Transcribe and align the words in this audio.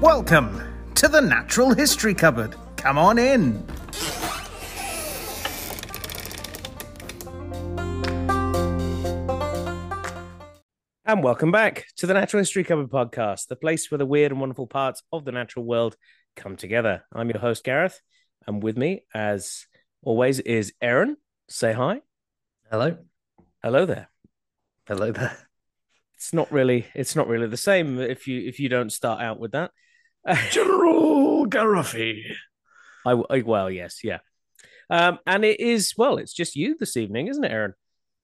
Welcome 0.00 0.62
to 0.94 1.08
the 1.08 1.20
Natural 1.20 1.74
History 1.74 2.14
Cupboard. 2.14 2.56
Come 2.76 2.96
on 2.96 3.18
in. 3.18 3.62
And 11.04 11.22
welcome 11.22 11.52
back 11.52 11.84
to 11.98 12.06
the 12.06 12.14
Natural 12.14 12.40
History 12.40 12.64
Cupboard 12.64 12.88
podcast, 12.88 13.48
the 13.48 13.56
place 13.56 13.90
where 13.90 13.98
the 13.98 14.06
weird 14.06 14.32
and 14.32 14.40
wonderful 14.40 14.66
parts 14.66 15.02
of 15.12 15.26
the 15.26 15.32
natural 15.32 15.66
world 15.66 15.96
come 16.34 16.56
together. 16.56 17.04
I'm 17.12 17.28
your 17.28 17.40
host, 17.40 17.62
Gareth, 17.62 18.00
and 18.46 18.62
with 18.62 18.78
me, 18.78 19.04
as 19.12 19.66
always, 20.02 20.40
is 20.40 20.72
Aaron. 20.80 21.18
Say 21.50 21.74
hi. 21.74 22.00
Hello. 22.70 22.96
Hello 23.62 23.84
there. 23.84 24.08
Hello 24.86 25.12
there. 25.12 25.36
It's 26.14 26.32
not 26.34 26.52
really 26.52 26.86
it's 26.94 27.16
not 27.16 27.28
really 27.28 27.46
the 27.46 27.56
same 27.56 27.98
if 27.98 28.26
you 28.26 28.46
if 28.46 28.60
you 28.60 28.68
don't 28.68 28.92
start 28.92 29.22
out 29.22 29.40
with 29.40 29.52
that. 29.52 29.70
General 30.50 31.46
Garoffi. 31.46 32.22
I, 33.06 33.12
I 33.30 33.42
well, 33.42 33.70
yes, 33.70 34.00
yeah. 34.04 34.18
Um, 34.88 35.18
and 35.26 35.44
it 35.44 35.60
is 35.60 35.94
well, 35.96 36.18
it's 36.18 36.32
just 36.32 36.56
you 36.56 36.76
this 36.78 36.96
evening, 36.96 37.28
isn't 37.28 37.44
it, 37.44 37.52
Aaron? 37.52 37.74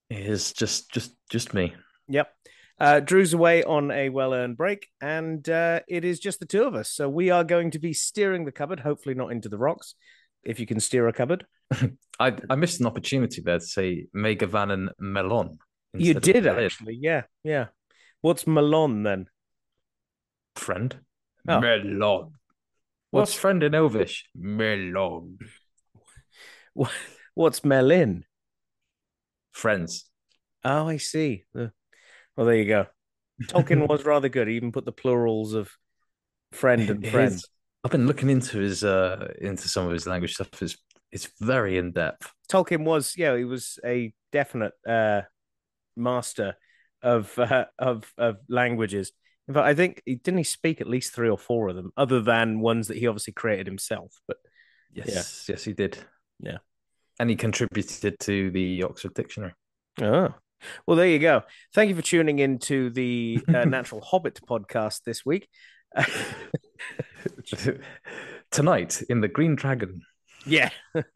It 0.09 0.19
is 0.19 0.53
just 0.53 0.91
just 0.91 1.13
just 1.29 1.53
me. 1.53 1.73
Yep. 2.07 2.31
Uh, 2.79 2.99
Drew's 2.99 3.33
away 3.33 3.63
on 3.63 3.89
a 3.89 4.09
well 4.09 4.33
earned 4.33 4.57
break, 4.57 4.87
and 5.01 5.47
uh, 5.49 5.79
it 5.87 6.05
is 6.05 6.19
just 6.19 6.39
the 6.39 6.45
two 6.45 6.63
of 6.63 6.75
us. 6.75 6.91
So 6.91 7.09
we 7.09 7.31
are 7.31 7.43
going 7.43 7.71
to 7.71 7.79
be 7.79 7.93
steering 7.93 8.45
the 8.45 8.51
cupboard, 8.51 8.79
hopefully 8.79 9.15
not 9.15 9.31
into 9.31 9.49
the 9.49 9.57
rocks, 9.57 9.95
if 10.43 10.59
you 10.59 10.67
can 10.67 10.79
steer 10.79 11.07
a 11.07 11.13
cupboard. 11.13 11.45
I 12.19 12.35
I 12.49 12.55
missed 12.55 12.79
an 12.79 12.85
opportunity 12.85 13.41
there 13.41 13.59
to 13.59 13.65
say 13.65 14.07
Megavan 14.15 14.71
and 14.71 14.89
Melon. 14.99 15.57
You 15.93 16.13
did 16.13 16.45
actually, 16.45 16.99
yeah, 17.01 17.23
yeah. 17.43 17.67
What's 18.21 18.45
Mellon 18.45 19.03
then? 19.03 19.27
friend. 20.57 20.99
Oh. 21.47 21.59
Mellon. 21.59 22.31
What's- 23.11 23.33
friend 23.33 23.63
in 23.63 23.73
Elvish? 23.73 24.25
Mellon. 24.35 25.37
Wha- 26.75 26.89
What's 27.33 27.63
Melin? 27.63 28.25
Friends. 29.51 30.05
Oh, 30.63 30.87
I 30.87 30.97
see. 30.97 31.43
Well, 31.53 31.71
there 32.35 32.55
you 32.55 32.65
go. 32.65 32.87
Tolkien 33.43 33.87
was 33.89 34.05
rather 34.05 34.29
good. 34.29 34.47
He 34.47 34.55
even 34.55 34.71
put 34.71 34.85
the 34.85 34.91
plurals 34.91 35.53
of 35.53 35.71
friend 36.51 36.89
and 36.89 37.07
friends. 37.07 37.47
I've 37.83 37.91
been 37.91 38.07
looking 38.07 38.29
into 38.29 38.57
his 38.57 38.83
uh 38.83 39.27
into 39.39 39.67
some 39.69 39.85
of 39.85 39.91
his 39.93 40.07
language 40.07 40.33
stuff. 40.33 40.49
It's 40.61 40.77
it's 41.11 41.29
very 41.39 41.77
in 41.77 41.91
depth. 41.93 42.31
Tolkien 42.51 42.83
was, 42.83 43.13
yeah, 43.15 43.37
he 43.37 43.45
was 43.45 43.79
a 43.85 44.13
definite 44.31 44.73
uh, 44.87 45.21
master 45.95 46.55
of 47.01 47.37
uh, 47.39 47.65
of 47.79 48.11
of 48.17 48.37
languages. 48.49 49.11
In 49.47 49.53
fact, 49.53 49.65
I 49.65 49.73
think 49.73 50.01
he 50.05 50.15
didn't 50.15 50.39
he 50.39 50.43
speak 50.43 50.81
at 50.81 50.87
least 50.89 51.13
three 51.13 51.29
or 51.29 51.37
four 51.37 51.69
of 51.69 51.75
them, 51.75 51.91
other 51.95 52.21
than 52.21 52.59
ones 52.59 52.87
that 52.89 52.97
he 52.97 53.07
obviously 53.07 53.33
created 53.33 53.65
himself. 53.67 54.13
But 54.27 54.37
Yes, 54.91 55.45
yes, 55.47 55.63
he 55.63 55.73
did. 55.73 55.97
Yeah. 56.39 56.57
And 57.19 57.29
he 57.29 57.35
contributed 57.35 58.19
to 58.21 58.51
the 58.51 58.83
Oxford 58.83 59.13
Dictionary. 59.13 59.53
oh, 60.01 60.33
well, 60.87 60.97
there 60.97 61.07
you 61.07 61.19
go. 61.19 61.43
Thank 61.73 61.89
you 61.89 61.95
for 61.95 62.01
tuning 62.01 62.39
in 62.39 62.57
to 62.59 62.89
the 62.89 63.39
uh, 63.47 63.65
Natural 63.65 64.01
Hobbit 64.01 64.39
podcast 64.47 65.03
this 65.03 65.25
week. 65.25 65.47
Tonight 68.51 69.01
in 69.09 69.21
the 69.21 69.27
Green 69.27 69.55
Dragon. 69.55 70.01
yeah. 70.45 70.69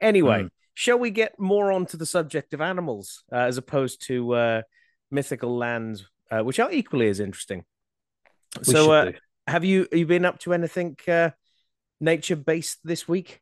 Anyway, 0.00 0.42
Mm. 0.42 0.48
shall 0.74 0.98
we 0.98 1.10
get 1.10 1.38
more 1.38 1.72
onto 1.72 1.96
the 1.96 2.04
subject 2.04 2.52
of 2.52 2.60
animals 2.60 3.22
uh, 3.32 3.36
as 3.36 3.56
opposed 3.56 4.04
to 4.08 4.34
uh, 4.34 4.62
mythical 5.10 5.56
lands, 5.56 6.04
uh, 6.30 6.42
which 6.42 6.58
are 6.58 6.70
equally 6.70 7.08
as 7.08 7.20
interesting? 7.20 7.64
We 8.58 8.64
so, 8.64 8.92
uh, 8.92 9.12
have 9.46 9.64
you 9.64 9.86
have 9.90 9.98
you 9.98 10.06
been 10.06 10.24
up 10.24 10.38
to 10.40 10.52
anything 10.52 10.96
uh, 11.08 11.30
nature 12.00 12.36
based 12.36 12.78
this 12.84 13.08
week? 13.08 13.40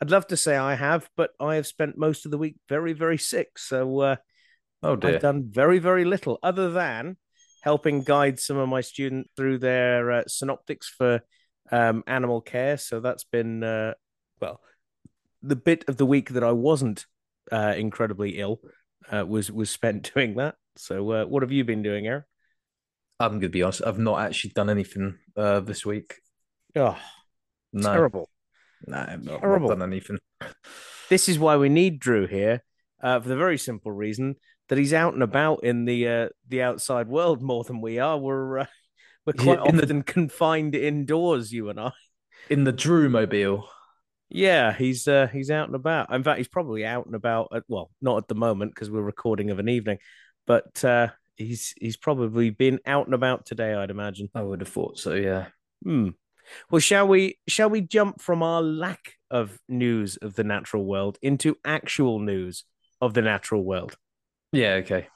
I'd 0.00 0.10
love 0.10 0.26
to 0.28 0.36
say 0.36 0.56
I 0.56 0.74
have, 0.74 1.08
but 1.16 1.30
I 1.40 1.56
have 1.56 1.66
spent 1.66 1.96
most 1.96 2.24
of 2.24 2.30
the 2.30 2.38
week 2.38 2.56
very 2.68 2.92
very 2.92 3.18
sick. 3.18 3.58
So 3.58 4.00
uh, 4.00 4.16
oh 4.82 4.96
dear. 4.96 5.14
I've 5.14 5.22
done 5.22 5.48
very 5.50 5.78
very 5.78 6.04
little 6.04 6.38
other 6.42 6.70
than 6.70 7.16
helping 7.62 8.02
guide 8.02 8.38
some 8.38 8.58
of 8.58 8.68
my 8.68 8.82
students 8.82 9.30
through 9.36 9.58
their 9.58 10.10
uh, 10.10 10.22
synoptics 10.26 10.88
for 10.88 11.22
um, 11.72 12.04
animal 12.06 12.40
care. 12.40 12.76
So 12.76 13.00
that's 13.00 13.24
been 13.24 13.62
uh, 13.62 13.94
well 14.40 14.60
the 15.42 15.56
bit 15.56 15.84
of 15.88 15.96
the 15.96 16.06
week 16.06 16.30
that 16.30 16.44
I 16.44 16.52
wasn't 16.52 17.06
uh, 17.52 17.74
incredibly 17.76 18.38
ill 18.38 18.60
uh, 19.12 19.24
was 19.26 19.50
was 19.52 19.70
spent 19.70 20.12
doing 20.14 20.34
that. 20.36 20.56
So 20.76 21.10
uh, 21.12 21.24
what 21.24 21.42
have 21.42 21.52
you 21.52 21.64
been 21.64 21.82
doing, 21.82 22.06
Aaron? 22.06 22.24
I'm 23.20 23.34
gonna 23.38 23.48
be 23.48 23.62
honest. 23.62 23.82
I've 23.86 23.98
not 23.98 24.20
actually 24.20 24.50
done 24.50 24.70
anything 24.70 25.18
uh, 25.36 25.60
this 25.60 25.86
week. 25.86 26.16
Oh, 26.76 26.98
No, 27.72 27.92
terrible. 27.92 28.28
no, 28.86 28.96
I've 29.08 29.22
not, 29.22 29.40
Terrible. 29.40 29.68
not 29.68 29.78
done 29.78 29.92
anything. 29.92 30.18
this 31.08 31.28
is 31.28 31.38
why 31.38 31.56
we 31.56 31.68
need 31.68 32.00
Drew 32.00 32.26
here, 32.26 32.62
uh, 33.02 33.20
for 33.20 33.28
the 33.28 33.36
very 33.36 33.58
simple 33.58 33.92
reason 33.92 34.34
that 34.68 34.78
he's 34.78 34.92
out 34.92 35.14
and 35.14 35.22
about 35.22 35.62
in 35.62 35.84
the 35.84 36.08
uh, 36.08 36.28
the 36.48 36.62
outside 36.62 37.06
world 37.08 37.40
more 37.42 37.62
than 37.64 37.80
we 37.80 37.98
are. 38.00 38.18
We're 38.18 38.60
uh, 38.60 38.66
we're 39.26 39.34
Yeah, 39.38 39.56
quite 39.56 39.68
in 39.68 39.76
the- 39.76 39.82
often 39.84 40.02
confined 40.02 40.74
indoors, 40.74 41.52
you 41.52 41.68
and 41.70 41.78
I. 41.78 41.92
In 42.50 42.64
the 42.64 42.72
Drew 42.72 43.08
mobile. 43.08 43.68
Yeah, 44.28 44.72
he's 44.72 45.06
uh, 45.06 45.28
he's 45.32 45.50
out 45.50 45.68
and 45.68 45.76
about. 45.76 46.12
In 46.12 46.24
fact, 46.24 46.38
he's 46.38 46.48
probably 46.48 46.84
out 46.84 47.06
and 47.06 47.14
about. 47.14 47.48
At, 47.54 47.62
well, 47.68 47.90
not 48.02 48.18
at 48.18 48.28
the 48.28 48.34
moment 48.34 48.74
because 48.74 48.90
we're 48.90 49.00
recording 49.02 49.50
of 49.50 49.58
an 49.60 49.68
evening, 49.68 49.98
but 50.46 50.84
uh, 50.84 51.08
he's 51.36 51.74
he's 51.78 51.96
probably 51.96 52.50
been 52.50 52.80
out 52.86 53.06
and 53.06 53.14
about 53.14 53.46
today. 53.46 53.74
I'd 53.74 53.90
imagine. 53.90 54.28
I 54.34 54.42
would 54.42 54.60
have 54.60 54.68
thought 54.68 54.98
so. 54.98 55.14
Yeah. 55.14 55.46
Hmm. 55.82 56.10
Well, 56.70 56.80
shall 56.80 57.08
we 57.08 57.38
shall 57.48 57.70
we 57.70 57.80
jump 57.80 58.20
from 58.20 58.42
our 58.42 58.62
lack 58.62 59.14
of 59.30 59.58
news 59.68 60.16
of 60.16 60.34
the 60.34 60.44
natural 60.44 60.84
world 60.84 61.18
into 61.22 61.56
actual 61.64 62.18
news 62.18 62.64
of 63.00 63.14
the 63.14 63.22
natural 63.22 63.64
world? 63.64 63.96
Yeah. 64.52 64.74
Okay. 64.74 65.08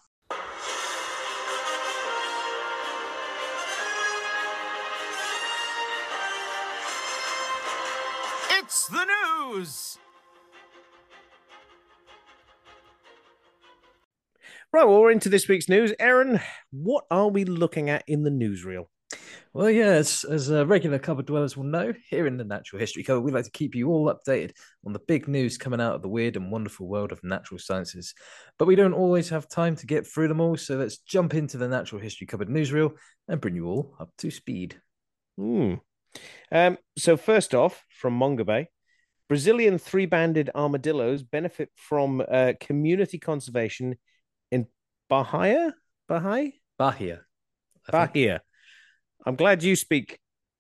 It's 8.50 8.88
the 8.88 9.06
news. 9.06 9.87
Right, 14.70 14.84
well, 14.84 15.00
we're 15.00 15.12
into 15.12 15.30
this 15.30 15.48
week's 15.48 15.70
news. 15.70 15.94
Aaron, 15.98 16.40
what 16.70 17.04
are 17.10 17.28
we 17.28 17.46
looking 17.46 17.88
at 17.88 18.04
in 18.06 18.22
the 18.22 18.30
newsreel? 18.30 18.84
Well, 19.54 19.70
yeah, 19.70 19.92
as, 19.92 20.26
as 20.30 20.52
uh, 20.52 20.66
regular 20.66 20.98
cupboard 20.98 21.24
dwellers 21.24 21.56
will 21.56 21.64
know, 21.64 21.94
here 22.10 22.26
in 22.26 22.36
the 22.36 22.44
Natural 22.44 22.78
History 22.78 23.02
Cupboard, 23.02 23.22
we 23.22 23.32
like 23.32 23.46
to 23.46 23.50
keep 23.50 23.74
you 23.74 23.88
all 23.88 24.12
updated 24.12 24.50
on 24.84 24.92
the 24.92 24.98
big 24.98 25.26
news 25.26 25.56
coming 25.56 25.80
out 25.80 25.94
of 25.94 26.02
the 26.02 26.08
weird 26.10 26.36
and 26.36 26.52
wonderful 26.52 26.86
world 26.86 27.12
of 27.12 27.24
natural 27.24 27.58
sciences. 27.58 28.12
But 28.58 28.68
we 28.68 28.76
don't 28.76 28.92
always 28.92 29.30
have 29.30 29.48
time 29.48 29.74
to 29.76 29.86
get 29.86 30.06
through 30.06 30.28
them 30.28 30.42
all, 30.42 30.58
so 30.58 30.76
let's 30.76 30.98
jump 30.98 31.32
into 31.32 31.56
the 31.56 31.66
Natural 31.66 32.02
History 32.02 32.26
Cupboard 32.26 32.50
newsreel 32.50 32.92
and 33.26 33.40
bring 33.40 33.56
you 33.56 33.68
all 33.68 33.96
up 33.98 34.10
to 34.18 34.30
speed. 34.30 34.78
Hmm. 35.38 35.76
Um, 36.52 36.76
so 36.98 37.16
first 37.16 37.54
off, 37.54 37.82
from 37.88 38.18
Mongabay, 38.18 38.66
Brazilian 39.30 39.78
three-banded 39.78 40.50
armadillos 40.54 41.22
benefit 41.22 41.70
from 41.74 42.22
uh, 42.30 42.52
community 42.60 43.18
conservation 43.18 43.96
Bahia. 45.08 45.74
Bahia? 46.08 46.52
Bahia. 46.78 47.20
Bahia. 47.90 48.40
I'm 49.24 49.36
glad 49.36 49.62
you 49.62 49.76
speak 49.76 50.18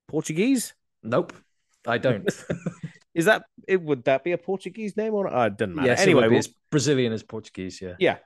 Portuguese. 0.08 0.74
Nope, 1.02 1.32
I 1.86 1.98
don't. 1.98 2.28
Is 3.14 3.26
that 3.26 3.44
it? 3.66 3.80
Would 3.82 4.04
that 4.04 4.24
be 4.24 4.32
a 4.32 4.38
Portuguese 4.38 4.96
name 4.96 5.14
or? 5.14 5.32
Oh, 5.32 5.42
it 5.42 5.56
doesn't 5.56 5.74
matter. 5.74 5.88
yes, 5.88 6.00
anyway, 6.00 6.28
we'll- 6.28 6.38
it's 6.38 6.48
Brazilian 6.70 7.12
as 7.12 7.22
Portuguese. 7.22 7.80
Yeah. 7.80 7.94
Yeah. 7.98 8.18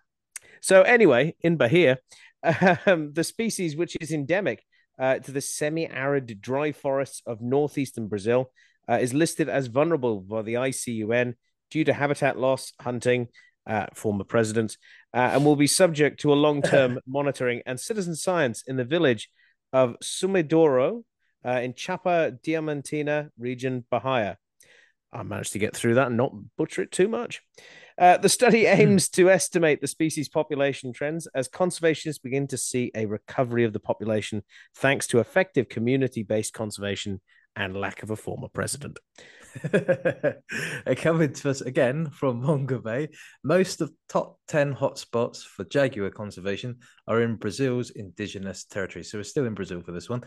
So 0.60 0.82
anyway, 0.82 1.34
in 1.40 1.56
Bahia, 1.56 1.98
um, 2.86 3.12
the 3.12 3.24
species 3.24 3.76
which 3.76 3.96
is 4.00 4.12
endemic 4.12 4.62
uh, 4.98 5.18
to 5.18 5.32
the 5.32 5.40
semi-arid 5.40 6.40
dry 6.40 6.72
forests 6.72 7.22
of 7.26 7.40
northeastern 7.40 8.06
Brazil 8.08 8.52
uh, 8.88 8.98
is 9.00 9.12
listed 9.14 9.48
as 9.48 9.66
vulnerable 9.66 10.20
by 10.20 10.42
the 10.42 10.54
IUCN 10.54 11.34
due 11.70 11.84
to 11.84 11.92
habitat 11.92 12.38
loss, 12.38 12.72
hunting, 12.80 13.28
uh, 13.66 13.86
former 13.94 14.24
presidents, 14.24 14.76
uh, 15.14 15.30
and 15.32 15.44
will 15.44 15.56
be 15.56 15.66
subject 15.66 16.20
to 16.20 16.32
a 16.32 16.34
long-term 16.34 16.98
monitoring 17.06 17.62
and 17.66 17.78
citizen 17.78 18.14
science 18.16 18.62
in 18.66 18.76
the 18.76 18.84
village 18.84 19.28
of 19.72 19.96
Sumidouro 20.02 21.04
uh, 21.44 21.60
in 21.62 21.74
Chapa 21.74 22.32
Diamantina 22.44 23.30
region, 23.38 23.84
Bahia. 23.90 24.38
I 25.12 25.22
managed 25.22 25.52
to 25.52 25.58
get 25.58 25.76
through 25.76 25.94
that 25.94 26.06
and 26.06 26.16
not 26.16 26.32
butcher 26.56 26.82
it 26.82 26.90
too 26.90 27.08
much. 27.08 27.42
Uh, 27.98 28.16
the 28.16 28.28
study 28.28 28.66
aims 28.66 29.08
to 29.10 29.30
estimate 29.30 29.80
the 29.80 29.86
species 29.86 30.28
population 30.28 30.92
trends 30.92 31.28
as 31.34 31.48
conservationists 31.48 32.22
begin 32.22 32.46
to 32.48 32.56
see 32.56 32.90
a 32.94 33.06
recovery 33.06 33.64
of 33.64 33.72
the 33.72 33.80
population 33.80 34.42
thanks 34.76 35.06
to 35.08 35.18
effective 35.18 35.68
community 35.68 36.22
based 36.22 36.54
conservation 36.54 37.20
and 37.54 37.76
lack 37.76 38.02
of 38.02 38.10
a 38.10 38.16
former 38.16 38.48
president. 38.48 38.98
Coming 40.96 41.32
to 41.32 41.50
us 41.50 41.60
again 41.60 42.10
from 42.10 42.42
Mongabay, 42.42 43.08
most 43.44 43.80
of 43.80 43.92
top 44.08 44.38
10 44.48 44.74
hotspots 44.74 45.42
for 45.42 45.64
jaguar 45.64 46.10
conservation 46.10 46.78
are 47.06 47.22
in 47.22 47.36
Brazil's 47.36 47.90
indigenous 47.90 48.64
territory. 48.64 49.04
So 49.04 49.18
we're 49.18 49.24
still 49.24 49.46
in 49.46 49.54
Brazil 49.54 49.82
for 49.82 49.92
this 49.92 50.08
one. 50.08 50.22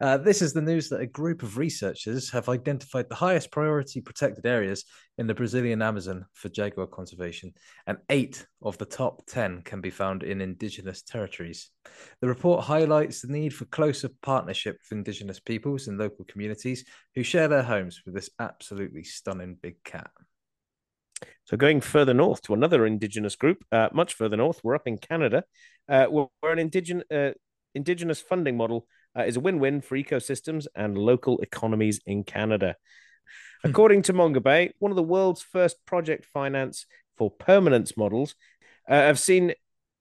Uh, 0.00 0.18
this 0.18 0.42
is 0.42 0.52
the 0.52 0.62
news 0.62 0.88
that 0.88 1.00
a 1.00 1.06
group 1.06 1.42
of 1.42 1.58
researchers 1.58 2.30
have 2.30 2.48
identified 2.48 3.08
the 3.08 3.14
highest 3.14 3.50
priority 3.50 4.00
protected 4.00 4.46
areas 4.46 4.84
in 5.18 5.26
the 5.26 5.34
Brazilian 5.34 5.82
Amazon 5.82 6.24
for 6.32 6.48
jaguar 6.48 6.86
conservation, 6.86 7.52
and 7.86 7.98
eight 8.08 8.46
of 8.62 8.78
the 8.78 8.84
top 8.84 9.26
10 9.26 9.62
can 9.62 9.80
be 9.80 9.90
found 9.90 10.22
in 10.22 10.40
indigenous 10.40 11.02
territories. 11.02 11.70
The 12.20 12.28
report 12.28 12.64
highlights 12.64 13.22
the 13.22 13.32
need 13.32 13.52
for 13.52 13.64
closer 13.66 14.10
partnership 14.22 14.78
with 14.80 14.96
indigenous 14.96 15.40
peoples 15.40 15.88
and 15.88 15.98
local 15.98 16.24
communities 16.26 16.84
who 17.14 17.24
share 17.24 17.48
their 17.48 17.64
homes 17.64 18.02
with 18.06 18.14
this 18.14 18.30
absolutely 18.68 19.02
stunning 19.02 19.56
big 19.60 19.82
cat. 19.82 20.10
So, 21.44 21.56
going 21.56 21.80
further 21.80 22.12
north 22.12 22.42
to 22.42 22.54
another 22.54 22.84
indigenous 22.84 23.34
group, 23.34 23.64
uh, 23.72 23.88
much 23.94 24.12
further 24.12 24.36
north, 24.36 24.60
we're 24.62 24.74
up 24.74 24.86
in 24.86 24.98
Canada, 24.98 25.44
uh, 25.88 26.06
where, 26.06 26.28
an 26.42 26.58
indigenous 26.58 27.04
uh, 27.10 27.30
indigenous 27.74 28.20
funding 28.20 28.58
model 28.58 28.86
uh, 29.18 29.22
is 29.22 29.36
a 29.36 29.40
win-win 29.40 29.80
for 29.80 29.96
ecosystems 29.96 30.66
and 30.74 30.98
local 30.98 31.38
economies 31.38 32.00
in 32.04 32.24
Canada. 32.24 32.76
Hmm. 33.62 33.70
According 33.70 34.02
to 34.02 34.12
Mongabay, 34.12 34.72
one 34.78 34.92
of 34.92 34.96
the 34.96 35.02
world's 35.02 35.42
first 35.42 35.76
project 35.86 36.26
finance 36.26 36.84
for 37.16 37.30
permanence 37.30 37.96
models, 37.96 38.34
uh, 38.86 38.94
have 38.94 39.18
seen 39.18 39.54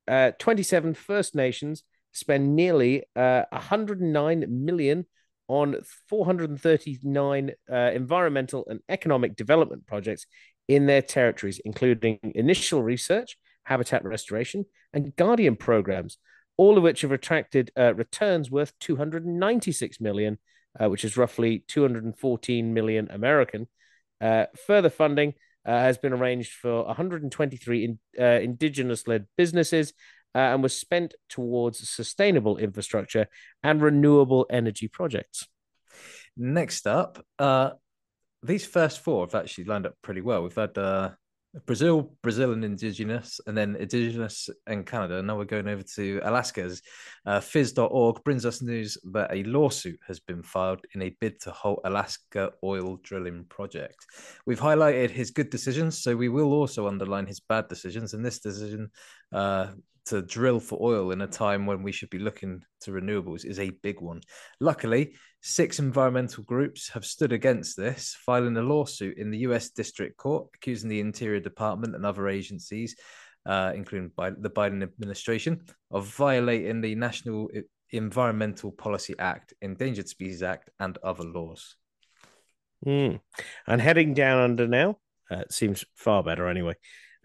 uh, 0.09 0.31
27 0.39 0.93
First 0.93 1.35
Nations 1.35 1.83
spend 2.11 2.53
nearly 2.55 3.03
uh, 3.15 3.43
109 3.51 4.45
million 4.49 5.05
on 5.47 5.77
439 6.09 7.51
uh, 7.71 7.75
environmental 7.75 8.65
and 8.67 8.79
economic 8.89 9.35
development 9.35 9.85
projects 9.87 10.25
in 10.67 10.85
their 10.85 11.01
territories, 11.01 11.61
including 11.63 12.19
initial 12.35 12.83
research, 12.83 13.37
habitat 13.63 14.03
restoration, 14.03 14.65
and 14.93 15.15
guardian 15.15 15.55
programs, 15.55 16.17
all 16.57 16.77
of 16.77 16.83
which 16.83 17.01
have 17.01 17.11
attracted 17.11 17.71
uh, 17.77 17.93
returns 17.93 18.51
worth 18.51 18.73
296 18.79 20.01
million, 20.01 20.37
uh, 20.79 20.89
which 20.89 21.05
is 21.05 21.17
roughly 21.17 21.63
214 21.67 22.73
million 22.73 23.07
American. 23.11 23.67
Uh, 24.19 24.45
further 24.65 24.89
funding 24.89 25.33
uh, 25.65 25.79
has 25.79 25.97
been 25.97 26.13
arranged 26.13 26.53
for 26.53 26.85
123 26.85 27.83
in, 27.83 27.99
uh, 28.19 28.39
indigenous-led 28.39 29.27
businesses 29.37 29.93
uh, 30.37 30.53
and 30.53 30.61
was 30.61 30.77
spent 30.77 31.15
towards 31.27 31.89
sustainable 31.89 32.57
infrastructure 32.57 33.27
and 33.63 33.81
renewable 33.81 34.45
energy 34.51 34.87
projects. 34.87 35.47
Next 36.37 36.85
up, 36.85 37.25
these 38.43 38.65
first 38.65 38.99
four 38.99 39.25
have 39.25 39.33
actually 39.33 39.63
lined 39.63 39.87
up 39.87 39.95
pretty 40.03 40.21
well. 40.21 40.43
We've 40.43 40.53
had 40.53 40.77
Brazil, 41.65 42.13
Brazil 42.21 42.53
and 42.53 42.63
indigenous, 42.63 43.39
and 43.47 43.57
then 43.57 43.75
indigenous 43.77 44.49
and 44.67 44.85
Canada. 44.85 45.21
Now 45.21 45.37
we're 45.37 45.45
going 45.45 45.67
over 45.67 45.83
to 45.95 46.21
Alaska's. 46.23 46.81
Uh, 47.25 47.39
Phys.org 47.39 48.23
brings 48.23 48.45
us 48.45 48.61
news 48.61 48.97
that 49.11 49.33
a 49.33 49.43
lawsuit 49.43 49.99
has 50.07 50.19
been 50.19 50.43
filed 50.43 50.85
in 50.93 51.01
a 51.01 51.15
bid 51.19 51.39
to 51.41 51.51
halt 51.51 51.81
Alaska 51.83 52.51
oil 52.63 52.97
drilling 52.97 53.45
project. 53.49 54.05
We've 54.45 54.59
highlighted 54.59 55.09
his 55.09 55.31
good 55.31 55.49
decisions, 55.49 56.03
so 56.03 56.15
we 56.15 56.29
will 56.29 56.53
also 56.53 56.87
underline 56.87 57.25
his 57.25 57.39
bad 57.39 57.67
decisions. 57.69 58.13
And 58.13 58.23
this 58.23 58.39
decision 58.39 58.91
uh, 59.31 59.67
to 60.07 60.21
drill 60.21 60.59
for 60.59 60.79
oil 60.81 61.11
in 61.11 61.21
a 61.21 61.27
time 61.27 61.65
when 61.65 61.83
we 61.83 61.91
should 61.91 62.09
be 62.09 62.19
looking 62.19 62.61
to 62.81 62.91
renewables 62.91 63.45
is 63.45 63.59
a 63.59 63.71
big 63.81 64.01
one. 64.01 64.21
Luckily, 64.59 65.15
six 65.41 65.79
environmental 65.79 66.43
groups 66.43 66.89
have 66.89 67.05
stood 67.05 67.31
against 67.31 67.77
this, 67.77 68.15
filing 68.25 68.57
a 68.57 68.61
lawsuit 68.61 69.17
in 69.17 69.31
the 69.31 69.39
US 69.39 69.69
District 69.69 70.17
Court 70.17 70.47
accusing 70.55 70.89
the 70.89 70.99
Interior 70.99 71.39
Department 71.39 71.95
and 71.95 72.05
other 72.05 72.27
agencies, 72.27 72.95
uh, 73.45 73.71
including 73.75 74.11
by 74.15 74.29
the 74.29 74.49
Biden 74.49 74.81
administration, 74.81 75.61
of 75.91 76.07
violating 76.07 76.81
the 76.81 76.95
National 76.95 77.49
Environmental 77.91 78.71
Policy 78.71 79.15
Act, 79.19 79.53
Endangered 79.61 80.07
Species 80.07 80.43
Act, 80.43 80.69
and 80.79 80.97
other 81.03 81.23
laws. 81.23 81.75
Mm. 82.85 83.19
And 83.67 83.81
heading 83.81 84.13
down 84.13 84.39
under 84.39 84.67
now, 84.67 84.99
uh, 85.29 85.43
seems 85.49 85.83
far 85.95 86.23
better 86.23 86.47
anyway. 86.47 86.75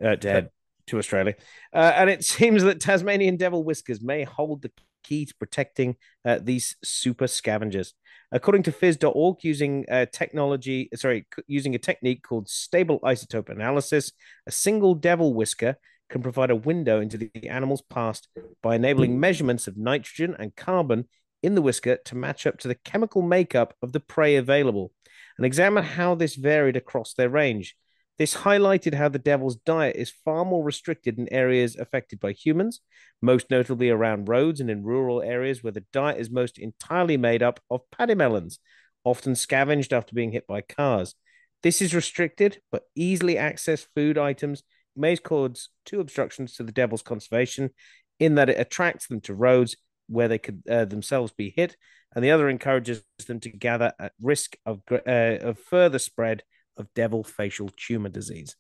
Uh, 0.03 0.17
to 0.17 0.29
head 0.29 0.51
to 0.89 0.99
Australia. 0.99 1.35
Uh, 1.73 1.93
and 1.97 2.11
it 2.11 2.25
seems 2.35 2.63
that 2.63 2.81
Tasmanian 2.81 3.37
devil 3.37 3.65
whiskers 3.65 4.01
may 4.01 4.25
hold 4.25 4.63
the 4.63 4.71
key 5.03 5.27
to 5.27 5.35
protecting 5.35 5.97
uh, 6.25 6.39
these 6.41 6.77
super 6.85 7.27
scavengers. 7.27 7.95
According 8.31 8.63
to 8.63 8.73
phys.org, 8.73 9.45
using 9.45 9.85
technology, 10.11 10.89
sorry, 10.95 11.27
using 11.47 11.75
a 11.75 11.79
technique 11.79 12.23
called 12.23 12.49
stable 12.49 12.99
isotope 13.01 13.51
analysis, 13.51 14.13
a 14.47 14.51
single 14.51 14.95
devil 14.95 15.35
whisker 15.35 15.77
can 16.09 16.23
provide 16.23 16.51
a 16.51 16.57
window 16.57 17.01
into 17.01 17.17
the 17.17 17.31
animal's 17.49 17.83
past 17.83 18.29
by 18.63 18.77
enabling 18.77 19.19
measurements 19.19 19.67
of 19.67 19.77
nitrogen 19.77 20.37
and 20.39 20.55
carbon 20.55 21.09
in 21.43 21.55
the 21.55 21.63
whisker 21.63 21.97
to 22.05 22.15
match 22.15 22.47
up 22.47 22.59
to 22.59 22.69
the 22.69 22.75
chemical 22.75 23.23
makeup 23.23 23.75
of 23.83 23.93
the 23.93 24.01
prey 24.01 24.37
available 24.37 24.93
and 25.37 25.47
examine 25.47 25.83
how 25.83 26.15
this 26.15 26.37
varied 26.37 26.77
across 26.77 27.15
their 27.15 27.29
range. 27.31 27.75
This 28.19 28.35
highlighted 28.37 28.95
how 28.95 29.09
the 29.09 29.19
devil's 29.19 29.57
diet 29.57 29.97
is 29.97 30.13
far 30.25 30.45
more 30.45 30.63
restricted 30.63 31.19
in 31.19 31.33
areas 31.33 31.77
affected 31.77 32.21
by 32.21 32.33
humans, 32.33 32.81
most 33.21 33.51
notably 33.51 33.91
around 33.91 34.29
roads 34.29 34.61
and 34.61 34.71
in 34.71 34.85
rural 34.85 35.23
areas 35.23 35.63
where 35.63 35.73
the 35.73 35.85
diet 35.93 36.19
is 36.19 36.31
most 36.31 36.59
entirely 36.59 37.17
made 37.17 37.43
up 37.43 37.61
of 37.71 37.81
paddy 37.91 38.15
melons, 38.15 38.59
often 39.05 39.35
scavenged 39.35 39.93
after 39.93 40.15
being 40.15 40.33
hit 40.33 40.47
by 40.47 40.61
cars. 40.61 41.15
This 41.63 41.81
is 41.81 41.95
restricted 41.95 42.61
but 42.71 42.85
easily 42.95 43.37
accessed 43.37 43.87
food 43.95 44.19
items 44.19 44.63
may 44.95 45.17
cause 45.17 45.71
two 45.87 46.01
obstructions 46.01 46.55
to 46.55 46.63
the 46.63 46.73
devil's 46.73 47.03
conservation 47.03 47.71
in 48.19 48.35
that 48.35 48.51
it 48.51 48.61
attracts 48.61 49.07
them 49.07 49.21
to 49.23 49.35
roads 49.35 49.77
where 50.09 50.29
they 50.29 50.39
could 50.39 50.63
uh, 50.71 50.85
themselves 50.85 51.33
be 51.33 51.53
hit, 51.57 51.77
and 52.15 52.23
the 52.23 52.31
other 52.31 52.49
encourages 52.49 53.03
them 53.27 53.41
to 53.41 53.49
gather 53.49 53.93
at 53.99 54.13
risk 54.21 54.57
of, 54.67 54.81
uh, 54.91 55.39
of 55.41 55.59
further 55.59 55.99
spread 55.99 56.43
of 56.77 56.93
devil 56.95 57.25
facial 57.25 57.71
tumor 57.77 58.09
disease. 58.09 58.57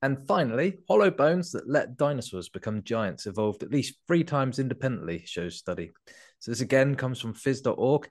And 0.00 0.26
finally, 0.28 0.78
hollow 0.88 1.10
bones 1.10 1.50
that 1.52 1.68
let 1.68 1.96
dinosaurs 1.96 2.48
become 2.48 2.84
giants 2.84 3.26
evolved 3.26 3.64
at 3.64 3.72
least 3.72 3.96
three 4.06 4.22
times 4.22 4.60
independently, 4.60 5.24
shows 5.26 5.56
study. 5.56 5.90
So 6.38 6.52
this 6.52 6.60
again 6.60 6.94
comes 6.94 7.20
from 7.20 7.34
phys.org, 7.34 8.08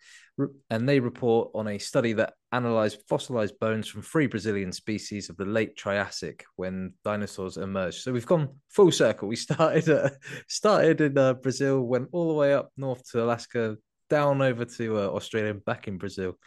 and 0.69 0.89
they 0.89 0.99
report 0.99 1.51
on 1.55 1.69
a 1.69 1.77
study 1.77 2.11
that 2.13 2.33
analyzed 2.51 3.03
fossilized 3.07 3.57
bones 3.59 3.87
from 3.87 4.01
three 4.01 4.27
Brazilian 4.27 4.73
species 4.73 5.29
of 5.29 5.37
the 5.37 5.45
late 5.45 5.77
Triassic 5.77 6.43
when 6.57 6.93
dinosaurs 7.05 7.55
emerged. 7.55 8.01
So 8.01 8.11
we've 8.11 8.25
gone 8.25 8.49
full 8.67 8.91
circle. 8.91 9.29
We 9.29 9.37
started 9.37 9.87
uh, 9.87 10.09
started 10.49 10.99
in 10.99 11.17
uh, 11.17 11.35
Brazil, 11.35 11.81
went 11.81 12.09
all 12.11 12.27
the 12.27 12.33
way 12.33 12.53
up 12.53 12.69
north 12.75 13.09
to 13.11 13.23
Alaska, 13.23 13.77
down 14.09 14.41
over 14.41 14.65
to 14.65 14.97
uh, 14.97 15.07
Australia 15.07 15.51
and 15.51 15.65
back 15.65 15.87
in 15.87 15.97
Brazil. 15.97 16.37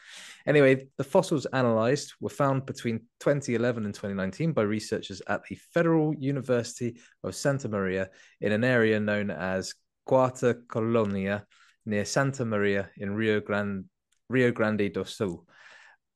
Anyway, 0.47 0.87
the 0.97 1.05
fossils 1.05 1.47
analyzed 1.47 2.15
were 2.21 2.31
found 2.31 2.67
between 2.67 3.01
2011 3.21 3.85
and 3.85 3.95
2019 3.95 4.53
by 4.53 4.63
researchers 4.63 5.23
at 5.29 5.43
the 5.49 5.57
Federal 5.73 6.15
University 6.15 6.99
of 7.25 7.35
Santa 7.35 7.69
Maria 7.69 8.11
in 8.41 8.53
an 8.53 8.65
area 8.65 8.99
known 8.99 9.31
as 9.31 9.75
Quarta 10.07 10.59
Colonia 10.69 11.47
near 11.87 12.05
Santa 12.05 12.45
Maria 12.45 12.91
in 12.97 13.15
Rio 13.15 13.41
Grande, 13.41 13.85
Rio 14.29 14.51
Grande 14.51 14.93
do 14.93 15.05
Sul. 15.05 15.47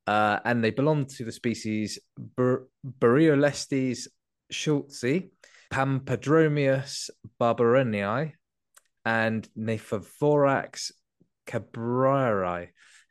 Uh, 0.07 0.39
and 0.45 0.63
they 0.63 0.71
belong 0.71 1.07
to 1.07 1.25
the 1.25 1.33
species 1.33 1.99
Bar- 2.37 2.67
Buriolestes 2.85 4.09
schultzi, 4.53 5.31
Pampadromaeus 5.73 7.11
barberini, 7.39 8.35
and 9.05 9.49
Gnathovorax 9.59 10.93
Cabrera. 11.47 12.69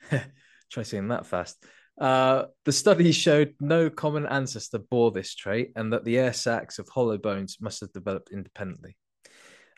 Try 0.72 0.84
saying 0.84 1.10
that 1.10 1.26
fast. 1.26 1.64
Uh, 2.00 2.46
the 2.66 2.72
study 2.72 3.12
showed 3.12 3.54
no 3.60 3.90
common 3.90 4.26
ancestor 4.26 4.80
bore 4.80 5.12
this 5.12 5.36
trait 5.36 5.72
and 5.76 5.94
that 5.94 6.04
the 6.04 6.18
air 6.18 6.34
sacs 6.34 6.80
of 6.80 6.90
hollow 6.90 7.18
bones 7.18 7.58
must 7.62 7.82
have 7.82 7.94
developed 7.94 8.32
independently. 8.32 8.98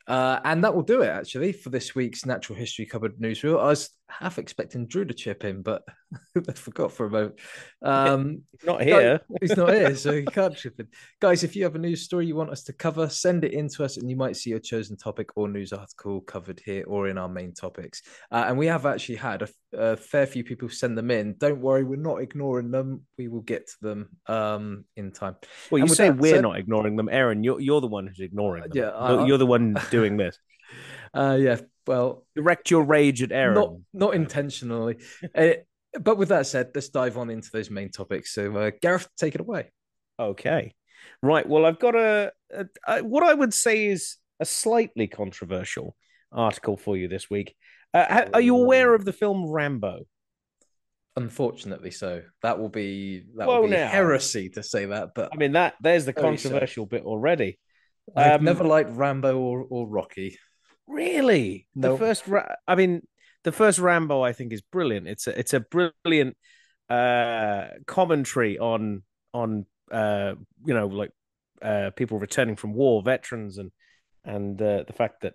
Uh, 0.08 0.40
and 0.44 0.64
that 0.64 0.76
will 0.76 0.84
do 0.84 1.02
it 1.02 1.10
actually 1.10 1.52
for 1.52 1.70
this 1.72 1.96
week's 1.96 2.26
Natural 2.26 2.58
History 2.58 2.86
Cupboard 2.86 3.18
newsreel. 3.20 3.56
Was 3.56 3.90
half 4.08 4.38
expecting 4.38 4.88
Drew 4.88 5.06
to 5.06 5.14
chip 5.14 5.44
in, 5.44 5.62
but 5.62 5.84
I 6.50 6.54
forgot 6.54 6.92
for 6.92 7.06
a 7.06 7.10
moment. 7.10 7.36
Um, 7.82 8.44
not 8.64 8.82
here. 8.82 9.22
he's 9.42 9.58
not 9.58 9.74
here, 9.74 9.96
so 9.96 10.14
he 10.14 10.26
can't 10.26 10.56
chip 10.56 10.80
in. 10.80 10.88
Guys, 11.20 11.44
if 11.44 11.56
you 11.56 11.64
have 11.64 11.76
a 11.76 11.80
news 11.80 12.04
story 12.04 12.26
you 12.26 12.36
want 12.36 12.52
us 12.52 12.64
to 12.64 12.74
cover, 12.74 13.10
send 13.10 13.44
it 13.44 13.54
in 13.54 13.68
to 13.70 13.84
us, 13.84 13.98
and 13.98 14.10
you 14.10 14.16
might 14.16 14.36
see 14.36 14.52
your 14.52 14.60
chosen 14.60 14.98
topic 14.98 15.30
or 15.36 15.48
news 15.48 15.74
article 15.74 16.22
covered 16.22 16.62
here 16.66 16.84
or 16.88 17.08
in 17.08 17.18
our 17.18 17.30
main 17.30 17.54
topics. 17.54 18.02
Uh, 18.32 18.46
and 18.48 18.58
we 18.58 18.68
have 18.68 18.86
actually 18.86 19.16
had 19.16 19.42
a, 19.42 19.50
a, 19.74 19.98
fair 19.98 20.26
few 20.26 20.44
people 20.44 20.70
send 20.70 20.98
them 20.98 21.12
in. 21.12 21.36
Don't 21.38 21.62
worry, 21.62 21.84
we're 21.84 21.96
not 21.96 22.22
ignoring 22.22 22.72
them. 22.72 23.02
We 23.18 23.28
will 23.28 23.42
get 23.42 23.68
to 23.68 23.76
them 23.82 24.10
um, 24.28 24.86
in 24.96 25.12
time. 25.12 25.36
Well, 25.72 25.80
you 25.80 25.88
say 25.88 26.10
we're 26.12 26.36
said, 26.36 26.42
not 26.42 26.58
ignoring 26.58 26.96
them, 26.96 27.10
Aaron. 27.10 27.44
You're 27.44 27.60
you're 27.60 27.82
the 27.82 27.88
one 27.88 28.08
who's 28.08 28.20
ignoring 28.20 28.64
them. 28.64 28.72
Yeah, 28.74 28.90
I, 28.90 29.26
you're 29.26 29.38
the 29.38 29.46
one 29.46 29.76
doing 29.92 30.18
this. 30.18 30.38
Uh, 31.14 31.38
yeah, 31.40 31.56
well, 31.88 32.26
direct 32.36 32.72
your 32.72 32.84
rage 32.84 33.22
at 33.22 33.32
Aaron. 33.32 33.56
Not 33.56 33.74
not 33.94 34.16
intentionally. 34.16 34.98
uh, 35.36 35.50
But 36.00 36.18
with 36.18 36.30
that 36.30 36.48
said, 36.48 36.72
let's 36.76 36.90
dive 36.90 37.18
on 37.18 37.30
into 37.30 37.50
those 37.52 37.70
main 37.70 37.90
topics. 37.90 38.34
So, 38.34 38.56
uh, 38.58 38.72
Gareth, 38.82 39.08
take 39.18 39.36
it 39.36 39.42
away. 39.42 39.72
Okay. 40.20 40.74
Right. 41.22 41.48
Well, 41.48 41.66
I've 41.66 41.80
got 41.80 41.96
a, 41.96 42.32
a, 42.52 42.66
a, 42.88 43.04
what 43.04 43.24
I 43.24 43.34
would 43.34 43.54
say 43.54 43.88
is 43.88 44.18
a 44.40 44.46
slightly 44.46 45.08
controversial 45.08 45.96
article 46.32 46.78
for 46.78 46.98
you 46.98 47.08
this 47.08 47.30
week. 47.30 47.56
Uh, 47.94 48.26
are 48.34 48.42
you 48.42 48.58
aware 48.58 48.94
of 48.94 49.06
the 49.06 49.14
film 49.14 49.50
Rambo? 49.50 50.02
Unfortunately, 51.16 51.92
so 51.92 52.24
that 52.42 52.60
will 52.60 52.68
be 52.68 53.24
that 53.38 53.48
well, 53.48 53.62
will 53.62 53.70
be 53.70 53.76
now, 53.76 53.88
heresy 53.88 54.50
to 54.50 54.64
say 54.64 54.88
that. 54.88 55.12
But 55.16 55.30
I 55.34 55.38
mean 55.38 55.54
that 55.54 55.76
there's 55.80 56.04
the 56.04 56.12
controversial 56.12 56.84
so. 56.84 56.90
bit 56.90 57.06
already. 57.06 57.58
I've 58.14 58.40
um, 58.40 58.44
never 58.44 58.66
liked 58.66 58.92
Rambo 58.92 59.38
or, 59.38 59.66
or 59.70 59.88
Rocky. 59.88 60.38
Really, 60.88 61.68
the 61.76 61.98
first. 61.98 62.26
I 62.68 62.76
mean, 62.76 63.02
the 63.44 63.52
first 63.52 63.80
Rambo 63.80 64.22
I 64.22 64.34
think 64.34 64.54
is 64.54 64.62
brilliant. 64.62 65.08
It's 65.08 65.28
a 65.28 65.40
it's 65.40 65.54
a 65.54 65.60
brilliant 65.60 66.38
uh, 66.90 67.68
commentary 67.88 68.60
on 68.60 69.04
on 69.34 69.66
uh, 69.92 70.36
you 70.66 70.74
know 70.74 70.88
like 70.88 71.12
uh, 71.62 71.92
people 71.96 72.20
returning 72.20 72.56
from 72.56 72.74
war, 72.74 73.02
veterans, 73.02 73.58
and 73.58 73.72
and 74.24 74.62
uh, 74.62 74.84
the 74.86 74.94
fact 74.94 75.22
that 75.22 75.34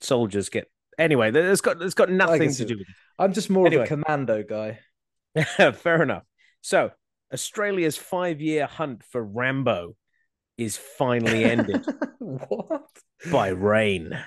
soldiers 0.00 0.48
get 0.48 0.70
anyway. 0.98 1.32
It's 1.32 1.60
got 1.60 1.82
it's 1.82 1.94
got 1.94 2.10
nothing 2.10 2.52
to 2.52 2.64
do 2.64 2.78
with 2.78 2.88
it. 2.88 2.94
I'm 3.18 3.32
just 3.32 3.50
more 3.50 3.66
anyway. 3.66 3.84
of 3.84 3.92
a 3.92 3.94
commando 3.96 4.42
guy. 4.42 4.78
Fair 5.72 6.02
enough. 6.02 6.24
So 6.60 6.90
Australia's 7.32 7.96
five 7.96 8.40
year 8.40 8.66
hunt 8.66 9.02
for 9.04 9.22
Rambo 9.22 9.96
is 10.58 10.76
finally 10.76 11.44
ended. 11.44 11.84
what? 12.18 12.86
By 13.30 13.48
rain 13.48 14.18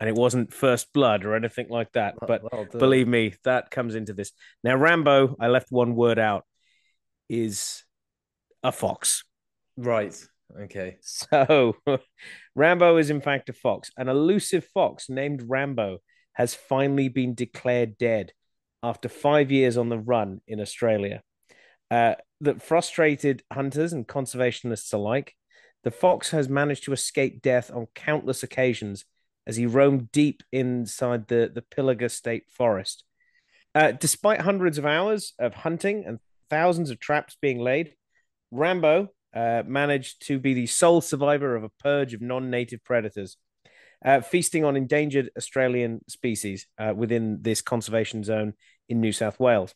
and 0.00 0.08
it 0.08 0.14
wasn't 0.14 0.52
first 0.52 0.92
blood 0.92 1.24
or 1.24 1.34
anything 1.34 1.66
like 1.68 1.92
that. 1.92 2.14
But 2.26 2.42
well 2.52 2.66
believe 2.70 3.08
me, 3.08 3.34
that 3.44 3.70
comes 3.70 3.94
into 3.94 4.12
this. 4.12 4.32
Now, 4.62 4.76
Rambo, 4.76 5.36
I 5.40 5.48
left 5.48 5.68
one 5.70 5.96
word 5.96 6.18
out, 6.18 6.44
is 7.28 7.84
a 8.62 8.72
fox. 8.72 9.24
Right. 9.76 10.14
Okay. 10.60 10.96
So, 11.02 11.76
Rambo 12.54 12.96
is 12.96 13.10
in 13.10 13.20
fact 13.20 13.48
a 13.48 13.52
fox. 13.52 13.90
An 13.96 14.08
elusive 14.08 14.66
fox 14.72 15.08
named 15.08 15.42
Rambo 15.46 15.98
has 16.34 16.54
finally 16.54 17.08
been 17.08 17.34
declared 17.34 17.98
dead 17.98 18.32
after 18.82 19.08
five 19.08 19.50
years 19.50 19.76
on 19.76 19.88
the 19.88 19.98
run 19.98 20.40
in 20.46 20.60
Australia. 20.60 21.22
Uh, 21.90 22.14
that 22.40 22.62
frustrated 22.62 23.42
hunters 23.52 23.92
and 23.92 24.06
conservationists 24.06 24.92
alike. 24.92 25.34
The 25.84 25.90
fox 25.90 26.30
has 26.30 26.48
managed 26.48 26.84
to 26.84 26.92
escape 26.92 27.42
death 27.42 27.70
on 27.72 27.86
countless 27.94 28.42
occasions 28.42 29.04
as 29.48 29.56
he 29.56 29.66
roamed 29.66 30.12
deep 30.12 30.42
inside 30.52 31.26
the, 31.26 31.50
the 31.52 31.62
Pilliga 31.62 32.10
State 32.10 32.44
Forest. 32.50 33.02
Uh, 33.74 33.92
despite 33.92 34.42
hundreds 34.42 34.76
of 34.76 34.84
hours 34.84 35.32
of 35.38 35.54
hunting 35.54 36.04
and 36.06 36.18
thousands 36.50 36.90
of 36.90 37.00
traps 37.00 37.36
being 37.40 37.58
laid, 37.58 37.94
Rambo 38.50 39.08
uh, 39.34 39.62
managed 39.66 40.26
to 40.26 40.38
be 40.38 40.54
the 40.54 40.66
sole 40.66 41.00
survivor 41.00 41.56
of 41.56 41.64
a 41.64 41.70
purge 41.80 42.12
of 42.12 42.20
non 42.20 42.50
native 42.50 42.84
predators, 42.84 43.36
uh, 44.04 44.20
feasting 44.20 44.64
on 44.64 44.76
endangered 44.76 45.30
Australian 45.36 46.00
species 46.08 46.66
uh, 46.78 46.92
within 46.94 47.38
this 47.40 47.62
conservation 47.62 48.22
zone 48.22 48.52
in 48.88 49.00
New 49.00 49.12
South 49.12 49.40
Wales. 49.40 49.74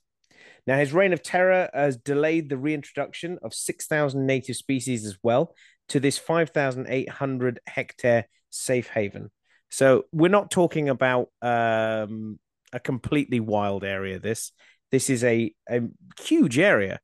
Now, 0.66 0.78
his 0.78 0.92
reign 0.92 1.12
of 1.12 1.22
terror 1.22 1.68
has 1.72 1.96
delayed 1.96 2.48
the 2.48 2.56
reintroduction 2.56 3.38
of 3.42 3.54
6,000 3.54 4.26
native 4.26 4.56
species 4.56 5.04
as 5.04 5.16
well 5.22 5.54
to 5.88 5.98
this 5.98 6.18
5,800 6.18 7.60
hectare 7.66 8.28
safe 8.50 8.88
haven. 8.88 9.30
So 9.72 10.04
we're 10.12 10.28
not 10.28 10.50
talking 10.50 10.90
about 10.90 11.28
um, 11.40 12.38
a 12.74 12.78
completely 12.78 13.40
wild 13.40 13.84
area. 13.84 14.18
This 14.18 14.52
this 14.90 15.08
is 15.08 15.24
a, 15.24 15.54
a 15.66 15.80
huge 16.20 16.58
area, 16.58 17.00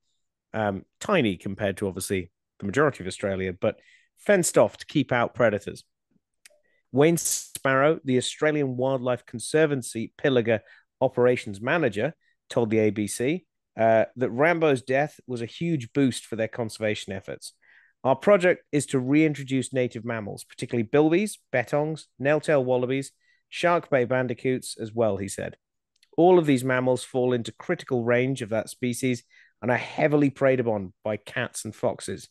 um, 0.53 0.85
tiny 1.01 1.39
compared 1.39 1.79
to 1.79 1.89
obviously 1.89 2.31
the 2.59 2.67
majority 2.67 3.03
of 3.03 3.07
Australia, 3.07 3.55
but 3.59 3.81
fenced 4.19 4.59
off 4.59 4.77
to 4.77 4.87
keep 4.87 5.13
out 5.13 5.35
predators. 5.35 5.83
Wayne 6.93 7.17
Sparrow, 7.17 8.01
the 8.05 8.19
Australian 8.19 8.77
Wildlife 8.77 9.25
Conservancy 9.25 10.13
Pilliga 10.23 10.61
operations 11.01 11.63
manager, 11.63 12.13
told 12.51 12.69
the 12.69 12.91
ABC 12.91 13.47
uh, 13.79 14.05
that 14.17 14.31
Rambo's 14.31 14.83
death 14.83 15.21
was 15.27 15.41
a 15.41 15.47
huge 15.47 15.95
boost 15.95 16.27
for 16.27 16.37
their 16.37 16.49
conservation 16.49 17.15
efforts. 17.15 17.55
Our 18.05 18.17
project 18.17 18.65
is 18.71 18.87
to 18.87 19.01
reintroduce 19.01 19.73
native 19.73 20.05
mammals, 20.05 20.45
particularly 20.45 20.89
bilbies, 20.89 21.39
bettongs, 21.53 22.05
nail-tail 22.19 22.65
wallabies, 22.65 23.13
shark 23.49 23.91
bay 23.91 24.05
bandicoots 24.05 24.77
as 24.81 24.93
well, 24.93 25.17
he 25.17 25.29
said. 25.29 25.57
All 26.17 26.39
of 26.39 26.47
these 26.47 26.65
mammals 26.65 27.05
fall 27.05 27.33
into 27.33 27.53
critical 27.53 28.05
range 28.05 28.43
of 28.43 28.51
that 28.51 28.71
species 28.71 29.25
and 29.61 29.71
are 29.71 29.77
heavily 29.77 30.31
preyed 30.31 30.61
upon 30.61 30.93
by 31.03 31.17
cats 31.17 31.65
and 31.65 31.75
foxes. 31.75 32.29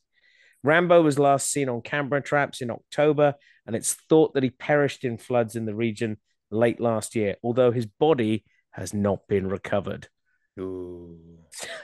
Rambo 0.63 1.01
was 1.01 1.19
last 1.19 1.51
seen 1.51 1.69
on 1.69 1.81
camera 1.81 2.21
traps 2.21 2.61
in 2.61 2.71
October, 2.71 3.35
and 3.65 3.75
it's 3.75 3.93
thought 3.93 4.33
that 4.33 4.43
he 4.43 4.49
perished 4.49 5.03
in 5.03 5.17
floods 5.17 5.55
in 5.55 5.65
the 5.65 5.75
region 5.75 6.17
late 6.49 6.79
last 6.79 7.15
year, 7.15 7.35
although 7.43 7.71
his 7.71 7.85
body 7.85 8.45
has 8.71 8.93
not 8.93 9.27
been 9.27 9.47
recovered. 9.47 10.07
Ooh. 10.59 11.17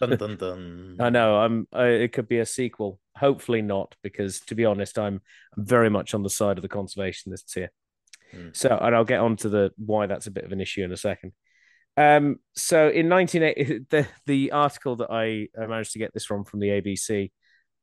dun, 0.00 0.16
dun, 0.16 0.36
dun. 0.36 0.96
I 1.00 1.10
know. 1.10 1.36
I'm. 1.36 1.66
Uh, 1.74 1.82
it 1.82 2.12
could 2.12 2.28
be 2.28 2.38
a 2.38 2.46
sequel. 2.46 2.98
Hopefully 3.16 3.62
not, 3.62 3.94
because 4.02 4.40
to 4.40 4.54
be 4.54 4.64
honest, 4.64 4.98
I'm, 4.98 5.20
I'm 5.56 5.66
very 5.66 5.90
much 5.90 6.14
on 6.14 6.22
the 6.22 6.30
side 6.30 6.58
of 6.58 6.62
the 6.62 6.68
conservationists 6.68 7.54
here. 7.54 7.70
Mm. 8.34 8.56
So, 8.56 8.76
and 8.80 8.94
I'll 8.94 9.04
get 9.04 9.20
on 9.20 9.36
to 9.36 9.48
the 9.48 9.72
why 9.76 10.06
that's 10.06 10.26
a 10.26 10.30
bit 10.30 10.44
of 10.44 10.52
an 10.52 10.60
issue 10.60 10.82
in 10.82 10.92
a 10.92 10.96
second. 10.96 11.32
Um, 11.96 12.36
so 12.54 12.88
in 12.88 13.08
1980, 13.08 13.86
the 13.90 14.06
the 14.26 14.52
article 14.52 14.96
that 14.96 15.10
I 15.10 15.48
managed 15.58 15.92
to 15.92 15.98
get 15.98 16.14
this 16.14 16.24
from 16.24 16.44
from 16.44 16.60
the 16.60 16.68
ABC 16.68 17.30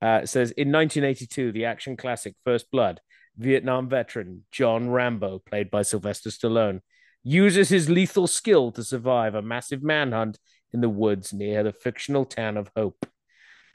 uh, 0.02 0.26
says 0.26 0.52
in 0.52 0.72
1982, 0.72 1.52
the 1.52 1.66
action 1.66 1.98
classic 1.98 2.36
First 2.46 2.72
Blood, 2.72 3.02
Vietnam 3.38 3.90
veteran 3.90 4.46
John 4.52 4.90
Rambo, 4.90 5.40
played 5.40 5.70
by 5.70 5.84
Sylvester 5.84 6.30
Stallone, 6.30 6.82
uses 7.24 7.70
his 7.70 7.90
lethal 7.90 8.28
skill 8.28 8.72
to 8.72 8.84
survive 8.84 9.36
a 9.36 9.42
massive 9.42 9.84
manhunt 9.84 10.40
in 10.74 10.82
the 10.82 10.90
woods 10.90 11.34
near 11.34 11.64
the 11.64 11.74
fictional 11.74 12.26
town 12.26 12.58
of 12.58 12.72
Hope. 12.76 13.06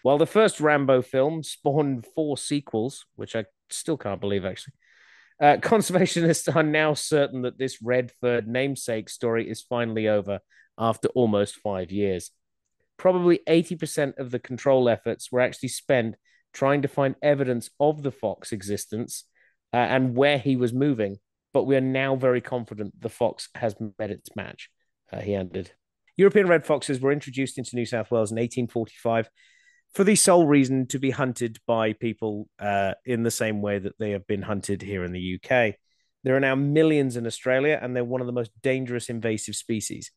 While 0.02 0.18
the 0.18 0.26
first 0.26 0.60
Rambo 0.60 1.02
film 1.02 1.42
spawned 1.42 2.06
four 2.14 2.36
sequels, 2.36 3.06
which 3.16 3.34
I 3.34 3.44
still 3.70 3.96
can't 3.96 4.20
believe 4.20 4.44
actually, 4.44 4.74
uh, 5.40 5.56
conservationists 5.60 6.54
are 6.54 6.62
now 6.62 6.94
certain 6.94 7.42
that 7.42 7.58
this 7.58 7.82
red 7.82 8.12
furred 8.20 8.46
namesake 8.46 9.08
story 9.08 9.48
is 9.48 9.62
finally 9.62 10.08
over 10.08 10.40
after 10.78 11.08
almost 11.08 11.56
five 11.56 11.90
years. 11.90 12.30
Probably 12.96 13.40
80% 13.48 14.18
of 14.18 14.30
the 14.30 14.38
control 14.38 14.88
efforts 14.88 15.32
were 15.32 15.40
actually 15.40 15.70
spent 15.70 16.16
trying 16.52 16.82
to 16.82 16.88
find 16.88 17.16
evidence 17.20 17.70
of 17.80 18.02
the 18.02 18.12
fox 18.12 18.52
existence 18.52 19.24
uh, 19.72 19.78
and 19.78 20.14
where 20.14 20.38
he 20.38 20.54
was 20.54 20.72
moving 20.72 21.18
but 21.54 21.64
we 21.64 21.76
are 21.76 21.80
now 21.80 22.16
very 22.16 22.42
confident 22.42 23.00
the 23.00 23.08
fox 23.08 23.48
has 23.54 23.74
met 23.98 24.10
its 24.10 24.36
match, 24.36 24.68
uh, 25.10 25.20
he 25.20 25.34
ended. 25.34 25.72
European 26.16 26.48
red 26.48 26.66
foxes 26.66 27.00
were 27.00 27.12
introduced 27.12 27.56
into 27.56 27.76
New 27.76 27.86
South 27.86 28.10
Wales 28.10 28.30
in 28.30 28.36
1845 28.36 29.30
for 29.94 30.04
the 30.04 30.16
sole 30.16 30.46
reason 30.46 30.86
to 30.88 30.98
be 30.98 31.10
hunted 31.10 31.58
by 31.66 31.92
people 31.92 32.48
uh, 32.58 32.94
in 33.06 33.22
the 33.22 33.30
same 33.30 33.62
way 33.62 33.78
that 33.78 33.98
they 33.98 34.10
have 34.10 34.26
been 34.26 34.42
hunted 34.42 34.82
here 34.82 35.04
in 35.04 35.12
the 35.12 35.38
UK. 35.40 35.76
There 36.24 36.36
are 36.36 36.40
now 36.40 36.56
millions 36.56 37.16
in 37.16 37.26
Australia, 37.26 37.78
and 37.80 37.94
they're 37.94 38.04
one 38.04 38.20
of 38.20 38.26
the 38.26 38.32
most 38.32 38.50
dangerous 38.62 39.08
invasive 39.08 39.54
species. 39.54 40.10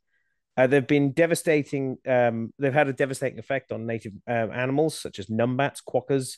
Uh, 0.56 0.65
they've 0.65 0.88
been 0.88 1.12
devastating. 1.12 1.98
Um, 2.08 2.53
they've 2.58 2.74
had 2.74 2.88
a 2.88 2.94
devastating 2.94 3.38
effect 3.38 3.72
on 3.72 3.86
native 3.86 4.13
uh, 4.27 4.32
animals 4.32 5.00
such 5.00 5.20
as 5.20 5.27
numbats, 5.27 5.82
quokkas, 5.88 6.38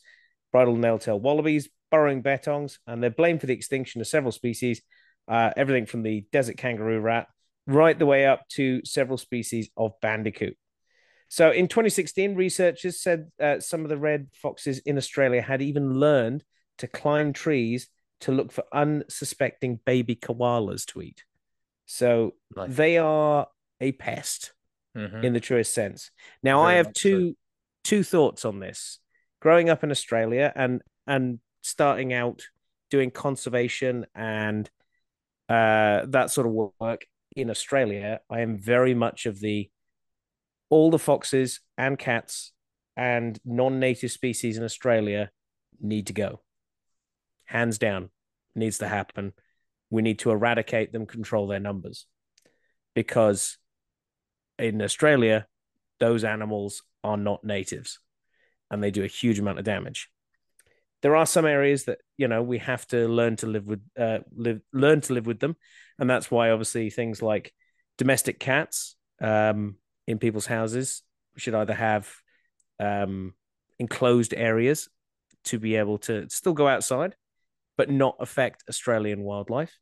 bridle 0.51 0.75
nail-tail 0.75 1.19
wallabies, 1.19 1.69
burrowing 1.91 2.23
bettongs, 2.23 2.77
and 2.87 3.01
they're 3.01 3.09
blamed 3.09 3.41
for 3.41 3.47
the 3.47 3.53
extinction 3.53 4.01
of 4.01 4.07
several 4.07 4.31
species, 4.31 4.81
uh, 5.27 5.51
everything 5.55 5.85
from 5.85 6.03
the 6.03 6.25
desert 6.31 6.57
kangaroo 6.57 6.99
rat 6.99 7.27
right 7.67 7.99
the 7.99 8.05
way 8.05 8.25
up 8.25 8.47
to 8.49 8.83
several 8.83 9.17
species 9.17 9.69
of 9.77 9.93
bandicoot. 10.01 10.57
So 11.29 11.51
in 11.51 11.67
2016, 11.67 12.35
researchers 12.35 12.99
said 12.99 13.29
uh, 13.39 13.59
some 13.59 13.83
of 13.83 13.89
the 13.89 13.97
red 13.97 14.29
foxes 14.33 14.79
in 14.79 14.97
Australia 14.97 15.41
had 15.41 15.61
even 15.61 15.99
learned 15.99 16.43
to 16.79 16.87
climb 16.87 17.33
trees 17.33 17.87
to 18.21 18.31
look 18.31 18.51
for 18.51 18.63
unsuspecting 18.73 19.79
baby 19.85 20.15
koalas 20.15 20.85
to 20.87 21.01
eat. 21.01 21.23
So 21.85 22.33
nice. 22.55 22.75
they 22.75 22.97
are 22.97 23.47
a 23.79 23.91
pest 23.91 24.53
mm-hmm. 24.97 25.23
in 25.23 25.33
the 25.33 25.39
truest 25.39 25.73
sense. 25.73 26.09
Now 26.41 26.63
Very 26.63 26.73
I 26.73 26.77
have 26.77 26.93
two 26.93 27.37
two 27.83 28.03
thoughts 28.03 28.43
on 28.43 28.59
this. 28.59 28.99
Growing 29.39 29.69
up 29.69 29.83
in 29.83 29.91
Australia 29.91 30.51
and 30.55 30.81
and 31.07 31.39
starting 31.69 32.13
out 32.13 32.43
doing 32.89 33.11
conservation 33.11 34.05
and 34.15 34.69
uh, 35.47 36.05
that 36.07 36.31
sort 36.31 36.47
of 36.47 36.53
work 36.79 37.05
in 37.35 37.49
Australia, 37.49 38.19
I 38.29 38.41
am 38.41 38.57
very 38.57 38.93
much 38.93 39.25
of 39.25 39.39
the 39.39 39.69
all 40.69 40.91
the 40.91 40.99
foxes 40.99 41.61
and 41.77 41.97
cats 41.97 42.51
and 42.95 43.39
non-native 43.43 44.11
species 44.11 44.57
in 44.57 44.63
Australia 44.63 45.31
need 45.81 46.07
to 46.07 46.13
go. 46.13 46.41
Hands 47.45 47.75
down, 47.77 48.09
needs 48.55 48.77
to 48.79 48.87
happen. 48.87 49.33
We 49.89 50.03
need 50.03 50.19
to 50.19 50.29
eradicate 50.29 50.91
them, 50.91 51.07
control 51.07 51.47
their 51.47 51.59
numbers, 51.59 52.05
because 52.93 53.57
in 54.59 54.81
Australia, 54.81 55.47
those 55.99 56.23
animals 56.23 56.83
are 57.03 57.17
not 57.17 57.43
natives 57.43 57.99
and 58.69 58.83
they 58.83 58.91
do 58.91 59.03
a 59.03 59.07
huge 59.07 59.39
amount 59.39 59.57
of 59.59 59.65
damage. 59.65 60.09
There 61.01 61.15
are 61.15 61.25
some 61.25 61.45
areas 61.45 61.85
that 61.85 61.99
you 62.17 62.27
know 62.27 62.41
we 62.43 62.57
have 62.59 62.85
to 62.87 63.07
learn 63.07 63.37
to 63.37 63.47
live 63.47 63.65
with 63.65 63.81
uh, 63.97 64.19
live 64.35 64.61
learn 64.73 65.01
to 65.01 65.13
live 65.13 65.25
with 65.25 65.39
them, 65.39 65.55
and 65.97 66.09
that's 66.09 66.29
why 66.29 66.51
obviously 66.51 66.89
things 66.89 67.21
like 67.21 67.53
domestic 67.97 68.39
cats 68.39 68.95
um, 69.21 69.75
in 70.07 70.19
people's 70.19 70.45
houses 70.45 71.03
should 71.37 71.55
either 71.55 71.73
have 71.73 72.09
um, 72.79 73.33
enclosed 73.77 74.33
areas 74.35 74.89
to 75.45 75.59
be 75.59 75.75
able 75.75 75.97
to 75.99 76.29
still 76.29 76.53
go 76.53 76.67
outside, 76.67 77.15
but 77.77 77.89
not 77.89 78.15
affect 78.19 78.63
Australian 78.69 79.21
wildlife, 79.21 79.77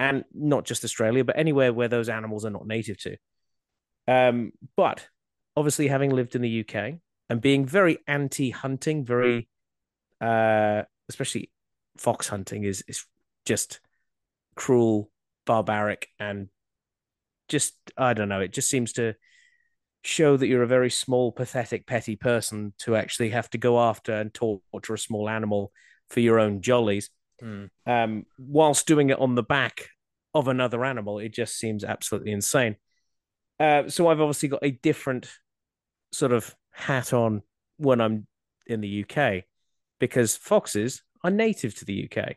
and 0.00 0.24
not 0.34 0.64
just 0.64 0.84
Australia, 0.84 1.24
but 1.24 1.38
anywhere 1.38 1.72
where 1.72 1.88
those 1.88 2.08
animals 2.08 2.44
are 2.44 2.50
not 2.50 2.66
native 2.66 2.98
to. 2.98 3.16
Um, 4.08 4.52
but 4.76 5.06
obviously, 5.56 5.88
having 5.88 6.10
lived 6.10 6.34
in 6.34 6.42
the 6.42 6.60
UK 6.60 6.94
and 7.28 7.40
being 7.40 7.64
very 7.64 7.98
anti-hunting, 8.06 9.04
very 9.04 9.48
uh, 10.22 10.82
especially 11.08 11.50
fox 11.98 12.28
hunting 12.28 12.64
is 12.64 12.82
is 12.88 13.04
just 13.44 13.80
cruel, 14.54 15.10
barbaric, 15.46 16.08
and 16.18 16.48
just 17.48 17.74
I 17.96 18.14
don't 18.14 18.28
know. 18.28 18.40
It 18.40 18.52
just 18.52 18.70
seems 18.70 18.92
to 18.94 19.14
show 20.04 20.36
that 20.36 20.46
you're 20.46 20.62
a 20.62 20.66
very 20.68 20.90
small, 20.90 21.30
pathetic, 21.32 21.86
petty 21.86 22.16
person 22.16 22.74
to 22.78 22.96
actually 22.96 23.30
have 23.30 23.48
to 23.50 23.58
go 23.58 23.80
after 23.80 24.12
and 24.12 24.32
torture 24.34 24.94
a 24.94 24.98
small 24.98 25.28
animal 25.28 25.72
for 26.08 26.20
your 26.20 26.38
own 26.40 26.60
jollies, 26.60 27.10
Mm. 27.42 27.70
um, 27.86 28.26
whilst 28.38 28.86
doing 28.86 29.10
it 29.10 29.18
on 29.18 29.34
the 29.34 29.42
back 29.42 29.88
of 30.34 30.46
another 30.48 30.84
animal. 30.84 31.18
It 31.18 31.34
just 31.34 31.56
seems 31.58 31.82
absolutely 31.84 32.32
insane. 32.32 32.76
Uh, 33.58 33.88
so 33.88 34.08
I've 34.08 34.20
obviously 34.20 34.48
got 34.48 34.64
a 34.64 34.70
different 34.70 35.28
sort 36.12 36.32
of 36.32 36.54
hat 36.70 37.12
on 37.12 37.42
when 37.78 38.00
I'm 38.00 38.26
in 38.66 38.80
the 38.80 39.04
UK 39.04 39.44
because 40.02 40.34
foxes 40.34 41.00
are 41.22 41.30
native 41.30 41.76
to 41.76 41.84
the 41.84 42.10
UK. 42.10 42.34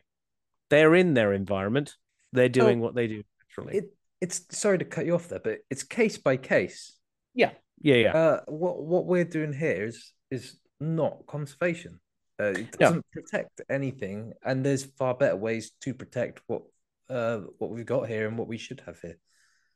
They're 0.70 0.94
in 0.94 1.14
their 1.14 1.32
environment. 1.32 1.96
They're 2.32 2.48
doing 2.48 2.78
what 2.78 2.94
they 2.94 3.08
do 3.08 3.24
naturally. 3.42 3.78
It 3.78 3.92
it's 4.20 4.42
sorry 4.56 4.78
to 4.78 4.84
cut 4.84 5.04
you 5.04 5.16
off 5.16 5.28
there, 5.28 5.40
but 5.42 5.58
it's 5.68 5.82
case 5.82 6.16
by 6.16 6.36
case. 6.36 6.96
yeah, 7.34 7.50
yeah, 7.80 7.96
yeah. 7.96 8.16
Uh, 8.16 8.40
what 8.46 8.84
what 8.84 9.06
we're 9.06 9.24
doing 9.24 9.52
here 9.52 9.84
is 9.84 10.12
is 10.30 10.60
not 10.78 11.26
conservation. 11.26 11.98
Uh, 12.40 12.52
it 12.54 12.70
doesn't 12.78 13.04
protect 13.12 13.60
anything, 13.68 14.32
and 14.44 14.64
there's 14.64 14.84
far 14.84 15.14
better 15.14 15.36
ways 15.36 15.72
to 15.80 15.92
protect 15.92 16.42
what 16.46 16.62
uh 17.10 17.40
what 17.58 17.70
we've 17.70 17.84
got 17.84 18.08
here 18.08 18.28
and 18.28 18.38
what 18.38 18.46
we 18.46 18.58
should 18.58 18.80
have 18.86 19.00
here. 19.00 19.18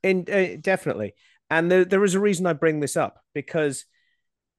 In, 0.04 0.26
uh, 0.32 0.60
definitely. 0.60 1.14
And 1.50 1.68
there, 1.68 1.84
there 1.84 2.04
is 2.04 2.14
a 2.14 2.20
reason 2.20 2.46
I 2.46 2.52
bring 2.52 2.78
this 2.78 2.96
up 2.96 3.20
because, 3.34 3.84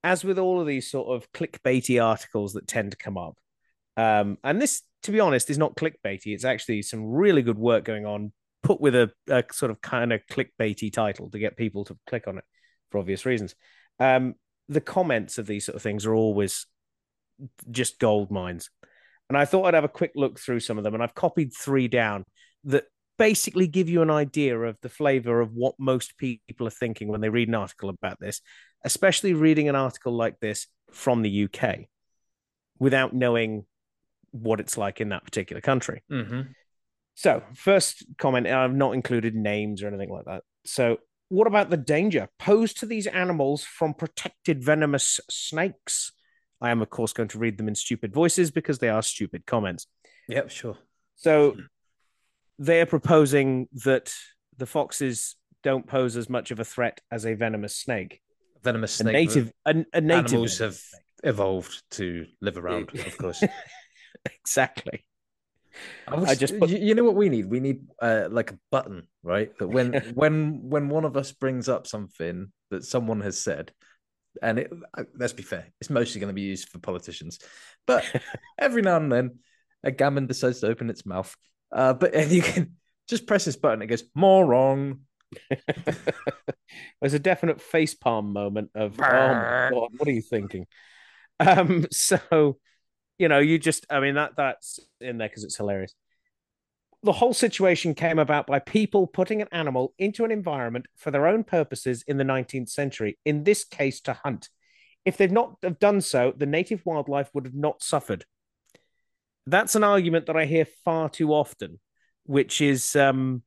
as 0.03 0.23
with 0.23 0.39
all 0.39 0.59
of 0.59 0.67
these 0.67 0.89
sort 0.89 1.09
of 1.09 1.31
clickbaity 1.31 2.03
articles 2.03 2.53
that 2.53 2.67
tend 2.67 2.91
to 2.91 2.97
come 2.97 3.17
up, 3.17 3.37
um, 3.97 4.37
and 4.43 4.61
this, 4.61 4.81
to 5.03 5.11
be 5.11 5.19
honest, 5.19 5.49
is 5.49 5.57
not 5.57 5.75
clickbaity. 5.75 6.27
It's 6.27 6.45
actually 6.45 6.81
some 6.81 7.05
really 7.05 7.41
good 7.41 7.57
work 7.57 7.83
going 7.83 8.05
on, 8.05 8.31
put 8.63 8.79
with 8.79 8.95
a, 8.95 9.11
a 9.27 9.43
sort 9.51 9.71
of 9.71 9.81
kind 9.81 10.13
of 10.13 10.21
clickbaity 10.29 10.91
title 10.91 11.29
to 11.29 11.39
get 11.39 11.57
people 11.57 11.85
to 11.85 11.97
click 12.07 12.27
on 12.27 12.37
it 12.37 12.43
for 12.89 12.99
obvious 12.99 13.25
reasons. 13.25 13.55
Um, 13.99 14.35
the 14.69 14.81
comments 14.81 15.37
of 15.37 15.47
these 15.47 15.65
sort 15.65 15.75
of 15.75 15.81
things 15.81 16.05
are 16.05 16.15
always 16.15 16.65
just 17.69 17.99
gold 17.99 18.31
mines. 18.31 18.69
And 19.29 19.37
I 19.37 19.45
thought 19.45 19.65
I'd 19.65 19.73
have 19.73 19.83
a 19.83 19.89
quick 19.89 20.11
look 20.15 20.39
through 20.39 20.59
some 20.59 20.77
of 20.77 20.83
them, 20.83 20.93
and 20.93 21.03
I've 21.03 21.15
copied 21.15 21.53
three 21.53 21.87
down 21.87 22.25
that 22.65 22.85
basically 23.17 23.67
give 23.67 23.87
you 23.87 24.01
an 24.01 24.09
idea 24.09 24.59
of 24.59 24.77
the 24.81 24.89
flavor 24.89 25.41
of 25.41 25.53
what 25.53 25.75
most 25.77 26.17
people 26.17 26.67
are 26.67 26.71
thinking 26.71 27.07
when 27.07 27.21
they 27.21 27.29
read 27.29 27.47
an 27.47 27.55
article 27.55 27.89
about 27.89 28.19
this, 28.19 28.41
especially 28.83 29.33
reading 29.33 29.69
an 29.69 29.75
article 29.75 30.13
like 30.13 30.39
this 30.39 30.67
from 30.91 31.21
the 31.21 31.45
UK 31.45 31.87
without 32.79 33.13
knowing 33.13 33.65
what 34.31 34.59
it's 34.59 34.77
like 34.77 35.01
in 35.01 35.09
that 35.09 35.23
particular 35.23 35.61
country. 35.61 36.03
Mm-hmm. 36.11 36.41
So, 37.15 37.43
first 37.53 38.05
comment, 38.17 38.47
I've 38.47 38.73
not 38.73 38.93
included 38.93 39.35
names 39.35 39.83
or 39.83 39.87
anything 39.87 40.09
like 40.09 40.25
that. 40.25 40.43
So, 40.65 40.97
what 41.29 41.47
about 41.47 41.69
the 41.69 41.77
danger 41.77 42.29
posed 42.39 42.79
to 42.79 42.85
these 42.85 43.07
animals 43.07 43.63
from 43.63 43.93
protected 43.93 44.63
venomous 44.63 45.19
snakes? 45.29 46.13
I 46.59 46.71
am, 46.71 46.81
of 46.81 46.89
course, 46.89 47.13
going 47.13 47.29
to 47.29 47.39
read 47.39 47.57
them 47.57 47.67
in 47.67 47.75
stupid 47.75 48.13
voices 48.13 48.51
because 48.51 48.79
they 48.79 48.89
are 48.89 49.01
stupid 49.01 49.45
comments. 49.45 49.87
Yep, 50.29 50.49
sure. 50.49 50.77
So, 51.15 51.57
they're 52.57 52.85
proposing 52.85 53.67
that 53.83 54.13
the 54.57 54.65
foxes 54.65 55.35
don't 55.63 55.87
pose 55.87 56.17
as 56.17 56.29
much 56.29 56.51
of 56.51 56.59
a 56.59 56.65
threat 56.65 57.01
as 57.11 57.25
a 57.25 57.33
venomous 57.33 57.75
snake. 57.75 58.21
Venomous 58.63 58.99
A 58.99 59.03
native, 59.05 59.51
a, 59.65 59.85
a 59.93 60.01
native 60.01 60.25
animals 60.25 60.59
have 60.59 60.75
snake. 60.75 61.01
evolved 61.23 61.83
to 61.91 62.25
live 62.41 62.57
around, 62.57 62.89
of 62.93 63.17
course. 63.17 63.43
exactly. 64.25 65.05
I, 66.07 66.15
was, 66.15 66.29
I 66.29 66.35
just 66.35 66.59
put- 66.59 66.69
you, 66.69 66.77
you 66.77 66.95
know 66.95 67.03
what 67.03 67.15
we 67.15 67.29
need? 67.29 67.45
We 67.45 67.59
need 67.59 67.87
uh, 68.01 68.27
like 68.29 68.51
a 68.51 68.59
button, 68.71 69.07
right? 69.23 69.57
That 69.57 69.67
when 69.67 69.93
when 70.13 70.69
when 70.69 70.89
one 70.89 71.05
of 71.05 71.17
us 71.17 71.31
brings 71.31 71.69
up 71.69 71.87
something 71.87 72.51
that 72.69 72.83
someone 72.83 73.21
has 73.21 73.39
said, 73.39 73.71
and 74.41 74.59
it, 74.59 74.71
uh, 74.97 75.03
let's 75.17 75.33
be 75.33 75.43
fair, 75.43 75.67
it's 75.79 75.89
mostly 75.89 76.19
going 76.19 76.29
to 76.29 76.35
be 76.35 76.41
used 76.41 76.69
for 76.69 76.79
politicians, 76.79 77.39
but 77.87 78.05
every 78.59 78.81
now 78.81 78.97
and 78.97 79.11
then 79.11 79.39
a 79.83 79.91
gammon 79.91 80.27
decides 80.27 80.59
to 80.59 80.67
open 80.67 80.89
its 80.89 81.05
mouth. 81.05 81.35
Uh, 81.71 81.93
but 81.93 82.13
and 82.13 82.31
you 82.31 82.41
can 82.41 82.75
just 83.07 83.25
press 83.25 83.45
this 83.45 83.55
button, 83.55 83.81
it 83.81 83.87
goes 83.87 84.03
more 84.13 84.45
wrong. 84.45 84.99
There's 87.01 87.13
a 87.13 87.19
definite 87.19 87.61
face 87.61 87.93
palm 87.93 88.33
moment 88.33 88.71
of, 88.75 88.99
oh 88.99 89.03
my 89.03 89.69
god, 89.71 89.89
what 89.97 90.07
are 90.07 90.11
you 90.11 90.21
thinking? 90.21 90.67
Um, 91.39 91.87
so 91.91 92.57
you 93.21 93.27
know, 93.27 93.37
you 93.37 93.59
just, 93.59 93.85
I 93.87 93.99
mean, 93.99 94.15
that 94.15 94.31
that's 94.35 94.79
in 94.99 95.19
there 95.19 95.29
because 95.29 95.43
it's 95.43 95.55
hilarious. 95.55 95.93
The 97.03 97.11
whole 97.11 97.35
situation 97.35 97.93
came 97.93 98.17
about 98.17 98.47
by 98.47 98.57
people 98.57 99.05
putting 99.05 99.43
an 99.43 99.47
animal 99.51 99.93
into 99.99 100.25
an 100.25 100.31
environment 100.31 100.87
for 100.97 101.11
their 101.11 101.27
own 101.27 101.43
purposes 101.43 102.03
in 102.07 102.17
the 102.17 102.23
19th 102.23 102.69
century. 102.69 103.19
In 103.23 103.43
this 103.43 103.63
case, 103.63 104.01
to 104.01 104.13
hunt. 104.13 104.49
If 105.05 105.17
they'd 105.17 105.31
not 105.31 105.57
have 105.61 105.77
done 105.77 106.01
so, 106.01 106.33
the 106.35 106.47
native 106.47 106.81
wildlife 106.83 107.29
would 107.35 107.45
have 107.45 107.53
not 107.53 107.83
suffered. 107.83 108.25
That's 109.45 109.75
an 109.75 109.83
argument 109.83 110.25
that 110.25 110.37
I 110.37 110.45
hear 110.45 110.65
far 110.83 111.07
too 111.07 111.31
often, 111.31 111.79
which 112.25 112.59
is, 112.59 112.95
um, 112.95 113.43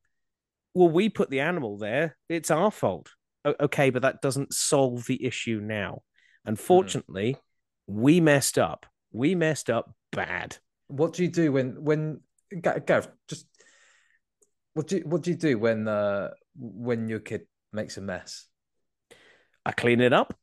well, 0.75 0.89
we 0.89 1.09
put 1.09 1.29
the 1.29 1.39
animal 1.39 1.77
there; 1.77 2.17
it's 2.29 2.51
our 2.51 2.69
fault. 2.69 3.09
Okay, 3.45 3.89
but 3.89 4.01
that 4.01 4.21
doesn't 4.21 4.53
solve 4.53 5.05
the 5.05 5.23
issue 5.25 5.59
now. 5.63 6.01
Unfortunately, 6.45 7.37
we 7.87 8.19
messed 8.19 8.57
up. 8.57 8.85
We 9.11 9.35
messed 9.35 9.69
up 9.69 9.93
bad. 10.11 10.57
What 10.87 11.13
do 11.13 11.23
you 11.23 11.29
do 11.29 11.51
when 11.51 11.83
when 11.83 12.21
Ga- 12.61 12.79
Gav 12.85 13.07
just 13.27 13.47
what 14.73 14.87
do 14.87 14.97
you, 14.97 15.03
what 15.05 15.21
do 15.23 15.31
you 15.31 15.37
do 15.37 15.57
when 15.57 15.87
uh 15.87 16.31
when 16.55 17.07
your 17.07 17.19
kid 17.19 17.47
makes 17.71 17.97
a 17.97 18.01
mess? 18.01 18.45
I 19.65 19.71
clean 19.71 20.01
it 20.01 20.13
up. 20.13 20.37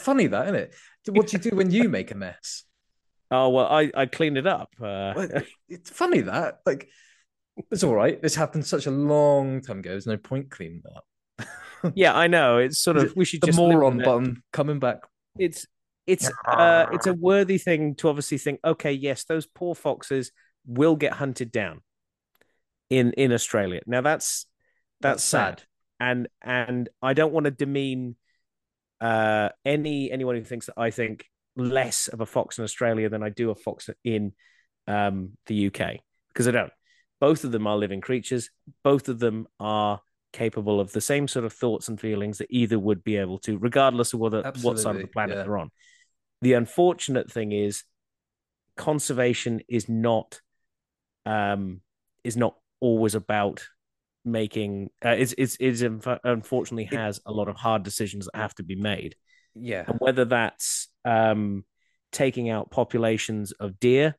Funny 0.00 0.26
that, 0.26 0.44
isn't 0.46 0.56
it? 0.56 0.74
What 1.08 1.28
do 1.28 1.36
you 1.36 1.50
do 1.50 1.56
when 1.56 1.70
you 1.70 1.88
make 1.88 2.10
a 2.10 2.16
mess? 2.16 2.64
Oh 3.34 3.48
well, 3.48 3.64
I 3.66 3.90
I 3.94 4.04
clean 4.04 4.36
it 4.36 4.46
up. 4.46 4.68
Uh, 4.78 5.14
It's 5.66 5.88
funny 5.88 6.20
that 6.20 6.58
like 6.66 6.90
it's 7.70 7.84
all 7.84 7.94
right. 7.94 8.20
This 8.20 8.34
happened 8.34 8.66
such 8.66 8.86
a 8.86 8.90
long 8.90 9.60
time 9.60 9.80
ago. 9.80 9.90
There's 9.90 10.06
no 10.06 10.16
point 10.16 10.50
cleaning 10.50 10.82
it 10.84 10.92
up. 10.96 11.92
yeah, 11.94 12.16
I 12.16 12.26
know. 12.26 12.58
It's 12.58 12.78
sort 12.78 12.96
of 12.98 13.14
we 13.16 13.24
should 13.24 13.40
the 13.40 13.48
just 13.48 13.58
moron 13.58 13.98
button 13.98 14.42
coming 14.52 14.78
back. 14.78 14.98
It's 15.38 15.66
it's 16.06 16.30
uh 16.46 16.86
it's 16.92 17.06
a 17.06 17.14
worthy 17.14 17.58
thing 17.58 17.94
to 17.96 18.08
obviously 18.08 18.38
think. 18.38 18.60
Okay, 18.64 18.92
yes, 18.92 19.24
those 19.24 19.46
poor 19.46 19.74
foxes 19.74 20.32
will 20.66 20.96
get 20.96 21.12
hunted 21.12 21.52
down 21.52 21.80
in 22.90 23.12
in 23.12 23.32
Australia. 23.32 23.80
Now 23.86 24.00
that's 24.00 24.46
that's, 25.00 25.14
That's 25.14 25.24
sad. 25.24 25.58
sad. 25.60 25.66
and 26.00 26.28
and 26.42 26.88
I 27.02 27.14
don't 27.14 27.32
want 27.32 27.44
to 27.44 27.50
demean 27.50 28.16
uh 29.00 29.48
any 29.64 30.10
anyone 30.10 30.36
who 30.36 30.44
thinks 30.44 30.66
that 30.66 30.78
I 30.78 30.90
think 30.90 31.26
less 31.56 32.08
of 32.08 32.20
a 32.20 32.26
fox 32.26 32.58
in 32.58 32.64
Australia 32.64 33.08
than 33.08 33.22
I 33.22 33.28
do 33.28 33.50
a 33.50 33.54
fox 33.54 33.90
in 34.04 34.32
um 34.86 35.36
the 35.46 35.66
UK 35.66 35.98
because 36.28 36.48
I 36.48 36.52
don't. 36.52 36.72
Both 37.22 37.44
of 37.44 37.52
them 37.52 37.68
are 37.68 37.76
living 37.76 38.00
creatures. 38.00 38.50
Both 38.82 39.08
of 39.08 39.20
them 39.20 39.46
are 39.60 40.00
capable 40.32 40.80
of 40.80 40.90
the 40.90 41.00
same 41.00 41.28
sort 41.28 41.44
of 41.44 41.52
thoughts 41.52 41.86
and 41.86 42.00
feelings 42.00 42.38
that 42.38 42.48
either 42.50 42.80
would 42.80 43.04
be 43.04 43.16
able 43.16 43.38
to, 43.38 43.58
regardless 43.58 44.12
of 44.12 44.18
whether 44.18 44.42
what 44.62 44.80
side 44.80 44.96
of 44.96 45.02
the 45.02 45.06
planet 45.06 45.36
yeah. 45.36 45.44
they're 45.44 45.58
on. 45.58 45.70
The 46.40 46.54
unfortunate 46.54 47.30
thing 47.30 47.52
is 47.52 47.84
conservation 48.76 49.60
is 49.68 49.88
not 49.88 50.40
um 51.24 51.80
is 52.24 52.36
not 52.36 52.56
always 52.80 53.14
about 53.14 53.68
making 54.24 54.90
uh, 55.04 55.10
it's 55.10 55.32
it's, 55.38 55.56
it's 55.60 55.82
unfortunately 56.24 56.86
has 56.86 57.20
a 57.24 57.30
lot 57.30 57.46
of 57.46 57.54
hard 57.54 57.84
decisions 57.84 58.26
that 58.26 58.36
have 58.36 58.54
to 58.56 58.64
be 58.64 58.74
made 58.74 59.14
Yeah. 59.54 59.84
and 59.86 60.00
whether 60.00 60.24
that's 60.24 60.88
um 61.04 61.64
taking 62.10 62.50
out 62.50 62.72
populations 62.72 63.52
of 63.52 63.78
deer 63.78 64.16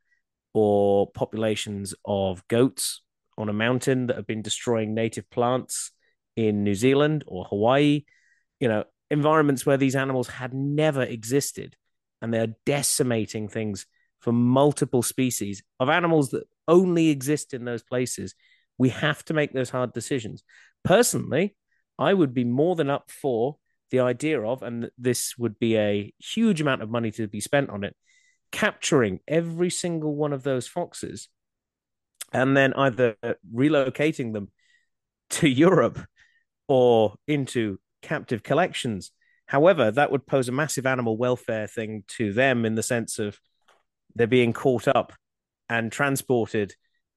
or 0.53 1.11
populations 1.11 1.93
of 2.05 2.47
goats 2.47 3.01
on 3.37 3.49
a 3.49 3.53
mountain 3.53 4.07
that 4.07 4.15
have 4.15 4.27
been 4.27 4.41
destroying 4.41 4.93
native 4.93 5.29
plants 5.29 5.91
in 6.35 6.63
New 6.63 6.75
Zealand 6.75 7.23
or 7.27 7.45
Hawaii 7.45 8.03
you 8.63 8.69
know, 8.69 8.85
environments 9.11 9.65
where 9.65 9.75
these 9.75 9.93
animals 9.93 10.29
had 10.29 10.53
never 10.53 11.03
existed 11.03 11.75
and 12.21 12.33
they're 12.33 12.55
decimating 12.65 13.49
things 13.49 13.85
for 14.21 14.31
multiple 14.31 15.03
species 15.03 15.61
of 15.81 15.89
animals 15.89 16.29
that 16.29 16.45
only 16.65 17.09
exist 17.09 17.53
in 17.53 17.65
those 17.65 17.83
places. 17.83 18.35
We 18.77 18.87
have 18.87 19.21
to 19.25 19.33
make 19.33 19.51
those 19.51 19.69
hard 19.69 19.91
decisions. 19.91 20.43
Personally, 20.85 21.57
I 21.99 22.13
would 22.13 22.33
be 22.33 22.45
more 22.45 22.77
than 22.77 22.89
up 22.89 23.11
for 23.11 23.57
the 23.91 23.99
idea 23.99 24.41
of, 24.41 24.63
and 24.63 24.89
this 24.97 25.37
would 25.37 25.59
be 25.59 25.75
a 25.77 26.13
huge 26.19 26.61
amount 26.61 26.83
of 26.83 26.89
money 26.89 27.11
to 27.11 27.27
be 27.27 27.41
spent 27.41 27.69
on 27.69 27.83
it, 27.83 27.97
capturing 28.53 29.19
every 29.27 29.71
single 29.71 30.15
one 30.15 30.31
of 30.31 30.43
those 30.43 30.67
foxes 30.67 31.27
and 32.31 32.55
then 32.55 32.71
either 32.75 33.15
relocating 33.53 34.31
them 34.31 34.49
to 35.29 35.49
Europe 35.49 35.99
or 36.67 37.15
into 37.27 37.79
captive 38.03 38.43
collections. 38.43 39.11
However, 39.47 39.91
that 39.91 40.11
would 40.11 40.27
pose 40.27 40.47
a 40.47 40.53
massive 40.53 40.85
animal 40.85 41.17
welfare 41.17 41.67
thing 41.67 42.03
to 42.09 42.31
them 42.31 42.63
in 42.63 42.75
the 42.75 42.83
sense 42.83 43.17
of 43.17 43.39
they're 44.15 44.27
being 44.27 44.53
caught 44.53 44.87
up 44.87 45.13
and 45.67 45.91
transported 45.91 46.75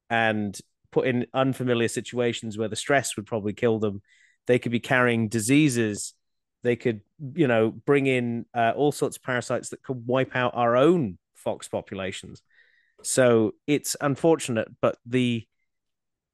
and 0.08 0.58
put 0.90 1.06
in 1.06 1.26
unfamiliar 1.34 1.88
situations 1.88 2.56
where 2.56 2.68
the 2.68 2.76
stress 2.76 3.14
would 3.16 3.26
probably 3.26 3.52
kill 3.52 3.78
them. 3.78 4.00
They 4.46 4.58
could 4.58 4.72
be 4.72 4.80
carrying 4.80 5.28
diseases. 5.28 6.14
They 6.62 6.76
could, 6.76 7.02
you 7.34 7.46
know, 7.46 7.70
bring 7.70 8.06
in 8.06 8.46
uh, 8.54 8.72
all 8.74 8.92
sorts 8.92 9.18
of 9.18 9.22
parasites 9.22 9.68
that 9.68 9.82
could 9.82 10.06
wipe 10.06 10.34
out 10.34 10.52
our 10.54 10.76
own 10.76 11.18
fox 11.46 11.68
populations. 11.68 12.42
So 13.04 13.52
it's 13.68 13.94
unfortunate, 14.00 14.66
but 14.80 14.98
the 15.06 15.46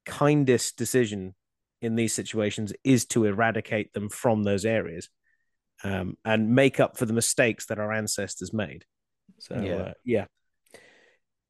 kindest 0.06 0.78
decision 0.78 1.34
in 1.82 1.96
these 1.96 2.14
situations 2.14 2.72
is 2.82 3.04
to 3.04 3.26
eradicate 3.26 3.92
them 3.92 4.08
from 4.08 4.42
those 4.42 4.64
areas 4.64 5.10
um, 5.84 6.16
and 6.24 6.54
make 6.54 6.80
up 6.80 6.96
for 6.96 7.04
the 7.04 7.12
mistakes 7.12 7.66
that 7.66 7.78
our 7.78 7.92
ancestors 7.92 8.54
made. 8.54 8.86
So 9.38 9.60
yeah, 9.60 9.74
uh, 9.74 9.92
yeah. 10.02 10.24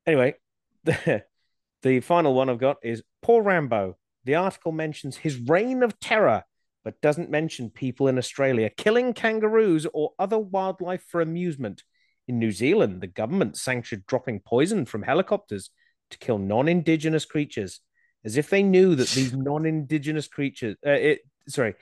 Anyway, 0.09 0.35
the, 0.83 1.23
the 1.83 2.01
final 2.01 2.35
one 2.35 2.51
I've 2.51 2.59
got 2.59 2.79
is 2.83 3.05
Paul 3.21 3.43
Rambo. 3.43 3.97
The 4.25 4.35
article 4.35 4.73
mentions 4.73 5.19
his 5.19 5.37
reign 5.37 5.85
of 5.85 6.01
terror, 6.01 6.43
but 6.83 7.01
doesn't 7.01 7.31
mention 7.31 7.71
people 7.71 8.09
in 8.09 8.19
Australia 8.19 8.71
killing 8.77 9.13
kangaroos 9.13 9.87
or 9.95 10.15
other 10.19 10.39
wildlife 10.39 11.05
for 11.07 11.21
amusement. 11.21 11.85
In 12.29 12.39
New 12.39 12.53
Zealand, 12.53 13.01
the 13.01 13.07
government 13.09 13.57
sanctioned 13.57 14.07
dropping 14.07 14.41
poison 14.41 14.87
from 14.87 15.03
helicopters 15.03 15.71
to 16.11 16.19
kill 16.19 16.39
non-indigenous 16.39 17.25
creatures, 17.25 17.81
as 18.25 18.37
if 18.37 18.49
they 18.51 18.63
knew 18.63 18.95
that 18.95 19.09
these 19.09 19.33
non-indigenous 19.37 20.29
creatures, 20.29 20.77
uh, 20.87 20.91
it, 20.91 21.21
sorry, 21.49 21.75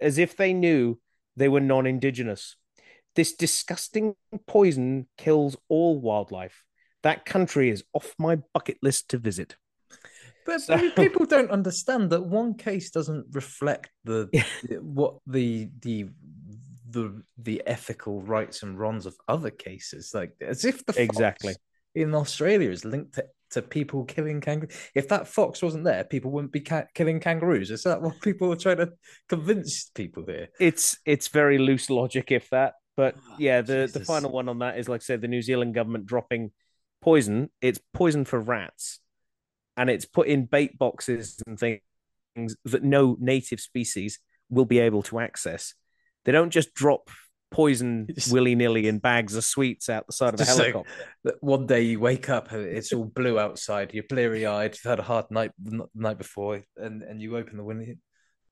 as 0.00 0.18
if 0.18 0.36
they 0.36 0.52
knew 0.52 0.98
they 1.36 1.48
were 1.48 1.60
non-indigenous. 1.60 2.56
This 3.14 3.34
disgusting 3.34 4.14
poison 4.46 5.06
kills 5.16 5.56
all 5.68 6.00
wildlife. 6.00 6.64
That 7.02 7.24
country 7.24 7.70
is 7.70 7.84
off 7.92 8.14
my 8.18 8.38
bucket 8.52 8.78
list 8.82 9.10
to 9.10 9.18
visit. 9.18 9.56
But 10.48 10.62
so... 10.62 10.90
people 10.92 11.26
don't 11.26 11.50
understand 11.50 12.10
that 12.10 12.24
one 12.24 12.54
case 12.54 12.90
doesn't 12.90 13.26
reflect 13.32 13.90
the 14.04 14.28
what 14.80 15.18
the 15.26 15.68
the 15.80 16.08
the 16.90 17.22
the 17.36 17.62
ethical 17.66 18.22
rights 18.22 18.62
and 18.62 18.78
wrongs 18.78 19.06
of 19.06 19.16
other 19.26 19.50
cases. 19.50 20.12
Like 20.14 20.32
as 20.40 20.64
if 20.64 20.84
the 20.86 21.00
exactly 21.00 21.54
in 21.94 22.14
Australia 22.14 22.70
is 22.70 22.84
linked 22.84 23.14
to, 23.14 23.24
to 23.50 23.62
people 23.62 24.04
killing 24.04 24.40
kangaroos. 24.40 24.74
If 24.94 25.08
that 25.08 25.26
fox 25.28 25.62
wasn't 25.62 25.84
there, 25.84 26.04
people 26.04 26.30
wouldn't 26.30 26.52
be 26.52 26.60
ca- 26.60 26.86
killing 26.94 27.20
kangaroos. 27.20 27.70
Is 27.70 27.82
that 27.84 28.02
what 28.02 28.20
people 28.20 28.52
are 28.52 28.56
trying 28.56 28.78
to 28.78 28.92
convince 29.28 29.90
people 29.94 30.24
here? 30.26 30.48
It's 30.60 30.98
it's 31.04 31.28
very 31.28 31.58
loose 31.58 31.90
logic, 31.90 32.30
if 32.30 32.48
that. 32.50 32.74
But 32.96 33.16
oh, 33.16 33.36
yeah, 33.38 33.60
the 33.60 33.86
Jesus. 33.86 33.92
the 33.92 34.04
final 34.04 34.30
one 34.30 34.48
on 34.48 34.60
that 34.60 34.78
is 34.78 34.88
like 34.88 35.02
I 35.02 35.04
said, 35.04 35.20
the 35.20 35.28
New 35.28 35.42
Zealand 35.42 35.74
government 35.74 36.06
dropping 36.06 36.52
poison. 37.00 37.50
It's 37.60 37.80
poison 37.92 38.24
for 38.24 38.40
rats, 38.40 39.00
and 39.76 39.88
it's 39.90 40.04
put 40.04 40.26
in 40.26 40.46
bait 40.46 40.78
boxes 40.78 41.40
and 41.46 41.58
things 41.58 41.80
that 42.64 42.82
no 42.82 43.16
native 43.20 43.60
species 43.60 44.18
will 44.50 44.64
be 44.64 44.78
able 44.78 45.02
to 45.04 45.20
access. 45.20 45.74
They 46.28 46.32
don't 46.32 46.50
just 46.50 46.74
drop 46.74 47.08
poison 47.50 48.06
willy 48.30 48.54
nilly 48.54 48.86
in 48.86 48.98
bags 48.98 49.34
of 49.34 49.44
sweets 49.44 49.88
out 49.88 50.06
the 50.06 50.12
side 50.12 50.34
of 50.34 50.40
a 50.40 50.44
helicopter. 50.44 50.90
So 51.24 51.32
one 51.40 51.66
day 51.66 51.80
you 51.80 52.00
wake 52.00 52.28
up, 52.28 52.52
and 52.52 52.66
it's 52.66 52.92
all 52.92 53.06
blue 53.06 53.38
outside, 53.38 53.94
you're 53.94 54.04
bleary 54.06 54.44
eyed, 54.44 54.74
you've 54.74 54.90
had 54.90 54.98
a 54.98 55.02
hard 55.02 55.30
night 55.30 55.52
the 55.58 55.86
night 55.94 56.18
before, 56.18 56.62
and, 56.76 57.02
and 57.02 57.22
you 57.22 57.38
open 57.38 57.56
the 57.56 57.64
window. 57.64 57.94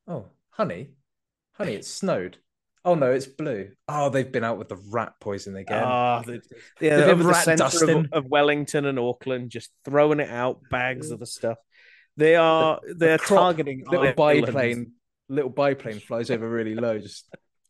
Oh, 0.08 0.28
honey, 0.48 0.92
honey, 1.52 1.74
it's 1.74 1.88
snowed. 1.88 2.38
Oh 2.82 2.94
no, 2.94 3.12
it's 3.12 3.26
blue. 3.26 3.72
Oh, 3.88 4.08
they've 4.08 4.32
been 4.32 4.42
out 4.42 4.56
with 4.56 4.70
the 4.70 4.78
rat 4.88 5.12
poison 5.20 5.54
again. 5.54 5.84
Oh, 5.84 6.22
the, 6.24 6.40
yeah, 6.80 6.96
they've 6.96 7.08
over 7.08 7.24
the 7.24 7.34
centre 7.34 7.90
of, 7.90 8.06
of, 8.10 8.24
Wellington 8.24 8.86
and 8.86 8.98
Auckland, 8.98 9.50
just 9.50 9.70
throwing 9.84 10.20
it 10.20 10.30
out, 10.30 10.60
bags 10.70 11.10
of 11.10 11.20
the 11.20 11.26
stuff. 11.26 11.58
They 12.16 12.36
are 12.36 12.80
the, 12.82 12.94
they're 12.94 13.18
the 13.18 13.24
targeting 13.24 13.84
little 13.86 14.14
biplane. 14.14 14.92
Little 15.28 15.50
biplane 15.50 15.98
flies 15.98 16.30
over 16.30 16.48
really 16.48 16.76
low, 16.76 17.00
just 17.00 17.28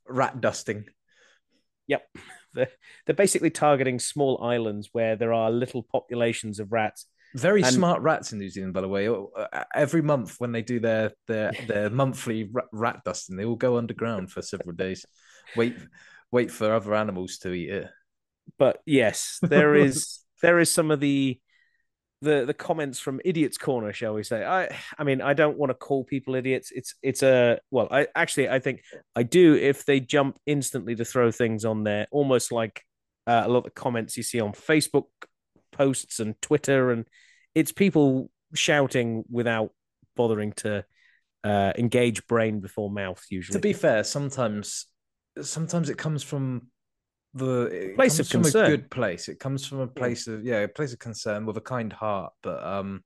rat 0.08 0.40
dusting. 0.40 0.84
Yep. 1.86 2.08
They're, 2.54 2.70
they're 3.04 3.14
basically 3.14 3.50
targeting 3.50 3.98
small 3.98 4.42
islands 4.42 4.88
where 4.92 5.14
there 5.14 5.34
are 5.34 5.50
little 5.50 5.82
populations 5.82 6.58
of 6.58 6.72
rats. 6.72 7.04
Very 7.34 7.62
and... 7.62 7.70
smart 7.70 8.00
rats 8.00 8.32
in 8.32 8.38
New 8.38 8.48
Zealand, 8.48 8.72
by 8.72 8.80
the 8.80 8.88
way. 8.88 9.08
Uh, 9.08 9.64
every 9.74 10.00
month 10.00 10.36
when 10.38 10.52
they 10.52 10.62
do 10.62 10.80
their 10.80 11.12
their 11.26 11.52
their 11.68 11.90
monthly 11.90 12.50
rat 12.72 13.04
dusting, 13.04 13.36
they 13.36 13.44
all 13.44 13.56
go 13.56 13.76
underground 13.76 14.32
for 14.32 14.40
several 14.40 14.74
days. 14.74 15.04
Wait, 15.54 15.76
wait 16.32 16.50
for 16.50 16.72
other 16.72 16.94
animals 16.94 17.36
to 17.38 17.52
eat 17.52 17.68
it. 17.68 17.88
But 18.58 18.80
yes, 18.86 19.38
there 19.42 19.74
is 19.74 20.20
there 20.40 20.58
is 20.58 20.70
some 20.70 20.90
of 20.90 21.00
the 21.00 21.38
the 22.26 22.44
the 22.44 22.54
comments 22.54 22.98
from 22.98 23.20
idiots 23.24 23.56
corner 23.56 23.92
shall 23.92 24.14
we 24.14 24.22
say. 24.22 24.44
I 24.44 24.68
i 24.98 25.04
mean 25.04 25.22
i 25.22 25.32
don't 25.32 25.56
want 25.56 25.70
to 25.70 25.74
call 25.74 26.04
people 26.04 26.34
idiots. 26.34 26.70
It's 26.70 26.94
it's 27.02 27.22
a 27.22 27.58
well 27.70 27.88
i 27.90 28.06
actually 28.14 28.48
i 28.48 28.58
think 28.58 28.82
i 29.14 29.22
do 29.22 29.54
if 29.54 29.86
they 29.86 30.00
jump 30.00 30.38
instantly 30.44 30.94
to 30.96 31.04
throw 31.04 31.30
things 31.30 31.64
on 31.64 31.84
there 31.84 32.06
almost 32.10 32.52
like 32.52 32.82
uh, 33.26 33.42
a 33.44 33.48
lot 33.48 33.58
of 33.58 33.64
the 33.64 33.70
comments 33.70 34.16
you 34.16 34.22
see 34.22 34.40
on 34.40 34.52
facebook 34.52 35.06
posts 35.72 36.20
and 36.20 36.40
twitter 36.40 36.90
and 36.90 37.06
it's 37.54 37.72
people 37.72 38.30
shouting 38.54 39.24
without 39.30 39.70
bothering 40.16 40.52
to 40.52 40.84
uh, 41.44 41.72
engage 41.78 42.26
brain 42.26 42.60
before 42.60 42.90
mouth 42.90 43.24
usually. 43.30 43.58
To 43.58 43.62
be 43.62 43.72
fair 43.72 44.04
sometimes 44.04 44.86
sometimes 45.40 45.90
it 45.90 45.98
comes 45.98 46.22
from 46.22 46.68
the 47.36 47.92
place 47.94 48.18
of 48.18 48.28
concern. 48.28 48.66
a 48.66 48.68
good 48.68 48.90
place. 48.90 49.28
It 49.28 49.38
comes 49.38 49.66
from 49.66 49.80
a 49.80 49.86
place 49.86 50.26
of 50.26 50.44
yeah, 50.44 50.60
a 50.60 50.68
place 50.68 50.92
of 50.92 50.98
concern 50.98 51.46
with 51.46 51.56
a 51.56 51.60
kind 51.62 51.92
heart. 51.92 52.32
But 52.42 52.64
um, 52.64 53.02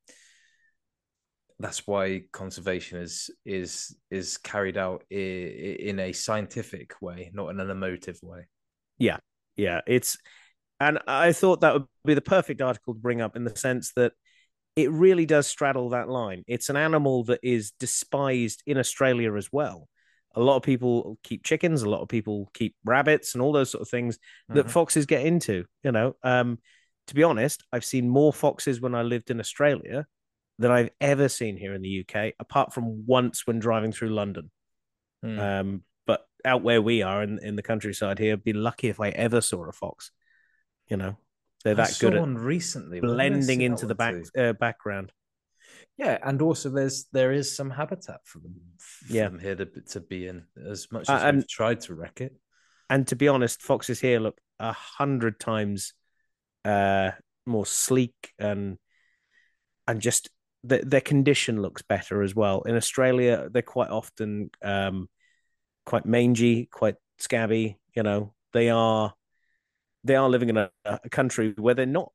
that's 1.59 1.87
why 1.87 2.23
conservation 2.33 2.99
is 3.01 3.31
is 3.45 3.97
is 4.11 4.39
carried 4.39 4.77
out 4.77 5.05
in 5.11 5.99
a 5.99 6.13
scientific 6.13 6.95
way, 7.01 7.31
not 7.35 7.49
in 7.49 7.61
an 7.61 7.71
emotive 7.71 8.19
way. 8.23 8.47
Yeah, 8.99 9.19
yeah, 9.57 9.81
it's 9.87 10.17
and 10.79 10.99
I 11.07 11.33
thought 11.33 11.61
that 11.61 11.75
would 11.75 11.87
be 12.05 12.15
the 12.15 12.21
perfect 12.23 12.63
article 12.63 12.95
to 12.95 13.01
bring 13.01 13.21
up 13.21 13.37
in 13.37 13.45
the 13.45 13.57
sense 13.57 13.93
that 13.97 14.13
it 14.77 14.91
really 14.91 15.27
does 15.27 15.47
straddle 15.47 15.91
that 15.91 16.09
line. 16.09 16.45
It's 16.47 16.71
an 16.71 16.77
animal 16.77 17.25
that 17.25 17.41
is 17.43 17.73
despised 17.73 18.63
in 18.67 18.79
Australia 18.79 19.35
as 19.35 19.51
well 19.53 19.89
a 20.35 20.41
lot 20.41 20.57
of 20.57 20.63
people 20.63 21.19
keep 21.23 21.45
chickens, 21.45 21.83
a 21.83 21.91
lot 21.91 22.03
of 22.03 22.09
people 22.09 22.51
keep 22.55 22.75
rabbits, 22.85 23.35
and 23.35 23.43
all 23.43 23.53
those 23.53 23.71
sort 23.71 23.83
of 23.83 23.89
things 23.89 24.19
that 24.49 24.61
mm-hmm. 24.61 24.69
foxes 24.69 25.07
get 25.07 25.27
into. 25.27 25.65
You 25.83 25.93
know, 25.93 26.17
um, 26.23 26.59
to 27.09 27.15
be 27.15 27.23
honest, 27.23 27.65
I've 27.73 27.85
seen 27.85 28.09
more 28.09 28.33
foxes 28.33 28.81
when 28.81 28.95
I 28.95 29.03
lived 29.03 29.31
in 29.31 29.41
Australia 29.41 30.07
than 30.59 30.71
I've 30.71 30.91
ever 31.01 31.29
seen 31.29 31.57
here 31.57 31.75
in 31.75 31.83
the 31.83 32.05
UK, 32.07 32.35
apart 32.39 32.73
from 32.73 33.07
once 33.07 33.47
when 33.47 33.59
driving 33.59 33.93
through 33.93 34.11
London. 34.11 34.51
Mm. 35.25 35.39
Um, 35.39 35.83
but 36.07 36.27
out 36.45 36.63
where 36.63 36.83
we 36.83 37.03
are 37.03 37.23
in, 37.23 37.39
in 37.43 37.57
the 37.57 37.63
countryside 37.63 38.19
here, 38.19 38.35
I'd 38.35 38.45
be 38.45 38.53
lucky 38.53 38.89
if 38.89 39.01
I 39.01 39.09
ever 39.09 39.41
saw 39.41 39.65
a 39.65 39.73
fox. 39.73 40.11
You 40.89 40.99
know, 40.99 41.17
they're 41.65 41.75
that 41.75 41.97
good 42.01 42.15
at 42.15 42.27
recently 42.27 43.01
blending 43.01 43.61
into 43.61 43.87
the 43.87 43.95
back 43.95 44.17
uh, 44.37 44.53
background. 44.53 45.13
Yeah, 45.97 46.19
and 46.23 46.41
also 46.43 46.71
there's 46.71 47.07
there 47.13 47.33
is 47.33 47.55
some 47.55 47.71
habitat 47.71 48.21
for 48.25 48.39
them. 48.39 48.55
For 48.79 49.13
yeah, 49.13 49.29
them 49.29 49.39
here 49.39 49.57
to 49.57 49.67
to 49.67 50.01
be 50.01 50.27
in 50.27 50.45
as 50.69 50.89
much 50.91 51.09
as 51.09 51.23
uh, 51.23 51.33
we've 51.35 51.49
tried 51.49 51.81
to 51.83 51.95
wreck 51.95 52.21
it. 52.21 52.35
And 52.89 53.07
to 53.09 53.17
be 53.17 53.29
honest, 53.29 53.63
foxes 53.63 54.01
here 54.01 54.21
look 54.21 54.41
a 54.59 54.73
hundred 54.73 55.39
times 55.39 55.95
uh, 56.65 57.13
more 57.47 57.67
sleek 57.67 58.33
and 58.39 58.79
and 59.87 60.01
just 60.01 60.29
the, 60.65 60.79
their 60.79 61.01
condition 61.01 61.63
looks 61.63 61.83
better 61.83 62.23
as 62.23 62.35
well. 62.35 62.63
In 62.63 62.77
Australia, 62.77 63.49
they're 63.51 63.63
quite 63.63 63.91
often 63.91 64.51
um, 64.63 65.09
quite 65.87 66.07
mangy, 66.07 66.67
quite 66.67 66.97
scabby. 67.19 67.79
You 67.95 68.03
know, 68.03 68.35
they 68.53 68.71
are 68.71 69.15
they 70.05 70.17
are 70.17 70.29
living 70.29 70.49
in 70.49 70.57
a, 70.57 70.71
a 70.85 71.09
country 71.11 71.55
where 71.57 71.75
they're 71.75 71.87
not 71.87 72.13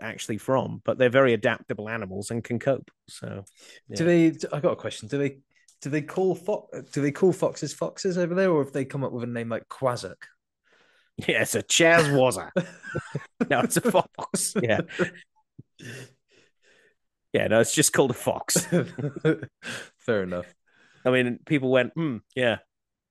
actually 0.00 0.38
from, 0.38 0.80
but 0.84 0.98
they're 0.98 1.10
very 1.10 1.32
adaptable 1.34 1.88
animals 1.88 2.30
and 2.30 2.42
can 2.42 2.58
cope. 2.58 2.90
So, 3.08 3.44
yeah. 3.88 3.96
do 3.96 4.04
they? 4.04 4.26
I 4.52 4.60
got 4.60 4.72
a 4.72 4.76
question. 4.76 5.08
Do 5.08 5.18
they? 5.18 5.38
do 5.82 5.90
they 5.90 6.00
call 6.00 6.34
fo- 6.34 6.68
do 6.92 7.02
they 7.02 7.10
call 7.10 7.32
foxes 7.32 7.74
foxes 7.74 8.16
over 8.16 8.34
there, 8.34 8.50
or 8.50 8.64
have 8.64 8.72
they 8.72 8.84
come 8.84 9.04
up 9.04 9.12
with 9.12 9.24
a 9.24 9.26
name 9.26 9.48
like 9.50 9.68
Quazzock? 9.68 10.14
Yeah, 11.28 11.42
it's 11.42 11.54
a 11.54 11.62
Chazwazza. 11.62 12.50
no, 13.50 13.60
it's 13.60 13.76
a 13.76 13.82
fox. 13.82 14.54
Yeah. 14.60 14.80
Yeah, 17.34 17.48
no, 17.48 17.60
it's 17.60 17.74
just 17.74 17.92
called 17.92 18.12
a 18.12 18.14
fox. 18.14 18.66
Fair 19.98 20.22
enough. 20.22 20.46
I 21.04 21.10
mean, 21.10 21.38
people 21.44 21.70
went, 21.70 21.92
hmm, 21.92 22.16
yeah. 22.34 22.58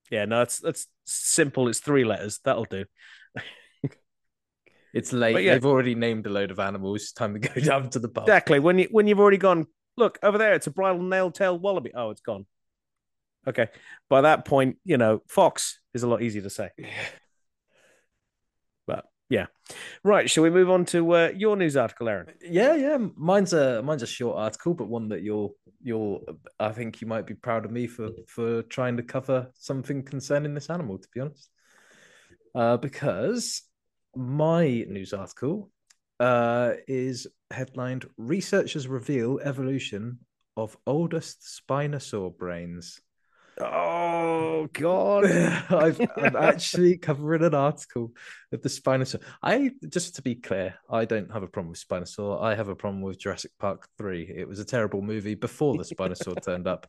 Yeah, 0.10 0.26
no, 0.26 0.42
it's 0.42 0.60
that's 0.60 0.88
simple. 1.06 1.68
It's 1.68 1.80
three 1.80 2.04
letters. 2.04 2.40
That'll 2.44 2.66
do. 2.66 2.86
It's 4.94 5.14
late. 5.14 5.44
Yeah. 5.44 5.54
They've 5.54 5.66
already 5.66 5.96
named 5.96 6.26
a 6.26 6.30
load 6.30 6.52
of 6.52 6.60
animals. 6.60 7.02
It's 7.02 7.12
time 7.14 7.34
to 7.34 7.40
go 7.50 7.62
down 7.62 7.90
to 7.92 8.00
the 8.00 8.10
pub. 8.10 8.24
Exactly. 8.24 8.60
When 8.60 8.80
you 8.80 8.88
when 8.92 9.08
you've 9.08 9.20
already 9.20 9.38
gone, 9.38 9.68
look 9.98 10.20
over 10.24 10.38
there, 10.38 10.54
it's 10.54 10.68
a 10.68 10.72
bridle 10.72 11.02
nail-tailed 11.02 11.62
wallaby. 11.62 11.92
Oh, 11.96 12.10
it's 12.10 12.22
gone. 12.22 12.46
Okay. 13.48 13.68
By 14.10 14.22
that 14.22 14.46
point, 14.46 14.78
you 14.84 14.98
know, 14.98 15.22
fox 15.28 15.80
is 15.94 16.04
a 16.04 16.08
lot 16.08 16.22
easier 16.22 16.42
to 16.44 16.50
say. 16.50 16.70
But 18.88 19.06
yeah. 19.30 19.48
Right, 20.04 20.30
shall 20.30 20.44
we 20.44 20.50
move 20.50 20.70
on 20.70 20.86
to 20.86 21.16
uh, 21.16 21.32
your 21.36 21.56
news 21.56 21.78
article, 21.78 22.10
Aaron? 22.10 22.34
Yeah, 22.42 22.76
yeah. 22.76 22.98
Mine's 23.16 23.54
a 23.54 23.82
mine's 23.82 24.04
a 24.04 24.08
short 24.08 24.38
article, 24.38 24.74
but 24.74 24.90
one 24.90 25.10
that 25.10 25.22
you'll 25.22 25.56
you'll 25.82 26.22
I 26.60 26.72
think 26.72 27.02
you 27.02 27.08
might 27.08 27.26
be 27.26 27.34
proud 27.34 27.66
of 27.66 27.72
me 27.72 27.88
for 27.88 28.10
for 28.28 28.64
trying 28.64 28.98
to 28.98 29.04
cover 29.04 29.50
something 29.54 30.04
concerning 30.04 30.54
this 30.54 30.70
animal, 30.70 30.98
to 30.98 31.08
be 31.14 31.22
honest. 31.22 31.50
Uh, 32.54 32.76
because 32.78 33.62
my 34.16 34.86
news 34.88 35.14
article 35.14 35.72
uh, 36.20 36.74
is 36.88 37.28
headlined 37.50 38.06
"Researchers 38.18 38.88
Reveal 38.88 39.40
Evolution 39.44 40.20
of 40.58 40.78
Oldest 40.86 41.42
Spinosaur 41.42 42.36
Brains." 42.38 43.00
Oh 43.60 44.68
God. 44.74 45.26
I've, 45.70 46.00
I'm 46.18 46.36
actually 46.36 46.98
covering 46.98 47.44
an 47.44 47.54
article 47.54 48.12
of 48.52 48.62
the 48.62 48.70
Spinosaur. 48.70 49.22
I 49.44 49.72
just 49.90 50.16
to 50.16 50.22
be 50.22 50.36
clear, 50.36 50.76
I 50.90 51.06
don't 51.06 51.32
have 51.32 51.44
a 51.44 51.48
problem 51.48 51.72
with 51.72 51.86
Spinosaur. 51.88 52.42
I 52.42 52.56
have 52.56 52.70
a 52.70 52.76
problem 52.76 53.02
with 53.02 53.20
Jurassic 53.20 53.52
Park 53.60 53.88
three. 53.98 54.32
It 54.36 54.48
was 54.48 54.60
a 54.60 54.66
terrible 54.66 55.02
movie 55.02 55.36
before 55.36 55.78
the 55.78 55.84
Spinosaur 55.84 56.42
turned 56.46 56.68
up. 56.68 56.88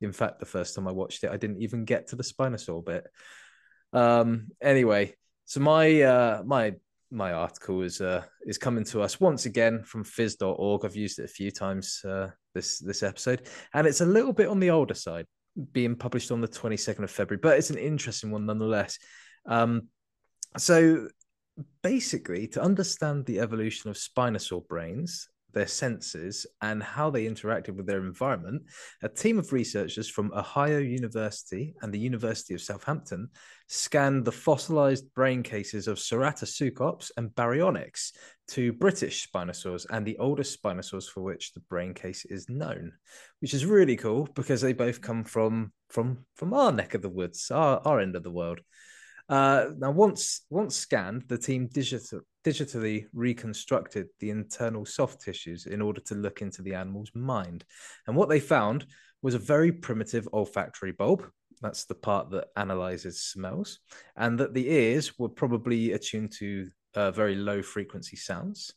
In 0.00 0.12
fact, 0.12 0.40
the 0.40 0.46
first 0.46 0.74
time 0.74 0.88
I 0.88 0.92
watched 0.92 1.24
it, 1.24 1.30
I 1.30 1.36
didn't 1.36 1.62
even 1.62 1.84
get 1.84 2.08
to 2.08 2.16
the 2.16 2.22
Spinosaur 2.22 2.84
bit. 2.84 3.06
Um. 3.92 4.48
Anyway, 4.60 5.14
so 5.44 5.60
my 5.60 6.02
uh 6.02 6.42
my 6.44 6.74
my 7.10 7.32
article 7.32 7.82
is 7.82 8.00
uh 8.00 8.22
is 8.46 8.58
coming 8.58 8.84
to 8.84 9.02
us 9.02 9.20
once 9.20 9.46
again 9.46 9.82
from 9.84 10.04
phys.org. 10.04 10.84
I've 10.84 10.96
used 10.96 11.18
it 11.18 11.24
a 11.24 11.28
few 11.28 11.50
times 11.50 12.02
uh, 12.04 12.30
this 12.54 12.78
this 12.78 13.02
episode, 13.02 13.48
and 13.72 13.86
it's 13.86 14.00
a 14.00 14.06
little 14.06 14.32
bit 14.32 14.48
on 14.48 14.60
the 14.60 14.70
older 14.70 14.94
side 14.94 15.26
being 15.72 15.94
published 15.94 16.32
on 16.32 16.40
the 16.40 16.48
22nd 16.48 17.04
of 17.04 17.10
February, 17.10 17.40
but 17.40 17.56
it's 17.56 17.70
an 17.70 17.78
interesting 17.78 18.30
one 18.30 18.46
nonetheless. 18.46 18.98
Um, 19.46 19.88
so 20.56 21.08
basically, 21.82 22.48
to 22.48 22.62
understand 22.62 23.26
the 23.26 23.40
evolution 23.40 23.90
of 23.90 23.96
spinosaur 23.96 24.66
brains, 24.66 25.28
their 25.54 25.66
senses, 25.66 26.46
and 26.60 26.82
how 26.82 27.10
they 27.10 27.26
interacted 27.26 27.76
with 27.76 27.86
their 27.86 28.04
environment, 28.04 28.62
a 29.02 29.08
team 29.08 29.38
of 29.38 29.52
researchers 29.52 30.08
from 30.08 30.32
Ohio 30.34 30.78
University 30.78 31.74
and 31.82 31.92
the 31.92 31.98
University 31.98 32.54
of 32.54 32.60
Southampton 32.60 33.28
scanned 33.68 34.24
the 34.24 34.32
fossilized 34.32 35.12
brain 35.14 35.42
cases 35.42 35.88
of 35.88 35.98
Ceratosuchops 35.98 37.10
and 37.16 37.30
Baryonyx 37.30 38.12
two 38.46 38.72
British 38.72 39.26
spinosaurs 39.26 39.86
and 39.90 40.06
the 40.06 40.18
oldest 40.18 40.52
spinosaurs 40.52 41.08
for 41.08 41.22
which 41.22 41.52
the 41.52 41.60
brain 41.60 41.94
case 41.94 42.24
is 42.24 42.48
known, 42.48 42.92
which 43.40 43.54
is 43.54 43.66
really 43.66 43.96
cool 43.96 44.28
because 44.34 44.60
they 44.60 44.72
both 44.72 45.00
come 45.00 45.24
from 45.24 45.72
from 45.88 46.24
from 46.34 46.52
our 46.52 46.72
neck 46.72 46.94
of 46.94 47.02
the 47.02 47.08
woods, 47.08 47.50
our, 47.50 47.80
our 47.84 48.00
end 48.00 48.16
of 48.16 48.22
the 48.22 48.30
world. 48.30 48.60
Uh, 49.28 49.66
now, 49.78 49.90
once 49.90 50.42
once 50.50 50.76
scanned, 50.76 51.24
the 51.28 51.38
team 51.38 51.68
digital, 51.72 52.20
digitally 52.44 53.06
reconstructed 53.14 54.06
the 54.20 54.30
internal 54.30 54.84
soft 54.84 55.22
tissues 55.22 55.66
in 55.66 55.80
order 55.80 56.00
to 56.02 56.14
look 56.14 56.42
into 56.42 56.62
the 56.62 56.74
animal's 56.74 57.10
mind, 57.14 57.64
and 58.06 58.16
what 58.16 58.28
they 58.28 58.40
found 58.40 58.86
was 59.22 59.34
a 59.34 59.38
very 59.38 59.72
primitive 59.72 60.28
olfactory 60.34 60.92
bulb. 60.92 61.26
That's 61.62 61.86
the 61.86 61.94
part 61.94 62.30
that 62.30 62.48
analyzes 62.56 63.22
smells, 63.22 63.80
and 64.16 64.38
that 64.40 64.52
the 64.52 64.68
ears 64.68 65.18
were 65.18 65.30
probably 65.30 65.92
attuned 65.92 66.32
to 66.32 66.68
uh, 66.94 67.10
very 67.10 67.34
low 67.34 67.62
frequency 67.62 68.16
sounds. 68.16 68.74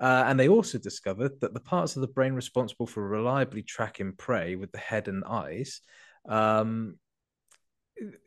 Uh, 0.00 0.24
and 0.26 0.38
they 0.38 0.48
also 0.48 0.78
discovered 0.78 1.32
that 1.40 1.54
the 1.54 1.60
parts 1.60 1.96
of 1.96 2.02
the 2.02 2.08
brain 2.08 2.32
responsible 2.32 2.86
for 2.86 3.06
reliably 3.06 3.62
tracking 3.62 4.12
prey 4.16 4.56
with 4.56 4.72
the 4.72 4.78
head 4.78 5.06
and 5.06 5.22
eyes 5.24 5.80
um, 6.28 6.96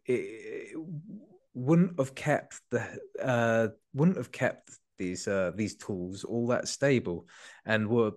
it, 0.06 0.76
wouldn't 1.56 1.98
have 1.98 2.14
kept 2.14 2.62
the 2.70 2.86
uh, 3.24 3.70
wouldn't 3.94 4.18
have 4.18 4.32
kept 4.32 4.78
these 4.98 5.28
uh, 5.28 5.52
these 5.56 5.76
tools 5.76 6.24
all 6.24 6.48
that 6.48 6.68
stable, 6.68 7.28
and 7.66 7.88
were 7.88 8.12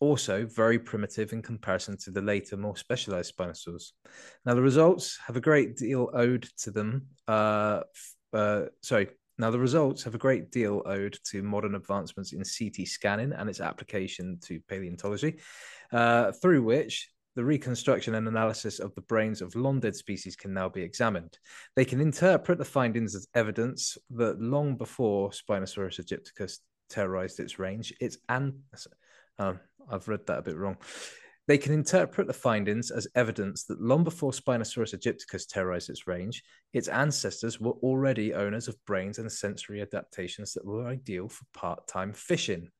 also 0.00 0.44
very 0.46 0.80
primitive 0.80 1.32
in 1.32 1.40
comparison 1.42 1.96
to 1.96 2.10
the 2.10 2.20
later, 2.20 2.56
more 2.56 2.76
specialized 2.76 3.28
spinosaurs. 3.28 3.92
Now, 4.44 4.54
the 4.54 4.62
results 4.62 5.16
have 5.26 5.36
a 5.36 5.40
great 5.40 5.76
deal 5.76 6.10
owed 6.12 6.48
to 6.58 6.72
them. 6.72 7.06
Uh, 7.28 7.82
uh, 8.32 8.62
sorry. 8.82 9.10
Now, 9.38 9.52
the 9.52 9.60
results 9.60 10.02
have 10.02 10.16
a 10.16 10.18
great 10.18 10.50
deal 10.50 10.82
owed 10.86 11.16
to 11.30 11.42
modern 11.42 11.76
advancements 11.76 12.32
in 12.32 12.42
CT 12.42 12.86
scanning 12.86 13.32
and 13.32 13.48
its 13.48 13.60
application 13.60 14.38
to 14.42 14.60
paleontology, 14.68 15.38
uh, 15.92 16.32
through 16.32 16.62
which 16.64 17.08
the 17.34 17.44
reconstruction 17.44 18.14
and 18.14 18.28
analysis 18.28 18.78
of 18.78 18.94
the 18.94 19.00
brains 19.02 19.40
of 19.40 19.54
long 19.56 19.80
dead 19.80 19.96
species 19.96 20.36
can 20.36 20.52
now 20.52 20.68
be 20.68 20.82
examined. 20.82 21.38
They 21.76 21.84
can 21.84 22.00
interpret 22.00 22.58
the 22.58 22.64
findings 22.64 23.14
as 23.14 23.28
evidence 23.34 23.96
that 24.10 24.40
long 24.40 24.76
before 24.76 25.30
Spinosaurus 25.30 26.00
aegypticus 26.00 26.58
terrorized 26.90 27.40
its 27.40 27.58
range, 27.58 27.92
its 28.00 28.18
an 28.28 28.54
um, 29.38 29.60
I've 29.90 30.08
read 30.08 30.26
that 30.26 30.38
a 30.38 30.42
bit 30.42 30.56
wrong. 30.56 30.76
They 31.48 31.58
can 31.58 31.72
interpret 31.72 32.28
the 32.28 32.32
findings 32.32 32.92
as 32.92 33.08
evidence 33.16 33.64
that 33.64 33.80
long 33.80 34.04
before 34.04 34.30
Spinosaurus 34.30 34.94
aegypticus 34.94 35.48
terrorized 35.48 35.90
its 35.90 36.06
range, 36.06 36.44
its 36.72 36.86
ancestors 36.86 37.60
were 37.60 37.72
already 37.82 38.32
owners 38.32 38.68
of 38.68 38.76
brains 38.84 39.18
and 39.18 39.30
sensory 39.30 39.82
adaptations 39.82 40.52
that 40.52 40.64
were 40.64 40.86
ideal 40.86 41.28
for 41.28 41.44
part 41.52 41.88
time 41.88 42.12
fishing. 42.12 42.70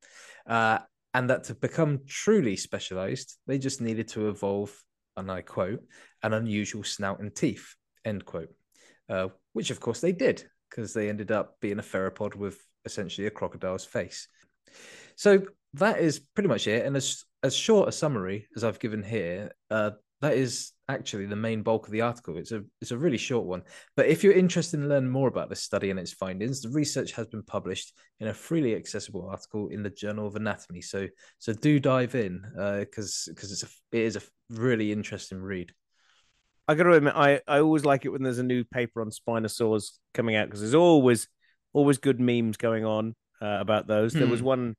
Uh, 0.47 0.79
and 1.15 1.29
that 1.31 1.45
to 1.45 1.55
become 1.55 2.01
truly 2.07 2.57
specialized, 2.57 3.39
they 3.47 3.59
just 3.59 3.81
needed 3.81 4.09
to 4.09 4.29
evolve, 4.29 4.73
and 5.17 5.31
I 5.31 5.43
quote, 5.43 5.83
an 6.23 6.33
unusual 6.33 6.85
snout 6.85 7.21
and 7.21 7.35
teeth, 7.35 7.75
end 8.05 8.25
quote. 8.25 8.55
Uh, 9.09 9.29
which 9.53 9.71
of 9.71 9.81
course 9.81 10.01
they 10.01 10.13
did, 10.13 10.45
because 10.71 10.95
they 10.95 11.09
ended 11.09 11.31
up 11.31 11.57
being 11.61 11.79
a 11.79 11.83
theropod 11.83 12.35
with 12.35 12.59
essentially 12.85 13.27
a 13.27 13.31
crocodile's 13.31 13.85
face. 13.85 14.29
So 15.17 15.43
that 15.75 15.99
is 16.01 16.21
pretty 16.21 16.49
much 16.49 16.67
it. 16.67 16.87
And 16.87 16.97
as 16.97 17.25
as 17.43 17.55
short 17.55 17.89
a 17.89 17.93
summary 17.93 18.47
as 18.57 18.65
I've 18.65 18.79
given 18.79 19.03
here, 19.03 19.53
uh, 19.71 19.91
that 20.21 20.35
is 20.35 20.73
actually 20.93 21.27
the 21.27 21.37
main 21.37 21.63
bulk 21.63 21.87
of 21.87 21.93
the 21.93 22.03
article. 22.03 22.37
It's 22.37 22.53
a 22.53 22.63
it's 22.81 22.91
a 22.91 22.99
really 22.99 23.17
short 23.17 23.47
one. 23.47 23.63
But 23.97 24.07
if 24.07 24.23
you're 24.23 24.33
interested 24.33 24.81
in 24.81 24.89
learning 24.89 25.11
more 25.11 25.29
about 25.29 25.49
this 25.49 25.63
study 25.63 25.91
and 25.91 25.99
its 25.99 26.13
findings, 26.13 26.61
the 26.61 26.71
research 26.71 27.13
has 27.13 27.27
been 27.27 27.43
published 27.43 27.93
in 28.21 28.29
a 28.29 28.35
freely 28.35 28.77
accessible 28.77 29.29
article 29.29 29.69
in 29.69 29.83
the 29.83 29.91
Journal 29.91 30.27
of 30.27 30.37
Anatomy. 30.37 30.81
So 30.81 31.09
so 31.39 31.53
do 31.53 31.81
dive 31.81 32.15
in 32.15 32.43
because 32.81 33.29
uh, 33.29 33.33
because 33.33 33.53
it's 33.53 33.63
a 33.63 33.69
it 33.97 34.03
is 34.03 34.17
a 34.17 34.23
really 34.51 34.93
interesting 34.93 35.41
read. 35.41 35.73
I 36.69 36.75
got 36.75 36.85
to 36.85 36.93
admit, 36.93 37.15
I, 37.17 37.41
I 37.49 37.59
always 37.59 37.85
like 37.85 38.05
it 38.05 38.11
when 38.11 38.23
there's 38.23 38.39
a 38.39 38.45
new 38.45 38.63
paper 38.63 39.01
on 39.01 39.11
spinosaurs 39.11 39.99
coming 40.15 40.37
out 40.37 40.47
because 40.47 40.61
there's 40.61 40.75
always 40.75 41.29
always 41.73 41.99
good 41.99 42.21
memes 42.21 42.57
going 42.57 42.85
on 42.85 43.15
uh, 43.41 43.59
about 43.61 43.87
those. 43.87 44.13
Hmm. 44.13 44.21
There 44.21 44.29
was 44.29 44.41
hmm. 44.41 44.47
one, 44.47 44.77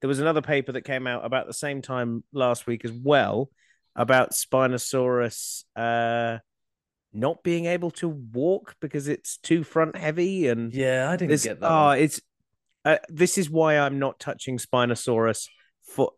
there 0.00 0.08
was 0.08 0.20
another 0.20 0.42
paper 0.42 0.72
that 0.72 0.82
came 0.82 1.06
out 1.06 1.24
about 1.24 1.46
the 1.46 1.54
same 1.54 1.82
time 1.82 2.24
last 2.32 2.66
week 2.66 2.84
as 2.84 2.92
well 2.92 3.50
about 3.96 4.32
Spinosaurus 4.32 5.64
uh, 5.74 6.38
not 7.12 7.42
being 7.42 7.64
able 7.64 7.90
to 7.92 8.08
walk 8.08 8.76
because 8.80 9.08
it's 9.08 9.38
too 9.38 9.64
front 9.64 9.96
heavy 9.96 10.48
and 10.48 10.72
yeah, 10.72 11.10
I 11.10 11.16
didn't 11.16 11.42
get 11.42 11.60
that. 11.60 11.72
Oh, 11.72 11.90
it's 11.90 12.20
uh, 12.84 12.98
this 13.08 13.38
is 13.38 13.50
why 13.50 13.78
I'm 13.78 13.98
not 13.98 14.20
touching 14.20 14.58
Spinosaurus 14.58 15.48
for. 15.82 16.12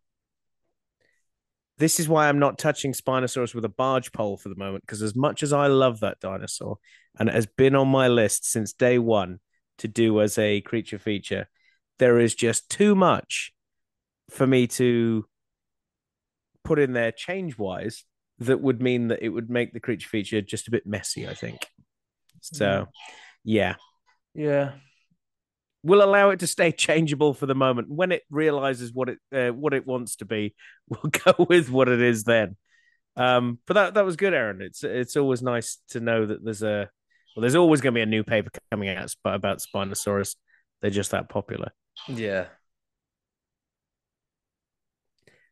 This 1.78 2.00
is 2.00 2.08
why 2.08 2.28
I'm 2.28 2.40
not 2.40 2.58
touching 2.58 2.92
Spinosaurus 2.92 3.54
with 3.54 3.64
a 3.64 3.68
barge 3.68 4.10
pole 4.10 4.36
for 4.36 4.48
the 4.48 4.56
moment 4.56 4.82
because 4.84 5.00
as 5.00 5.14
much 5.14 5.44
as 5.44 5.52
I 5.52 5.68
love 5.68 6.00
that 6.00 6.18
dinosaur 6.18 6.78
and 7.18 7.28
it 7.28 7.34
has 7.36 7.46
been 7.46 7.76
on 7.76 7.86
my 7.86 8.08
list 8.08 8.50
since 8.50 8.72
day 8.72 8.98
one 8.98 9.38
to 9.78 9.86
do 9.86 10.20
as 10.20 10.36
a 10.38 10.60
creature 10.60 10.98
feature, 10.98 11.48
there 12.00 12.18
is 12.18 12.34
just 12.34 12.68
too 12.68 12.96
much 12.96 13.52
for 14.28 14.44
me 14.44 14.66
to 14.66 15.24
put 16.64 16.78
in 16.78 16.92
there 16.92 17.12
change 17.12 17.58
wise 17.58 18.04
that 18.40 18.60
would 18.60 18.80
mean 18.80 19.08
that 19.08 19.22
it 19.22 19.28
would 19.28 19.50
make 19.50 19.72
the 19.72 19.80
creature 19.80 20.08
feature 20.08 20.40
just 20.40 20.68
a 20.68 20.70
bit 20.70 20.86
messy, 20.86 21.26
I 21.28 21.34
think. 21.34 21.66
So, 22.40 22.86
yeah. 23.44 23.74
Yeah. 24.34 24.72
We'll 25.82 26.04
allow 26.04 26.30
it 26.30 26.40
to 26.40 26.46
stay 26.46 26.72
changeable 26.72 27.34
for 27.34 27.46
the 27.46 27.54
moment. 27.54 27.88
When 27.90 28.12
it 28.12 28.22
realizes 28.30 28.92
what 28.92 29.08
it 29.08 29.18
uh, 29.32 29.50
what 29.50 29.74
it 29.74 29.86
wants 29.86 30.16
to 30.16 30.24
be, 30.24 30.54
we'll 30.88 31.10
go 31.10 31.46
with 31.48 31.70
what 31.70 31.88
it 31.88 32.00
is 32.00 32.24
then. 32.24 32.56
Um, 33.16 33.58
but 33.66 33.74
that 33.74 33.94
that 33.94 34.04
was 34.04 34.16
good, 34.16 34.34
Aaron. 34.34 34.60
It's 34.60 34.84
it's 34.84 35.16
always 35.16 35.42
nice 35.42 35.78
to 35.90 36.00
know 36.00 36.26
that 36.26 36.44
there's 36.44 36.62
a 36.62 36.90
well, 37.34 37.42
there's 37.42 37.54
always 37.54 37.80
going 37.80 37.94
to 37.94 37.98
be 37.98 38.02
a 38.02 38.06
new 38.06 38.24
paper 38.24 38.50
coming 38.70 38.88
out 38.88 39.14
about 39.24 39.60
Spinosaurus. 39.60 40.34
They're 40.80 40.90
just 40.90 41.12
that 41.12 41.28
popular. 41.28 41.70
Yeah. 42.08 42.46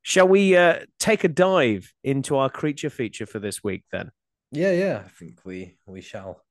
Shall 0.08 0.28
we 0.28 0.56
uh, 0.56 0.82
take 1.00 1.24
a 1.24 1.28
dive 1.28 1.92
into 2.04 2.36
our 2.36 2.48
creature 2.48 2.90
feature 2.90 3.26
for 3.26 3.40
this 3.40 3.64
week 3.64 3.82
then? 3.90 4.12
Yeah, 4.52 4.70
yeah. 4.70 5.02
I 5.04 5.08
think 5.08 5.40
we 5.44 5.78
we 5.84 6.00
shall. 6.00 6.44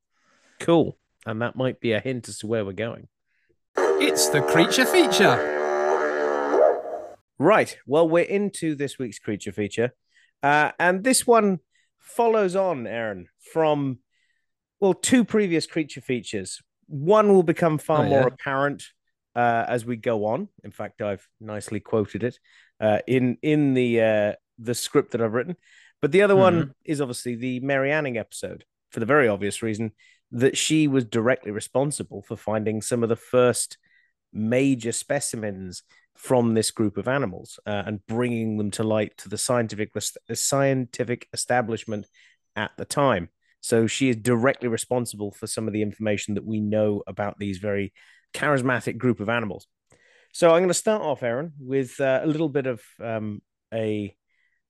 Cool. 0.59 0.97
And 1.25 1.41
that 1.41 1.55
might 1.55 1.79
be 1.79 1.93
a 1.93 2.01
hint 2.01 2.27
as 2.27 2.39
to 2.39 2.47
where 2.47 2.65
we're 2.65 2.73
going. 2.73 3.07
It's 3.77 4.27
the 4.27 4.41
creature 4.41 4.83
feature. 4.83 5.37
Right. 7.39 7.77
Well, 7.87 8.09
we're 8.09 8.25
into 8.25 8.75
this 8.75 8.99
week's 8.99 9.19
creature 9.19 9.53
feature. 9.53 9.93
Uh, 10.43 10.71
and 10.77 11.05
this 11.05 11.25
one 11.25 11.59
follows 11.97 12.57
on, 12.57 12.85
Aaron, 12.85 13.29
from, 13.53 13.99
well, 14.81 14.93
two 14.93 15.23
previous 15.23 15.65
creature 15.65 16.01
features. 16.01 16.61
One 16.87 17.29
will 17.29 17.41
become 17.41 17.77
far 17.77 18.01
oh, 18.05 18.09
more 18.09 18.19
yeah. 18.19 18.27
apparent 18.27 18.83
uh, 19.35 19.65
as 19.67 19.85
we 19.85 19.97
go 19.97 20.25
on. 20.25 20.47
In 20.63 20.71
fact, 20.71 21.01
I've 21.01 21.27
nicely 21.39 21.79
quoted 21.79 22.23
it 22.23 22.39
uh, 22.79 22.99
in 23.07 23.37
in 23.41 23.73
the 23.73 24.01
uh, 24.01 24.33
the 24.57 24.75
script 24.75 25.11
that 25.11 25.21
I've 25.21 25.33
written. 25.33 25.55
But 26.01 26.11
the 26.11 26.21
other 26.21 26.33
mm-hmm. 26.33 26.57
one 26.57 26.73
is 26.83 27.01
obviously 27.01 27.35
the 27.35 27.59
Mary 27.61 27.91
Anning 27.91 28.17
episode 28.17 28.65
for 28.91 28.99
the 28.99 29.05
very 29.05 29.27
obvious 29.27 29.61
reason 29.61 29.91
that 30.31 30.57
she 30.57 30.87
was 30.87 31.05
directly 31.05 31.51
responsible 31.51 32.21
for 32.21 32.35
finding 32.35 32.81
some 32.81 33.03
of 33.03 33.09
the 33.09 33.15
first 33.15 33.77
major 34.33 34.91
specimens 34.91 35.83
from 36.15 36.53
this 36.53 36.71
group 36.71 36.97
of 36.97 37.07
animals 37.07 37.59
uh, 37.65 37.83
and 37.85 38.05
bringing 38.07 38.57
them 38.57 38.71
to 38.71 38.83
light 38.83 39.17
to 39.17 39.29
the 39.29 39.37
scientific 39.37 39.91
the 39.93 40.35
scientific 40.35 41.27
establishment 41.33 42.07
at 42.55 42.71
the 42.77 42.85
time. 42.85 43.29
So 43.61 43.87
she 43.87 44.09
is 44.09 44.17
directly 44.17 44.69
responsible 44.69 45.31
for 45.31 45.47
some 45.47 45.67
of 45.67 45.73
the 45.73 45.81
information 45.81 46.35
that 46.35 46.45
we 46.45 46.59
know 46.59 47.01
about 47.07 47.39
these 47.39 47.57
very 47.57 47.93
charismatic 48.35 48.97
group 48.97 49.19
of 49.19 49.29
animals. 49.29 49.67
So 50.33 50.49
I'm 50.49 50.59
going 50.59 50.67
to 50.67 50.73
start 50.73 51.01
off, 51.01 51.23
Aaron, 51.23 51.53
with 51.59 51.99
uh, 51.99 52.19
a 52.23 52.27
little 52.27 52.49
bit 52.49 52.67
of 52.67 52.81
um, 53.01 53.41
a 53.73 54.15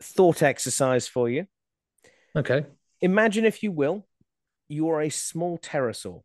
thought 0.01 0.43
exercise 0.43 1.08
for 1.08 1.28
you. 1.28 1.45
Okay. 2.36 2.65
Imagine, 3.01 3.45
if 3.45 3.63
you 3.63 3.71
will, 3.71 4.08
you 4.67 4.89
are 4.89 5.01
a 5.01 5.10
small 5.10 5.58
pterosaur, 5.58 6.21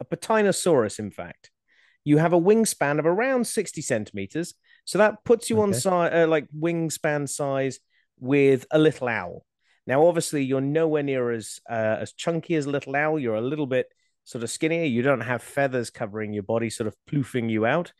a 0.00 0.04
Peteinosaurus, 0.04 0.98
in 0.98 1.10
fact 1.10 1.50
you 2.08 2.16
have 2.16 2.32
a 2.32 2.40
wingspan 2.40 2.98
of 2.98 3.04
around 3.04 3.46
60 3.46 3.82
centimeters. 3.82 4.54
So 4.86 4.96
that 4.96 5.24
puts 5.24 5.50
you 5.50 5.56
okay. 5.56 5.62
on 5.64 5.74
size, 5.74 6.10
uh, 6.14 6.26
like 6.26 6.48
wingspan 6.58 7.28
size 7.28 7.80
with 8.18 8.64
a 8.70 8.78
little 8.78 9.08
owl. 9.08 9.44
Now, 9.86 10.06
obviously, 10.06 10.42
you're 10.42 10.62
nowhere 10.62 11.02
near 11.02 11.30
as 11.30 11.60
uh, 11.68 11.96
as 12.00 12.14
chunky 12.14 12.54
as 12.54 12.64
a 12.64 12.70
little 12.70 12.96
owl. 12.96 13.18
You're 13.18 13.34
a 13.34 13.42
little 13.42 13.66
bit 13.66 13.88
sort 14.28 14.44
of 14.44 14.50
skinnier. 14.50 14.84
You 14.84 15.00
don't 15.00 15.22
have 15.22 15.42
feathers 15.42 15.88
covering 15.88 16.34
your 16.34 16.42
body, 16.42 16.68
sort 16.68 16.86
of 16.86 16.94
ploofing 17.10 17.48
you 17.48 17.64
out. 17.64 17.94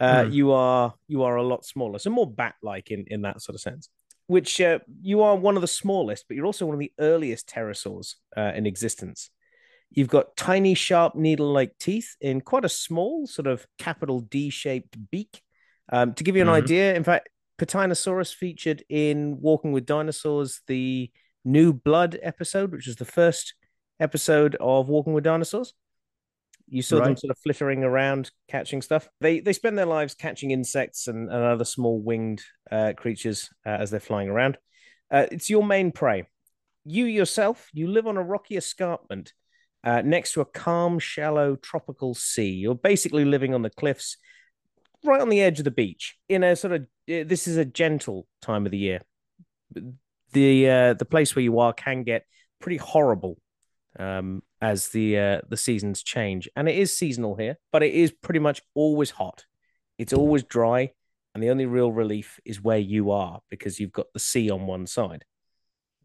Uh, 0.00 0.22
mm. 0.22 0.32
You 0.32 0.52
are 0.52 0.94
you 1.08 1.24
are 1.24 1.36
a 1.36 1.46
lot 1.46 1.66
smaller, 1.66 1.98
so 1.98 2.08
more 2.08 2.30
bat-like 2.30 2.90
in 2.90 3.04
in 3.08 3.22
that 3.22 3.42
sort 3.42 3.54
of 3.54 3.60
sense. 3.60 3.90
Which 4.26 4.58
uh, 4.62 4.78
you 5.02 5.20
are 5.20 5.36
one 5.36 5.56
of 5.56 5.60
the 5.60 5.68
smallest, 5.68 6.24
but 6.26 6.36
you're 6.36 6.46
also 6.46 6.64
one 6.64 6.74
of 6.74 6.80
the 6.80 6.92
earliest 6.98 7.48
pterosaurs 7.50 8.14
uh, 8.34 8.52
in 8.54 8.64
existence. 8.64 9.28
You've 9.90 10.08
got 10.08 10.36
tiny, 10.38 10.74
sharp, 10.74 11.14
needle 11.14 11.52
like 11.52 11.76
teeth 11.78 12.16
in 12.22 12.40
quite 12.40 12.64
a 12.64 12.70
small, 12.70 13.26
sort 13.26 13.46
of 13.46 13.66
capital 13.78 14.20
D 14.20 14.48
shaped 14.48 14.96
beak. 15.10 15.42
Um, 15.92 16.14
to 16.14 16.24
give 16.24 16.34
you 16.34 16.42
an 16.42 16.48
mm-hmm. 16.48 16.64
idea, 16.64 16.94
in 16.94 17.04
fact, 17.04 17.28
Peteinosaurus 17.58 18.34
featured 18.34 18.82
in 18.88 19.38
Walking 19.42 19.72
with 19.72 19.84
Dinosaurs, 19.84 20.62
the 20.66 21.10
New 21.44 21.74
Blood 21.74 22.18
episode, 22.22 22.72
which 22.72 22.88
is 22.88 22.96
the 22.96 23.04
first 23.04 23.52
episode 24.00 24.56
of 24.60 24.88
Walking 24.88 25.12
with 25.12 25.24
Dinosaurs. 25.24 25.74
You 26.66 26.82
saw 26.82 26.98
right. 26.98 27.06
them 27.06 27.16
sort 27.16 27.30
of 27.30 27.38
flittering 27.38 27.84
around, 27.84 28.30
catching 28.48 28.80
stuff. 28.80 29.08
They 29.20 29.40
they 29.40 29.52
spend 29.52 29.76
their 29.76 29.86
lives 29.86 30.14
catching 30.14 30.50
insects 30.50 31.08
and, 31.08 31.30
and 31.30 31.44
other 31.44 31.64
small 31.64 32.00
winged 32.00 32.42
uh, 32.70 32.94
creatures 32.96 33.50
uh, 33.66 33.70
as 33.70 33.90
they're 33.90 34.00
flying 34.00 34.28
around. 34.28 34.56
Uh, 35.10 35.26
it's 35.30 35.50
your 35.50 35.64
main 35.64 35.92
prey. 35.92 36.24
You 36.84 37.04
yourself, 37.04 37.68
you 37.72 37.88
live 37.88 38.06
on 38.06 38.16
a 38.16 38.22
rocky 38.22 38.56
escarpment 38.56 39.32
uh, 39.84 40.02
next 40.02 40.32
to 40.32 40.40
a 40.40 40.46
calm, 40.46 40.98
shallow 40.98 41.56
tropical 41.56 42.14
sea. 42.14 42.50
You're 42.50 42.74
basically 42.74 43.24
living 43.24 43.54
on 43.54 43.62
the 43.62 43.70
cliffs, 43.70 44.16
right 45.04 45.20
on 45.20 45.28
the 45.28 45.42
edge 45.42 45.58
of 45.58 45.64
the 45.64 45.70
beach. 45.70 46.16
In 46.28 46.42
a 46.42 46.56
sort 46.56 46.72
of 46.72 46.82
uh, 46.82 47.24
this 47.26 47.46
is 47.46 47.58
a 47.58 47.64
gentle 47.64 48.26
time 48.40 48.64
of 48.64 48.72
the 48.72 48.78
year. 48.78 49.02
The 50.32 50.68
uh, 50.68 50.94
the 50.94 51.04
place 51.04 51.36
where 51.36 51.42
you 51.42 51.58
are 51.58 51.74
can 51.74 52.04
get 52.04 52.24
pretty 52.60 52.78
horrible 52.78 53.38
um, 53.98 54.42
as 54.60 54.88
the 54.88 55.18
uh, 55.18 55.40
the 55.48 55.56
seasons 55.56 56.02
change, 56.02 56.48
and 56.56 56.68
it 56.68 56.76
is 56.76 56.96
seasonal 56.96 57.36
here, 57.36 57.58
but 57.72 57.82
it 57.82 57.94
is 57.94 58.12
pretty 58.12 58.40
much 58.40 58.62
always 58.74 59.10
hot. 59.10 59.44
It's 59.98 60.12
always 60.12 60.42
dry, 60.42 60.92
and 61.34 61.42
the 61.42 61.50
only 61.50 61.66
real 61.66 61.92
relief 61.92 62.40
is 62.44 62.60
where 62.60 62.78
you 62.78 63.10
are 63.10 63.40
because 63.50 63.78
you've 63.78 63.92
got 63.92 64.12
the 64.12 64.18
sea 64.18 64.50
on 64.50 64.66
one 64.66 64.86
side. 64.86 65.24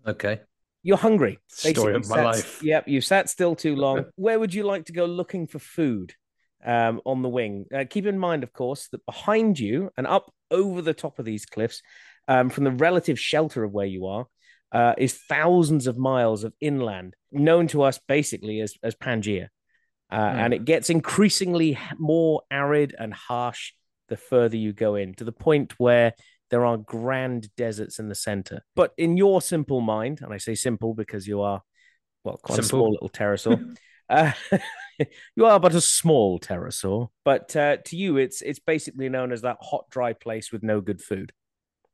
Okay 0.05 0.41
you're 0.83 0.97
hungry. 0.97 1.39
Story 1.47 1.95
of 1.95 2.07
my 2.09 2.15
sat, 2.15 2.25
life. 2.25 2.63
Yep, 2.63 2.87
you've 2.87 3.05
sat 3.05 3.29
still 3.29 3.55
too 3.55 3.75
long. 3.75 4.05
Where 4.15 4.39
would 4.39 4.53
you 4.53 4.63
like 4.63 4.85
to 4.85 4.93
go 4.93 5.05
looking 5.05 5.47
for 5.47 5.59
food 5.59 6.13
um, 6.63 7.01
on 7.05 7.21
the 7.21 7.29
wing? 7.29 7.65
Uh, 7.73 7.85
keep 7.89 8.05
in 8.05 8.17
mind, 8.17 8.43
of 8.43 8.53
course, 8.53 8.87
that 8.91 9.05
behind 9.05 9.59
you 9.59 9.89
and 9.97 10.07
up 10.07 10.31
over 10.51 10.81
the 10.81 10.93
top 10.93 11.19
of 11.19 11.25
these 11.25 11.45
cliffs, 11.45 11.81
um, 12.27 12.49
from 12.49 12.63
the 12.63 12.71
relative 12.71 13.19
shelter 13.19 13.63
of 13.63 13.73
where 13.73 13.85
you 13.85 14.05
are, 14.05 14.25
uh, 14.71 14.93
is 14.97 15.13
thousands 15.13 15.87
of 15.87 15.97
miles 15.97 16.43
of 16.43 16.53
inland, 16.59 17.15
known 17.31 17.67
to 17.67 17.81
us 17.83 17.99
basically 18.07 18.61
as, 18.61 18.75
as 18.83 18.95
Pangaea. 18.95 19.47
Uh, 20.11 20.17
mm. 20.17 20.35
And 20.35 20.53
it 20.53 20.65
gets 20.65 20.89
increasingly 20.89 21.77
more 21.97 22.41
arid 22.49 22.95
and 22.97 23.13
harsh 23.13 23.73
the 24.07 24.17
further 24.17 24.57
you 24.57 24.73
go 24.73 24.95
in, 24.95 25.13
to 25.15 25.23
the 25.23 25.31
point 25.31 25.73
where 25.77 26.13
there 26.49 26.65
are 26.65 26.77
grand 26.77 27.49
deserts 27.55 27.99
in 27.99 28.09
the 28.09 28.15
center. 28.15 28.63
But 28.75 28.93
in 28.97 29.17
your 29.17 29.41
simple 29.41 29.81
mind, 29.81 30.21
and 30.21 30.33
I 30.33 30.37
say 30.37 30.55
simple 30.55 30.93
because 30.93 31.27
you 31.27 31.41
are, 31.41 31.61
well, 32.23 32.39
quite 32.41 32.55
simple. 32.55 32.65
a 32.65 32.69
small 32.69 32.91
little 32.91 33.09
pterosaur. 33.09 33.77
uh, 34.09 34.31
you 35.35 35.45
are 35.45 35.59
but 35.59 35.75
a 35.75 35.81
small 35.81 36.39
pterosaur. 36.39 37.09
But 37.23 37.55
uh, 37.55 37.77
to 37.85 37.95
you, 37.95 38.17
it's 38.17 38.41
it's 38.41 38.59
basically 38.59 39.09
known 39.09 39.31
as 39.31 39.41
that 39.43 39.57
hot, 39.61 39.89
dry 39.89 40.13
place 40.13 40.51
with 40.51 40.63
no 40.63 40.81
good 40.81 41.01
food. 41.01 41.31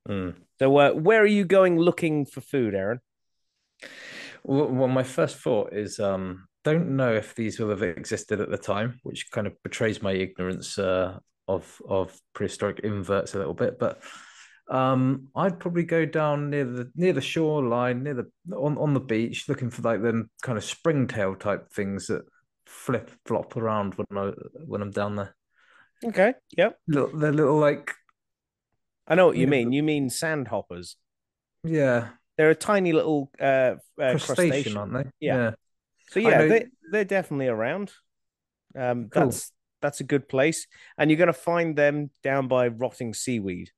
Mm. 0.08 0.36
So, 0.60 0.78
uh, 0.78 0.92
where 0.92 1.22
are 1.22 1.26
you 1.26 1.46
going 1.46 1.78
looking 1.78 2.26
for 2.26 2.42
food, 2.42 2.76
Aaron? 2.76 3.00
Well, 4.44 4.88
my 4.88 5.04
first 5.04 5.38
thought 5.38 5.74
is 5.74 6.00
um, 6.00 6.48
don't 6.64 6.96
know 6.96 7.14
if 7.14 7.36
these 7.36 7.60
will 7.60 7.70
have 7.70 7.82
existed 7.82 8.40
at 8.40 8.50
the 8.50 8.58
time, 8.58 9.00
which 9.04 9.32
kind 9.32 9.48
of 9.48 9.54
betrays 9.64 10.02
my 10.02 10.12
ignorance 10.12 10.78
uh, 10.78 11.18
of 11.48 11.82
of 11.88 12.20
prehistoric 12.34 12.80
inverts 12.80 13.34
a 13.34 13.40
little 13.40 13.54
bit. 13.54 13.80
But 13.80 14.02
um, 14.70 15.28
I'd 15.36 15.60
probably 15.60 15.84
go 15.84 16.06
down 16.06 16.50
near 16.50 16.66
the 16.66 16.92
near 16.96 17.14
the 17.14 17.22
shoreline, 17.22 18.04
near 18.04 18.14
the 18.14 18.56
on, 18.56 18.78
on 18.78 18.94
the 18.94 19.00
beach, 19.00 19.50
looking 19.50 19.70
for 19.70 19.82
like 19.82 20.02
them 20.02 20.30
kind 20.42 20.58
of 20.58 20.64
springtail 20.64 21.36
type 21.36 21.72
things 21.72 22.08
that 22.08 22.24
flip 22.66 23.12
flop 23.26 23.58
around 23.58 23.96
when 23.96 24.08
I 24.18 24.32
when 24.66 24.82
I'm 24.82 24.92
down 24.92 25.16
there. 25.16 25.36
Okay. 26.04 26.34
Yep. 26.58 26.80
Little, 26.88 27.18
they're 27.18 27.34
little 27.34 27.58
like. 27.58 27.94
I 29.08 29.16
know 29.16 29.28
what 29.28 29.38
you, 29.38 29.48
mean. 29.48 29.72
You 29.72 29.84
mean 29.84 30.10
sandhoppers? 30.10 30.98
Yeah. 31.64 32.10
They're 32.38 32.50
a 32.50 32.56
tiny 32.56 32.92
little 32.92 33.32
uh, 33.40 33.44
uh 33.44 33.76
crustacean, 33.98 34.36
crustacean, 34.36 34.78
aren't 34.78 34.94
they? 34.94 35.04
Yeah. 35.20 35.36
yeah. 35.36 35.52
So 36.10 36.20
yeah, 36.20 36.46
they 36.46 36.66
they're 36.92 37.06
definitely 37.06 37.48
around. 37.48 37.92
Um, 38.78 39.10
cool. 39.10 39.26
that's 39.26 39.52
that's 39.82 40.00
a 40.00 40.04
good 40.04 40.28
place, 40.28 40.68
and 40.98 41.10
you're 41.10 41.18
going 41.18 41.28
to 41.28 41.34
find 41.34 41.76
them 41.76 42.10
down 42.24 42.48
by 42.48 42.68
rotting 42.68 43.14
seaweed 43.14 43.72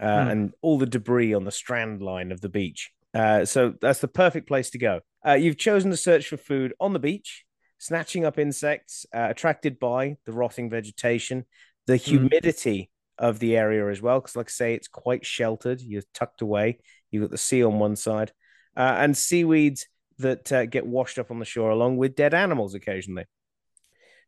uh, 0.00 0.04
mm. 0.04 0.30
and 0.30 0.52
all 0.60 0.78
the 0.78 0.86
debris 0.86 1.34
on 1.34 1.44
the 1.44 1.52
strand 1.52 2.02
line 2.02 2.32
of 2.32 2.40
the 2.40 2.48
beach. 2.48 2.90
Uh, 3.14 3.44
so 3.44 3.74
that's 3.80 4.00
the 4.00 4.08
perfect 4.08 4.48
place 4.48 4.70
to 4.70 4.78
go. 4.78 5.00
Uh, 5.26 5.34
you've 5.34 5.58
chosen 5.58 5.90
to 5.90 5.96
search 5.96 6.28
for 6.28 6.36
food 6.36 6.74
on 6.80 6.92
the 6.92 6.98
beach, 6.98 7.44
snatching 7.78 8.24
up 8.24 8.38
insects 8.38 9.06
uh, 9.14 9.26
attracted 9.30 9.78
by 9.78 10.16
the 10.26 10.32
rotting 10.32 10.70
vegetation, 10.70 11.44
the 11.86 11.96
hmm. 11.96 12.10
humidity. 12.10 12.90
Of 13.18 13.38
the 13.38 13.56
area 13.56 13.88
as 13.88 14.02
well. 14.02 14.20
Because, 14.20 14.36
like 14.36 14.48
I 14.48 14.50
say, 14.50 14.74
it's 14.74 14.88
quite 14.88 15.24
sheltered. 15.24 15.80
You're 15.80 16.02
tucked 16.14 16.42
away. 16.42 16.78
You've 17.10 17.22
got 17.22 17.30
the 17.30 17.38
sea 17.38 17.62
on 17.64 17.78
one 17.78 17.96
side, 17.96 18.32
uh, 18.76 18.96
and 18.98 19.16
seaweeds 19.16 19.86
that 20.18 20.50
uh, 20.52 20.66
get 20.66 20.86
washed 20.86 21.18
up 21.18 21.30
on 21.30 21.38
the 21.38 21.44
shore, 21.44 21.70
along 21.70 21.96
with 21.96 22.16
dead 22.16 22.34
animals 22.34 22.74
occasionally. 22.74 23.24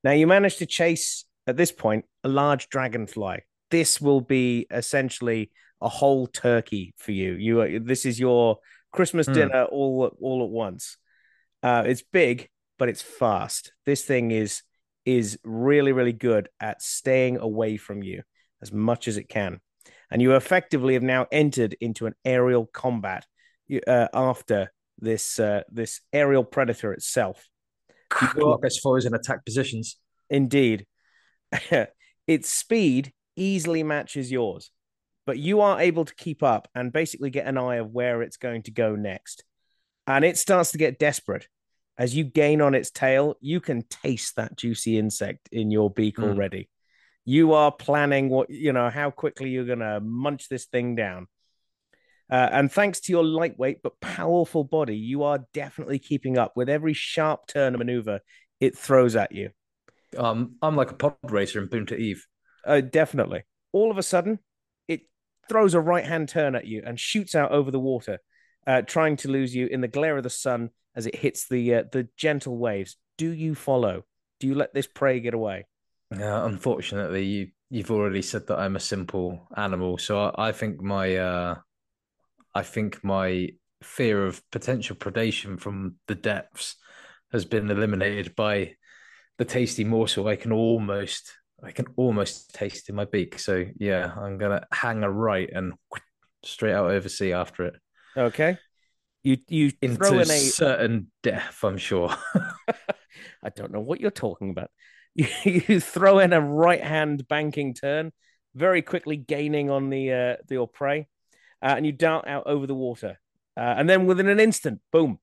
Now, 0.02 0.12
you 0.12 0.26
manage 0.26 0.56
to 0.58 0.66
chase 0.66 1.24
at 1.46 1.56
this 1.56 1.72
point 1.72 2.04
a 2.22 2.28
large 2.28 2.68
dragonfly. 2.68 3.40
This 3.70 4.00
will 4.00 4.20
be 4.20 4.66
essentially 4.70 5.50
a 5.80 5.88
whole 5.88 6.26
turkey 6.26 6.94
for 6.96 7.12
you. 7.12 7.34
You 7.34 7.80
this 7.80 8.06
is 8.06 8.20
your 8.20 8.58
Christmas 8.92 9.26
mm. 9.26 9.34
dinner 9.34 9.64
all 9.64 10.16
all 10.20 10.44
at 10.44 10.50
once. 10.50 10.96
Uh, 11.62 11.84
it's 11.86 12.02
big, 12.02 12.48
but 12.78 12.88
it's 12.88 13.02
fast. 13.02 13.72
This 13.86 14.04
thing 14.04 14.30
is 14.30 14.62
is 15.04 15.38
really 15.44 15.92
really 15.92 16.12
good 16.12 16.48
at 16.60 16.80
staying 16.82 17.38
away 17.38 17.76
from 17.76 18.02
you 18.02 18.22
as 18.64 18.72
much 18.72 19.06
as 19.06 19.16
it 19.16 19.28
can, 19.28 19.60
and 20.10 20.20
you 20.20 20.34
effectively 20.34 20.94
have 20.94 21.02
now 21.02 21.26
entered 21.30 21.76
into 21.80 22.06
an 22.06 22.14
aerial 22.24 22.66
combat 22.66 23.26
uh, 23.86 24.08
after 24.12 24.72
this 24.98 25.38
uh, 25.38 25.62
this 25.70 26.00
aerial 26.12 26.44
predator 26.44 26.92
itself. 26.92 27.48
Lock 28.36 28.64
as 28.64 28.78
foes 28.78 29.04
in 29.06 29.14
attack 29.14 29.44
positions. 29.44 29.96
Indeed, 30.30 30.86
its 32.26 32.48
speed 32.48 33.12
easily 33.36 33.82
matches 33.82 34.32
yours, 34.32 34.70
but 35.26 35.38
you 35.38 35.60
are 35.60 35.80
able 35.80 36.04
to 36.04 36.14
keep 36.14 36.42
up 36.42 36.68
and 36.74 36.92
basically 36.92 37.30
get 37.30 37.46
an 37.46 37.58
eye 37.58 37.76
of 37.76 37.90
where 37.90 38.22
it's 38.22 38.36
going 38.36 38.62
to 38.62 38.70
go 38.70 38.96
next. 38.96 39.44
And 40.06 40.24
it 40.24 40.38
starts 40.38 40.72
to 40.72 40.78
get 40.78 40.98
desperate. 40.98 41.48
As 41.96 42.14
you 42.16 42.24
gain 42.24 42.60
on 42.60 42.74
its 42.74 42.90
tail, 42.90 43.36
you 43.40 43.60
can 43.60 43.82
taste 43.88 44.36
that 44.36 44.56
juicy 44.56 44.98
insect 44.98 45.48
in 45.52 45.70
your 45.70 45.90
beak 45.90 46.16
Mm. 46.16 46.24
already. 46.24 46.68
You 47.24 47.54
are 47.54 47.72
planning 47.72 48.28
what, 48.28 48.50
you 48.50 48.72
know, 48.72 48.90
how 48.90 49.10
quickly 49.10 49.50
you're 49.50 49.64
going 49.64 49.78
to 49.78 50.00
munch 50.00 50.48
this 50.48 50.66
thing 50.66 50.94
down. 50.94 51.26
Uh, 52.30 52.48
and 52.52 52.72
thanks 52.72 53.00
to 53.00 53.12
your 53.12 53.24
lightweight 53.24 53.82
but 53.82 54.00
powerful 54.00 54.64
body, 54.64 54.96
you 54.96 55.22
are 55.24 55.44
definitely 55.52 55.98
keeping 55.98 56.38
up 56.38 56.52
with 56.56 56.68
every 56.68 56.94
sharp 56.94 57.46
turn 57.46 57.74
and 57.74 57.78
maneuver 57.78 58.20
it 58.60 58.76
throws 58.76 59.16
at 59.16 59.32
you. 59.32 59.50
Um, 60.16 60.56
I'm 60.62 60.76
like 60.76 60.90
a 60.90 60.94
pod 60.94 61.16
racer 61.28 61.60
in 61.60 61.86
to 61.86 61.96
Eve. 61.96 62.26
Uh, 62.64 62.80
definitely. 62.80 63.42
All 63.72 63.90
of 63.90 63.98
a 63.98 64.02
sudden, 64.02 64.38
it 64.88 65.02
throws 65.48 65.74
a 65.74 65.80
right 65.80 66.04
hand 66.04 66.28
turn 66.28 66.54
at 66.54 66.66
you 66.66 66.82
and 66.84 66.98
shoots 66.98 67.34
out 67.34 67.50
over 67.50 67.70
the 67.70 67.80
water, 67.80 68.20
uh, 68.66 68.82
trying 68.82 69.16
to 69.18 69.30
lose 69.30 69.54
you 69.54 69.66
in 69.66 69.80
the 69.80 69.88
glare 69.88 70.16
of 70.16 70.22
the 70.22 70.30
sun 70.30 70.70
as 70.96 71.06
it 71.06 71.16
hits 71.16 71.48
the 71.48 71.74
uh, 71.74 71.82
the 71.90 72.08
gentle 72.16 72.56
waves. 72.56 72.96
Do 73.18 73.30
you 73.30 73.54
follow? 73.54 74.04
Do 74.40 74.46
you 74.46 74.54
let 74.54 74.72
this 74.72 74.86
prey 74.86 75.20
get 75.20 75.34
away? 75.34 75.66
Yeah, 76.18 76.44
unfortunately, 76.44 77.24
you 77.24 77.48
you've 77.70 77.90
already 77.90 78.22
said 78.22 78.46
that 78.46 78.58
I'm 78.58 78.76
a 78.76 78.80
simple 78.80 79.48
animal, 79.56 79.98
so 79.98 80.18
I, 80.20 80.48
I 80.48 80.52
think 80.52 80.82
my 80.82 81.16
uh, 81.16 81.56
I 82.54 82.62
think 82.62 83.02
my 83.04 83.50
fear 83.82 84.26
of 84.26 84.42
potential 84.50 84.96
predation 84.96 85.60
from 85.60 85.96
the 86.06 86.14
depths 86.14 86.76
has 87.32 87.44
been 87.44 87.70
eliminated 87.70 88.34
by 88.34 88.74
the 89.38 89.44
tasty 89.44 89.84
morsel 89.84 90.28
I 90.28 90.36
can 90.36 90.52
almost 90.52 91.32
I 91.62 91.72
can 91.72 91.86
almost 91.96 92.54
taste 92.54 92.88
in 92.88 92.94
my 92.94 93.04
beak. 93.06 93.38
So 93.38 93.66
yeah, 93.78 94.12
I'm 94.16 94.38
gonna 94.38 94.66
hang 94.72 95.02
a 95.02 95.10
right 95.10 95.50
and 95.52 95.74
straight 96.44 96.74
out 96.74 96.90
over 96.90 97.08
sea 97.08 97.32
after 97.32 97.64
it 97.64 97.74
Okay. 98.16 98.58
You 99.22 99.38
you 99.48 99.72
into 99.80 100.14
in 100.14 100.20
a 100.20 100.24
certain 100.26 101.10
death. 101.22 101.64
I'm 101.64 101.78
sure. 101.78 102.14
I 103.42 103.48
don't 103.50 103.72
know 103.72 103.80
what 103.80 104.00
you're 104.00 104.10
talking 104.10 104.50
about. 104.50 104.70
You, 105.14 105.26
you 105.44 105.80
throw 105.80 106.18
in 106.18 106.32
a 106.32 106.40
right 106.40 106.82
hand 106.82 107.26
banking 107.28 107.74
turn, 107.74 108.12
very 108.54 108.82
quickly 108.82 109.16
gaining 109.16 109.70
on 109.70 109.90
the 109.90 110.12
uh, 110.12 110.36
the 110.46 110.54
your 110.54 110.68
prey, 110.68 111.06
uh, 111.62 111.74
and 111.76 111.86
you 111.86 111.92
dart 111.92 112.26
out 112.26 112.44
over 112.46 112.66
the 112.66 112.74
water. 112.74 113.18
Uh, 113.56 113.74
and 113.78 113.88
then 113.88 114.06
within 114.06 114.28
an 114.28 114.40
instant, 114.40 114.80
boom, 114.90 115.18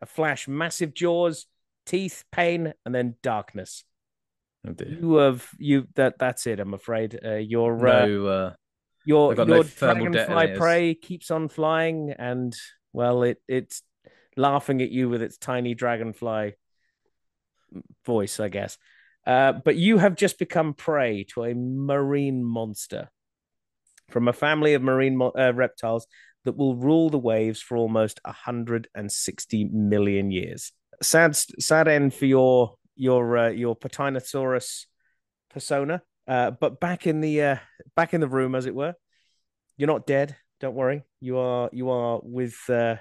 a 0.00 0.06
flash, 0.06 0.46
massive 0.46 0.94
jaws, 0.94 1.46
teeth, 1.84 2.24
pain, 2.30 2.72
and 2.84 2.94
then 2.94 3.16
darkness. 3.22 3.84
Oh. 4.66 4.74
You 4.84 5.14
have 5.16 5.48
you 5.58 5.88
that 5.94 6.18
that's 6.18 6.46
it. 6.46 6.60
I'm 6.60 6.74
afraid 6.74 7.18
uh, 7.24 7.34
your 7.34 7.86
uh, 7.86 8.06
no, 8.06 8.26
uh, 8.26 8.52
your 9.04 9.34
your 9.34 9.46
no 9.46 9.62
dragonfly 9.62 10.56
prey 10.56 10.94
keeps 10.94 11.30
on 11.30 11.48
flying, 11.48 12.12
and 12.16 12.54
well, 12.92 13.22
it 13.22 13.38
it's 13.48 13.82
laughing 14.36 14.82
at 14.82 14.90
you 14.90 15.08
with 15.08 15.22
its 15.22 15.38
tiny 15.38 15.74
dragonfly 15.74 16.54
voice, 18.04 18.40
I 18.40 18.48
guess. 18.48 18.78
Uh, 19.26 19.52
but 19.64 19.76
you 19.76 19.98
have 19.98 20.14
just 20.14 20.38
become 20.38 20.72
prey 20.74 21.26
to 21.34 21.44
a 21.44 21.54
marine 21.54 22.44
monster 22.44 23.10
from 24.08 24.28
a 24.28 24.32
family 24.32 24.74
of 24.74 24.82
marine 24.82 25.16
mo- 25.16 25.32
uh, 25.36 25.52
reptiles 25.52 26.06
that 26.44 26.56
will 26.56 26.76
rule 26.76 27.10
the 27.10 27.18
waves 27.18 27.60
for 27.60 27.76
almost 27.76 28.20
160 28.24 29.64
million 29.64 30.30
years. 30.30 30.72
Sad, 31.02 31.34
sad 31.36 31.88
end 31.88 32.14
for 32.14 32.26
your 32.26 32.76
your 32.94 33.36
uh, 33.36 33.48
your 33.50 33.76
Peteinosaurus 33.76 34.86
persona. 35.50 36.02
Uh, 36.26 36.52
but 36.52 36.80
back 36.80 37.06
in 37.06 37.20
the 37.20 37.42
uh, 37.42 37.56
back 37.94 38.14
in 38.14 38.20
the 38.20 38.28
room, 38.28 38.54
as 38.54 38.66
it 38.66 38.74
were, 38.74 38.94
you're 39.76 39.88
not 39.88 40.06
dead. 40.06 40.36
Don't 40.60 40.74
worry. 40.74 41.02
You 41.20 41.38
are 41.38 41.68
you 41.72 41.90
are 41.90 42.20
with 42.22 42.56
uh, 42.70 42.96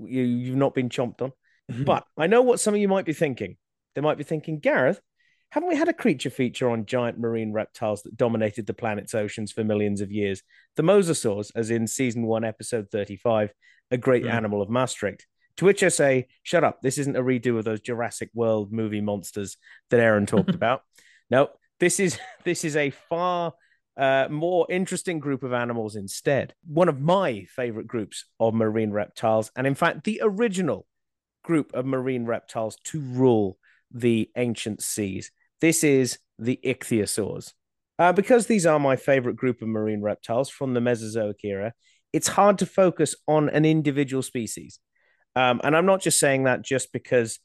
you. 0.00 0.22
You've 0.22 0.56
not 0.56 0.74
been 0.74 0.88
chomped 0.88 1.22
on. 1.22 1.32
But 1.86 2.04
I 2.18 2.26
know 2.26 2.42
what 2.42 2.60
some 2.60 2.74
of 2.74 2.80
you 2.80 2.88
might 2.88 3.06
be 3.06 3.14
thinking. 3.14 3.56
They 3.94 4.00
might 4.00 4.18
be 4.18 4.24
thinking, 4.24 4.58
Gareth, 4.58 5.00
haven't 5.50 5.68
we 5.68 5.76
had 5.76 5.88
a 5.88 5.92
creature 5.94 6.30
feature 6.30 6.68
on 6.68 6.84
giant 6.86 7.18
marine 7.18 7.52
reptiles 7.52 8.02
that 8.02 8.16
dominated 8.16 8.66
the 8.66 8.74
planet's 8.74 9.14
oceans 9.14 9.52
for 9.52 9.62
millions 9.62 10.00
of 10.00 10.10
years? 10.10 10.42
The 10.76 10.82
mosasaurs, 10.82 11.52
as 11.54 11.70
in 11.70 11.86
season 11.86 12.26
one, 12.26 12.44
episode 12.44 12.90
35, 12.90 13.52
a 13.90 13.96
great 13.96 14.24
Hmm. 14.24 14.30
animal 14.30 14.62
of 14.62 14.68
Maastricht. 14.68 15.26
To 15.58 15.64
which 15.64 15.84
I 15.84 15.88
say, 15.88 16.26
shut 16.42 16.64
up. 16.64 16.82
This 16.82 16.98
isn't 16.98 17.16
a 17.16 17.22
redo 17.22 17.56
of 17.58 17.64
those 17.64 17.80
Jurassic 17.80 18.30
World 18.34 18.72
movie 18.72 19.00
monsters 19.00 19.56
that 19.90 20.00
Aaron 20.00 20.26
talked 20.26 20.50
about. 20.54 20.82
No, 21.30 21.50
this 21.78 22.00
is 22.00 22.18
this 22.44 22.64
is 22.64 22.74
a 22.74 22.90
far 22.90 23.52
uh, 23.96 24.26
more 24.28 24.66
interesting 24.68 25.20
group 25.20 25.44
of 25.44 25.52
animals 25.52 25.94
instead. 25.94 26.52
One 26.66 26.88
of 26.88 27.00
my 27.00 27.46
favorite 27.54 27.86
groups 27.86 28.24
of 28.40 28.52
marine 28.52 28.90
reptiles, 28.90 29.52
and 29.54 29.68
in 29.68 29.76
fact, 29.76 30.02
the 30.02 30.20
original 30.24 30.84
group 31.44 31.72
of 31.74 31.86
marine 31.86 32.24
reptiles 32.26 32.76
to 32.86 33.00
rule 33.00 33.56
the 33.94 34.30
ancient 34.36 34.82
seas. 34.82 35.30
This 35.60 35.82
is 35.82 36.18
the 36.38 36.58
ichthyosaurs. 36.62 37.52
Uh, 37.98 38.12
because 38.12 38.46
these 38.46 38.66
are 38.66 38.80
my 38.80 38.96
favorite 38.96 39.36
group 39.36 39.62
of 39.62 39.68
marine 39.68 40.02
reptiles 40.02 40.50
from 40.50 40.74
the 40.74 40.80
Mesozoic 40.80 41.38
era, 41.44 41.72
it's 42.12 42.28
hard 42.28 42.58
to 42.58 42.66
focus 42.66 43.14
on 43.26 43.48
an 43.48 43.64
individual 43.64 44.22
species. 44.22 44.80
Um, 45.36 45.60
and 45.64 45.76
I'm 45.76 45.86
not 45.86 46.02
just 46.02 46.18
saying 46.18 46.44
that 46.44 46.62
just 46.62 46.92
because 46.92 47.38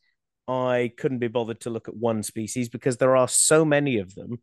I 0.48 0.92
couldn't 0.98 1.20
be 1.20 1.28
bothered 1.28 1.62
to 1.62 1.70
look 1.70 1.88
at 1.88 1.96
one 1.96 2.24
species, 2.24 2.68
because 2.68 2.98
there 2.98 3.16
are 3.16 3.28
so 3.28 3.64
many 3.64 4.00
of 4.00 4.16
them 4.16 4.40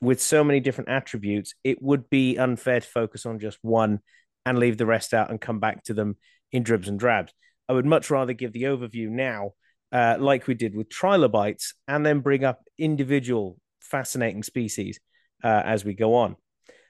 with 0.00 0.20
so 0.20 0.42
many 0.42 0.60
different 0.60 0.90
attributes, 0.90 1.54
it 1.62 1.80
would 1.80 2.10
be 2.10 2.36
unfair 2.36 2.80
to 2.80 2.86
focus 2.86 3.24
on 3.24 3.38
just 3.38 3.58
one 3.62 4.00
and 4.44 4.58
leave 4.58 4.76
the 4.76 4.86
rest 4.86 5.14
out 5.14 5.30
and 5.30 5.40
come 5.40 5.60
back 5.60 5.84
to 5.84 5.94
them 5.94 6.16
in 6.50 6.62
dribs 6.64 6.88
and 6.88 6.98
drabs. 6.98 7.32
I 7.68 7.72
would 7.72 7.86
much 7.86 8.10
rather 8.10 8.32
give 8.32 8.52
the 8.52 8.64
overview 8.64 9.08
now, 9.08 9.52
uh, 9.92 10.16
like 10.18 10.46
we 10.46 10.54
did 10.54 10.74
with 10.74 10.88
trilobites, 10.88 11.74
and 11.86 12.04
then 12.04 12.20
bring 12.20 12.44
up 12.44 12.64
individual 12.78 13.58
fascinating 13.80 14.42
species 14.42 14.98
uh, 15.44 15.62
as 15.64 15.84
we 15.84 15.94
go 15.94 16.14
on. 16.14 16.32
Uh, 16.32 16.34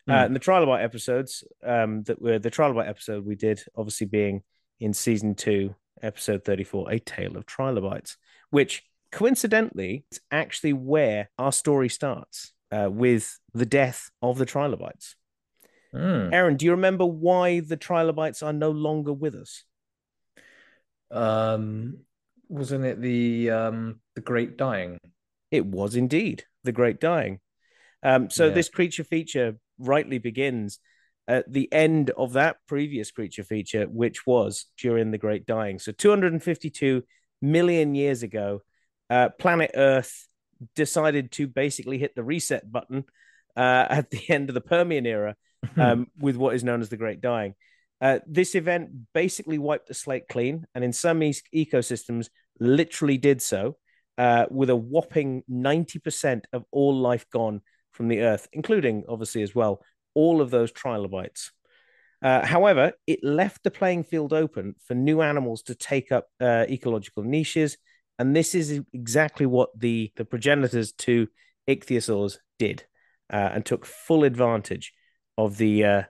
Hmm. 0.04 0.10
and 0.12 0.36
the 0.36 0.40
trilobite 0.40 0.82
episodes 0.82 1.44
um, 1.62 2.02
that 2.04 2.20
were 2.20 2.38
the 2.40 2.50
trilobite 2.50 2.88
episode 2.88 3.24
we 3.24 3.36
did, 3.36 3.62
obviously 3.76 4.06
being 4.06 4.42
in 4.80 4.92
season 4.92 5.34
two, 5.36 5.76
episode 6.02 6.44
34, 6.44 6.90
A 6.90 6.98
Tale 6.98 7.36
of 7.36 7.46
Trilobites, 7.46 8.16
which 8.50 8.82
coincidentally 9.12 10.04
is 10.10 10.20
actually 10.32 10.72
where 10.72 11.30
our 11.38 11.52
story 11.52 11.88
starts 11.88 12.52
uh, 12.72 12.88
with 12.90 13.38
the 13.54 13.66
death 13.66 14.10
of 14.20 14.38
the 14.38 14.46
trilobites. 14.46 15.14
Hmm. 15.92 16.30
Aaron, 16.32 16.56
do 16.56 16.64
you 16.64 16.72
remember 16.72 17.06
why 17.06 17.60
the 17.60 17.76
trilobites 17.76 18.42
are 18.42 18.52
no 18.52 18.70
longer 18.72 19.12
with 19.12 19.36
us? 19.36 19.64
Um, 21.12 21.98
wasn't 22.52 22.84
it 22.84 23.00
the 23.00 23.50
um 23.50 24.00
the 24.14 24.20
Great 24.20 24.56
Dying? 24.56 24.98
It 25.50 25.66
was 25.66 25.96
indeed 25.96 26.44
the 26.64 26.72
Great 26.72 27.00
Dying. 27.00 27.40
Um, 28.02 28.30
so 28.30 28.46
Yeah. 28.46 28.54
this 28.54 28.68
creature 28.68 29.04
feature 29.04 29.56
rightly 29.78 30.18
begins 30.18 30.78
at 31.28 31.50
the 31.52 31.72
end 31.72 32.10
of 32.10 32.32
that 32.34 32.56
previous 32.66 33.10
creature 33.10 33.44
feature, 33.44 33.84
which 33.86 34.26
was 34.26 34.66
during 34.76 35.10
the 35.10 35.18
Great 35.18 35.46
Dying. 35.46 35.78
So 35.78 35.92
252 35.92 37.02
million 37.40 37.94
years 37.94 38.22
ago, 38.22 38.62
uh, 39.08 39.28
planet 39.38 39.70
Earth 39.74 40.26
decided 40.74 41.32
to 41.32 41.46
basically 41.46 41.98
hit 41.98 42.14
the 42.14 42.24
reset 42.24 42.70
button 42.70 43.04
uh, 43.56 43.86
at 43.90 44.10
the 44.10 44.22
end 44.28 44.50
of 44.50 44.54
the 44.54 44.60
Permian 44.60 45.06
era 45.06 45.36
um, 45.76 46.08
with 46.18 46.36
what 46.36 46.54
is 46.54 46.64
known 46.64 46.80
as 46.80 46.88
the 46.88 46.96
Great 46.96 47.20
Dying. 47.20 47.54
Uh, 48.00 48.18
this 48.26 48.56
event 48.56 48.90
basically 49.14 49.58
wiped 49.58 49.86
the 49.86 49.94
slate 49.94 50.26
clean, 50.28 50.66
and 50.74 50.82
in 50.82 50.92
some 50.92 51.22
e- 51.22 51.34
ecosystems, 51.54 52.28
literally 52.60 53.18
did 53.18 53.42
so, 53.42 53.76
uh, 54.18 54.46
with 54.50 54.70
a 54.70 54.76
whopping 54.76 55.42
90% 55.50 56.44
of 56.52 56.64
all 56.70 56.96
life 56.96 57.28
gone 57.30 57.60
from 57.92 58.08
the 58.08 58.20
Earth, 58.20 58.48
including, 58.52 59.04
obviously, 59.08 59.42
as 59.42 59.54
well, 59.54 59.82
all 60.14 60.40
of 60.40 60.50
those 60.50 60.72
trilobites. 60.72 61.52
Uh, 62.22 62.44
however, 62.44 62.92
it 63.06 63.18
left 63.22 63.64
the 63.64 63.70
playing 63.70 64.04
field 64.04 64.32
open 64.32 64.74
for 64.86 64.94
new 64.94 65.22
animals 65.22 65.62
to 65.62 65.74
take 65.74 66.12
up 66.12 66.28
uh, 66.40 66.64
ecological 66.68 67.24
niches, 67.24 67.76
and 68.18 68.36
this 68.36 68.54
is 68.54 68.80
exactly 68.92 69.46
what 69.46 69.70
the, 69.76 70.12
the 70.16 70.24
progenitors 70.24 70.92
to 70.92 71.26
ichthyosaurs 71.68 72.38
did, 72.58 72.84
uh, 73.32 73.50
and 73.52 73.66
took 73.66 73.84
full 73.84 74.22
advantage 74.22 74.92
of 75.36 75.56
the 75.56 75.84
uh, 75.84 76.02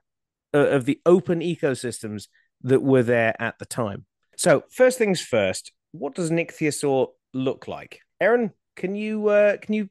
of 0.53 0.84
the 0.84 1.01
open 1.07 1.40
ecosystems 1.40 2.26
that 2.62 2.82
were 2.82 3.03
there 3.03 3.34
at 3.40 3.59
the 3.59 3.64
time. 3.64 4.05
So, 4.36 4.64
first 4.70 4.99
things 4.99 5.20
first, 5.20 5.72
what 5.93 6.14
does 6.14 6.30
an 6.30 6.38
ichthyosaur 6.38 7.09
look 7.32 7.68
like? 7.68 8.01
Aaron, 8.20 8.53
can 8.76 8.95
you 8.95 9.28
uh, 9.28 9.57
can 9.59 9.74
you 9.74 9.88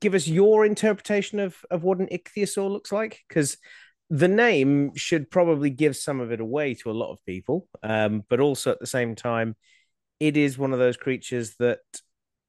give 0.00 0.14
us 0.14 0.28
your 0.28 0.66
interpretation 0.66 1.40
of 1.40 1.56
of 1.70 1.82
what 1.82 1.98
an 1.98 2.08
ichthyosaur 2.08 2.70
looks 2.70 2.92
like? 2.92 3.20
Because 3.28 3.56
the 4.10 4.28
name 4.28 4.94
should 4.94 5.30
probably 5.30 5.70
give 5.70 5.96
some 5.96 6.20
of 6.20 6.32
it 6.32 6.40
away 6.40 6.74
to 6.74 6.90
a 6.90 6.92
lot 6.92 7.12
of 7.12 7.24
people, 7.26 7.66
um, 7.82 8.24
but 8.28 8.40
also 8.40 8.70
at 8.70 8.80
the 8.80 8.86
same 8.86 9.14
time, 9.14 9.54
it 10.18 10.36
is 10.36 10.58
one 10.58 10.72
of 10.72 10.78
those 10.78 10.96
creatures 10.96 11.54
that 11.58 11.80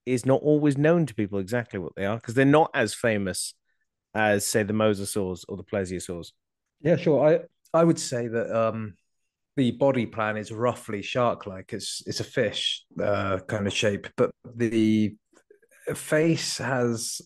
is 0.06 0.26
not 0.26 0.42
always 0.42 0.78
known 0.78 1.06
to 1.06 1.14
people 1.14 1.40
exactly 1.40 1.80
what 1.80 1.94
they 1.96 2.06
are 2.06 2.16
because 2.16 2.34
they're 2.34 2.46
not 2.46 2.72
as 2.74 2.94
famous 2.94 3.54
as, 4.16 4.46
say, 4.46 4.64
the 4.64 4.74
mosasaurs 4.74 5.44
or 5.48 5.58
the 5.58 5.64
plesiosaurs. 5.64 6.32
Yeah, 6.82 6.96
sure. 6.96 7.28
I 7.28 7.78
I 7.78 7.84
would 7.84 8.00
say 8.00 8.28
that 8.28 8.52
um, 8.56 8.96
the 9.60 9.72
body 9.72 10.06
plan 10.06 10.38
is 10.38 10.54
roughly 10.54 11.02
shark-like. 11.02 11.74
It's 11.74 12.02
it's 12.08 12.22
a 12.22 12.24
fish 12.24 12.86
uh, 12.98 13.40
kind 13.40 13.68
of 13.68 13.74
shape, 13.74 14.08
but 14.16 14.32
the 14.56 15.18
face 15.94 16.60
has 16.60 17.20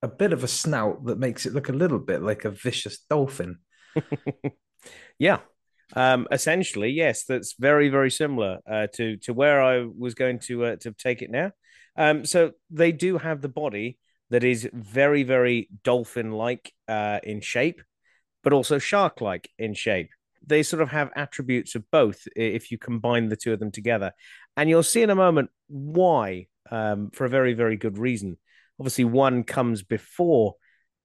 a 0.00 0.08
bit 0.08 0.32
of 0.32 0.42
a 0.42 0.48
snout 0.48 1.04
that 1.04 1.18
makes 1.18 1.44
it 1.44 1.52
look 1.52 1.68
a 1.68 1.74
little 1.82 1.98
bit 1.98 2.22
like 2.22 2.46
a 2.46 2.50
vicious 2.50 3.00
dolphin. 3.10 3.58
yeah, 5.18 5.40
um, 5.94 6.26
essentially, 6.32 6.88
yes, 6.88 7.24
that's 7.24 7.54
very 7.58 7.90
very 7.90 8.10
similar 8.10 8.60
uh, 8.66 8.86
to 8.94 9.18
to 9.18 9.34
where 9.34 9.62
I 9.62 9.84
was 9.84 10.14
going 10.14 10.38
to 10.48 10.64
uh, 10.64 10.76
to 10.76 10.92
take 10.92 11.20
it 11.20 11.30
now. 11.30 11.52
Um, 11.98 12.24
so 12.24 12.52
they 12.70 12.92
do 12.92 13.18
have 13.18 13.42
the 13.42 13.50
body 13.50 13.98
that 14.30 14.42
is 14.42 14.66
very 14.72 15.22
very 15.22 15.68
dolphin 15.84 16.32
like 16.32 16.72
uh, 16.88 17.18
in 17.22 17.42
shape, 17.42 17.82
but 18.42 18.54
also 18.54 18.78
shark 18.78 19.20
like 19.20 19.50
in 19.58 19.74
shape. 19.74 20.08
They 20.48 20.62
sort 20.62 20.82
of 20.82 20.88
have 20.90 21.10
attributes 21.14 21.74
of 21.74 21.88
both 21.90 22.26
if 22.34 22.70
you 22.70 22.78
combine 22.78 23.28
the 23.28 23.36
two 23.36 23.52
of 23.52 23.60
them 23.60 23.70
together, 23.70 24.12
and 24.56 24.68
you'll 24.68 24.82
see 24.82 25.02
in 25.02 25.10
a 25.10 25.14
moment 25.14 25.50
why. 25.68 26.46
Um, 26.70 27.10
for 27.14 27.24
a 27.24 27.30
very 27.30 27.54
very 27.54 27.78
good 27.78 27.96
reason 27.96 28.36
obviously 28.78 29.04
one 29.04 29.44
comes 29.44 29.82
before 29.82 30.54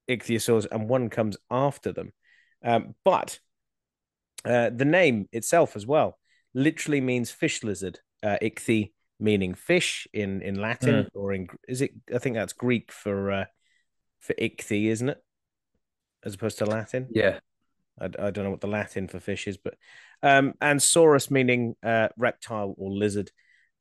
ichthyosaurs 0.10 0.68
and 0.72 0.88
one 0.88 1.10
comes 1.10 1.38
after 1.50 1.92
them. 1.92 2.12
Um, 2.64 2.96
but 3.04 3.40
uh, 4.46 4.70
the 4.70 4.86
name 4.86 5.28
itself 5.32 5.76
as 5.76 5.86
well 5.86 6.18
literally 6.54 7.02
means 7.02 7.32
fish 7.32 7.64
lizard. 7.64 8.00
Uh, 8.22 8.38
ichthy 8.42 8.94
meaning 9.20 9.54
fish 9.54 10.08
in 10.14 10.42
in 10.42 10.56
Latin 10.56 11.04
mm. 11.04 11.08
or 11.14 11.34
in 11.34 11.48
is 11.68 11.82
it? 11.82 11.92
I 12.14 12.20
think 12.20 12.36
that's 12.36 12.54
Greek 12.54 12.92
for 12.92 13.32
uh, 13.32 13.46
for 14.22 14.34
ichthy, 14.38 14.88
isn't 14.88 15.10
it? 15.10 15.18
As 16.24 16.36
opposed 16.36 16.58
to 16.60 16.66
Latin. 16.66 17.10
Yeah. 17.12 17.40
I, 18.00 18.06
I 18.06 18.32
don't 18.32 18.44
know 18.44 18.52
what 18.52 18.62
the 18.62 18.68
Latin 18.68 19.08
for 19.08 19.20
fish 19.20 19.48
is, 19.48 19.58
but 19.58 19.76
um, 20.22 20.54
and 20.62 20.80
saurus 20.80 21.30
meaning 21.30 21.76
uh, 21.84 22.10
reptile 22.18 22.76
or 22.78 22.92
lizard. 22.92 23.32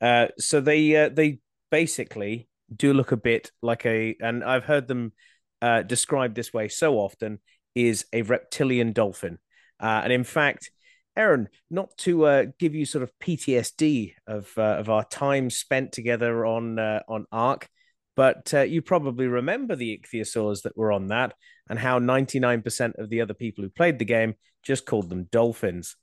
Uh, 0.01 0.29
so 0.39 0.61
they 0.61 0.97
uh, 0.97 1.09
they 1.09 1.39
basically 1.71 2.49
do 2.75 2.93
look 2.93 3.13
a 3.13 3.17
bit 3.17 3.51
like 3.63 3.87
a, 3.87 4.17
and 4.21 4.43
I've 4.43 4.65
heard 4.65 4.89
them 4.89 5.13
uh, 5.61 5.83
described 5.83 6.35
this 6.35 6.53
way 6.53 6.69
so 6.69 6.95
often, 6.97 7.39
is 7.75 8.07
a 8.13 8.23
reptilian 8.23 8.93
dolphin. 8.93 9.39
Uh, 9.81 10.01
and 10.05 10.13
in 10.13 10.25
fact, 10.25 10.71
Aaron, 11.17 11.49
not 11.71 11.97
to 11.99 12.25
uh, 12.25 12.45
give 12.59 12.75
you 12.75 12.87
sort 12.87 13.03
of 13.03 13.13
PTSD 13.23 14.15
of 14.27 14.51
uh, 14.57 14.63
of 14.79 14.89
our 14.89 15.05
time 15.05 15.51
spent 15.51 15.93
together 15.93 16.47
on 16.47 16.79
uh, 16.79 17.01
on 17.09 17.27
Ark, 17.31 17.69
but 18.17 18.53
uh, 18.55 18.63
you 18.63 18.83
probably 18.83 19.27
remember 19.27 19.77
the 19.77 19.99
ichthyosaurs 19.99 20.63
that 20.63 20.77
were 20.77 20.93
on 20.93 21.09
that, 21.09 21.35
and 21.69 21.79
how 21.79 21.99
ninety 21.99 22.39
nine 22.39 22.63
percent 22.63 22.97
of 22.97 23.09
the 23.11 23.21
other 23.21 23.35
people 23.35 23.65
who 23.65 23.71
played 23.71 23.99
the 23.99 24.05
game 24.05 24.35
just 24.63 24.87
called 24.87 25.09
them 25.09 25.25
dolphins. 25.25 25.97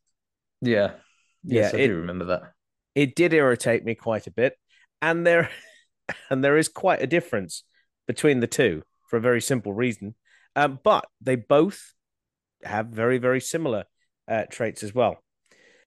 Yeah, 0.61 0.91
yes, 1.43 1.73
yeah, 1.73 1.79
I 1.79 1.83
it, 1.83 1.87
do 1.87 1.95
remember 1.95 2.25
that. 2.25 2.53
It 2.95 3.15
did 3.15 3.33
irritate 3.33 3.85
me 3.85 3.95
quite 3.95 4.27
a 4.27 4.31
bit, 4.31 4.57
and 5.01 5.25
there 5.25 5.49
and 6.29 6.43
there 6.43 6.57
is 6.57 6.67
quite 6.67 7.01
a 7.01 7.07
difference 7.07 7.63
between 8.07 8.39
the 8.39 8.47
two 8.47 8.83
for 9.09 9.17
a 9.17 9.21
very 9.21 9.41
simple 9.41 9.73
reason. 9.73 10.15
Um, 10.55 10.79
but 10.83 11.07
they 11.21 11.35
both 11.35 11.93
have 12.63 12.87
very, 12.87 13.17
very 13.17 13.41
similar 13.41 13.85
uh, 14.27 14.43
traits 14.49 14.83
as 14.83 14.93
well. 14.93 15.23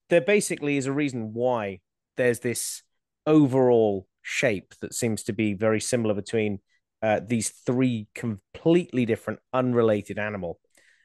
There 0.09 0.21
basically 0.21 0.77
is 0.77 0.87
a 0.87 0.93
reason 0.93 1.33
why 1.33 1.81
there's 2.17 2.41
this 2.41 2.83
overall 3.27 4.07
shape 4.23 4.75
that 4.81 4.95
seems 4.95 5.25
to 5.25 5.33
be 5.33 5.55
very 5.55 5.81
similar 5.81 6.15
between 6.15 6.61
uh, 7.03 7.21
these 7.27 7.51
three 7.51 8.07
completely 8.15 9.05
different, 9.05 9.41
unrelated 9.53 10.19
animal 10.19 10.61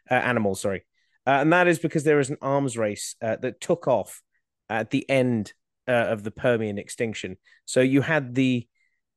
uh, 0.09 0.13
animals. 0.13 0.61
Sorry, 0.61 0.85
uh, 1.25 1.41
and 1.41 1.51
that 1.51 1.67
is 1.67 1.79
because 1.79 2.03
there 2.03 2.19
is 2.19 2.29
an 2.29 2.37
arms 2.41 2.77
race 2.77 3.15
uh, 3.21 3.35
that 3.41 3.59
took 3.59 3.87
off 3.87 4.21
at 4.69 4.91
the 4.91 5.09
end 5.09 5.53
uh, 5.87 5.91
of 5.91 6.23
the 6.23 6.31
Permian 6.31 6.77
extinction. 6.77 7.37
So 7.65 7.81
you 7.81 8.01
had 8.01 8.35
the 8.35 8.67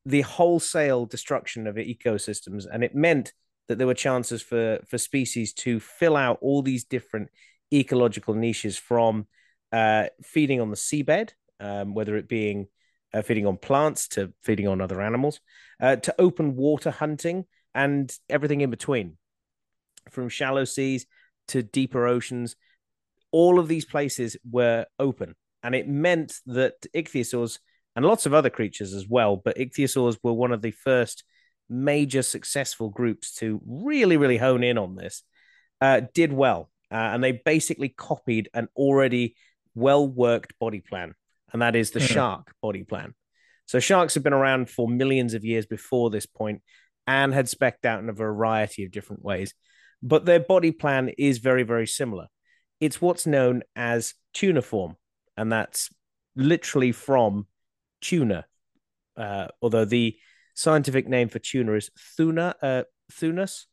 the 0.06 0.22
wholesale 0.22 1.04
destruction 1.04 1.66
of 1.66 1.76
ecosystems, 1.76 2.66
and 2.70 2.82
it 2.82 2.94
meant 2.94 3.32
that 3.68 3.78
there 3.78 3.86
were 3.86 3.94
chances 3.94 4.42
for 4.42 4.80
for 4.88 4.98
species 4.98 5.52
to 5.52 5.80
fill 5.80 6.16
out 6.16 6.38
all 6.40 6.62
these 6.62 6.84
different 6.84 7.28
ecological 7.72 8.34
niches 8.34 8.76
from 8.76 9.26
uh, 9.72 10.06
feeding 10.22 10.60
on 10.60 10.70
the 10.70 10.76
seabed, 10.76 11.30
um, 11.60 11.94
whether 11.94 12.16
it 12.16 12.28
being 12.28 12.66
uh, 13.12 13.22
feeding 13.22 13.46
on 13.46 13.56
plants 13.56 14.08
to 14.08 14.32
feeding 14.42 14.68
on 14.68 14.80
other 14.80 15.00
animals, 15.00 15.40
uh, 15.80 15.96
to 15.96 16.14
open 16.18 16.56
water 16.56 16.90
hunting 16.90 17.44
and 17.74 18.12
everything 18.28 18.60
in 18.60 18.70
between, 18.70 19.16
from 20.10 20.28
shallow 20.28 20.64
seas 20.64 21.06
to 21.48 21.62
deeper 21.62 22.06
oceans. 22.06 22.56
All 23.32 23.58
of 23.58 23.68
these 23.68 23.84
places 23.84 24.36
were 24.48 24.86
open, 24.98 25.34
and 25.62 25.74
it 25.74 25.88
meant 25.88 26.34
that 26.46 26.74
ichthyosaurs 26.94 27.58
and 27.96 28.04
lots 28.04 28.26
of 28.26 28.34
other 28.34 28.50
creatures 28.50 28.92
as 28.92 29.06
well. 29.08 29.36
But 29.36 29.56
ichthyosaurs 29.56 30.18
were 30.22 30.32
one 30.32 30.52
of 30.52 30.62
the 30.62 30.70
first 30.70 31.24
major 31.68 32.22
successful 32.22 32.88
groups 32.88 33.34
to 33.36 33.60
really, 33.66 34.16
really 34.16 34.36
hone 34.36 34.64
in 34.64 34.78
on 34.78 34.96
this. 34.96 35.22
Uh, 35.80 36.02
did 36.12 36.32
well, 36.32 36.70
uh, 36.90 36.96
and 36.96 37.22
they 37.22 37.32
basically 37.32 37.88
copied 37.88 38.50
an 38.52 38.68
already 38.76 39.34
well 39.74 40.06
worked 40.06 40.58
body 40.58 40.80
plan, 40.80 41.14
and 41.52 41.62
that 41.62 41.76
is 41.76 41.90
the 41.90 42.00
mm-hmm. 42.00 42.14
shark 42.14 42.54
body 42.62 42.84
plan. 42.84 43.14
So 43.66 43.78
sharks 43.78 44.14
have 44.14 44.22
been 44.22 44.32
around 44.32 44.68
for 44.68 44.88
millions 44.88 45.34
of 45.34 45.44
years 45.44 45.66
before 45.66 46.10
this 46.10 46.26
point 46.26 46.62
and 47.06 47.32
had 47.32 47.48
specked 47.48 47.86
out 47.86 48.02
in 48.02 48.08
a 48.08 48.12
variety 48.12 48.84
of 48.84 48.90
different 48.90 49.24
ways. 49.24 49.54
But 50.02 50.24
their 50.24 50.40
body 50.40 50.72
plan 50.72 51.10
is 51.18 51.38
very, 51.38 51.62
very 51.62 51.86
similar. 51.86 52.26
It's 52.80 53.00
what's 53.00 53.26
known 53.26 53.62
as 53.76 54.14
tuniform, 54.34 54.96
and 55.36 55.52
that's 55.52 55.90
literally 56.34 56.92
from 56.92 57.46
tuna, 58.00 58.46
uh, 59.16 59.48
although 59.60 59.84
the 59.84 60.16
scientific 60.54 61.06
name 61.08 61.28
for 61.28 61.38
tuna 61.38 61.72
is 61.72 61.90
Thuna, 62.16 62.54
uh, 62.62 62.82
Thunnus, 63.12 63.66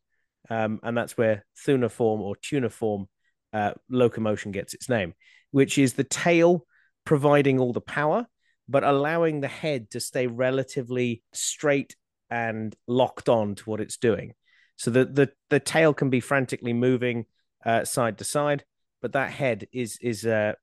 um, 0.49 0.79
and 0.83 0.97
that's 0.97 1.17
where 1.17 1.45
thunniform 1.65 2.19
or 2.19 2.35
tuniform 2.35 3.07
uh, 3.53 3.73
locomotion 3.89 4.51
gets 4.51 4.73
its 4.73 4.89
name, 4.89 5.13
which 5.51 5.77
is 5.77 5.93
the 5.93 6.03
tail 6.03 6.65
providing 7.07 7.57
all 7.57 7.71
the 7.71 7.79
power, 7.79 8.27
but 8.67 8.83
allowing 8.83 9.39
the 9.39 9.47
head 9.47 9.89
to 9.89 9.99
stay 9.99 10.27
relatively 10.27 11.23
straight 11.31 11.95
and 12.29 12.75
locked 12.85 13.29
on 13.29 13.55
to 13.55 13.63
what 13.63 13.79
it's 13.79 13.95
doing. 13.95 14.33
So 14.75 14.91
the 14.91 15.05
the, 15.05 15.31
the 15.49 15.61
tail 15.61 15.93
can 15.93 16.09
be 16.09 16.19
frantically 16.19 16.73
moving 16.73 17.25
uh, 17.65 17.85
side 17.85 18.17
to 18.17 18.25
side, 18.25 18.65
but 19.01 19.13
that 19.13 19.31
head 19.31 19.67
is 19.71 19.97
is 20.01 20.25
uh, 20.25 20.53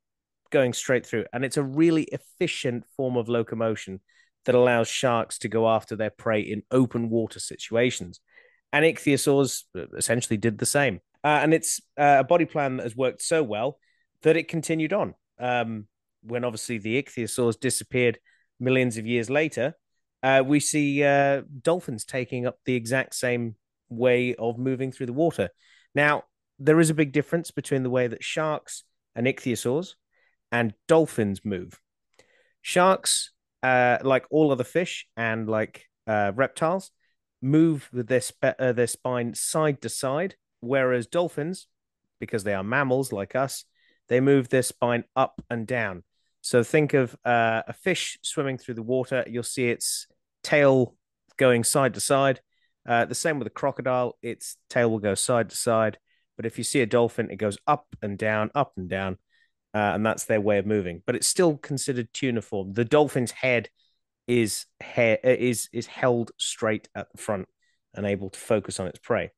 going 0.51 0.75
straight 0.75 1.07
through. 1.07 1.25
And 1.33 1.47
it's 1.47 1.57
a 1.57 1.63
really 1.63 2.05
efficient 2.13 2.85
form 2.95 3.17
of 3.17 3.31
locomotion 3.31 4.01
that 4.45 4.55
allows 4.55 4.89
sharks 4.89 5.39
to 5.39 5.49
go 5.49 5.67
after 5.67 5.97
their 5.97 6.11
prey 6.11 6.41
in 6.43 6.63
open 6.71 7.09
water 7.09 7.41
situations. 7.41 8.21
And 8.71 8.85
ichthyosaurs 8.85 9.63
essentially 9.97 10.37
did 10.37 10.59
the 10.59 10.67
same. 10.67 11.01
Uh, 11.25 11.41
and 11.43 11.55
it's 11.55 11.81
uh, 11.97 12.19
a 12.19 12.25
body 12.25 12.45
plan 12.45 12.77
that 12.77 12.83
has 12.83 12.95
worked 12.95 13.23
so 13.23 13.43
well 13.43 13.79
that 14.23 14.37
it 14.37 14.49
continued 14.49 14.93
on. 14.93 15.15
Um, 15.39 15.87
when 16.25 16.45
obviously 16.45 16.79
the 16.79 17.03
ichthyosaurs 17.03 17.59
disappeared 17.59 18.19
millions 18.59 18.97
of 18.97 19.07
years 19.07 19.31
later, 19.31 19.75
uh, 20.23 20.43
we 20.45 20.59
see 20.59 21.05
uh, 21.05 21.43
dolphins 21.63 22.05
taking 22.05 22.47
up 22.47 22.59
the 22.65 22.75
exact 22.75 23.15
same 23.15 23.57
way 23.89 24.35
of 24.35 24.59
moving 24.59 24.91
through 24.91 25.07
the 25.07 25.13
water. 25.13 25.51
Now, 25.95 26.25
there 26.59 26.81
is 26.81 26.91
a 26.91 26.95
big 26.95 27.13
difference 27.13 27.51
between 27.51 27.83
the 27.83 27.91
way 27.91 28.07
that 28.07 28.25
sharks 28.25 28.85
and 29.15 29.27
ichthyosaurs 29.27 29.95
and 30.51 30.73
dolphins 30.89 31.45
move. 31.45 31.81
Sharks, 32.63 33.33
uh, 33.63 33.99
like 34.03 34.25
all 34.31 34.51
other 34.51 34.65
fish 34.65 35.07
and 35.17 35.49
like 35.49 35.85
uh, 36.07 36.33
reptiles, 36.35 36.91
move 37.43 37.91
with 37.93 38.09
their 38.09 38.23
uh, 38.59 38.73
their 38.73 38.87
spine 38.87 39.35
side 39.35 39.83
to 39.83 39.89
side, 39.89 40.37
whereas 40.61 41.07
dolphins, 41.07 41.67
because 42.19 42.45
they 42.45 42.55
are 42.55 42.65
mammals 42.65 43.13
like 43.13 43.35
us, 43.35 43.65
they 44.09 44.21
move 44.21 44.49
their 44.49 44.63
spine 44.63 45.05
up 45.15 45.43
and 45.51 45.67
down. 45.67 46.03
So 46.45 46.63
think 46.63 46.95
of 46.95 47.17
uh, 47.25 47.63
a 47.67 47.73
fish 47.73 48.19
swimming 48.23 48.59
through 48.59 48.75
the 48.75 48.83
water. 48.83 49.25
You'll 49.27 49.43
see 49.43 49.69
its 49.69 50.07
tail 50.43 50.95
going 51.37 51.65
side 51.65 51.95
to 51.95 52.01
side. 52.01 52.41
Uh, 52.87 53.07
the 53.07 53.15
same 53.15 53.39
with 53.39 53.47
a 53.47 53.51
crocodile; 53.51 54.19
its 54.23 54.57
tail 54.69 54.91
will 54.91 54.99
go 54.99 55.15
side 55.15 55.51
to 55.51 55.57
side. 55.57 55.99
But 56.37 56.47
if 56.47 56.59
you 56.59 56.65
see 56.65 56.81
a 56.81 56.87
dolphin, 56.87 57.31
it 57.31 57.37
goes 57.37 57.57
up 57.67 57.87
and 58.03 58.19
down, 58.19 58.51
up 58.55 58.73
and 58.77 58.89
down 58.89 59.19
uh, 59.75 59.93
and 59.95 60.07
that's 60.07 60.25
their 60.25 60.41
way 60.41 60.59
of 60.59 60.67
moving. 60.67 61.03
But 61.05 61.17
it's 61.17 61.27
still 61.27 61.57
considered 61.57 62.13
tuniform. 62.13 62.75
The 62.75 62.85
dolphin's 62.85 63.33
head 63.33 63.69
is 64.27 64.65
hair 64.81 65.19
is 65.23 65.69
is 65.73 65.87
held 65.87 66.31
straight 66.39 66.89
at 66.95 67.09
the 67.13 67.19
front 67.19 67.47
and 67.93 68.07
able 68.07 68.31
to 68.31 68.39
focus 68.39 68.81
on 68.81 68.87
its 68.87 68.99
prey. 69.01 69.31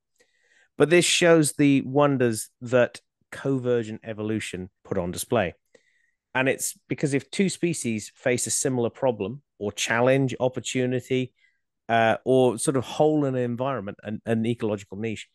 But 0.79 0.91
this 0.91 1.05
shows 1.05 1.53
the 1.53 1.81
wonders 1.81 2.51
that 2.61 3.01
convergent 3.33 4.03
evolution 4.05 4.71
put 4.85 4.99
on 4.99 5.11
display. 5.11 5.55
And 6.37 6.51
it's 6.51 6.79
because 6.87 7.15
if 7.15 7.31
two 7.31 7.49
species 7.49 8.13
face 8.15 8.47
a 8.47 8.51
similar 8.51 8.91
problem 8.91 9.41
or 9.59 9.73
challenge, 9.73 10.35
opportunity, 10.39 11.33
uh, 11.89 12.17
or 12.27 12.59
sort 12.59 12.77
of 12.77 12.85
hole 12.85 13.25
in 13.25 13.35
an 13.35 13.41
environment, 13.41 13.97
and 14.03 14.21
an 14.27 14.45
ecological 14.45 14.99
niche, 14.99 15.29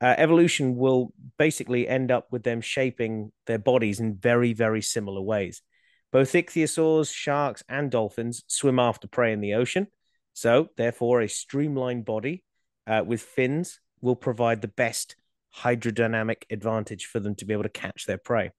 uh, 0.00 0.16
evolution 0.18 0.74
will 0.74 1.12
basically 1.38 1.86
end 1.86 2.10
up 2.10 2.26
with 2.32 2.42
them 2.42 2.60
shaping 2.60 3.30
their 3.46 3.60
bodies 3.60 4.00
in 4.00 4.16
very, 4.16 4.52
very 4.52 4.82
similar 4.82 5.20
ways. 5.20 5.62
Both 6.10 6.32
ichthyosaurs, 6.32 7.14
sharks, 7.14 7.62
and 7.68 7.88
dolphins 7.88 8.42
swim 8.48 8.80
after 8.80 9.06
prey 9.06 9.32
in 9.32 9.40
the 9.40 9.54
ocean. 9.54 9.86
So, 10.32 10.70
therefore, 10.76 11.20
a 11.20 11.28
streamlined 11.28 12.04
body 12.04 12.42
uh, 12.84 13.04
with 13.06 13.22
fins 13.22 13.78
will 14.00 14.16
provide 14.16 14.60
the 14.60 14.66
best 14.66 15.14
hydrodynamic 15.58 16.42
advantage 16.50 17.06
for 17.06 17.20
them 17.20 17.36
to 17.36 17.44
be 17.44 17.52
able 17.52 17.62
to 17.62 17.68
catch 17.68 18.06
their 18.06 18.18
prey. 18.18 18.50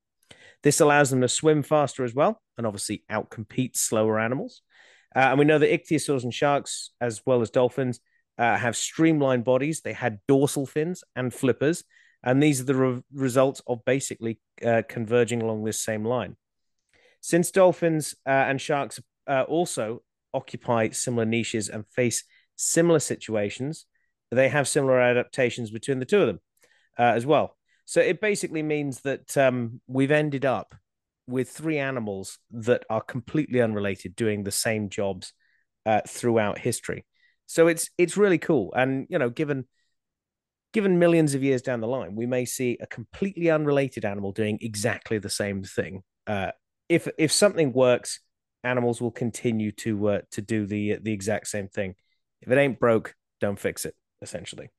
This 0.64 0.80
allows 0.80 1.10
them 1.10 1.22
to 1.22 1.30
swim 1.30 1.64
faster 1.64 2.04
as 2.04 2.14
well, 2.14 2.42
and 2.58 2.68
obviously 2.68 3.04
outcompete 3.10 3.78
slower 3.78 4.20
animals. 4.20 4.62
Uh, 5.16 5.20
and 5.20 5.40
we 5.40 5.46
know 5.46 5.58
that 5.58 5.72
ichthyosaurs 5.72 6.24
and 6.24 6.34
sharks, 6.34 6.92
as 7.02 7.22
well 7.26 7.42
as 7.42 7.50
dolphins, 7.50 8.00
uh, 8.38 8.58
have 8.58 8.76
streamlined 8.76 9.44
bodies. 9.44 9.82
They 9.82 9.94
had 9.94 10.20
dorsal 10.28 10.66
fins 10.66 11.04
and 11.16 11.34
flippers, 11.34 11.84
and 12.24 12.42
these 12.42 12.62
are 12.62 12.66
the 12.66 12.76
re- 12.76 13.04
results 13.14 13.62
of 13.68 13.84
basically 13.86 14.40
uh, 14.66 14.84
converging 14.88 15.42
along 15.42 15.64
this 15.64 15.82
same 15.82 16.06
line. 16.06 16.36
Since 17.22 17.52
dolphins 17.52 18.16
uh, 18.26 18.30
and 18.30 18.62
sharks 18.62 19.00
uh, 19.28 19.44
also 19.44 20.04
occupy 20.34 20.90
similar 20.90 21.26
niches 21.26 21.70
and 21.70 21.86
face 21.88 22.24
similar 22.56 23.00
situations, 23.00 23.86
they 24.32 24.50
have 24.50 24.68
similar 24.68 25.00
adaptations 25.00 25.72
between 25.72 26.00
the 26.00 26.06
two 26.06 26.22
of 26.22 26.28
them 26.28 26.40
uh, 26.98 27.04
as 27.04 27.26
well. 27.26 27.58
So 27.90 28.02
it 28.02 28.22
basically 28.22 28.62
means 28.62 29.02
that 29.02 29.36
um, 29.36 29.82
we've 29.88 30.12
ended 30.12 30.46
up 30.46 30.76
with 31.26 31.50
three 31.50 31.80
animals 31.80 32.38
that 32.52 32.84
are 32.88 33.02
completely 33.02 33.62
unrelated 33.62 34.16
doing 34.16 34.44
the 34.44 34.52
same 34.52 34.90
jobs 34.90 35.34
uh, 35.88 36.02
throughout 36.08 36.60
history. 36.60 37.08
So 37.48 37.66
it's 37.66 37.90
it's 37.98 38.16
really 38.16 38.38
cool, 38.38 38.72
and 38.76 39.08
you 39.10 39.18
know, 39.18 39.32
given 39.32 39.66
given 40.72 41.00
millions 41.00 41.34
of 41.34 41.42
years 41.42 41.64
down 41.64 41.82
the 41.82 41.88
line, 41.88 42.16
we 42.16 42.28
may 42.28 42.46
see 42.46 42.78
a 42.80 42.86
completely 42.86 43.50
unrelated 43.50 44.06
animal 44.06 44.34
doing 44.34 44.60
exactly 44.62 45.18
the 45.18 45.28
same 45.28 45.64
thing. 45.64 46.04
Uh, 46.28 46.52
if 46.90 47.08
if 47.18 47.32
something 47.32 47.74
works, 47.74 48.20
animals 48.64 49.02
will 49.02 49.10
continue 49.10 49.72
to 49.72 50.10
uh, 50.10 50.22
to 50.30 50.44
do 50.44 50.68
the 50.68 51.00
the 51.02 51.12
exact 51.12 51.48
same 51.48 51.68
thing. 51.68 51.96
If 52.40 52.52
it 52.52 52.58
ain't 52.60 52.80
broke, 52.80 53.16
don't 53.42 53.58
fix 53.58 53.84
it. 53.84 53.96
Essentially. 54.22 54.70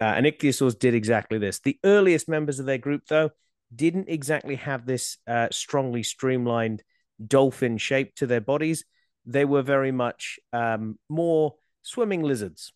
Uh, 0.00 0.04
and 0.04 0.26
ichthyosaurs 0.26 0.78
did 0.78 0.94
exactly 0.94 1.38
this. 1.38 1.58
The 1.58 1.78
earliest 1.84 2.28
members 2.28 2.60
of 2.60 2.66
their 2.66 2.78
group, 2.78 3.02
though, 3.08 3.30
didn't 3.74 4.08
exactly 4.08 4.54
have 4.56 4.86
this 4.86 5.18
uh, 5.26 5.48
strongly 5.50 6.02
streamlined 6.02 6.82
dolphin 7.24 7.78
shape 7.78 8.14
to 8.16 8.26
their 8.26 8.40
bodies. 8.40 8.84
They 9.26 9.44
were 9.44 9.62
very 9.62 9.92
much 9.92 10.38
um, 10.52 10.98
more 11.08 11.56
swimming 11.82 12.22
lizards 12.22 12.72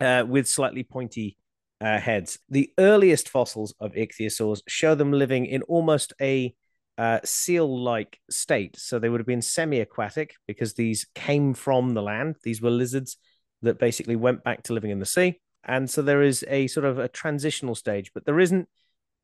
uh, 0.00 0.24
with 0.28 0.46
slightly 0.46 0.82
pointy 0.82 1.38
uh, 1.80 1.98
heads. 1.98 2.38
The 2.48 2.72
earliest 2.78 3.28
fossils 3.28 3.74
of 3.80 3.92
ichthyosaurs 3.92 4.60
show 4.68 4.94
them 4.94 5.12
living 5.12 5.46
in 5.46 5.62
almost 5.62 6.12
a 6.20 6.54
uh, 6.98 7.20
seal 7.24 7.82
like 7.82 8.18
state. 8.30 8.76
So 8.78 8.98
they 8.98 9.08
would 9.08 9.20
have 9.20 9.26
been 9.26 9.42
semi 9.42 9.80
aquatic 9.80 10.34
because 10.46 10.74
these 10.74 11.06
came 11.14 11.54
from 11.54 11.94
the 11.94 12.02
land. 12.02 12.36
These 12.42 12.60
were 12.60 12.70
lizards 12.70 13.16
that 13.62 13.78
basically 13.78 14.16
went 14.16 14.44
back 14.44 14.64
to 14.64 14.72
living 14.74 14.90
in 14.90 14.98
the 14.98 15.06
sea 15.06 15.40
and 15.68 15.88
so 15.88 16.00
there 16.00 16.22
is 16.22 16.44
a 16.48 16.66
sort 16.66 16.86
of 16.86 16.98
a 16.98 17.08
transitional 17.08 17.74
stage, 17.74 18.10
but 18.14 18.24
there 18.24 18.40
isn't 18.40 18.68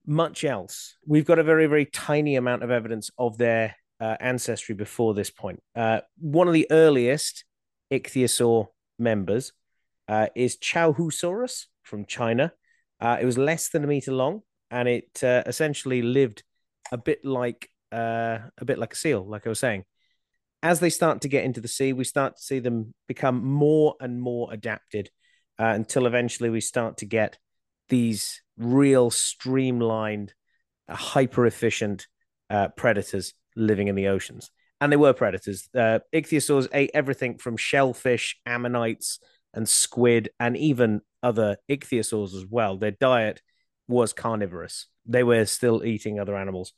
much 0.07 0.45
else. 0.45 0.97
We've 1.07 1.24
got 1.24 1.38
a 1.38 1.42
very, 1.42 1.66
very 1.66 1.86
tiny 1.86 2.36
amount 2.36 2.62
of 2.62 2.70
evidence 2.70 3.11
of 3.16 3.38
their 3.38 3.74
uh, 3.99 4.16
ancestry 4.20 4.74
before 4.74 5.14
this 5.14 5.30
point. 5.30 5.62
Uh, 5.74 6.01
one 6.18 6.47
of 6.47 6.53
the 6.53 6.66
earliest 6.70 7.45
ichthyosaur 7.90 8.66
members 8.99 9.53
uh, 10.07 10.26
is 10.36 10.59
Chaohusaurus 10.59 11.64
from 11.82 12.05
China. 12.05 12.53
Uh, 13.01 13.16
it 13.20 13.24
was 13.24 13.38
less 13.38 13.70
than 13.70 13.82
a 13.82 13.86
meter 13.86 14.12
long, 14.12 14.42
and 14.70 14.86
it 14.86 15.24
uh, 15.24 15.42
essentially 15.47 16.03
lived 16.03 16.42
a 16.92 16.99
bit 16.99 17.24
like 17.24 17.70
uh, 17.90 18.38
a 18.59 18.64
bit 18.66 18.78
like 18.78 18.92
a 18.92 18.97
seal, 18.97 19.26
like 19.26 19.47
I 19.47 19.49
was 19.49 19.61
saying. 19.61 19.84
As 20.62 20.80
they 20.80 20.90
start 20.90 21.22
to 21.22 21.28
get 21.28 21.45
into 21.45 21.61
the 21.61 21.68
sea, 21.68 21.95
we 21.95 22.05
start 22.05 22.36
to 22.36 22.42
see 22.42 22.59
them 22.59 22.92
become 23.09 23.45
more 23.45 23.95
and 24.01 24.20
more 24.20 24.53
adapted 24.53 25.11
uh, 25.59 25.64
until 25.64 26.07
eventually 26.07 26.50
we 26.50 26.61
start 26.61 26.98
to 26.98 27.07
get 27.07 27.38
these 27.88 28.42
real 28.57 29.11
streamlined, 29.11 30.34
uh, 30.88 30.94
hyper 30.94 31.46
efficient 31.46 32.07
uh, 32.50 32.68
predators 32.68 33.34
living 33.57 33.88
in 33.88 33.94
the 33.94 34.09
oceans. 34.09 34.50
And 34.80 34.92
they 34.92 34.96
were 34.96 35.12
predators. 35.12 35.68
Uh, 35.74 36.00
ichthyosaurs 36.12 36.68
ate 36.72 36.90
everything 36.94 37.38
from 37.38 37.57
shellfish, 37.57 38.38
ammonites, 38.44 39.20
and 39.55 39.68
squid, 39.68 40.30
and 40.40 40.57
even 40.57 41.00
other 41.22 41.57
ichthyosaurs 41.70 42.34
as 42.34 42.44
well. 42.44 42.76
Their 42.76 42.90
diet 42.90 43.40
was 43.88 44.12
carnivorous. 44.12 44.86
They 45.07 45.22
were 45.22 45.44
still 45.46 45.84
eating 45.84 46.18
other 46.18 46.36
animals, 46.36 46.72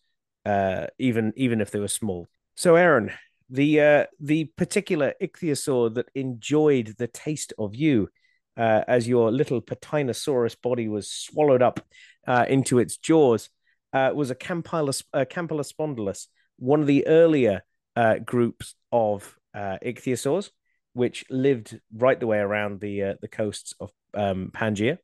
uh, 0.44 0.88
even 0.98 1.32
even 1.36 1.60
if 1.60 1.70
they 1.70 1.80
were 1.80 1.88
small. 1.88 2.28
So, 2.54 2.76
Aaron, 2.76 3.12
the 3.48 3.80
uh, 3.80 4.04
the 4.20 4.44
particular 4.56 5.14
ichthyosaur 5.22 5.94
that 5.94 6.10
enjoyed 6.14 6.94
the 6.98 7.06
taste 7.06 7.52
of 7.58 7.74
you 7.74 8.08
uh, 8.56 8.82
as 8.88 9.06
your 9.06 9.30
little 9.30 9.60
Peteinosaurus 9.60 10.56
body 10.60 10.88
was 10.88 11.10
swallowed 11.10 11.62
up 11.62 11.80
uh, 12.26 12.46
into 12.48 12.78
its 12.78 12.96
jaws, 12.96 13.50
uh, 13.92 14.10
was 14.14 14.30
a 14.30 14.34
Campylus, 14.34 15.02
uh, 15.12 15.24
Campylospondylus, 15.28 16.26
one 16.58 16.80
of 16.80 16.86
the 16.86 17.06
earlier 17.06 17.62
uh, 17.94 18.18
groups 18.18 18.74
of 18.92 19.36
uh, 19.54 19.78
ichthyosaurs, 19.84 20.50
which 20.92 21.24
lived 21.30 21.78
right 21.94 22.18
the 22.18 22.26
way 22.26 22.38
around 22.38 22.80
the 22.80 23.02
uh, 23.02 23.14
the 23.20 23.28
coasts 23.28 23.74
of 23.80 23.90
um, 24.14 24.50
Pangaea. 24.54 24.98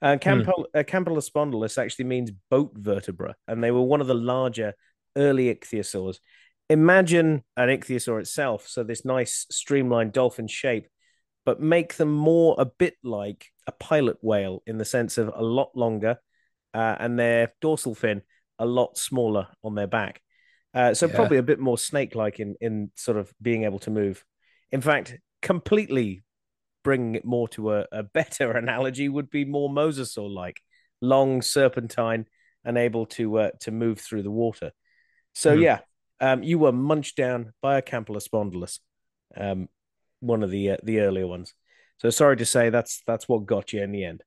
Uh, 0.00 0.16
Campyl- 0.20 0.66
mm. 0.74 0.84
Campylospondylus 0.84 1.78
actually 1.78 2.06
means 2.06 2.32
boat 2.50 2.72
vertebra, 2.74 3.36
and 3.46 3.62
they 3.62 3.70
were 3.70 3.82
one 3.82 4.00
of 4.00 4.08
the 4.08 4.14
larger 4.14 4.74
early 5.16 5.54
ichthyosaurs. 5.54 6.16
Imagine 6.68 7.42
an 7.56 7.68
ichthyosaur 7.68 8.20
itself, 8.20 8.66
so 8.66 8.82
this 8.82 9.04
nice 9.04 9.46
streamlined 9.50 10.12
dolphin 10.12 10.48
shape, 10.48 10.88
but 11.44 11.60
make 11.60 11.96
them 11.96 12.12
more 12.12 12.54
a 12.58 12.64
bit 12.64 12.96
like 13.02 13.46
a 13.66 13.72
pilot 13.72 14.16
whale 14.22 14.62
in 14.66 14.78
the 14.78 14.84
sense 14.84 15.18
of 15.18 15.32
a 15.34 15.42
lot 15.42 15.70
longer 15.74 16.18
uh, 16.74 16.96
and 16.98 17.18
their 17.18 17.52
dorsal 17.60 17.94
fin 17.94 18.22
a 18.58 18.66
lot 18.66 18.96
smaller 18.96 19.48
on 19.62 19.74
their 19.74 19.86
back. 19.86 20.20
Uh, 20.74 20.94
so 20.94 21.06
yeah. 21.06 21.14
probably 21.14 21.36
a 21.36 21.42
bit 21.42 21.58
more 21.58 21.76
snake-like 21.76 22.40
in 22.40 22.54
in 22.60 22.90
sort 22.94 23.18
of 23.18 23.32
being 23.42 23.64
able 23.64 23.78
to 23.80 23.90
move. 23.90 24.24
In 24.70 24.80
fact, 24.80 25.16
completely 25.42 26.22
bringing 26.82 27.14
it 27.14 27.24
more 27.24 27.48
to 27.48 27.74
a, 27.74 27.86
a 27.92 28.02
better 28.02 28.52
analogy 28.56 29.08
would 29.08 29.30
be 29.30 29.44
more 29.44 29.68
mosasaur-like, 29.68 30.56
long 31.00 31.42
serpentine 31.42 32.26
and 32.64 32.78
able 32.78 33.06
to 33.06 33.38
uh, 33.38 33.50
to 33.60 33.70
move 33.70 34.00
through 34.00 34.22
the 34.22 34.30
water. 34.30 34.70
So 35.34 35.56
mm. 35.56 35.62
yeah, 35.62 35.80
um, 36.20 36.42
you 36.42 36.58
were 36.58 36.72
munched 36.72 37.16
down 37.16 37.52
by 37.60 37.78
a 37.78 37.82
Campylospondylus. 37.82 38.78
Um, 39.36 39.68
one 40.22 40.42
of 40.42 40.50
the 40.50 40.70
uh, 40.70 40.76
the 40.82 41.00
earlier 41.00 41.26
ones. 41.26 41.54
So 41.98 42.10
sorry 42.10 42.36
to 42.38 42.46
say 42.46 42.70
that's 42.70 43.02
that's 43.06 43.28
what 43.28 43.46
got 43.46 43.72
you 43.72 43.82
in 43.82 43.92
the 43.92 44.04
end. 44.04 44.22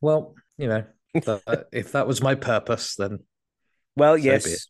Well, 0.00 0.34
you 0.58 0.68
know, 0.68 0.84
if 1.72 1.92
that 1.92 2.06
was 2.06 2.22
my 2.22 2.34
purpose, 2.34 2.94
then 2.94 3.20
well, 3.96 4.16
so 4.16 4.22
yes, 4.22 4.68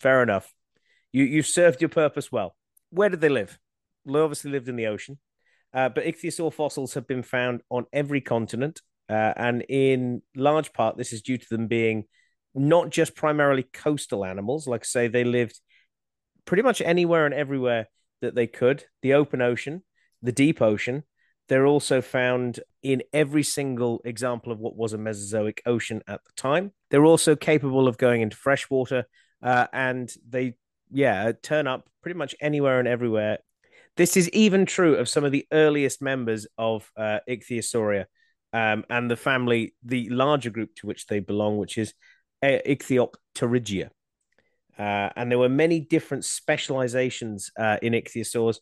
fair 0.00 0.22
enough. 0.22 0.52
You 1.12 1.24
you 1.24 1.42
served 1.42 1.80
your 1.80 1.90
purpose 1.90 2.32
well. 2.32 2.56
Where 2.90 3.08
did 3.08 3.20
they 3.20 3.28
live? 3.28 3.58
They 4.04 4.18
obviously 4.18 4.50
lived 4.50 4.68
in 4.68 4.76
the 4.76 4.86
ocean, 4.86 5.18
uh, 5.72 5.90
but 5.90 6.04
ichthyosaur 6.04 6.52
fossils 6.52 6.94
have 6.94 7.06
been 7.06 7.22
found 7.22 7.62
on 7.70 7.86
every 7.92 8.20
continent, 8.20 8.80
uh, 9.08 9.32
and 9.36 9.62
in 9.68 10.22
large 10.34 10.72
part, 10.72 10.96
this 10.96 11.12
is 11.12 11.22
due 11.22 11.38
to 11.38 11.46
them 11.50 11.68
being 11.68 12.04
not 12.54 12.90
just 12.90 13.14
primarily 13.14 13.62
coastal 13.62 14.24
animals. 14.24 14.66
Like 14.66 14.84
say, 14.84 15.08
they 15.08 15.24
lived 15.24 15.60
pretty 16.44 16.62
much 16.62 16.80
anywhere 16.80 17.26
and 17.26 17.34
everywhere 17.34 17.86
that 18.22 18.34
they 18.34 18.46
could 18.46 18.84
the 19.02 19.14
open 19.14 19.42
ocean, 19.42 19.82
the 20.22 20.32
deep 20.32 20.62
ocean. 20.62 21.04
They're 21.48 21.66
also 21.66 22.00
found 22.00 22.60
in 22.82 23.02
every 23.12 23.42
single 23.42 24.00
example 24.04 24.52
of 24.52 24.58
what 24.58 24.76
was 24.76 24.94
a 24.94 24.98
Mesozoic 24.98 25.60
ocean 25.66 26.00
at 26.08 26.24
the 26.24 26.32
time. 26.34 26.72
They're 26.90 27.04
also 27.04 27.36
capable 27.36 27.88
of 27.88 27.98
going 27.98 28.22
into 28.22 28.36
freshwater, 28.36 29.04
uh, 29.42 29.66
and 29.72 30.10
they, 30.26 30.54
yeah, 30.90 31.32
turn 31.42 31.66
up 31.66 31.88
pretty 32.00 32.16
much 32.16 32.34
anywhere 32.40 32.78
and 32.78 32.88
everywhere. 32.88 33.38
This 33.96 34.16
is 34.16 34.30
even 34.30 34.64
true 34.64 34.94
of 34.94 35.08
some 35.08 35.24
of 35.24 35.32
the 35.32 35.46
earliest 35.52 36.00
members 36.00 36.46
of 36.56 36.90
uh, 36.96 37.18
Ichthyosauria 37.28 38.06
um, 38.52 38.84
and 38.88 39.10
the 39.10 39.16
family, 39.16 39.74
the 39.82 40.08
larger 40.08 40.50
group 40.50 40.74
to 40.76 40.86
which 40.86 41.06
they 41.06 41.20
belong, 41.20 41.58
which 41.58 41.76
is 41.76 41.92
Ichthyopterygia. 42.42 43.90
Uh, 44.78 45.10
and 45.16 45.30
there 45.30 45.38
were 45.38 45.48
many 45.48 45.80
different 45.80 46.24
specializations 46.24 47.50
uh, 47.58 47.76
in 47.82 47.92
ichthyosaurs. 47.92 48.58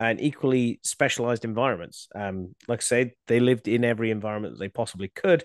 And 0.00 0.20
equally 0.20 0.80
specialized 0.82 1.44
environments. 1.44 2.08
Um, 2.16 2.56
like 2.66 2.80
I 2.80 2.82
say, 2.82 3.14
they 3.28 3.38
lived 3.38 3.68
in 3.68 3.84
every 3.84 4.10
environment 4.10 4.54
that 4.54 4.58
they 4.58 4.68
possibly 4.68 5.08
could. 5.08 5.44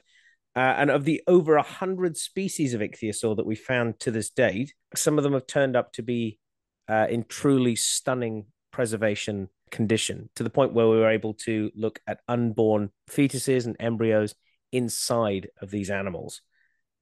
Uh, 0.56 0.74
and 0.78 0.90
of 0.90 1.06
the 1.06 1.22
over 1.28 1.56
a 1.56 1.62
hundred 1.62 2.18
species 2.18 2.74
of 2.74 2.82
ichthyosaur 2.82 3.38
that 3.38 3.46
we 3.46 3.56
found 3.56 4.00
to 4.00 4.12
this 4.12 4.32
date, 4.32 4.74
some 4.96 5.18
of 5.18 5.24
them 5.24 5.34
have 5.34 5.46
turned 5.46 5.76
up 5.76 5.94
to 5.94 6.02
be 6.02 6.40
uh, 6.90 7.06
in 7.10 7.24
truly 7.30 7.76
stunning 7.76 8.48
preservation 8.72 9.50
condition 9.70 10.30
to 10.36 10.44
the 10.44 10.50
point 10.50 10.74
where 10.74 10.88
we 10.88 10.98
were 10.98 11.12
able 11.12 11.36
to 11.36 11.72
look 11.76 12.00
at 12.08 12.22
unborn 12.28 12.90
fetuses 13.10 13.66
and 13.66 13.78
embryos 13.80 14.34
inside 14.72 15.50
of 15.62 15.70
these 15.70 15.92
animals. 15.92 16.42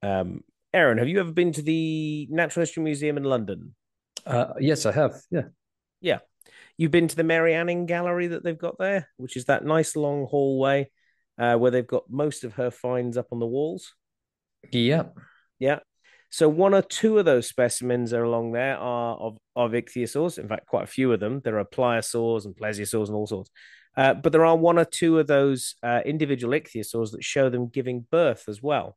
Um, 0.03 0.43
Aaron, 0.77 0.99
have 0.99 1.07
you 1.07 1.19
ever 1.19 1.31
been 1.31 1.51
to 1.53 1.63
the 1.63 2.27
Natural 2.29 2.61
History 2.61 2.83
Museum 2.83 3.17
in 3.17 3.23
London? 3.23 3.73
Uh, 4.27 4.53
yes, 4.59 4.85
I 4.85 4.91
have. 4.91 5.19
Yeah. 5.31 5.47
Yeah. 6.01 6.19
You've 6.77 6.91
been 6.91 7.07
to 7.07 7.15
the 7.15 7.23
Mary 7.23 7.55
Anning 7.55 7.87
Gallery 7.87 8.27
that 8.27 8.43
they've 8.43 8.55
got 8.55 8.77
there, 8.77 9.09
which 9.17 9.37
is 9.37 9.45
that 9.45 9.65
nice 9.65 9.95
long 9.95 10.27
hallway 10.27 10.91
uh, 11.39 11.55
where 11.55 11.71
they've 11.71 11.87
got 11.87 12.11
most 12.11 12.43
of 12.43 12.53
her 12.53 12.69
finds 12.69 13.17
up 13.17 13.29
on 13.31 13.39
the 13.39 13.47
walls. 13.47 13.95
Yeah. 14.71 15.05
Yeah. 15.57 15.79
So 16.29 16.47
one 16.47 16.75
or 16.75 16.83
two 16.83 17.17
of 17.17 17.25
those 17.25 17.49
specimens 17.49 18.13
are 18.13 18.23
along 18.23 18.51
there 18.51 18.77
are 18.77 19.15
of, 19.17 19.37
of 19.55 19.71
ichthyosaurs. 19.71 20.37
In 20.37 20.47
fact, 20.47 20.67
quite 20.67 20.83
a 20.83 20.87
few 20.87 21.11
of 21.11 21.19
them. 21.19 21.41
There 21.43 21.57
are 21.57 21.65
pliosaurs 21.65 22.45
and 22.45 22.55
plesiosaurs 22.55 23.07
and 23.07 23.15
all 23.15 23.25
sorts. 23.25 23.49
Uh, 23.95 24.13
but 24.13 24.31
there 24.31 24.45
are 24.45 24.55
one 24.55 24.77
or 24.77 24.85
two 24.85 25.17
of 25.17 25.25
those 25.25 25.73
uh, 25.81 26.01
individual 26.05 26.53
ichthyosaurs 26.53 27.13
that 27.13 27.23
show 27.23 27.49
them 27.49 27.67
giving 27.67 28.05
birth 28.11 28.43
as 28.47 28.61
well. 28.61 28.95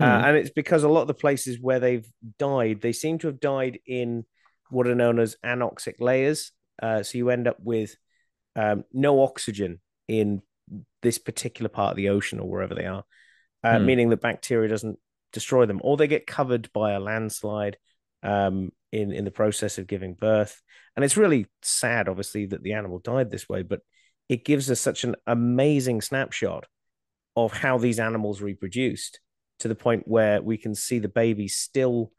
Uh, 0.00 0.18
hmm. 0.18 0.24
and 0.26 0.36
it's 0.36 0.50
because 0.50 0.84
a 0.84 0.88
lot 0.88 1.02
of 1.02 1.08
the 1.08 1.14
places 1.14 1.58
where 1.60 1.80
they've 1.80 2.08
died, 2.38 2.80
they 2.80 2.92
seem 2.92 3.18
to 3.18 3.26
have 3.26 3.40
died 3.40 3.78
in 3.86 4.24
what 4.70 4.86
are 4.86 4.94
known 4.94 5.18
as 5.18 5.36
anoxic 5.44 6.00
layers. 6.00 6.52
Uh, 6.80 7.02
so 7.02 7.18
you 7.18 7.30
end 7.30 7.48
up 7.48 7.56
with 7.60 7.96
um, 8.54 8.84
no 8.92 9.22
oxygen 9.22 9.80
in 10.06 10.42
this 11.02 11.18
particular 11.18 11.68
part 11.68 11.90
of 11.90 11.96
the 11.96 12.10
ocean 12.10 12.38
or 12.38 12.48
wherever 12.48 12.74
they 12.74 12.86
are, 12.86 13.04
uh, 13.64 13.74
mm. 13.74 13.84
meaning 13.84 14.08
the 14.08 14.16
bacteria 14.16 14.68
doesn't 14.68 14.98
destroy 15.32 15.66
them, 15.66 15.80
or 15.82 15.96
they 15.96 16.06
get 16.06 16.26
covered 16.26 16.72
by 16.72 16.92
a 16.92 17.00
landslide 17.00 17.76
um, 18.22 18.70
in 18.92 19.12
in 19.12 19.24
the 19.24 19.30
process 19.30 19.78
of 19.78 19.86
giving 19.86 20.14
birth. 20.14 20.62
And 20.96 21.04
it's 21.04 21.16
really 21.16 21.46
sad, 21.62 22.08
obviously, 22.08 22.46
that 22.46 22.62
the 22.62 22.72
animal 22.74 22.98
died 22.98 23.30
this 23.30 23.48
way, 23.48 23.62
but 23.62 23.80
it 24.28 24.44
gives 24.44 24.70
us 24.70 24.80
such 24.80 25.04
an 25.04 25.16
amazing 25.26 26.00
snapshot 26.00 26.66
of 27.36 27.52
how 27.52 27.78
these 27.78 28.00
animals 28.00 28.42
reproduced 28.42 29.20
to 29.60 29.68
the 29.68 29.74
point 29.74 30.06
where 30.06 30.40
we 30.40 30.56
can 30.56 30.74
see 30.74 30.98
the 30.98 31.08
baby 31.08 31.48
still 31.48 32.12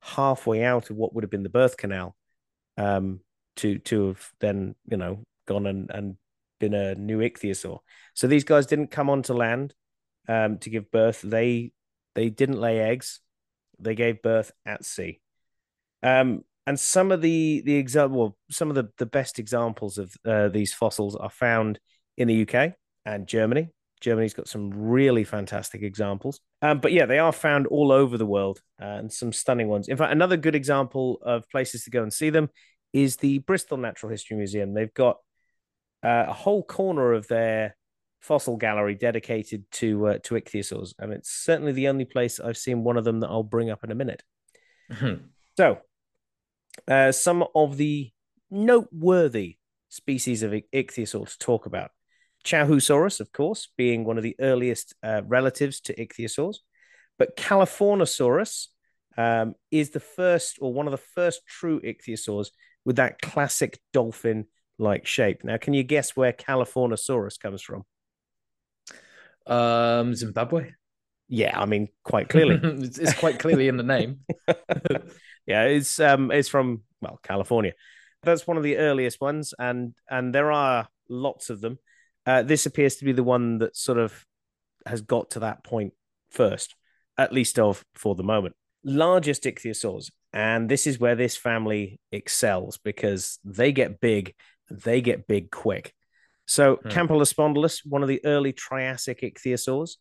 halfway 0.00 0.62
out 0.62 0.90
of 0.90 0.96
what 0.96 1.14
would 1.14 1.24
have 1.24 1.30
been 1.30 1.42
the 1.42 1.48
birth 1.48 1.76
canal 1.76 2.14
um, 2.76 3.20
to 3.56 3.78
to 3.78 4.08
have 4.08 4.32
then 4.40 4.74
you 4.86 4.96
know 4.96 5.22
gone 5.46 5.66
and, 5.66 5.90
and 5.90 6.16
been 6.60 6.74
a 6.74 6.94
new 6.94 7.18
ichthyosaur. 7.18 7.78
So 8.14 8.26
these 8.26 8.44
guys 8.44 8.66
didn't 8.66 8.90
come 8.90 9.10
onto 9.10 9.34
land 9.34 9.74
um, 10.28 10.58
to 10.58 10.70
give 10.70 10.90
birth. 10.90 11.20
They 11.22 11.72
they 12.14 12.30
didn't 12.30 12.60
lay 12.60 12.80
eggs. 12.80 13.20
They 13.78 13.94
gave 13.94 14.22
birth 14.22 14.52
at 14.64 14.84
sea. 14.84 15.20
Um, 16.02 16.44
and 16.66 16.78
some 16.78 17.12
of 17.12 17.20
the 17.20 17.62
the 17.64 17.76
example, 17.76 18.18
well, 18.18 18.36
some 18.50 18.70
of 18.70 18.76
the, 18.76 18.90
the 18.98 19.06
best 19.06 19.38
examples 19.38 19.98
of 19.98 20.14
uh, 20.24 20.48
these 20.48 20.72
fossils 20.72 21.16
are 21.16 21.30
found 21.30 21.78
in 22.16 22.28
the 22.28 22.42
UK 22.42 22.74
and 23.04 23.26
Germany. 23.26 23.70
Germany's 24.04 24.34
got 24.34 24.48
some 24.48 24.70
really 24.70 25.24
fantastic 25.24 25.82
examples. 25.82 26.38
Um, 26.60 26.78
but 26.78 26.92
yeah, 26.92 27.06
they 27.06 27.18
are 27.18 27.32
found 27.32 27.66
all 27.66 27.90
over 27.90 28.18
the 28.18 28.26
world 28.26 28.60
uh, 28.80 28.84
and 28.84 29.10
some 29.10 29.32
stunning 29.32 29.68
ones. 29.68 29.88
In 29.88 29.96
fact, 29.96 30.12
another 30.12 30.36
good 30.36 30.54
example 30.54 31.18
of 31.22 31.48
places 31.48 31.84
to 31.84 31.90
go 31.90 32.02
and 32.02 32.12
see 32.12 32.28
them 32.28 32.50
is 32.92 33.16
the 33.16 33.38
Bristol 33.38 33.78
Natural 33.78 34.10
History 34.10 34.36
Museum. 34.36 34.74
They've 34.74 34.92
got 34.92 35.16
uh, 36.04 36.26
a 36.28 36.32
whole 36.34 36.62
corner 36.62 37.14
of 37.14 37.26
their 37.28 37.76
fossil 38.20 38.58
gallery 38.58 38.94
dedicated 38.94 39.64
to 39.72 40.06
uh, 40.06 40.18
to 40.24 40.34
ichthyosaurs, 40.34 40.94
and 40.98 41.12
it's 41.12 41.30
certainly 41.30 41.72
the 41.72 41.88
only 41.88 42.04
place 42.04 42.38
I've 42.38 42.58
seen 42.58 42.84
one 42.84 42.98
of 42.98 43.04
them 43.04 43.20
that 43.20 43.28
I'll 43.28 43.42
bring 43.42 43.70
up 43.70 43.84
in 43.84 43.90
a 43.90 43.94
minute. 43.94 44.22
Mm-hmm. 44.92 45.24
So, 45.56 45.78
uh, 46.86 47.12
some 47.12 47.44
of 47.54 47.78
the 47.78 48.10
noteworthy 48.50 49.56
species 49.88 50.42
of 50.42 50.52
ichthyosaur 50.52 51.30
to 51.30 51.38
talk 51.38 51.66
about. 51.66 51.90
Chaohusaurus, 52.44 53.20
of 53.20 53.32
course, 53.32 53.68
being 53.76 54.04
one 54.04 54.16
of 54.16 54.22
the 54.22 54.36
earliest 54.38 54.94
uh, 55.02 55.22
relatives 55.26 55.80
to 55.82 55.94
ichthyosaurs, 55.94 56.56
but 57.18 57.36
Californosaurus 57.36 58.66
um, 59.16 59.54
is 59.70 59.90
the 59.90 60.00
first 60.00 60.58
or 60.60 60.72
one 60.72 60.86
of 60.86 60.92
the 60.92 60.98
first 60.98 61.46
true 61.46 61.80
ichthyosaurs 61.80 62.48
with 62.84 62.96
that 62.96 63.20
classic 63.20 63.78
dolphin 63.92 64.46
like 64.78 65.06
shape. 65.06 65.44
Now, 65.44 65.56
can 65.56 65.74
you 65.74 65.82
guess 65.82 66.16
where 66.16 66.32
Californosaurus 66.32 67.38
comes 67.38 67.62
from? 67.62 67.84
Um, 69.46 70.14
Zimbabwe. 70.14 70.72
Yeah, 71.28 71.58
I 71.58 71.64
mean, 71.64 71.88
quite 72.02 72.28
clearly, 72.28 72.60
it's 72.62 73.14
quite 73.14 73.38
clearly 73.38 73.68
in 73.68 73.76
the 73.76 73.82
name. 73.82 74.20
yeah, 75.46 75.64
it's 75.64 75.98
um, 76.00 76.30
it's 76.30 76.48
from 76.48 76.82
well, 77.00 77.18
California. 77.22 77.72
That's 78.22 78.46
one 78.46 78.56
of 78.56 78.62
the 78.62 78.78
earliest 78.78 79.20
ones, 79.20 79.54
and 79.58 79.94
and 80.08 80.34
there 80.34 80.52
are 80.52 80.88
lots 81.08 81.50
of 81.50 81.60
them. 81.60 81.78
Uh, 82.26 82.42
this 82.42 82.66
appears 82.66 82.96
to 82.96 83.04
be 83.04 83.12
the 83.12 83.22
one 83.22 83.58
that 83.58 83.76
sort 83.76 83.98
of 83.98 84.24
has 84.86 85.00
got 85.00 85.30
to 85.30 85.40
that 85.40 85.64
point 85.64 85.92
first, 86.30 86.74
at 87.18 87.32
least 87.32 87.58
of 87.58 87.84
for 87.94 88.14
the 88.14 88.22
moment. 88.22 88.54
Largest 88.84 89.44
ichthyosaurs, 89.44 90.10
and 90.32 90.68
this 90.68 90.86
is 90.86 90.98
where 90.98 91.14
this 91.14 91.36
family 91.36 92.00
excels 92.12 92.78
because 92.78 93.38
they 93.44 93.72
get 93.72 94.00
big, 94.00 94.34
they 94.70 95.00
get 95.00 95.26
big 95.26 95.50
quick. 95.50 95.94
So 96.46 96.76
hmm. 96.76 96.88
Campylospondylis, 96.88 97.80
one 97.86 98.02
of 98.02 98.08
the 98.08 98.24
early 98.24 98.52
Triassic 98.52 99.20
ichthyosaurs, 99.22 99.92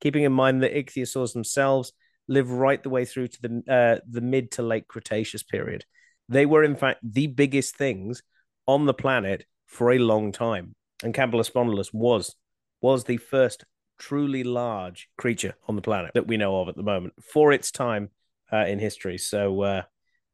keeping 0.00 0.24
in 0.24 0.32
mind 0.32 0.62
that 0.62 0.74
ichthyosaurs 0.74 1.32
themselves 1.32 1.92
live 2.28 2.50
right 2.50 2.82
the 2.82 2.90
way 2.90 3.04
through 3.04 3.28
to 3.28 3.42
the 3.42 3.62
uh, 3.72 4.00
the 4.08 4.20
mid 4.20 4.52
to 4.52 4.62
late 4.62 4.88
Cretaceous 4.88 5.42
period. 5.42 5.84
They 6.28 6.46
were 6.46 6.64
in 6.64 6.76
fact 6.76 7.00
the 7.02 7.26
biggest 7.26 7.76
things 7.76 8.22
on 8.66 8.86
the 8.86 8.94
planet 8.94 9.44
for 9.66 9.90
a 9.90 9.98
long 9.98 10.32
time, 10.32 10.74
and 11.02 11.14
Campylospondylis 11.14 11.92
was 11.92 12.34
was 12.80 13.04
the 13.04 13.18
first 13.18 13.64
truly 13.98 14.42
large 14.42 15.08
creature 15.18 15.54
on 15.68 15.76
the 15.76 15.82
planet 15.82 16.12
that 16.14 16.26
we 16.26 16.38
know 16.38 16.60
of 16.60 16.68
at 16.68 16.76
the 16.76 16.82
moment 16.82 17.12
for 17.22 17.52
its 17.52 17.70
time 17.70 18.08
uh, 18.50 18.64
in 18.64 18.78
history. 18.78 19.18
So, 19.18 19.60
uh, 19.60 19.82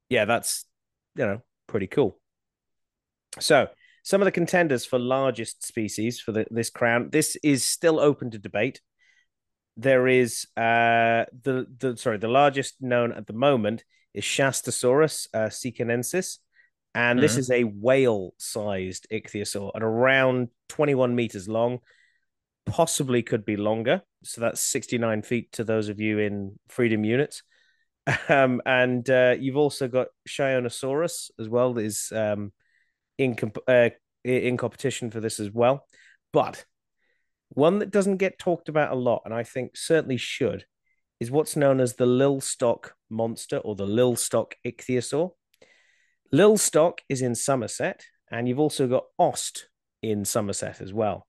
yeah, 0.08 0.24
that's 0.24 0.64
you 1.16 1.26
know 1.26 1.42
pretty 1.66 1.86
cool. 1.86 2.18
So 3.40 3.68
some 4.02 4.22
of 4.22 4.26
the 4.26 4.32
contenders 4.32 4.86
for 4.86 4.98
largest 4.98 5.66
species 5.66 6.20
for 6.20 6.32
the, 6.32 6.46
this 6.50 6.70
crown. 6.70 7.10
This 7.10 7.36
is 7.42 7.64
still 7.64 7.98
open 7.98 8.30
to 8.30 8.38
debate. 8.38 8.80
There 9.76 10.06
is 10.06 10.46
uh, 10.56 11.26
the 11.42 11.66
the 11.78 11.96
sorry 11.96 12.18
the 12.18 12.28
largest 12.28 12.76
known 12.80 13.12
at 13.12 13.26
the 13.26 13.34
moment 13.34 13.84
is 14.14 14.24
Shastasaurus 14.24 15.28
uh, 15.34 15.50
and 16.97 17.18
mm-hmm. 17.18 17.22
this 17.22 17.36
is 17.36 17.51
a 17.51 17.62
whale-sized 17.62 19.07
ichthyosaur 19.12 19.70
at 19.76 19.82
around 19.82 20.49
21 20.70 21.14
meters 21.14 21.47
long, 21.47 21.80
possibly 22.64 23.22
could 23.22 23.44
be 23.44 23.59
longer. 23.59 24.01
So 24.24 24.40
that's 24.40 24.62
69 24.62 25.20
feet 25.20 25.53
to 25.53 25.64
those 25.64 25.90
of 25.90 26.01
you 26.01 26.18
in 26.18 26.59
freedom 26.68 27.05
units. 27.05 27.42
Um, 28.28 28.62
and 28.64 29.11
uh, 29.11 29.34
you've 29.36 29.57
also 29.57 29.88
got 29.88 30.07
Shonisaurus 30.28 31.32
as 31.40 31.49
well. 31.49 31.74
That 31.74 31.84
is 31.84 32.12
um, 32.14 32.53
in 33.18 33.34
comp- 33.34 33.59
uh, 33.66 33.90
in 34.22 34.57
competition 34.57 35.11
for 35.11 35.18
this 35.18 35.40
as 35.40 35.51
well. 35.51 35.88
But 36.32 36.64
one 37.49 37.80
that 37.80 37.90
doesn't 37.90 38.18
get 38.18 38.38
talked 38.38 38.68
about 38.68 38.92
a 38.92 38.94
lot, 38.94 39.22
and 39.24 39.34
I 39.34 39.42
think 39.42 39.76
certainly 39.76 40.18
should, 40.18 40.66
is 41.18 41.32
what's 41.32 41.57
known 41.57 41.80
as 41.80 41.97
the 41.97 42.07
Lilstock 42.07 42.90
monster 43.11 43.57
or 43.59 43.74
the 43.74 43.88
Lilstock 43.88 44.53
ichthyosaur. 44.64 45.30
Lilstock 46.33 46.99
is 47.09 47.22
in 47.22 47.35
Somerset, 47.35 48.05
and 48.31 48.49
you've 48.49 48.59
also 48.59 48.87
got 48.87 49.05
Aust 49.18 49.68
in 50.03 50.24
Somerset 50.24 50.81
as 50.81 50.93
well. 50.93 51.27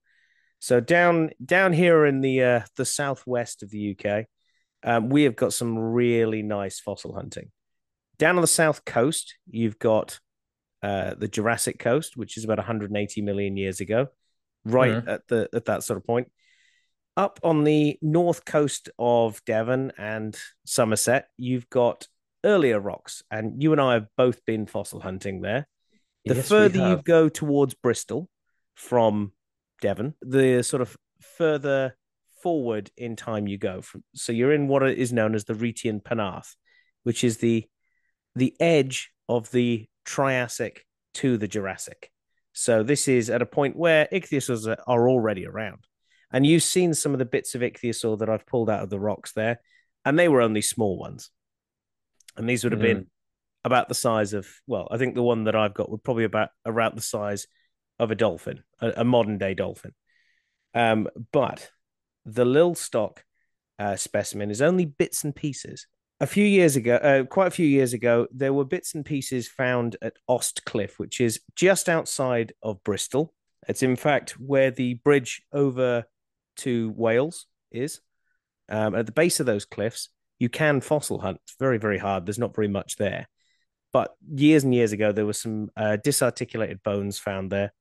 So 0.60 0.80
down 0.80 1.30
down 1.44 1.72
here 1.72 2.04
in 2.04 2.20
the 2.20 2.42
uh, 2.42 2.60
the 2.76 2.84
southwest 2.84 3.62
of 3.62 3.70
the 3.70 3.96
UK, 3.96 4.26
um, 4.82 5.08
we 5.08 5.22
have 5.24 5.36
got 5.36 5.52
some 5.52 5.78
really 5.78 6.42
nice 6.42 6.80
fossil 6.80 7.14
hunting. 7.14 7.50
Down 8.18 8.36
on 8.36 8.42
the 8.42 8.48
south 8.48 8.84
coast, 8.84 9.36
you've 9.48 9.78
got 9.78 10.18
uh, 10.82 11.14
the 11.14 11.28
Jurassic 11.28 11.78
coast, 11.78 12.16
which 12.16 12.36
is 12.36 12.44
about 12.44 12.58
180 12.58 13.22
million 13.22 13.56
years 13.56 13.80
ago, 13.80 14.08
right 14.64 14.92
mm-hmm. 14.92 15.08
at 15.08 15.28
the 15.28 15.48
at 15.52 15.66
that 15.66 15.84
sort 15.84 15.96
of 15.96 16.06
point. 16.06 16.30
Up 17.16 17.40
on 17.42 17.64
the 17.64 17.98
north 18.00 18.44
coast 18.44 18.90
of 18.98 19.44
Devon 19.44 19.92
and 19.98 20.38
Somerset, 20.64 21.26
you've 21.36 21.68
got 21.68 22.06
earlier 22.44 22.80
rocks, 22.80 23.22
and 23.30 23.62
you 23.62 23.72
and 23.72 23.80
I 23.80 23.94
have 23.94 24.06
both 24.16 24.44
been 24.44 24.66
fossil 24.66 25.00
hunting 25.00 25.40
there. 25.40 25.66
The 26.24 26.36
yes, 26.36 26.48
further 26.48 26.88
you 26.88 27.02
go 27.02 27.28
towards 27.28 27.74
Bristol 27.74 28.28
from 28.74 29.32
Devon, 29.80 30.14
the 30.20 30.62
sort 30.62 30.82
of 30.82 30.96
further 31.36 31.96
forward 32.42 32.90
in 32.96 33.16
time 33.16 33.46
you 33.46 33.58
go. 33.58 33.82
From, 33.82 34.04
so 34.14 34.32
you're 34.32 34.52
in 34.52 34.68
what 34.68 34.88
is 34.88 35.12
known 35.12 35.34
as 35.34 35.44
the 35.44 35.54
Rhaetian 35.54 36.02
Penarth, 36.02 36.54
which 37.02 37.24
is 37.24 37.38
the 37.38 37.66
the 38.34 38.54
edge 38.60 39.10
of 39.28 39.50
the 39.50 39.86
Triassic 40.04 40.84
to 41.14 41.36
the 41.36 41.48
Jurassic. 41.48 42.10
So 42.52 42.82
this 42.82 43.08
is 43.08 43.30
at 43.30 43.42
a 43.42 43.46
point 43.46 43.76
where 43.76 44.08
ichthyosaurs 44.12 44.76
are 44.86 45.08
already 45.08 45.46
around. 45.46 45.84
And 46.32 46.46
you've 46.46 46.62
seen 46.62 46.92
some 46.92 47.12
of 47.12 47.18
the 47.18 47.24
bits 47.24 47.54
of 47.54 47.62
ichthyosaur 47.62 48.18
that 48.18 48.28
I've 48.28 48.46
pulled 48.46 48.68
out 48.68 48.82
of 48.82 48.90
the 48.90 49.00
rocks 49.00 49.32
there, 49.32 49.60
and 50.04 50.18
they 50.18 50.28
were 50.28 50.42
only 50.42 50.60
small 50.60 50.98
ones. 50.98 51.30
And 52.38 52.48
these 52.48 52.64
would 52.64 52.72
have 52.72 52.80
mm. 52.80 52.84
been 52.84 53.06
about 53.64 53.88
the 53.88 53.94
size 53.94 54.32
of, 54.32 54.48
well, 54.66 54.88
I 54.90 54.96
think 54.96 55.14
the 55.14 55.22
one 55.22 55.44
that 55.44 55.56
I've 55.56 55.74
got 55.74 55.90
would 55.90 56.02
probably 56.02 56.24
about 56.24 56.50
around 56.64 56.96
the 56.96 57.02
size 57.02 57.46
of 57.98 58.10
a 58.10 58.14
dolphin, 58.14 58.62
a, 58.80 58.92
a 58.98 59.04
modern 59.04 59.36
day 59.36 59.54
dolphin. 59.54 59.92
Um, 60.74 61.08
but 61.32 61.68
the 62.24 62.44
Lilstock 62.44 63.18
uh, 63.78 63.96
specimen 63.96 64.50
is 64.50 64.62
only 64.62 64.84
bits 64.86 65.24
and 65.24 65.34
pieces. 65.34 65.86
A 66.20 66.26
few 66.26 66.44
years 66.44 66.76
ago, 66.76 66.96
uh, 66.96 67.24
quite 67.24 67.46
a 67.48 67.52
few 67.52 67.66
years 67.66 67.92
ago, 67.92 68.26
there 68.32 68.52
were 68.52 68.64
bits 68.64 68.94
and 68.94 69.04
pieces 69.04 69.48
found 69.48 69.96
at 70.02 70.14
Aust 70.26 70.64
Cliff, 70.64 70.98
which 70.98 71.20
is 71.20 71.40
just 71.54 71.88
outside 71.88 72.52
of 72.62 72.82
Bristol. 72.82 73.34
It's 73.68 73.82
in 73.82 73.96
fact 73.96 74.32
where 74.32 74.70
the 74.70 74.94
bridge 74.94 75.42
over 75.52 76.04
to 76.58 76.92
Wales 76.96 77.46
is. 77.70 78.00
Um, 78.68 78.94
at 78.94 79.06
the 79.06 79.12
base 79.12 79.40
of 79.40 79.46
those 79.46 79.64
cliffs, 79.64 80.10
you 80.38 80.48
can 80.48 80.80
fossil 80.80 81.20
hunt. 81.20 81.40
It's 81.44 81.56
very, 81.58 81.78
very 81.78 81.98
hard. 81.98 82.26
There's 82.26 82.38
not 82.38 82.54
very 82.54 82.68
much 82.68 82.96
there. 82.96 83.28
But 83.92 84.14
years 84.30 84.64
and 84.64 84.74
years 84.74 84.92
ago, 84.92 85.12
there 85.12 85.26
were 85.26 85.32
some 85.32 85.70
uh, 85.76 85.96
disarticulated 85.96 86.82
bones 86.82 87.18
found 87.18 87.50
there. 87.50 87.72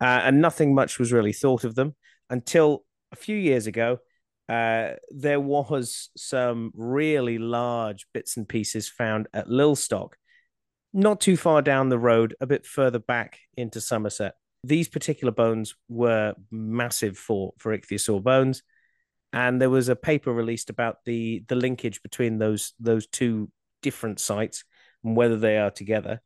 Uh, 0.00 0.20
and 0.24 0.40
nothing 0.40 0.74
much 0.74 0.98
was 0.98 1.12
really 1.12 1.32
thought 1.32 1.64
of 1.64 1.74
them 1.74 1.94
until 2.28 2.84
a 3.12 3.16
few 3.16 3.36
years 3.36 3.66
ago. 3.66 3.98
Uh, 4.48 4.92
there 5.10 5.40
was 5.40 6.10
some 6.16 6.70
really 6.74 7.38
large 7.38 8.06
bits 8.14 8.36
and 8.36 8.48
pieces 8.48 8.88
found 8.88 9.26
at 9.32 9.48
Lilstock, 9.48 10.10
not 10.92 11.20
too 11.20 11.36
far 11.36 11.62
down 11.62 11.88
the 11.88 11.98
road, 11.98 12.36
a 12.40 12.46
bit 12.46 12.64
further 12.64 13.00
back 13.00 13.38
into 13.56 13.80
Somerset. 13.80 14.34
These 14.62 14.88
particular 14.88 15.32
bones 15.32 15.74
were 15.88 16.34
massive 16.50 17.16
for 17.16 17.54
for 17.58 17.76
ichthyosaur 17.76 18.22
bones, 18.22 18.62
and 19.32 19.60
there 19.60 19.70
was 19.70 19.88
a 19.88 19.96
paper 19.96 20.32
released 20.32 20.70
about 20.70 20.98
the 21.04 21.44
the 21.48 21.56
linkage 21.56 22.02
between 22.02 22.38
those 22.38 22.72
those 22.78 23.06
two 23.06 23.50
different 23.82 24.20
sites 24.20 24.64
and 25.04 25.16
whether 25.16 25.36
they 25.36 25.58
are 25.58 25.70
together. 25.70 26.20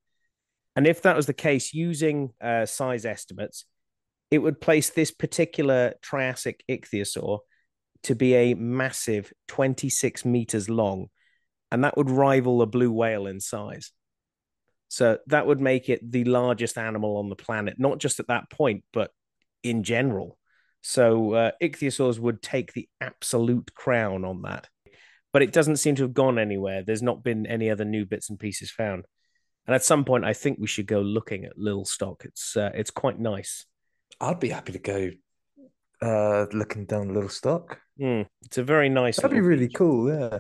And 0.77 0.87
if 0.87 1.03
that 1.03 1.17
was 1.17 1.27
the 1.27 1.35
case, 1.35 1.75
using 1.75 2.31
uh, 2.41 2.65
size 2.65 3.05
estimates, 3.05 3.65
it 4.31 4.39
would 4.39 4.61
place 4.61 4.91
this 4.91 5.11
particular 5.11 5.95
Triassic 6.01 6.63
ichthyosaur 6.71 7.41
to 8.05 8.15
be 8.15 8.35
a 8.35 8.55
massive 8.55 9.33
26 9.49 10.25
meters 10.25 10.71
long, 10.71 11.09
and 11.71 11.85
that 11.85 11.97
would 11.97 12.09
rival 12.09 12.63
a 12.63 12.67
blue 12.67 12.93
whale 12.93 13.27
in 13.27 13.41
size. 13.41 13.93
So 14.89 15.19
that 15.27 15.47
would 15.47 15.61
make 15.61 15.89
it 15.89 16.11
the 16.11 16.25
largest 16.25 16.79
animal 16.79 17.17
on 17.19 17.29
the 17.29 17.37
planet, 17.37 17.75
not 17.79 17.99
just 17.99 18.19
at 18.19 18.29
that 18.29 18.51
point, 18.51 18.85
but 18.93 19.11
in 19.63 19.83
general. 19.83 20.39
So 20.83 21.35
uh, 21.35 21.51
ichthyosaurs 21.63 22.19
would 22.19 22.43
take 22.43 22.73
the 22.73 22.89
absolute 23.01 23.75
crown 23.75 24.25
on 24.25 24.43
that. 24.43 24.69
But 25.33 25.43
it 25.43 25.53
doesn't 25.53 25.77
seem 25.77 25.95
to 25.97 26.03
have 26.03 26.15
gone 26.15 26.39
anywhere. 26.39 26.83
There's 26.83 27.03
not 27.03 27.23
been 27.23 27.47
any 27.47 27.71
other 27.71 27.85
new 27.85 28.05
bits 28.05 28.31
and 28.31 28.39
pieces 28.39 28.71
found. 28.71 29.05
And 29.67 29.75
at 29.75 29.85
some 29.85 30.05
point, 30.05 30.25
I 30.25 30.33
think 30.33 30.59
we 30.59 30.67
should 30.67 30.87
go 30.87 31.01
looking 31.01 31.45
at 31.45 31.57
Lilstock. 31.57 32.25
It's 32.25 32.57
uh, 32.57 32.71
it's 32.75 32.91
quite 32.91 33.21
nice. 33.21 33.67
I'd 34.21 34.41
be 34.41 34.49
happy 34.49 34.73
to 34.73 34.79
go 34.79 35.11
uh, 36.03 36.47
looking 36.53 36.87
down 36.87 37.15
Little 37.15 37.29
Stock. 37.29 37.79
Mm, 38.01 38.27
it's 38.45 38.59
a 38.59 38.65
very 38.65 38.89
nice. 38.89 39.17
That'd 39.17 39.31
be 39.31 39.41
really 39.41 39.69
cool. 39.69 40.09
Yeah. 40.13 40.39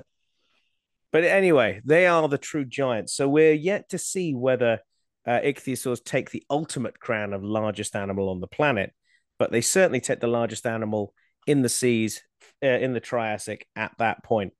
But 1.12 1.24
anyway, 1.24 1.80
they 1.84 2.06
are 2.06 2.28
the 2.28 2.38
true 2.38 2.64
giants. 2.64 3.14
So 3.14 3.28
we're 3.28 3.52
yet 3.52 3.90
to 3.90 3.98
see 3.98 4.32
whether 4.32 4.80
uh, 5.26 5.40
ichthyosaurs 5.40 6.02
take 6.04 6.30
the 6.30 6.44
ultimate 6.48 6.98
crown 6.98 7.32
of 7.32 7.42
largest 7.42 7.96
animal 7.96 8.30
on 8.30 8.40
the 8.40 8.46
planet, 8.46 8.92
but 9.40 9.50
they 9.50 9.62
certainly 9.62 10.00
take 10.00 10.20
the 10.20 10.26
largest 10.28 10.66
animal 10.66 11.14
in 11.46 11.62
the 11.62 11.68
seas 11.70 12.22
uh, 12.62 12.66
in 12.66 12.92
the 12.92 13.00
Triassic 13.00 13.66
at 13.74 13.92
that 13.98 14.22
point. 14.22 14.52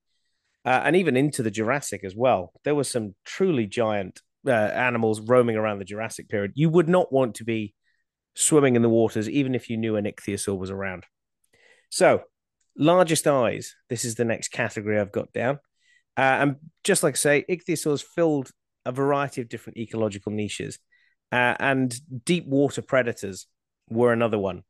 Uh, 0.64 0.81
and 0.85 0.97
even 0.97 1.18
into 1.18 1.43
the 1.43 1.51
Jurassic 1.51 2.03
as 2.03 2.16
well. 2.16 2.53
There 2.64 2.74
were 2.74 2.85
some 2.85 3.14
truly 3.24 3.66
giant 3.66 4.20
uh, 4.47 4.51
animals 4.51 5.20
roaming 5.20 5.57
around 5.57 5.78
the 5.78 5.85
Jurassic 5.85 6.31
period. 6.31 6.53
You 6.55 6.70
would 6.70 6.89
not 6.89 7.12
want 7.12 7.37
to 7.37 7.45
be 7.45 7.74
swimming 8.35 8.74
in 8.74 8.81
the 8.81 8.89
waters, 8.89 9.28
even 9.28 9.55
if 9.55 9.68
you 9.68 9.76
knew 9.76 9.97
an 9.97 10.07
ichthyosaur 10.07 10.59
was 10.59 10.70
around. 10.70 11.05
So, 11.91 12.22
largest 12.78 13.26
eyes. 13.26 13.74
This 13.91 14.07
is 14.07 14.14
the 14.14 14.24
next 14.24 14.49
category 14.49 14.99
I've 14.99 15.12
got 15.12 15.31
down. 15.35 15.59
Uh, 16.16 16.41
and 16.41 16.57
just 16.85 17.03
like 17.03 17.14
I 17.14 17.16
say, 17.16 17.45
ichthyosaurs 17.51 18.03
filled 18.03 18.51
a 18.87 18.93
variety 18.93 19.43
of 19.43 19.51
different 19.51 19.76
ecological 19.76 20.33
niches, 20.33 20.78
uh, 21.33 21.55
and 21.61 21.95
deep 22.24 22.47
water 22.47 22.81
predators 22.81 23.47
were 23.91 24.12
another 24.12 24.39
one. 24.39 24.62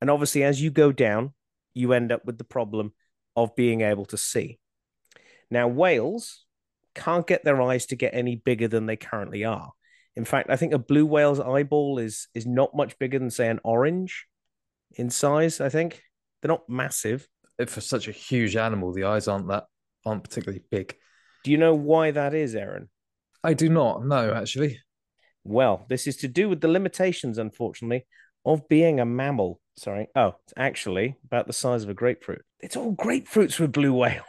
And 0.00 0.10
obviously, 0.10 0.44
as 0.44 0.60
you 0.60 0.70
go 0.70 0.92
down, 0.92 1.32
you 1.74 1.92
end 1.92 2.12
up 2.12 2.24
with 2.24 2.38
the 2.38 2.44
problem 2.44 2.92
of 3.36 3.56
being 3.56 3.80
able 3.82 4.06
to 4.06 4.16
see. 4.16 4.58
Now, 5.50 5.68
whales 5.68 6.44
can't 6.94 7.26
get 7.26 7.44
their 7.44 7.60
eyes 7.62 7.86
to 7.86 7.96
get 7.96 8.14
any 8.14 8.36
bigger 8.36 8.68
than 8.68 8.86
they 8.86 8.96
currently 8.96 9.44
are. 9.44 9.72
In 10.16 10.24
fact, 10.24 10.50
I 10.50 10.56
think 10.56 10.72
a 10.72 10.78
blue 10.78 11.06
whale's 11.06 11.38
eyeball 11.38 11.98
is 11.98 12.26
is 12.34 12.46
not 12.46 12.74
much 12.74 12.98
bigger 12.98 13.18
than 13.18 13.30
say 13.30 13.48
an 13.48 13.60
orange 13.62 14.26
in 14.96 15.10
size. 15.10 15.60
I 15.60 15.68
think 15.68 16.02
they're 16.40 16.48
not 16.48 16.68
massive. 16.68 17.28
For 17.66 17.80
such 17.80 18.08
a 18.08 18.12
huge 18.12 18.56
animal, 18.56 18.92
the 18.92 19.04
eyes 19.04 19.28
aren't 19.28 19.48
that 19.48 19.66
aren't 20.04 20.24
particularly 20.24 20.64
big. 20.70 20.96
Do 21.44 21.50
you 21.52 21.58
know 21.58 21.74
why 21.74 22.10
that 22.10 22.34
is, 22.34 22.54
Aaron? 22.54 22.88
I 23.44 23.54
do 23.54 23.68
not. 23.68 24.04
No, 24.04 24.32
actually. 24.32 24.80
Well, 25.44 25.86
this 25.88 26.06
is 26.06 26.16
to 26.18 26.28
do 26.28 26.48
with 26.48 26.60
the 26.60 26.68
limitations, 26.68 27.38
unfortunately, 27.38 28.06
of 28.48 28.68
being 28.68 28.98
a 28.98 29.04
mammal. 29.04 29.60
Sorry. 29.76 30.08
Oh, 30.16 30.34
it's 30.44 30.54
actually 30.56 31.16
about 31.24 31.46
the 31.46 31.52
size 31.52 31.84
of 31.84 31.90
a 31.90 31.94
grapefruit. 31.94 32.44
It's 32.60 32.76
all 32.76 32.94
grapefruits 32.94 33.60
with 33.60 33.72
blue 33.72 33.94
whales. 33.94 34.24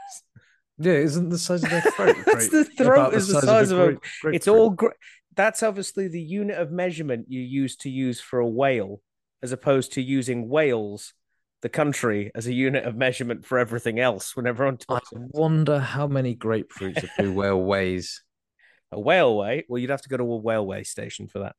Yeah, 0.77 0.93
isn't 0.93 1.29
the 1.29 1.37
size 1.37 1.63
of 1.63 1.69
their 1.69 1.81
throat? 1.95 2.15
It's 2.27 2.49
the 2.49 2.65
throat 2.65 3.13
is 3.13 3.27
the 3.27 3.35
size, 3.35 3.43
size 3.43 3.71
of, 3.71 3.79
a. 3.79 3.85
Grape, 4.21 4.35
it's 4.35 4.47
all. 4.47 4.69
Gra- 4.69 4.93
that's 5.35 5.63
obviously 5.63 6.07
the 6.07 6.21
unit 6.21 6.57
of 6.57 6.71
measurement 6.71 7.27
you 7.29 7.41
use 7.41 7.75
to 7.77 7.89
use 7.89 8.19
for 8.19 8.39
a 8.39 8.47
whale, 8.47 9.01
as 9.41 9.51
opposed 9.51 9.93
to 9.93 10.01
using 10.01 10.49
Wales, 10.49 11.13
the 11.61 11.69
country, 11.69 12.31
as 12.35 12.47
a 12.47 12.53
unit 12.53 12.85
of 12.85 12.95
measurement 12.95 13.45
for 13.45 13.57
everything 13.57 13.99
else. 13.99 14.35
When 14.35 14.47
everyone 14.47 14.77
talks, 14.77 15.09
I 15.15 15.19
wonder 15.31 15.79
how 15.79 16.07
many 16.07 16.35
grapefruits 16.35 17.03
a 17.03 17.09
blue 17.17 17.33
whale 17.33 17.61
weighs. 17.61 18.21
A 18.91 18.99
whale 18.99 19.37
weigh? 19.37 19.65
Well, 19.69 19.77
you'd 19.77 19.91
have 19.91 20.01
to 20.01 20.09
go 20.09 20.17
to 20.17 20.23
a 20.23 20.41
whaleway 20.41 20.83
station 20.83 21.27
for 21.27 21.39
that. 21.39 21.55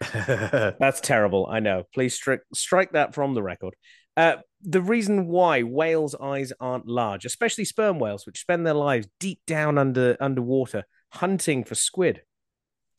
That's 0.12 1.00
terrible. 1.00 1.46
I 1.50 1.60
know. 1.60 1.84
Please 1.92 2.14
strike 2.14 2.42
strike 2.54 2.92
that 2.92 3.14
from 3.14 3.34
the 3.34 3.42
record. 3.42 3.74
Uh, 4.16 4.36
the 4.62 4.82
reason 4.82 5.26
why 5.26 5.62
whales' 5.62 6.14
eyes 6.20 6.52
aren't 6.60 6.86
large, 6.86 7.24
especially 7.24 7.64
sperm 7.64 7.98
whales, 7.98 8.26
which 8.26 8.40
spend 8.40 8.66
their 8.66 8.74
lives 8.74 9.08
deep 9.18 9.40
down 9.46 9.78
under 9.78 10.16
underwater 10.20 10.84
hunting 11.10 11.64
for 11.64 11.74
squid, 11.74 12.22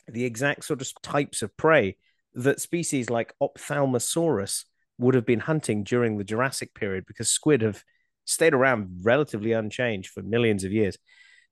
the 0.07 0.25
exact 0.25 0.65
sort 0.65 0.81
of 0.81 0.89
types 1.01 1.41
of 1.41 1.55
prey 1.57 1.97
that 2.33 2.61
species 2.61 3.09
like 3.09 3.33
Ophthalmosaurus 3.41 4.65
would 4.97 5.15
have 5.15 5.25
been 5.25 5.39
hunting 5.39 5.83
during 5.83 6.17
the 6.17 6.23
Jurassic 6.23 6.73
period 6.73 7.05
because 7.07 7.29
squid 7.29 7.61
have 7.61 7.83
stayed 8.25 8.53
around 8.53 9.01
relatively 9.03 9.51
unchanged 9.51 10.11
for 10.11 10.21
millions 10.21 10.63
of 10.63 10.71
years. 10.71 10.97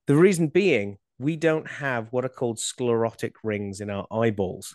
The 0.07 0.15
reason 0.15 0.47
being, 0.47 0.97
we 1.17 1.35
don't 1.35 1.67
have 1.67 2.07
what 2.11 2.25
are 2.25 2.29
called 2.29 2.59
sclerotic 2.59 3.33
rings 3.43 3.81
in 3.81 3.89
our 3.89 4.07
eyeballs. 4.11 4.73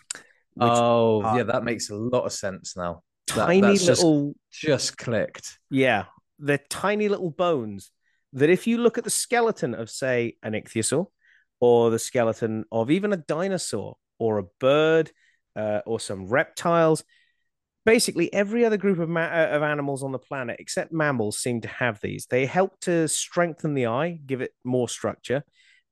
Oh, 0.59 1.21
yeah, 1.35 1.43
that 1.43 1.63
makes 1.63 1.89
a 1.89 1.95
lot 1.95 2.25
of 2.25 2.33
sense 2.33 2.75
now. 2.77 3.01
Tiny 3.27 3.61
that, 3.61 3.85
little. 3.85 4.35
Just, 4.51 4.61
just 4.61 4.97
clicked. 4.97 5.59
Yeah, 5.69 6.05
they're 6.39 6.59
tiny 6.69 7.09
little 7.09 7.31
bones 7.31 7.91
that 8.33 8.49
if 8.49 8.67
you 8.67 8.77
look 8.77 8.97
at 8.97 9.03
the 9.03 9.09
skeleton 9.09 9.73
of, 9.73 9.89
say, 9.89 10.35
an 10.43 10.53
ichthyosaur 10.53 11.07
or 11.59 11.89
the 11.89 11.99
skeleton 11.99 12.65
of 12.71 12.91
even 12.91 13.13
a 13.13 13.17
dinosaur 13.17 13.95
or 14.19 14.39
a 14.39 14.43
bird 14.59 15.11
uh, 15.55 15.81
or 15.85 15.99
some 15.99 16.27
reptiles. 16.27 17.03
Basically, 17.85 18.33
every 18.33 18.65
other 18.65 18.77
group 18.77 18.97
of, 18.97 19.09
ma- 19.09 19.21
uh, 19.21 19.49
of 19.51 19.61
animals 19.61 20.03
on 20.03 20.11
the 20.11 20.19
planet, 20.19 20.57
except 20.59 20.91
mammals, 20.91 21.37
seem 21.37 21.61
to 21.61 21.67
have 21.67 22.01
these. 22.01 22.25
They 22.25 22.45
help 22.45 22.79
to 22.81 23.07
strengthen 23.07 23.75
the 23.75 23.87
eye, 23.87 24.19
give 24.25 24.41
it 24.41 24.51
more 24.63 24.89
structure. 24.89 25.43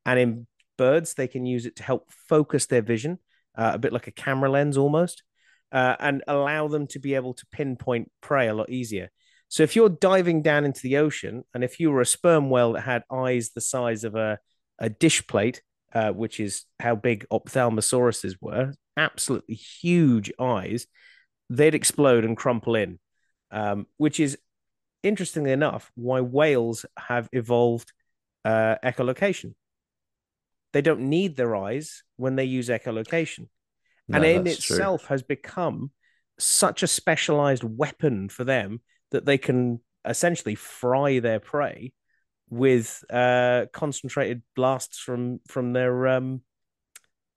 And 0.05 0.19
in 0.19 0.47
birds, 0.77 1.13
they 1.13 1.27
can 1.27 1.45
use 1.45 1.65
it 1.65 1.75
to 1.77 1.83
help 1.83 2.11
focus 2.27 2.65
their 2.65 2.81
vision, 2.81 3.19
uh, 3.57 3.71
a 3.73 3.77
bit 3.77 3.93
like 3.93 4.07
a 4.07 4.11
camera 4.11 4.49
lens 4.49 4.77
almost, 4.77 5.23
uh, 5.71 5.95
and 5.99 6.23
allow 6.27 6.67
them 6.67 6.87
to 6.87 6.99
be 6.99 7.15
able 7.15 7.33
to 7.33 7.45
pinpoint 7.51 8.11
prey 8.21 8.47
a 8.47 8.53
lot 8.53 8.69
easier. 8.69 9.09
So 9.47 9.63
if 9.63 9.75
you're 9.75 9.89
diving 9.89 10.41
down 10.41 10.65
into 10.65 10.81
the 10.81 10.97
ocean, 10.97 11.43
and 11.53 11.63
if 11.63 11.79
you 11.79 11.91
were 11.91 12.01
a 12.01 12.05
sperm 12.05 12.49
whale 12.49 12.73
that 12.73 12.81
had 12.81 13.03
eyes 13.11 13.51
the 13.51 13.61
size 13.61 14.03
of 14.03 14.15
a 14.15 14.39
a 14.79 14.89
dish 14.89 15.25
plate, 15.27 15.61
uh, 15.93 16.11
which 16.11 16.39
is 16.39 16.65
how 16.79 16.95
big 16.95 17.25
ophthalmosauruses 17.31 18.35
were, 18.41 18.73
absolutely 18.97 19.55
huge 19.55 20.31
eyes, 20.39 20.87
they'd 21.49 21.75
explode 21.75 22.25
and 22.25 22.35
crumple 22.35 22.75
in, 22.75 22.99
um, 23.51 23.85
which 23.97 24.19
is 24.19 24.37
interestingly 25.03 25.51
enough 25.51 25.91
why 25.95 26.21
whales 26.21 26.85
have 26.97 27.29
evolved 27.31 27.93
uh, 28.45 28.75
echolocation. 28.83 29.53
They 30.73 30.81
don't 30.81 31.01
need 31.01 31.35
their 31.35 31.55
eyes 31.55 32.03
when 32.17 32.35
they 32.35 32.45
use 32.45 32.69
echolocation. 32.69 33.47
No, 34.07 34.17
and 34.17 34.25
in 34.25 34.47
itself 34.47 35.01
true. 35.01 35.09
has 35.09 35.23
become 35.23 35.91
such 36.39 36.83
a 36.83 36.87
specialized 36.87 37.63
weapon 37.63 38.27
for 38.27 38.43
them 38.43 38.81
that 39.11 39.25
they 39.25 39.37
can 39.37 39.79
essentially 40.05 40.55
fry 40.55 41.19
their 41.19 41.39
prey 41.39 41.93
with 42.49 43.03
uh, 43.09 43.65
concentrated 43.71 44.41
blasts 44.55 44.99
from 44.99 45.39
from 45.47 45.73
their 45.73 46.07
um, 46.07 46.41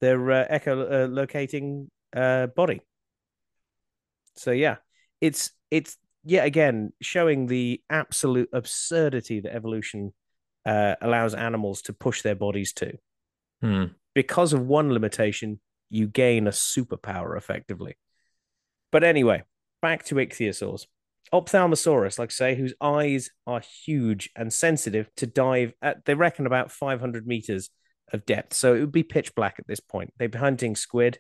their 0.01 0.31
uh, 0.31 0.47
echolocating 0.51 1.89
uh, 2.15 2.49
body. 2.49 2.81
So 4.37 4.51
yeah, 4.51 4.77
it's 5.21 5.51
it's 5.71 5.97
yet 6.25 6.47
again 6.47 6.93
showing 7.01 7.47
the 7.47 7.83
absolute 7.89 8.49
absurdity 8.53 9.41
that 9.41 9.55
evolution 9.55 10.13
uh, 10.65 10.97
allows 11.01 11.35
animals 11.35 11.83
to 11.83 11.93
push 11.93 12.23
their 12.23 12.35
bodies 12.35 12.73
to. 12.75 12.99
Hmm. 13.61 13.85
Because 14.15 14.53
of 14.53 14.67
one 14.67 14.93
limitation, 14.93 15.61
you 15.91 16.07
gain 16.07 16.47
a 16.47 16.51
superpower 16.51 17.37
effectively. 17.37 17.97
But 18.91 19.05
anyway, 19.05 19.43
back 19.83 20.05
to 20.07 20.17
ichthyosaurs. 20.17 20.87
Ophthalmosaurus, 21.33 22.19
like 22.19 22.31
I 22.31 22.33
say, 22.33 22.55
whose 22.55 22.75
eyes 22.81 23.31
are 23.47 23.61
huge 23.85 24.31
and 24.37 24.53
sensitive 24.53 25.09
to 25.17 25.27
dive 25.27 25.75
at, 25.83 26.05
they 26.05 26.15
reckon, 26.15 26.47
about 26.47 26.71
500 26.71 27.27
meters 27.27 27.71
of 28.13 28.25
depth. 28.25 28.55
So 28.55 28.75
it 28.75 28.81
would 28.81 28.93
be 28.93 29.03
pitch 29.03 29.35
black 29.35 29.57
at 29.59 29.67
this 29.67 29.81
point. 29.81 30.13
They'd 30.19 30.31
be 30.31 30.39
hunting 30.39 30.77
squid. 30.77 31.19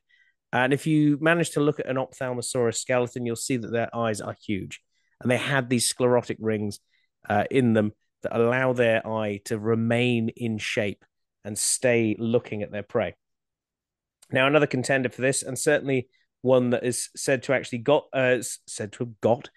And 0.52 0.72
if 0.72 0.86
you 0.86 1.18
manage 1.20 1.50
to 1.50 1.60
look 1.60 1.80
at 1.80 1.88
an 1.88 1.96
Ophthalmosaurus 1.96 2.76
skeleton, 2.76 3.26
you'll 3.26 3.36
see 3.36 3.56
that 3.56 3.72
their 3.72 3.94
eyes 3.94 4.20
are 4.20 4.36
huge. 4.46 4.80
And 5.20 5.30
they 5.30 5.36
had 5.36 5.68
these 5.68 5.88
sclerotic 5.88 6.38
rings 6.40 6.78
uh, 7.28 7.44
in 7.50 7.72
them 7.72 7.92
that 8.22 8.36
allow 8.36 8.72
their 8.72 9.06
eye 9.06 9.40
to 9.46 9.58
remain 9.58 10.28
in 10.30 10.58
shape 10.58 11.04
and 11.46 11.56
stay 11.56 12.16
looking 12.18 12.62
at 12.62 12.72
their 12.72 12.82
prey. 12.82 13.14
Now, 14.30 14.46
another 14.46 14.66
contender 14.66 15.08
for 15.08 15.22
this, 15.22 15.42
and 15.42 15.58
certainly 15.58 16.08
one 16.42 16.70
that 16.70 16.84
is 16.84 17.08
said 17.16 17.44
to 17.44 17.54
actually 17.54 17.78
got 17.78 18.04
uh, 18.12 18.38
said 18.66 18.92
to 18.92 19.04
have 19.04 19.20
got 19.20 19.48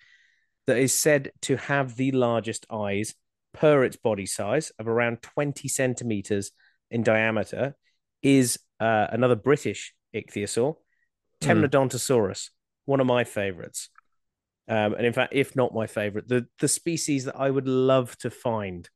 that 0.68 0.78
is 0.78 0.94
said 0.94 1.32
to 1.42 1.58
have 1.58 1.96
the 1.96 2.12
largest 2.12 2.66
eyes 2.72 3.16
per 3.54 3.84
its 3.84 3.98
body 3.98 4.28
size 4.28 4.72
of 4.78 4.88
around 4.88 5.22
20 5.24 5.68
centimeters 5.68 6.52
in 6.92 7.02
diameter 7.02 7.76
is 8.22 8.60
uh, 8.80 9.08
another 9.10 9.36
British 9.36 9.94
ichthyosaur, 10.16 10.76
hmm. 11.42 11.50
Temnodontosaurus, 11.50 12.30
mm. 12.30 12.50
one 12.86 13.00
of 13.00 13.08
my 13.08 13.24
favorites. 13.24 13.90
Um, 14.68 14.94
and 14.94 15.06
in 15.06 15.14
fact, 15.14 15.34
if 15.34 15.56
not 15.56 15.74
my 15.74 15.88
favorite, 15.88 16.28
the, 16.28 16.46
the 16.60 16.68
species 16.68 17.26
that 17.26 17.36
I 17.36 17.50
would 17.50 17.68
love 17.68 18.16
to 18.20 18.30
find 18.30 18.88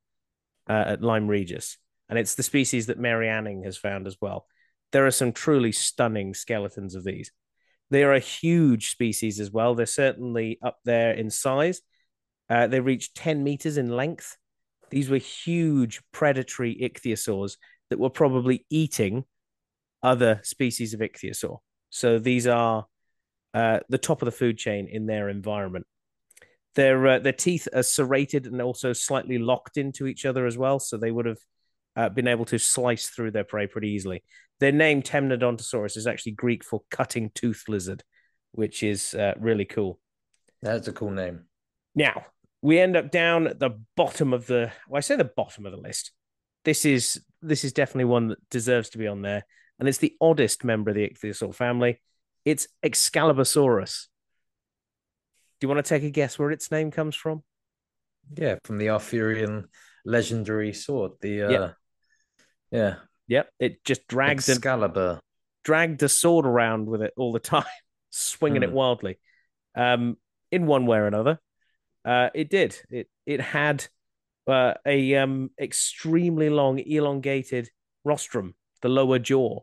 uh, 0.70 0.84
at 0.88 1.02
Lyme 1.02 1.28
Regis, 1.28 1.80
and 2.10 2.20
it's 2.20 2.36
the 2.36 2.44
species 2.44 2.88
that 2.88 3.00
Mary 3.00 3.30
Anning 3.30 3.64
has 3.64 3.78
found 3.78 4.08
as 4.08 4.18
well. 4.22 4.46
There 4.92 5.08
are 5.08 5.12
some 5.12 5.32
truly 5.32 5.72
stunning 5.72 6.34
skeletons 6.34 6.96
of 6.96 7.04
these. 7.04 7.32
They 7.90 8.04
are 8.04 8.14
a 8.14 8.20
huge 8.20 8.92
species 8.92 9.40
as 9.40 9.52
well. 9.52 9.76
They're 9.76 9.86
certainly 9.86 10.60
up 10.64 10.80
there 10.86 11.14
in 11.14 11.30
size. 11.30 11.82
Uh, 12.50 12.68
they 12.68 12.80
reach 12.80 13.14
10 13.14 13.44
meters 13.44 13.78
in 13.78 13.90
length. 13.90 14.38
These 14.90 15.10
were 15.10 15.18
huge 15.18 16.02
predatory 16.12 16.76
ichthyosaurs 16.82 17.58
that 17.90 18.00
were 18.00 18.10
probably 18.10 18.66
eating 18.70 19.26
other 20.02 20.40
species 20.44 20.94
of 20.94 21.00
ichthyosaur. 21.00 21.60
So 21.90 22.20
these 22.20 22.48
are 22.48 22.86
uh, 23.54 23.80
the 23.90 23.98
top 23.98 24.22
of 24.22 24.26
the 24.26 24.32
food 24.32 24.58
chain 24.58 24.88
in 24.92 25.06
their 25.06 25.30
environment. 25.30 25.86
Their 26.76 27.08
uh, 27.08 27.20
their 27.20 27.34
teeth 27.34 27.68
are 27.74 27.84
serrated 27.84 28.48
and 28.48 28.62
also 28.62 28.94
slightly 28.94 29.38
locked 29.38 29.78
into 29.78 30.08
each 30.08 30.26
other 30.26 30.48
as 30.48 30.58
well, 30.58 30.80
so 30.80 30.98
they 30.98 31.12
would 31.12 31.28
have 31.28 31.38
uh, 31.96 32.10
been 32.10 32.28
able 32.28 32.46
to 32.46 32.60
slice 32.60 33.10
through 33.10 33.32
their 33.32 33.44
prey 33.44 33.68
pretty 33.68 33.90
easily. 33.90 34.24
Their 34.60 34.72
name 34.72 35.02
Temnodontosaurus 35.02 35.98
is 35.98 36.08
actually 36.08 36.34
Greek 36.34 36.64
for 36.64 36.82
cutting 36.90 37.32
tooth 37.36 37.64
lizard, 37.68 38.04
which 38.52 38.84
is 38.84 39.14
uh, 39.14 39.34
really 39.40 39.66
cool. 39.66 40.00
That's 40.62 40.88
a 40.88 40.94
cool 40.94 41.12
name. 41.12 41.46
Now 41.96 42.26
we 42.62 42.80
end 42.80 42.96
up 42.96 43.12
down 43.12 43.48
at 43.48 43.60
the 43.60 43.72
bottom 43.96 44.34
of 44.34 44.48
the. 44.48 44.72
Well, 44.88 44.98
I 44.98 45.02
say 45.02 45.18
the 45.18 45.26
bottom 45.26 45.66
of 45.66 45.74
the 45.74 45.78
list. 45.78 46.12
This 46.64 46.86
is 46.86 47.22
this 47.42 47.66
is 47.66 47.74
definitely 47.74 48.06
one 48.06 48.30
that 48.30 48.50
deserves 48.50 48.90
to 48.92 48.98
be 48.98 49.08
on 49.08 49.22
there, 49.22 49.46
and 49.78 49.88
it's 49.88 49.98
the 49.98 50.16
oddest 50.22 50.64
member 50.64 50.92
of 50.92 50.96
the 50.96 51.08
ichthyosaur 51.10 51.54
family. 51.54 52.02
It's 52.46 52.68
Excalibosaurus. 52.84 54.08
Do 55.60 55.66
you 55.66 55.70
want 55.70 55.86
to 55.86 55.90
take 55.90 56.04
a 56.04 56.10
guess 56.10 56.40
where 56.40 56.52
its 56.52 56.72
name 56.72 56.90
comes 56.90 57.16
from? 57.16 57.44
Yeah, 58.36 58.56
from 58.64 58.78
the 58.78 58.90
Arthurian 58.90 59.68
legendary 60.06 60.74
sword. 60.74 61.12
The 61.22 61.44
uh, 61.44 61.50
yeah, 61.50 61.72
yeah, 62.74 62.96
Yep, 63.28 63.50
it 63.60 63.86
just 63.86 64.08
dragged 64.08 64.50
Excalibur, 64.50 65.20
dragged 65.64 66.04
a 66.04 66.10
sword 66.10 66.46
around 66.46 66.88
with 66.88 67.02
it 67.02 67.14
all 67.18 67.32
the 67.32 67.40
time, 67.40 67.64
swinging 68.10 68.62
mm. 68.62 68.66
it 68.66 68.70
hmm. 68.70 68.76
wildly. 68.76 69.20
Um, 69.76 70.18
in 70.52 70.68
one 70.68 70.86
way 70.86 70.98
or 70.98 71.08
another, 71.08 71.40
uh, 72.06 72.30
it 72.34 72.50
did. 72.50 72.80
It 72.90 73.08
it 73.26 73.42
had 73.42 73.86
uh, 74.48 74.74
a 74.86 75.16
um 75.16 75.52
extremely 75.60 76.50
long, 76.50 76.80
elongated 76.80 77.70
rostrum, 78.04 78.56
the 78.82 78.90
lower 78.90 79.20
jaw, 79.20 79.62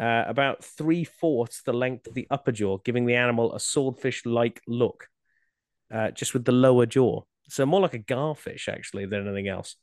uh, 0.00 0.24
about 0.26 0.64
three 0.64 1.04
fourths 1.04 1.62
the 1.62 1.72
length 1.72 2.06
of 2.06 2.14
the 2.14 2.26
upper 2.30 2.52
jaw, 2.52 2.78
giving 2.78 3.06
the 3.06 3.16
animal 3.16 3.54
a 3.54 3.60
swordfish-like 3.60 4.62
look, 4.66 5.08
uh, 5.94 6.10
just 6.12 6.32
with 6.32 6.44
the 6.44 6.52
lower 6.52 6.86
jaw. 6.86 7.22
So 7.48 7.66
more 7.66 7.82
like 7.82 7.94
a 7.94 7.98
garfish 7.98 8.68
actually 8.68 9.06
than 9.06 9.28
anything 9.28 9.48
else. 9.48 9.76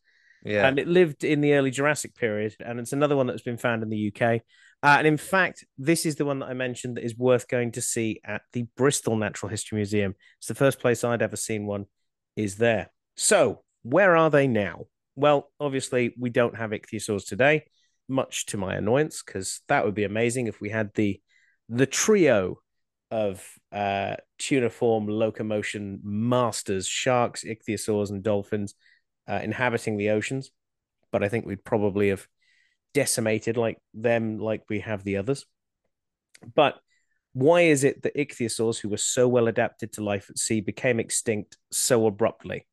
Yeah. 0.44 0.68
And 0.68 0.78
it 0.78 0.88
lived 0.88 1.24
in 1.24 1.42
the 1.42 1.54
early 1.54 1.72
Jurassic 1.72 2.16
period. 2.16 2.56
And 2.60 2.80
it's 2.80 2.94
another 2.94 3.16
one 3.16 3.28
that's 3.28 3.42
been 3.42 3.58
found 3.58 3.84
in 3.84 3.90
the 3.90 4.14
UK. 4.14 4.42
Uh, 4.84 4.98
and 4.98 5.08
in 5.08 5.18
fact, 5.18 5.64
this 5.78 6.06
is 6.06 6.16
the 6.16 6.26
one 6.26 6.40
that 6.40 6.50
I 6.50 6.54
mentioned 6.54 6.98
that 6.98 7.06
is 7.06 7.18
worth 7.18 7.48
going 7.48 7.72
to 7.74 7.82
see 7.82 8.20
at 8.26 8.42
the 8.52 8.68
Bristol 8.76 9.16
Natural 9.16 9.50
History 9.50 9.78
Museum. 9.78 10.14
It's 10.40 10.48
the 10.48 10.56
first 10.56 10.80
place 10.80 11.04
I'd 11.04 11.22
ever 11.22 11.38
seen 11.38 11.66
one, 11.66 11.86
is 12.36 12.58
there. 12.58 12.92
So, 13.16 13.64
where 13.84 14.18
are 14.18 14.30
they 14.30 14.48
now? 14.48 14.88
Well, 15.16 15.50
obviously, 15.60 16.14
we 16.20 16.30
don't 16.30 16.58
have 16.58 16.72
ichthyosaurs 16.72 17.26
today, 17.26 17.64
much 18.10 18.46
to 18.48 18.58
my 18.58 18.76
annoyance, 18.76 19.24
because 19.26 19.62
that 19.70 19.86
would 19.86 19.94
be 19.94 20.04
amazing 20.04 20.48
if 20.48 20.60
we 20.60 20.70
had 20.70 20.92
the 20.96 21.22
the 21.70 21.86
trio 21.86 22.60
of 23.10 23.42
uh, 23.72 24.16
thunniform 24.38 25.08
locomotion 25.08 26.02
masters, 26.04 26.88
sharks, 26.88 27.46
ichthyosaurs, 27.46 28.10
and 28.10 28.22
dolphins 28.22 28.74
uh, 29.28 29.40
inhabiting 29.44 29.98
the 29.98 30.12
oceans, 30.12 30.52
but 31.12 31.24
I 31.24 31.30
think 31.30 31.46
we'd 31.46 31.64
probably 31.64 32.10
have 32.10 32.28
decimated 32.94 33.58
like 33.58 33.78
them, 33.94 34.38
like 34.38 34.64
we 34.70 34.80
have 34.82 35.04
the 35.04 35.18
others. 35.18 35.46
But 36.56 36.80
why 37.34 37.62
is 37.62 37.84
it 37.84 38.04
that 38.04 38.16
ichthyosaurs, 38.16 38.80
who 38.80 38.90
were 38.90 38.98
so 38.98 39.28
well 39.28 39.48
adapted 39.48 39.94
to 39.94 40.04
life 40.04 40.30
at 40.30 40.38
sea, 40.38 40.62
became 40.62 41.00
extinct 41.00 41.58
so 41.72 42.06
abruptly? 42.06 42.68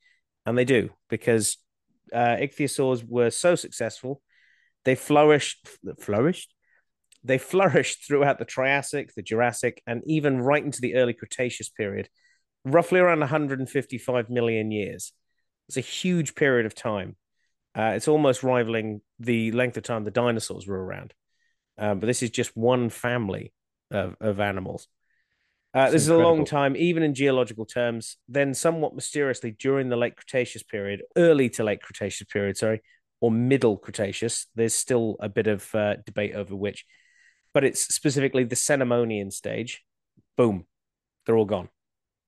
And 0.45 0.57
they 0.57 0.65
do 0.65 0.91
because 1.09 1.57
uh, 2.13 2.37
ichthyosaurs 2.37 3.05
were 3.07 3.31
so 3.31 3.55
successful, 3.55 4.21
they 4.85 4.95
flourished, 4.95 5.69
flourished. 5.99 6.55
They 7.23 7.39
flourished 7.39 8.07
throughout 8.07 8.39
the 8.39 8.47
Triassic, 8.47 9.15
the 9.15 9.23
Jurassic, 9.23 9.83
and 9.87 10.03
even 10.07 10.41
right 10.41 10.65
into 10.65 10.81
the 10.81 10.95
early 10.95 11.13
Cretaceous 11.13 11.69
period, 11.69 12.09
roughly 12.65 12.99
around 12.99 13.21
155 13.21 14.31
million 14.31 14.71
years. 14.71 15.13
It's 15.71 15.77
a 15.77 15.83
huge 15.83 16.35
period 16.35 16.67
of 16.67 16.75
time. 16.75 17.15
Uh, 17.79 17.93
it's 17.95 18.09
almost 18.09 18.43
rivaling 18.43 19.03
the 19.21 19.53
length 19.53 19.77
of 19.77 19.85
time 19.85 20.03
the 20.03 20.11
dinosaurs 20.11 20.67
were 20.67 20.85
around. 20.85 21.15
Um, 21.79 22.01
but 22.01 22.09
this 22.09 22.25
is 22.25 22.31
just 22.31 22.57
one 22.57 22.91
family 22.91 23.53
of, 23.93 24.17
of 24.21 24.41
animals. 24.41 24.89
Uh, 25.73 25.89
this 25.89 26.03
incredible. 26.03 26.03
is 26.03 26.09
a 26.09 26.29
long 26.29 26.45
time, 26.45 26.77
even 26.77 27.05
in 27.05 27.15
geological 27.15 27.67
terms. 27.67 28.17
Then, 28.29 28.53
somewhat 28.53 28.97
mysteriously, 28.97 29.53
during 29.53 29.91
the 29.91 29.97
late 29.97 30.17
Cretaceous 30.17 30.65
period, 30.65 31.03
early 31.17 31.49
to 31.51 31.63
late 31.63 31.83
Cretaceous 31.83 32.27
period, 32.27 32.57
sorry, 32.57 32.83
or 33.21 33.31
middle 33.31 33.77
Cretaceous, 33.77 34.49
there's 34.57 34.75
still 34.75 35.19
a 35.21 35.29
bit 35.29 35.47
of 35.47 35.73
uh, 35.73 35.99
debate 36.05 36.35
over 36.35 36.57
which, 36.57 36.85
but 37.55 37.63
it's 37.63 37.95
specifically 37.95 38.43
the 38.43 38.57
Cenomanian 38.57 39.33
stage. 39.33 39.85
Boom, 40.37 40.67
they're 41.25 41.37
all 41.37 41.45
gone. 41.45 41.69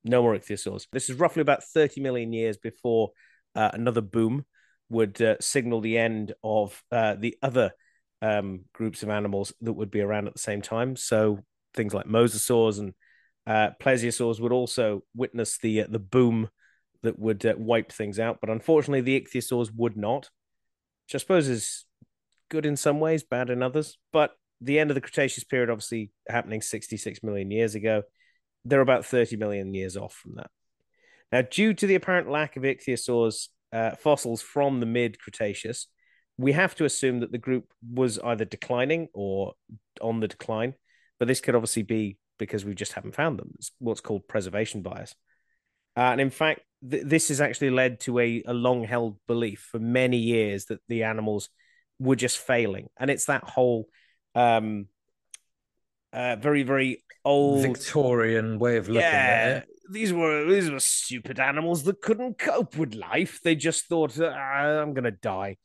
No 0.04 0.22
more 0.22 0.36
ichthyosaurs. 0.36 0.86
This 0.92 1.10
is 1.10 1.16
roughly 1.16 1.42
about 1.42 1.64
30 1.64 2.00
million 2.00 2.32
years 2.32 2.56
before 2.56 3.10
uh, 3.54 3.70
another 3.72 4.00
boom 4.00 4.44
would 4.88 5.20
uh, 5.20 5.36
signal 5.40 5.80
the 5.80 5.98
end 5.98 6.34
of 6.44 6.82
uh, 6.92 7.14
the 7.14 7.36
other 7.42 7.72
um, 8.20 8.60
groups 8.72 9.02
of 9.02 9.08
animals 9.08 9.52
that 9.62 9.72
would 9.72 9.90
be 9.90 10.00
around 10.00 10.26
at 10.26 10.34
the 10.34 10.38
same 10.38 10.62
time. 10.62 10.96
So 10.96 11.40
things 11.74 11.94
like 11.94 12.06
mosasaurs 12.06 12.78
and 12.78 12.94
uh, 13.46 13.70
plesiosaurs 13.80 14.40
would 14.40 14.52
also 14.52 15.02
witness 15.14 15.58
the 15.58 15.82
uh, 15.82 15.86
the 15.88 15.98
boom 15.98 16.48
that 17.02 17.18
would 17.18 17.44
uh, 17.44 17.54
wipe 17.56 17.90
things 17.90 18.20
out. 18.20 18.38
But 18.40 18.50
unfortunately, 18.50 19.00
the 19.00 19.20
ichthyosaurs 19.20 19.70
would 19.74 19.96
not, 19.96 20.30
which 21.06 21.16
I 21.16 21.18
suppose 21.18 21.48
is 21.48 21.84
good 22.48 22.64
in 22.64 22.76
some 22.76 23.00
ways, 23.00 23.24
bad 23.24 23.50
in 23.50 23.62
others. 23.62 23.98
But 24.12 24.32
the 24.60 24.78
end 24.78 24.90
of 24.90 24.94
the 24.94 25.00
Cretaceous 25.00 25.42
period, 25.42 25.70
obviously 25.70 26.12
happening 26.28 26.62
66 26.62 27.22
million 27.24 27.50
years 27.50 27.74
ago, 27.74 28.02
they're 28.64 28.80
about 28.80 29.04
30 29.04 29.36
million 29.36 29.74
years 29.74 29.96
off 29.96 30.14
from 30.14 30.36
that. 30.36 30.50
Now, 31.32 31.42
due 31.42 31.72
to 31.74 31.86
the 31.86 31.94
apparent 31.94 32.28
lack 32.30 32.56
of 32.56 32.62
ichthyosaurs 32.62 33.48
uh, 33.72 33.92
fossils 33.96 34.42
from 34.42 34.80
the 34.80 34.86
mid 34.86 35.18
Cretaceous, 35.18 35.86
we 36.36 36.52
have 36.52 36.74
to 36.76 36.84
assume 36.84 37.20
that 37.20 37.32
the 37.32 37.38
group 37.38 37.72
was 37.90 38.18
either 38.18 38.44
declining 38.44 39.08
or 39.14 39.54
on 40.00 40.20
the 40.20 40.28
decline. 40.28 40.74
but 41.18 41.28
this 41.28 41.40
could 41.40 41.54
obviously 41.54 41.82
be 41.82 42.18
because 42.38 42.64
we 42.64 42.74
just 42.74 42.92
haven't 42.94 43.14
found 43.14 43.38
them. 43.38 43.52
It's 43.54 43.70
what's 43.78 44.00
called 44.00 44.26
preservation 44.26 44.82
bias. 44.82 45.14
Uh, 45.96 46.00
and 46.00 46.20
in 46.20 46.30
fact, 46.30 46.62
th- 46.90 47.04
this 47.06 47.28
has 47.28 47.40
actually 47.40 47.70
led 47.70 48.00
to 48.00 48.18
a, 48.18 48.42
a 48.46 48.52
long 48.52 48.82
held 48.84 49.18
belief 49.28 49.68
for 49.70 49.78
many 49.78 50.16
years 50.16 50.64
that 50.66 50.80
the 50.88 51.04
animals 51.04 51.48
were 51.98 52.16
just 52.16 52.38
failing. 52.38 52.88
And 52.98 53.10
it's 53.10 53.26
that 53.26 53.44
whole 53.44 53.86
um, 54.34 54.86
uh, 56.12 56.36
very, 56.36 56.62
very 56.62 57.04
old 57.24 57.62
Victorian 57.62 58.58
way 58.58 58.76
of 58.78 58.88
looking 58.88 59.02
at 59.08 59.56
it. 59.58 59.68
These 59.92 60.12
were 60.12 60.50
these 60.50 60.70
were 60.70 60.80
stupid 60.80 61.38
animals 61.38 61.82
that 61.84 62.00
couldn't 62.00 62.38
cope 62.38 62.76
with 62.76 62.94
life. 62.94 63.40
They 63.42 63.54
just 63.54 63.86
thought, 63.86 64.18
ah, 64.20 64.80
"I'm 64.80 64.94
going 64.94 65.04
to 65.04 65.10
die." 65.10 65.58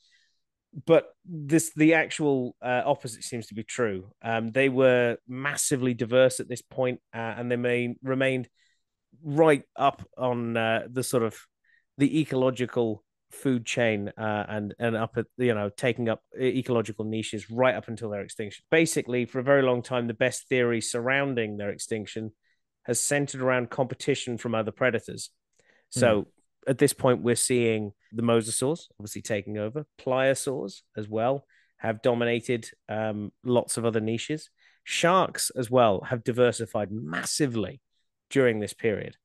But 0.85 1.07
this, 1.25 1.71
the 1.75 1.93
actual 1.93 2.55
uh, 2.61 2.83
opposite 2.85 3.23
seems 3.23 3.47
to 3.47 3.55
be 3.55 3.63
true. 3.63 4.11
Um, 4.21 4.51
they 4.51 4.69
were 4.69 5.17
massively 5.27 5.93
diverse 5.93 6.39
at 6.39 6.49
this 6.49 6.61
point, 6.61 6.99
uh, 7.13 7.33
and 7.37 7.49
they 7.49 7.55
may, 7.55 7.95
remained 8.03 8.49
right 9.23 9.63
up 9.75 10.07
on 10.17 10.55
uh, 10.55 10.87
the 10.91 11.03
sort 11.03 11.23
of 11.23 11.35
the 11.97 12.19
ecological 12.19 13.03
food 13.31 13.65
chain 13.65 14.11
uh, 14.17 14.45
and 14.47 14.73
and 14.79 14.95
up 14.95 15.17
at 15.17 15.25
you 15.37 15.53
know 15.53 15.69
taking 15.69 16.09
up 16.09 16.21
ecological 16.39 17.05
niches 17.05 17.49
right 17.49 17.75
up 17.75 17.87
until 17.87 18.09
their 18.09 18.21
extinction. 18.21 18.63
Basically, 18.69 19.25
for 19.25 19.39
a 19.39 19.43
very 19.43 19.63
long 19.63 19.81
time, 19.81 20.07
the 20.07 20.13
best 20.13 20.47
theory 20.47 20.81
surrounding 20.81 21.57
their 21.57 21.69
extinction 21.69 22.31
has 22.87 23.03
centered 23.03 23.41
around 23.41 23.69
competition 23.69 24.37
from 24.37 24.55
other 24.55 24.71
predators. 24.71 25.29
So 25.89 26.21
mm. 26.21 26.25
at 26.67 26.79
this 26.79 26.93
point, 26.93 27.21
we're 27.21 27.35
seeing 27.35 27.91
the 28.11 28.23
mosasaurs 28.23 28.85
obviously 28.99 29.21
taking 29.21 29.57
over, 29.59 29.85
pliosaurs 29.99 30.81
as 30.95 31.07
well 31.07 31.45
have 31.77 32.01
dominated 32.01 32.67
um, 32.89 33.31
lots 33.43 33.77
of 33.77 33.85
other 33.85 33.99
niches. 33.99 34.49
Sharks 34.83 35.51
as 35.55 35.69
well 35.69 36.01
have 36.09 36.23
diversified 36.23 36.91
massively 36.91 37.81
during 38.29 38.59
this 38.59 38.73
period. 38.73 39.15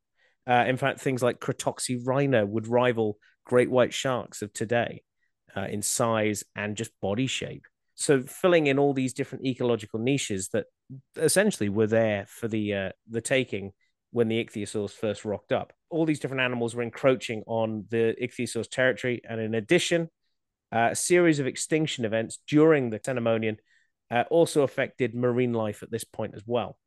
Uh, 0.46 0.64
in 0.66 0.76
fact, 0.76 1.00
things 1.00 1.22
like 1.22 1.40
Cratoxy 1.40 1.96
would 2.46 2.66
rival 2.66 3.16
great 3.44 3.70
white 3.70 3.94
sharks 3.94 4.42
of 4.42 4.52
today 4.52 5.02
uh, 5.56 5.66
in 5.70 5.82
size 5.82 6.44
and 6.54 6.76
just 6.76 6.90
body 7.00 7.26
shape. 7.26 7.64
So 7.95 8.22
filling 8.22 8.66
in 8.66 8.78
all 8.78 8.95
these 8.95 9.12
different 9.12 9.47
ecological 9.47 9.99
niches 9.99 10.49
that 10.49 10.66
essentially 11.16 11.68
were 11.68 11.86
there 11.86 12.26
for 12.28 12.49
the 12.49 12.74
uh, 12.74 12.90
the 13.09 13.20
taking 13.20 13.72
when 14.11 14.28
the 14.28 14.45
ichthyosaurs 14.45 14.90
first 14.90 15.24
rocked 15.24 15.53
up. 15.53 15.72
All 15.90 16.05
these 16.05 16.20
different 16.20 16.43
animals 16.43 16.74
were 16.74 16.82
encroaching 16.82 17.43
on 17.47 17.86
the 17.90 18.14
ichthyosaurs 18.20 18.70
territory, 18.70 19.22
and 19.28 19.40
in 19.40 19.55
addition, 19.55 20.09
uh, 20.74 20.88
a 20.93 20.97
series 20.97 21.38
of 21.38 21.47
extinction 21.47 22.05
events 22.05 22.38
during 22.49 22.90
the 22.90 22.99
Cenomanian 22.99 23.57
uh, 24.11 24.24
also 24.30 24.62
affected 24.62 25.14
marine 25.14 25.53
life 25.53 25.82
at 25.82 25.90
this 25.90 26.05
point 26.05 26.34
as 26.34 26.43
well. 26.47 26.78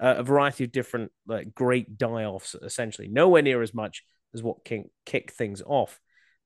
Uh, 0.00 0.16
a 0.18 0.22
variety 0.22 0.64
of 0.64 0.72
different 0.72 1.12
like 1.26 1.54
great 1.54 1.96
die-offs, 1.96 2.54
essentially, 2.62 3.08
nowhere 3.08 3.42
near 3.42 3.62
as 3.62 3.72
much 3.72 4.02
as 4.34 4.42
what 4.42 4.64
can 4.64 4.84
kick 5.06 5.30
things 5.30 5.62
off 5.64 6.00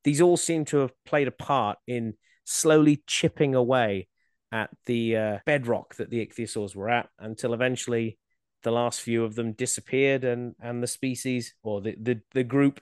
these 0.05 0.21
all 0.21 0.37
seem 0.37 0.65
to 0.67 0.79
have 0.79 0.93
played 1.05 1.29
a 1.29 1.33
part 1.33 1.79
in 1.87 2.15
slowly 2.49 3.03
chipping 3.07 3.55
away 3.55 4.09
at 4.51 4.71
the 4.87 5.17
uh, 5.17 5.39
bedrock 5.45 5.95
that 5.97 6.09
the 6.11 6.25
ichthyosaurs 6.25 6.75
were 6.75 6.89
at 6.89 7.09
until 7.19 7.53
eventually 7.53 8.19
the 8.63 8.71
last 8.71 9.01
few 9.01 9.25
of 9.25 9.35
them 9.35 9.53
disappeared 9.53 10.25
and 10.25 10.55
and 10.61 10.83
the 10.83 10.87
species 10.87 11.55
or 11.63 11.81
the, 11.83 11.95
the, 12.01 12.21
the 12.33 12.45
group 12.45 12.81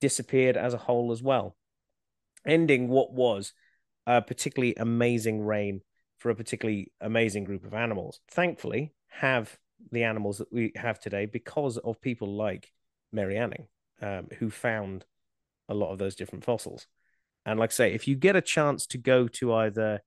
disappeared 0.00 0.56
as 0.56 0.72
a 0.72 0.78
whole 0.78 1.12
as 1.12 1.22
well 1.22 1.54
ending 2.46 2.88
what 2.88 3.12
was 3.12 3.52
a 4.06 4.22
particularly 4.22 4.74
amazing 4.76 5.44
reign 5.44 5.82
for 6.18 6.30
a 6.30 6.34
particularly 6.34 6.90
amazing 7.00 7.44
group 7.44 7.64
of 7.64 7.74
animals 7.74 8.20
thankfully 8.30 8.94
have 9.08 9.58
the 9.90 10.04
animals 10.04 10.38
that 10.38 10.52
we 10.52 10.72
have 10.74 10.98
today 10.98 11.26
because 11.26 11.76
of 11.76 12.00
people 12.00 12.34
like 12.34 12.72
Mary 13.12 13.36
Anning 13.36 13.66
um, 14.00 14.28
who 14.38 14.48
found 14.48 15.04
a 15.68 15.74
lot 15.74 15.92
of 15.92 15.98
those 15.98 16.14
different 16.14 16.44
fossils. 16.44 16.86
And 17.44 17.58
like 17.58 17.70
I 17.70 17.74
say, 17.74 17.92
if 17.92 18.06
you 18.06 18.14
get 18.14 18.36
a 18.36 18.40
chance 18.40 18.86
to 18.88 18.98
go 18.98 19.28
to 19.28 19.54
either 19.54 20.00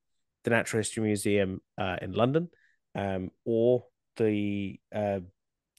the 0.43 0.49
Natural 0.49 0.79
History 0.79 1.03
Museum 1.03 1.61
uh, 1.77 1.97
in 2.01 2.13
London 2.13 2.49
um, 2.93 3.31
or 3.45 3.83
the 4.17 4.79
uh, 4.93 5.19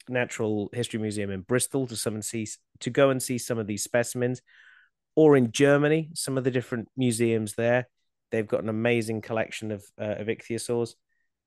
Natural 0.09 0.69
History 0.73 1.01
Museum 1.01 1.31
in 1.31 1.41
Bristol 1.41 1.87
to 1.87 1.97
some 1.97 2.15
and 2.15 2.25
see 2.25 2.47
to 2.81 2.91
go 2.91 3.11
and 3.11 3.23
see 3.23 3.39
some 3.39 3.59
of 3.59 3.67
these 3.67 3.83
specimens, 3.83 4.43
or 5.15 5.37
in 5.37 5.51
Germany, 5.51 6.11
some 6.15 6.37
of 6.37 6.45
the 6.45 6.51
different 6.51 6.89
museums 6.97 7.55
there, 7.55 7.89
they've 8.31 8.47
got 8.47 8.63
an 8.63 8.69
amazing 8.69 9.23
collection 9.23 9.73
of 9.73 9.85
uh, 10.01 10.17
of 10.19 10.27
ichthyosaurs 10.27 10.95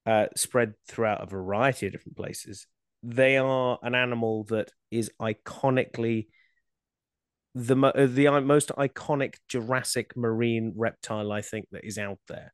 uh, 0.05 0.25
spread 0.35 0.73
throughout 0.87 1.21
a 1.21 1.27
variety 1.27 1.85
of 1.85 1.91
different 1.91 2.17
places. 2.17 2.67
They 3.03 3.37
are 3.37 3.79
an 3.81 3.95
animal 3.95 4.45
that 4.45 4.71
is 4.91 5.11
iconically 5.21 6.27
the 7.55 7.75
uh, 7.75 8.07
the 8.07 8.29
most 8.41 8.69
iconic 8.77 9.35
Jurassic 9.47 10.15
marine 10.15 10.73
reptile 10.75 11.31
I 11.31 11.41
think 11.41 11.67
that 11.71 11.83
is 11.83 11.97
out 11.97 12.19
there, 12.27 12.53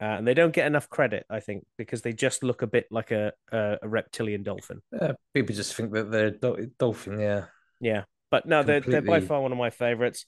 uh, 0.00 0.16
and 0.16 0.26
they 0.26 0.34
don't 0.34 0.54
get 0.54 0.66
enough 0.66 0.88
credit 0.88 1.26
I 1.28 1.40
think 1.40 1.64
because 1.76 2.02
they 2.02 2.12
just 2.12 2.42
look 2.42 2.62
a 2.62 2.66
bit 2.66 2.86
like 2.90 3.10
a 3.10 3.32
a, 3.50 3.78
a 3.82 3.88
reptilian 3.88 4.42
dolphin. 4.42 4.80
Uh, 4.98 5.14
people 5.34 5.54
just 5.54 5.74
think 5.74 5.92
that 5.92 6.10
they're 6.10 6.30
do- 6.30 6.70
dolphin, 6.78 7.20
yeah, 7.20 7.44
yeah. 7.80 8.04
But 8.30 8.46
no, 8.46 8.60
Completely. 8.60 8.92
they're 8.92 9.00
they're 9.02 9.20
by 9.20 9.26
far 9.26 9.42
one 9.42 9.52
of 9.52 9.58
my 9.58 9.70
favorites, 9.70 10.24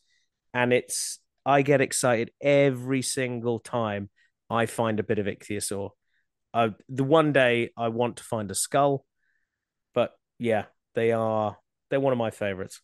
and 0.52 0.72
it's 0.72 1.18
I 1.46 1.62
get 1.62 1.80
excited 1.80 2.30
every 2.40 3.02
single 3.02 3.58
time 3.58 4.10
I 4.50 4.66
find 4.66 5.00
a 5.00 5.04
bit 5.04 5.18
of 5.18 5.26
ichthyosaur. 5.26 5.90
Uh, 6.52 6.68
the 6.88 7.04
one 7.04 7.32
day 7.32 7.70
I 7.76 7.88
want 7.88 8.18
to 8.18 8.22
find 8.22 8.50
a 8.50 8.54
skull, 8.54 9.06
but 9.94 10.12
yeah, 10.38 10.66
they 10.94 11.12
are 11.12 11.56
they're 11.88 12.00
one 12.00 12.12
of 12.12 12.18
my 12.18 12.30
favorites 12.30 12.80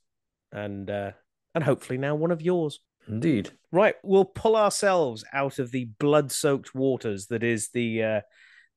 and 0.53 0.91
uh, 0.91 1.13
and 1.55 1.65
hopefully 1.65 1.99
now 1.99 2.15
one 2.15 2.31
of 2.31 2.43
yours. 2.43 2.81
Indeed. 3.09 3.51
Right, 3.73 3.95
we'll 4.03 4.25
pull 4.25 4.57
ourselves 4.57 5.25
out 5.33 5.59
of 5.59 5.71
the 5.71 5.87
blood-soaked 5.99 6.75
waters 6.75 7.27
that 7.27 7.43
is 7.43 7.71
the 7.73 8.03
uh, 8.03 8.21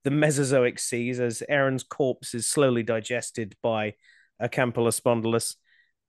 the 0.04 0.12
Mesozoic 0.12 0.80
seas 0.80 1.20
as 1.20 1.44
Aaron's 1.48 1.84
corpse 1.84 2.34
is 2.34 2.50
slowly 2.50 2.84
digested 2.84 3.56
by 3.62 3.96
Acampola 4.42 5.56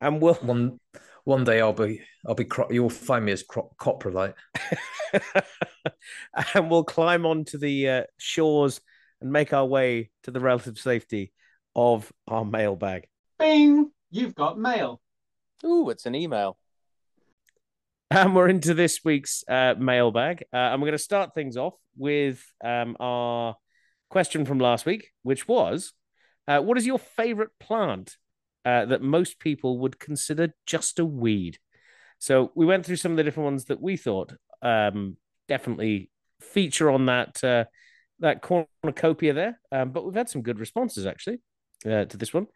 and 0.01 0.21
we'll 0.21 0.35
one 0.35 0.79
one 1.25 1.45
day 1.45 1.61
I'll 1.61 1.73
be 1.73 2.03
I'll 2.27 2.35
be 2.35 2.45
cro- 2.45 2.71
you'll 2.71 2.91
find 2.91 3.25
me 3.25 3.33
as 3.33 3.43
cro- 3.43 3.75
coprolite, 3.81 4.35
and 6.55 6.71
we'll 6.71 6.85
climb 6.85 7.27
onto 7.27 7.59
the 7.59 7.89
uh, 7.89 8.03
shores 8.19 8.81
and 9.21 9.33
make 9.33 9.53
our 9.53 9.65
way 9.65 10.11
to 10.25 10.31
the 10.31 10.41
relative 10.41 10.79
safety 10.79 11.33
of 11.75 12.13
our 12.29 12.45
mailbag. 12.45 13.07
Bing! 13.39 13.91
You've 14.11 14.35
got 14.35 14.59
mail. 14.59 15.01
Ooh, 15.65 15.91
it's 15.91 16.07
an 16.07 16.15
email. 16.15 16.59
And 18.11 18.37
we're 18.37 18.49
into 18.49 18.75
this 18.75 19.01
week's 19.05 19.45
uh, 19.49 19.75
mailbag. 19.79 20.45
Uh, 20.53 20.57
and 20.57 20.81
we're 20.81 20.87
going 20.87 20.93
to 20.93 20.99
start 20.99 21.35
things 21.35 21.57
off 21.57 21.75
with 21.97 22.45
um, 22.63 22.97
our 23.01 23.57
question 24.11 24.45
from 24.45 24.59
last 24.59 24.87
week, 24.87 25.11
which 25.23 25.49
was 25.49 25.93
uh, 26.47 26.61
What 26.61 26.79
is 26.79 26.87
your 26.87 26.99
favorite 26.99 27.51
plant 27.59 28.17
uh, 28.65 28.85
that 28.87 29.03
most 29.03 29.41
people 29.41 29.79
would 29.79 29.99
consider 29.99 30.55
just 30.67 30.99
a 30.99 31.05
weed? 31.05 31.59
So 32.19 32.53
we 32.55 32.67
went 32.67 32.87
through 32.87 32.97
some 32.97 33.13
of 33.13 33.17
the 33.17 33.25
different 33.25 33.47
ones 33.47 33.65
that 33.67 33.81
we 33.81 33.97
thought 33.97 34.33
um, 34.63 35.17
definitely 35.49 36.11
feature 36.41 36.91
on 36.91 37.07
that 37.07 37.43
uh, 37.43 37.65
that 38.21 38.43
cornucopia 38.43 39.33
there. 39.33 39.61
Um, 39.73 39.91
but 39.91 40.05
we've 40.05 40.15
had 40.15 40.29
some 40.29 40.43
good 40.43 40.61
responses 40.61 41.07
actually 41.07 41.41
uh, 41.85 42.05
to 42.05 42.17
this 42.17 42.33
one. 42.33 42.47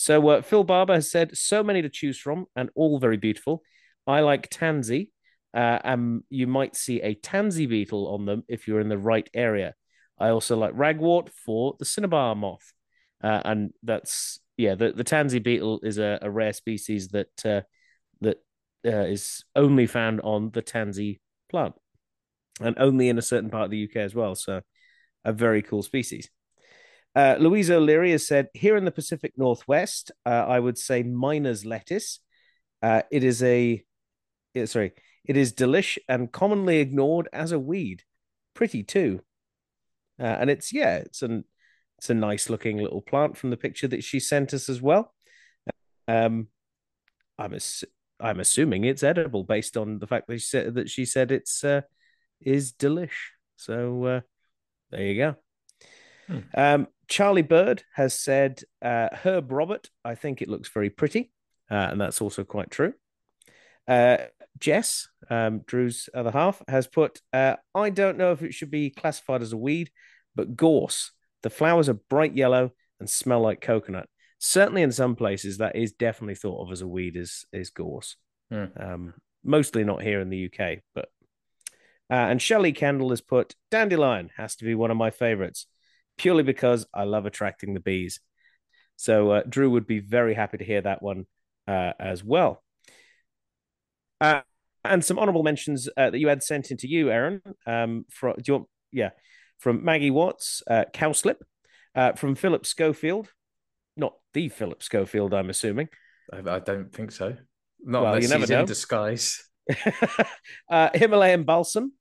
So 0.00 0.28
uh, 0.28 0.42
Phil 0.42 0.62
Barber 0.62 0.94
has 0.94 1.10
said 1.10 1.36
so 1.36 1.64
many 1.64 1.82
to 1.82 1.88
choose 1.88 2.20
from 2.20 2.46
and 2.54 2.70
all 2.76 3.00
very 3.00 3.16
beautiful. 3.16 3.64
I 4.06 4.20
like 4.20 4.48
tansy. 4.48 5.10
Uh, 5.52 5.80
um, 5.82 6.22
you 6.30 6.46
might 6.46 6.76
see 6.76 7.02
a 7.02 7.16
tansy 7.16 7.66
beetle 7.66 8.06
on 8.06 8.24
them 8.24 8.44
if 8.46 8.68
you're 8.68 8.78
in 8.78 8.88
the 8.88 8.96
right 8.96 9.28
area. 9.34 9.74
I 10.16 10.28
also 10.28 10.56
like 10.56 10.72
ragwort 10.74 11.30
for 11.44 11.74
the 11.80 11.84
cinnabar 11.84 12.36
moth, 12.36 12.72
uh, 13.24 13.42
and 13.44 13.72
that's 13.82 14.38
yeah. 14.56 14.76
The, 14.76 14.92
the 14.92 15.02
tansy 15.02 15.40
beetle 15.40 15.80
is 15.82 15.98
a, 15.98 16.20
a 16.22 16.30
rare 16.30 16.52
species 16.52 17.08
that 17.08 17.44
uh, 17.44 17.62
that 18.20 18.36
uh, 18.86 19.06
is 19.06 19.44
only 19.56 19.86
found 19.88 20.20
on 20.20 20.50
the 20.50 20.62
tansy 20.62 21.20
plant, 21.50 21.74
and 22.60 22.76
only 22.78 23.08
in 23.08 23.18
a 23.18 23.22
certain 23.22 23.50
part 23.50 23.64
of 23.64 23.70
the 23.72 23.78
UK 23.78 23.96
as 23.96 24.14
well. 24.14 24.36
So, 24.36 24.60
a 25.24 25.32
very 25.32 25.60
cool 25.60 25.82
species. 25.82 26.30
Uh, 27.18 27.34
Louisa 27.40 27.74
O'Leary 27.74 28.12
has 28.12 28.24
said, 28.28 28.46
here 28.54 28.76
in 28.76 28.84
the 28.84 28.92
Pacific 28.92 29.32
Northwest, 29.36 30.12
uh, 30.24 30.28
I 30.28 30.60
would 30.60 30.78
say 30.78 31.02
miner's 31.02 31.64
lettuce. 31.64 32.20
Uh, 32.80 33.02
it 33.10 33.24
is 33.24 33.42
a, 33.42 33.82
it, 34.54 34.68
sorry, 34.68 34.92
it 35.24 35.36
is 35.36 35.52
delish 35.52 35.98
and 36.08 36.30
commonly 36.30 36.78
ignored 36.78 37.28
as 37.32 37.50
a 37.50 37.58
weed. 37.58 38.04
Pretty 38.54 38.84
too. 38.84 39.20
Uh, 40.20 40.26
and 40.26 40.48
it's, 40.48 40.72
yeah, 40.72 40.98
it's 40.98 41.22
an, 41.22 41.42
it's 41.98 42.08
a 42.08 42.14
nice 42.14 42.48
looking 42.48 42.78
little 42.78 43.02
plant 43.02 43.36
from 43.36 43.50
the 43.50 43.56
picture 43.56 43.88
that 43.88 44.04
she 44.04 44.20
sent 44.20 44.54
us 44.54 44.68
as 44.68 44.80
well. 44.80 45.12
Um, 46.06 46.46
I'm, 47.36 47.52
ass- 47.52 47.82
I'm 48.20 48.38
assuming 48.38 48.84
it's 48.84 49.02
edible 49.02 49.42
based 49.42 49.76
on 49.76 49.98
the 49.98 50.06
fact 50.06 50.28
that 50.28 50.38
she 50.38 50.46
said 50.46 50.74
that 50.74 50.88
she 50.88 51.04
said 51.04 51.32
it's 51.32 51.64
uh, 51.64 51.80
is 52.40 52.72
delish. 52.72 53.32
So 53.56 54.04
uh, 54.04 54.20
there 54.92 55.02
you 55.02 55.16
go. 55.16 55.34
Hmm. 56.28 56.38
Um, 56.54 56.86
Charlie 57.08 57.42
Bird 57.42 57.82
has 57.94 58.18
said 58.18 58.62
uh, 58.82 59.08
Herb 59.12 59.50
Robert. 59.50 59.90
I 60.04 60.14
think 60.14 60.42
it 60.42 60.48
looks 60.48 60.68
very 60.68 60.90
pretty, 60.90 61.32
uh, 61.70 61.88
and 61.90 62.00
that's 62.00 62.20
also 62.20 62.44
quite 62.44 62.70
true. 62.70 62.94
Uh, 63.86 64.18
Jess, 64.58 65.08
um, 65.30 65.60
Drew's 65.60 66.08
other 66.14 66.30
half, 66.30 66.62
has 66.68 66.86
put, 66.86 67.20
uh, 67.32 67.56
I 67.74 67.90
don't 67.90 68.18
know 68.18 68.32
if 68.32 68.42
it 68.42 68.52
should 68.52 68.70
be 68.70 68.90
classified 68.90 69.40
as 69.40 69.52
a 69.52 69.56
weed, 69.56 69.90
but 70.34 70.56
gorse. 70.56 71.12
The 71.42 71.50
flowers 71.50 71.88
are 71.88 71.94
bright 71.94 72.36
yellow 72.36 72.72
and 73.00 73.08
smell 73.08 73.40
like 73.40 73.60
coconut. 73.60 74.08
Certainly, 74.38 74.82
in 74.82 74.92
some 74.92 75.16
places, 75.16 75.58
that 75.58 75.76
is 75.76 75.92
definitely 75.92 76.34
thought 76.34 76.64
of 76.64 76.72
as 76.72 76.82
a 76.82 76.86
weed. 76.86 77.16
Is 77.16 77.44
is 77.52 77.70
gorse? 77.70 78.16
Hmm. 78.50 78.64
Um, 78.76 79.14
mostly 79.42 79.84
not 79.84 80.02
here 80.02 80.20
in 80.20 80.30
the 80.30 80.46
UK, 80.46 80.78
but. 80.94 81.08
Uh, 82.10 82.14
and 82.14 82.40
Shelley 82.40 82.72
Kendall 82.72 83.10
has 83.10 83.20
put 83.20 83.54
dandelion 83.70 84.30
has 84.38 84.56
to 84.56 84.64
be 84.64 84.74
one 84.74 84.90
of 84.90 84.96
my 84.96 85.10
favorites, 85.10 85.66
purely 86.18 86.42
because 86.42 86.86
I 86.92 87.04
love 87.04 87.26
attracting 87.26 87.74
the 87.74 87.80
bees. 87.80 88.20
So 88.96 89.30
uh, 89.30 89.42
Drew 89.48 89.70
would 89.70 89.86
be 89.86 90.00
very 90.00 90.34
happy 90.34 90.58
to 90.58 90.64
hear 90.64 90.80
that 90.82 91.02
one 91.02 91.26
uh, 91.66 91.92
as 91.98 92.22
well. 92.22 92.62
Uh, 94.20 94.40
and 94.84 95.04
some 95.04 95.18
honorable 95.18 95.42
mentions 95.42 95.88
uh, 95.96 96.10
that 96.10 96.18
you 96.18 96.28
had 96.28 96.42
sent 96.42 96.70
into 96.70 96.88
you, 96.88 97.10
Aaron. 97.10 97.40
Um, 97.66 98.04
from 98.10 98.34
do 98.36 98.42
you 98.46 98.54
want? 98.54 98.68
Yeah, 98.90 99.10
from 99.58 99.84
Maggie 99.84 100.10
Watts, 100.10 100.62
uh, 100.68 100.84
Cowslip, 100.92 101.36
uh, 101.94 102.12
from 102.12 102.34
Philip 102.34 102.64
Schofield, 102.66 103.32
not 103.96 104.14
the 104.34 104.48
Philip 104.48 104.82
Schofield, 104.82 105.34
I'm 105.34 105.50
assuming. 105.50 105.88
I, 106.32 106.38
I 106.38 106.58
don't 106.58 106.92
think 106.92 107.12
so. 107.12 107.36
Not 107.80 108.02
Well, 108.02 108.14
unless 108.14 108.32
he's 108.32 108.50
know. 108.50 108.60
in 108.60 108.66
disguise. 108.66 109.44
uh, 110.70 110.90
Himalayan 110.94 111.44
Balsam, 111.44 111.92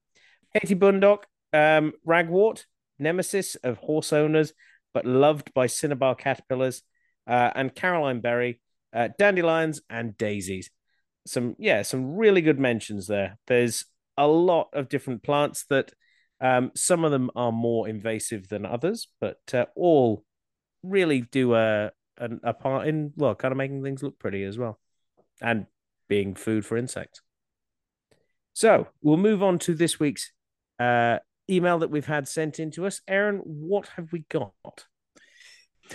Katie 0.53 0.75
Bundock, 0.75 1.23
um, 1.53 1.93
Ragwort, 2.07 2.63
Nemesis 2.99 3.55
of 3.63 3.77
horse 3.77 4.13
owners, 4.13 4.53
but 4.93 5.05
loved 5.05 5.53
by 5.53 5.67
cinnabar 5.67 6.15
caterpillars, 6.15 6.81
uh, 7.27 7.51
and 7.55 7.75
Caroline 7.75 8.21
Berry, 8.21 8.59
uh, 8.93 9.09
dandelions, 9.17 9.81
and 9.89 10.17
daisies. 10.17 10.69
Some, 11.25 11.55
yeah, 11.59 11.81
some 11.81 12.15
really 12.15 12.41
good 12.41 12.59
mentions 12.59 13.07
there. 13.07 13.37
There's 13.47 13.85
a 14.17 14.27
lot 14.27 14.69
of 14.73 14.89
different 14.89 15.23
plants 15.23 15.65
that 15.69 15.91
um, 16.39 16.71
some 16.75 17.03
of 17.03 17.11
them 17.11 17.29
are 17.35 17.51
more 17.51 17.87
invasive 17.87 18.47
than 18.47 18.65
others, 18.65 19.07
but 19.19 19.39
uh, 19.53 19.65
all 19.75 20.23
really 20.83 21.21
do 21.21 21.53
a, 21.55 21.91
a, 22.17 22.29
a 22.43 22.53
part 22.53 22.87
in, 22.87 23.11
well, 23.15 23.35
kind 23.35 23.51
of 23.51 23.57
making 23.57 23.83
things 23.83 24.03
look 24.03 24.17
pretty 24.19 24.43
as 24.43 24.57
well 24.57 24.79
and 25.41 25.65
being 26.07 26.35
food 26.35 26.65
for 26.65 26.77
insects. 26.77 27.21
So 28.53 28.87
we'll 29.01 29.17
move 29.17 29.43
on 29.43 29.59
to 29.59 29.75
this 29.75 29.99
week's 29.99 30.31
uh, 30.79 31.19
email 31.49 31.79
that 31.79 31.89
we've 31.89 32.05
had 32.05 32.27
sent 32.27 32.59
in 32.59 32.71
to 32.71 32.85
us. 32.85 33.01
Aaron, 33.07 33.37
what 33.45 33.87
have 33.95 34.11
we 34.11 34.25
got? 34.29 34.85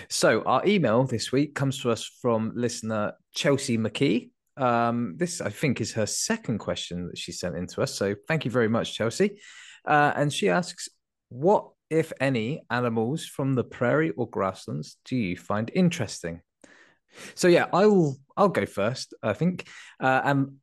So 0.08 0.42
our 0.42 0.66
email 0.66 1.04
this 1.04 1.32
week 1.32 1.54
comes 1.54 1.80
to 1.82 1.90
us 1.90 2.04
from 2.20 2.52
listener 2.54 3.12
Chelsea 3.34 3.76
McKee. 3.76 4.30
Um, 4.56 5.14
this, 5.16 5.40
I 5.40 5.50
think, 5.50 5.80
is 5.80 5.92
her 5.92 6.06
second 6.06 6.58
question 6.58 7.08
that 7.08 7.18
she 7.18 7.32
sent 7.32 7.56
in 7.56 7.66
to 7.68 7.82
us. 7.82 7.94
So 7.94 8.14
thank 8.28 8.44
you 8.44 8.50
very 8.50 8.68
much, 8.68 8.94
Chelsea. 8.94 9.40
Uh, 9.84 10.12
and 10.14 10.32
she 10.32 10.48
asks, 10.48 10.88
"What, 11.28 11.70
if 11.90 12.12
any, 12.20 12.62
animals 12.70 13.26
from 13.26 13.54
the 13.54 13.64
prairie 13.64 14.10
or 14.10 14.28
grasslands 14.28 14.96
do 15.04 15.16
you 15.16 15.36
find 15.36 15.70
interesting?" 15.74 16.40
So 17.34 17.48
yeah, 17.48 17.66
I'll 17.72 18.16
I'll 18.36 18.48
go 18.48 18.66
first. 18.66 19.14
I 19.22 19.32
think, 19.32 19.68
uh, 20.00 20.20
and 20.24 20.56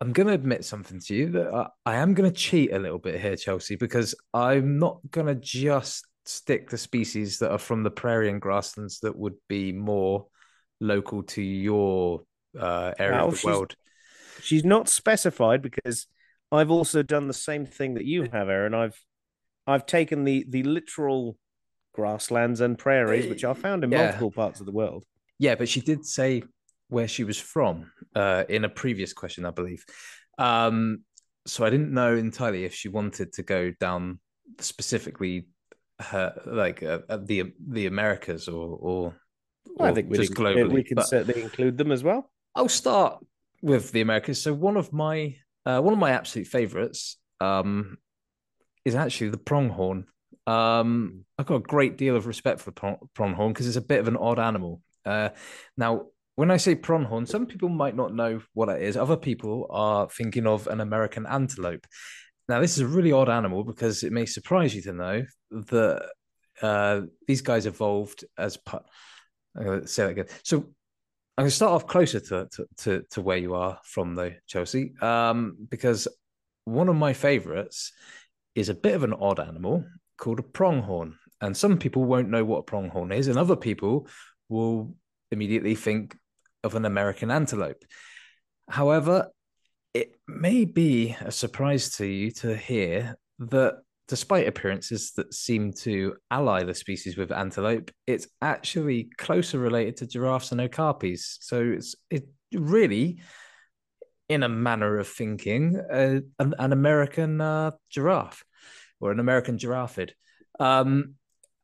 I'm 0.00 0.12
going 0.12 0.28
to 0.28 0.32
admit 0.32 0.64
something 0.64 1.00
to 1.00 1.14
you 1.14 1.30
that 1.32 1.52
I, 1.52 1.66
I 1.84 1.94
am 1.96 2.14
going 2.14 2.30
to 2.30 2.36
cheat 2.36 2.72
a 2.72 2.78
little 2.78 2.98
bit 2.98 3.20
here, 3.20 3.36
Chelsea, 3.36 3.74
because 3.76 4.14
I'm 4.32 4.78
not 4.78 5.00
going 5.10 5.26
to 5.26 5.34
just 5.34 6.06
stick 6.24 6.70
to 6.70 6.78
species 6.78 7.38
that 7.40 7.50
are 7.50 7.58
from 7.58 7.82
the 7.82 7.90
prairie 7.90 8.30
and 8.30 8.40
grasslands 8.40 9.00
that 9.00 9.16
would 9.16 9.34
be 9.48 9.72
more 9.72 10.26
local 10.80 11.22
to 11.24 11.42
your 11.42 12.22
uh, 12.58 12.92
area 12.98 13.16
Well, 13.16 13.26
of 13.26 13.30
the 13.32 13.36
she's- 13.38 13.44
world. 13.46 13.74
She's 14.40 14.64
not 14.64 14.88
specified 14.88 15.62
because 15.62 16.06
I've 16.52 16.70
also 16.70 17.02
done 17.02 17.26
the 17.26 17.34
same 17.34 17.66
thing 17.66 17.94
that 17.94 18.04
you 18.04 18.28
have, 18.32 18.48
Aaron. 18.48 18.72
I've 18.72 18.96
I've 19.66 19.84
taken 19.84 20.22
the 20.22 20.46
the 20.48 20.62
literal 20.62 21.36
grasslands 21.92 22.60
and 22.60 22.78
prairies, 22.78 23.26
which 23.28 23.42
are 23.42 23.56
found 23.56 23.82
in 23.82 23.90
Yeah. 23.90 24.04
multiple 24.04 24.30
parts 24.30 24.60
of 24.60 24.66
the 24.66 24.72
world. 24.72 25.04
Yeah, 25.40 25.56
but 25.56 25.68
she 25.68 25.80
did 25.80 26.06
say 26.06 26.44
where 26.88 27.08
she 27.08 27.24
was 27.24 27.38
from 27.38 27.90
uh, 28.14 28.44
in 28.48 28.64
a 28.64 28.68
previous 28.68 29.12
question, 29.12 29.44
I 29.44 29.50
believe. 29.50 29.84
Um, 30.38 31.02
so 31.46 31.64
I 31.64 31.70
didn't 31.70 31.92
know 31.92 32.14
entirely 32.16 32.64
if 32.64 32.74
she 32.74 32.88
wanted 32.88 33.32
to 33.34 33.42
go 33.42 33.72
down 33.80 34.20
specifically 34.60 35.48
her 36.00 36.40
like 36.46 36.82
uh, 36.82 37.00
uh, 37.08 37.18
the 37.22 37.52
the 37.68 37.86
Americas 37.86 38.48
or 38.48 38.78
or, 38.80 39.14
I 39.80 39.90
or 39.90 39.94
think 39.94 40.12
just 40.14 40.30
include- 40.30 40.56
globally. 40.56 40.72
we 40.72 40.84
can 40.84 40.96
but- 40.96 41.06
certainly 41.08 41.42
include 41.42 41.76
them 41.78 41.92
as 41.92 42.02
well. 42.04 42.30
I'll 42.54 42.68
start 42.68 43.24
with 43.62 43.92
the 43.92 44.00
Americas. 44.00 44.42
So 44.42 44.52
one 44.54 44.76
of 44.76 44.92
my 44.92 45.36
uh, 45.66 45.80
one 45.80 45.92
of 45.92 45.98
my 45.98 46.12
absolute 46.12 46.46
favorites 46.46 47.18
um, 47.40 47.98
is 48.84 48.94
actually 48.94 49.30
the 49.30 49.38
pronghorn. 49.38 50.06
Um, 50.46 51.24
I've 51.38 51.46
got 51.46 51.56
a 51.56 51.60
great 51.60 51.98
deal 51.98 52.16
of 52.16 52.26
respect 52.26 52.60
for 52.60 52.70
prong- 52.70 53.08
pronghorn 53.14 53.52
because 53.52 53.66
it's 53.66 53.76
a 53.76 53.82
bit 53.82 54.00
of 54.00 54.08
an 54.08 54.16
odd 54.16 54.38
animal. 54.38 54.80
Uh, 55.04 55.30
now, 55.76 56.06
when 56.38 56.52
I 56.52 56.56
say 56.56 56.76
pronghorn, 56.76 57.26
some 57.26 57.46
people 57.46 57.68
might 57.68 57.96
not 57.96 58.14
know 58.14 58.40
what 58.54 58.68
it 58.68 58.80
is. 58.80 58.96
Other 58.96 59.16
people 59.16 59.66
are 59.70 60.08
thinking 60.08 60.46
of 60.46 60.68
an 60.68 60.80
American 60.80 61.26
antelope. 61.26 61.84
Now, 62.48 62.60
this 62.60 62.76
is 62.76 62.78
a 62.78 62.86
really 62.86 63.10
odd 63.10 63.28
animal 63.28 63.64
because 63.64 64.04
it 64.04 64.12
may 64.12 64.24
surprise 64.24 64.72
you 64.72 64.80
to 64.82 64.92
know 64.92 65.24
that 65.50 66.08
uh, 66.62 67.00
these 67.26 67.40
guys 67.40 67.66
evolved 67.66 68.24
as 68.38 68.56
part. 68.56 68.84
I'm 69.56 69.64
going 69.64 69.80
to 69.80 69.88
say 69.88 70.04
that 70.04 70.10
again. 70.10 70.26
So 70.44 70.58
I'm 70.58 71.42
going 71.42 71.48
to 71.48 71.56
start 71.56 71.72
off 71.72 71.88
closer 71.88 72.20
to, 72.20 72.46
to, 72.52 72.66
to, 72.82 73.02
to 73.10 73.20
where 73.20 73.38
you 73.38 73.56
are 73.56 73.80
from, 73.82 74.14
though, 74.14 74.34
Chelsea, 74.46 74.94
um, 75.00 75.56
because 75.68 76.06
one 76.66 76.88
of 76.88 76.94
my 76.94 77.14
favorites 77.14 77.90
is 78.54 78.68
a 78.68 78.74
bit 78.74 78.94
of 78.94 79.02
an 79.02 79.14
odd 79.14 79.40
animal 79.40 79.84
called 80.16 80.38
a 80.38 80.44
pronghorn. 80.44 81.18
And 81.40 81.56
some 81.56 81.78
people 81.78 82.04
won't 82.04 82.30
know 82.30 82.44
what 82.44 82.58
a 82.58 82.62
pronghorn 82.62 83.10
is, 83.10 83.26
and 83.26 83.36
other 83.36 83.56
people 83.56 84.06
will 84.48 84.94
immediately 85.32 85.74
think 85.74 86.16
of 86.64 86.74
an 86.74 86.84
American 86.84 87.30
antelope. 87.30 87.84
However, 88.68 89.28
it 89.94 90.14
may 90.26 90.64
be 90.64 91.16
a 91.20 91.32
surprise 91.32 91.96
to 91.96 92.06
you 92.06 92.30
to 92.30 92.56
hear 92.56 93.16
that 93.38 93.78
despite 94.08 94.48
appearances 94.48 95.12
that 95.12 95.32
seem 95.34 95.72
to 95.72 96.16
ally 96.30 96.64
the 96.64 96.74
species 96.74 97.16
with 97.16 97.30
antelope, 97.30 97.90
it's 98.06 98.26
actually 98.40 99.10
closer 99.18 99.58
related 99.58 99.96
to 99.98 100.06
giraffes 100.06 100.52
and 100.52 100.60
okapis. 100.60 101.36
So 101.40 101.60
it's 101.76 101.94
it 102.10 102.26
really, 102.52 103.20
in 104.28 104.42
a 104.42 104.48
manner 104.48 104.98
of 104.98 105.08
thinking, 105.08 105.76
uh, 105.76 106.20
an, 106.38 106.54
an 106.58 106.72
American 106.72 107.40
uh, 107.40 107.72
giraffe 107.90 108.44
or 109.00 109.12
an 109.12 109.20
American 109.20 109.58
giraffid. 109.58 110.10
Um, 110.58 111.14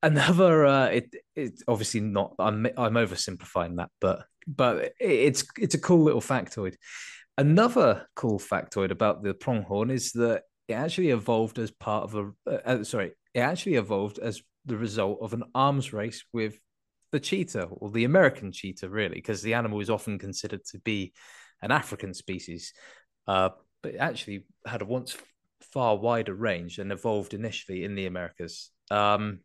another, 0.02 0.66
uh, 0.66 0.86
it 0.86 1.14
it's 1.34 1.62
obviously 1.66 2.00
not. 2.00 2.34
I'm 2.38 2.66
I'm 2.76 2.94
oversimplifying 2.94 3.76
that, 3.76 3.90
but 4.00 4.24
but 4.46 4.92
it's 5.00 5.44
it's 5.58 5.74
a 5.74 5.80
cool 5.80 6.02
little 6.02 6.20
factoid. 6.20 6.76
Another 7.36 8.06
cool 8.14 8.38
factoid 8.38 8.90
about 8.90 9.22
the 9.22 9.34
pronghorn 9.34 9.90
is 9.90 10.12
that 10.12 10.42
it 10.68 10.74
actually 10.74 11.10
evolved 11.10 11.58
as 11.58 11.70
part 11.70 12.04
of 12.04 12.14
a 12.14 12.50
uh, 12.50 12.60
uh, 12.64 12.84
sorry, 12.84 13.12
it 13.34 13.40
actually 13.40 13.74
evolved 13.74 14.18
as 14.18 14.42
the 14.64 14.76
result 14.76 15.18
of 15.20 15.34
an 15.34 15.44
arms 15.54 15.92
race 15.92 16.24
with 16.32 16.58
the 17.12 17.20
cheetah 17.20 17.66
or 17.70 17.90
the 17.90 18.04
American 18.04 18.50
cheetah, 18.50 18.88
really, 18.88 19.14
because 19.14 19.42
the 19.42 19.54
animal 19.54 19.80
is 19.80 19.90
often 19.90 20.18
considered 20.18 20.64
to 20.64 20.78
be 20.80 21.12
an 21.62 21.70
African 21.70 22.14
species, 22.14 22.72
uh, 23.28 23.50
but 23.82 23.94
actually 23.96 24.46
had 24.66 24.82
a 24.82 24.86
once 24.86 25.16
far 25.72 25.96
wider 25.96 26.34
range 26.34 26.78
and 26.78 26.92
evolved 26.92 27.34
initially 27.34 27.84
in 27.84 27.94
the 27.94 28.06
Americas. 28.06 28.70
Um, 28.90 29.40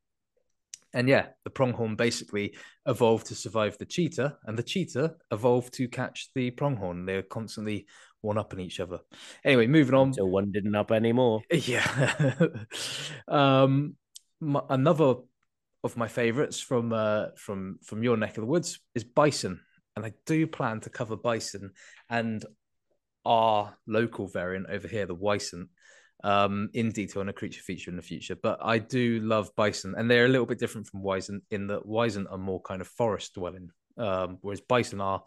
and 0.93 1.07
yeah, 1.07 1.27
the 1.43 1.49
pronghorn 1.49 1.95
basically 1.95 2.55
evolved 2.85 3.27
to 3.27 3.35
survive 3.35 3.77
the 3.77 3.85
cheetah, 3.85 4.37
and 4.45 4.57
the 4.57 4.63
cheetah 4.63 5.15
evolved 5.31 5.73
to 5.75 5.87
catch 5.87 6.29
the 6.35 6.51
pronghorn. 6.51 7.05
They're 7.05 7.21
constantly 7.21 7.87
one 8.21 8.37
up 8.37 8.47
upping 8.47 8.65
each 8.65 8.79
other. 8.79 8.99
Anyway, 9.45 9.67
moving 9.67 9.95
on. 9.95 10.13
So 10.13 10.25
one 10.25 10.51
didn't 10.51 10.75
up 10.75 10.91
anymore. 10.91 11.41
Yeah. 11.51 12.33
um, 13.27 13.95
my, 14.41 14.61
another 14.69 15.15
of 15.83 15.95
my 15.95 16.07
favorites 16.07 16.59
from 16.59 16.91
uh, 16.91 17.27
from 17.37 17.79
from 17.83 18.03
your 18.03 18.17
neck 18.17 18.37
of 18.37 18.41
the 18.41 18.49
woods 18.49 18.79
is 18.95 19.03
bison, 19.03 19.61
and 19.95 20.05
I 20.05 20.13
do 20.25 20.47
plan 20.47 20.81
to 20.81 20.89
cover 20.89 21.15
bison 21.15 21.71
and 22.09 22.43
our 23.25 23.77
local 23.85 24.27
variant 24.27 24.67
over 24.69 24.87
here, 24.87 25.05
the 25.05 25.15
wisent, 25.15 25.67
um, 26.23 26.69
in 26.73 26.91
detail 26.91 27.21
in 27.21 27.29
a 27.29 27.33
creature 27.33 27.61
feature 27.61 27.89
in 27.89 27.97
the 27.97 28.01
future. 28.01 28.35
But 28.35 28.59
I 28.61 28.79
do 28.79 29.19
love 29.21 29.55
bison, 29.55 29.95
and 29.97 30.09
they're 30.09 30.25
a 30.25 30.29
little 30.29 30.45
bit 30.45 30.59
different 30.59 30.87
from 30.87 31.01
wisent 31.01 31.41
in 31.51 31.67
that 31.67 31.85
wisent 31.85 32.31
are 32.31 32.37
more 32.37 32.61
kind 32.61 32.81
of 32.81 32.87
forest 32.87 33.35
dwelling, 33.35 33.69
um, 33.97 34.37
whereas 34.41 34.61
bison 34.61 35.01
are. 35.01 35.23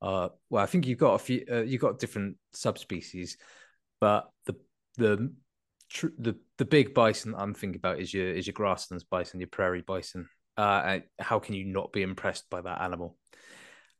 Uh, 0.00 0.28
well, 0.50 0.62
I 0.62 0.66
think 0.66 0.86
you've 0.86 0.98
got 0.98 1.14
a 1.14 1.18
few. 1.18 1.44
Uh, 1.50 1.62
you've 1.62 1.80
got 1.80 1.98
different 1.98 2.36
subspecies, 2.52 3.36
but 4.00 4.28
the 4.44 4.56
the 4.98 5.32
tr- 5.88 6.06
the 6.18 6.36
the 6.58 6.64
big 6.64 6.94
bison 6.94 7.34
I'm 7.36 7.54
thinking 7.54 7.78
about 7.78 8.00
is 8.00 8.12
your 8.12 8.28
is 8.28 8.46
your 8.46 8.54
grasslands 8.54 9.04
bison, 9.04 9.40
your 9.40 9.48
prairie 9.48 9.82
bison. 9.82 10.28
Uh, 10.56 11.00
how 11.18 11.38
can 11.38 11.54
you 11.54 11.64
not 11.64 11.92
be 11.92 12.02
impressed 12.02 12.48
by 12.48 12.60
that 12.62 12.80
animal? 12.80 13.18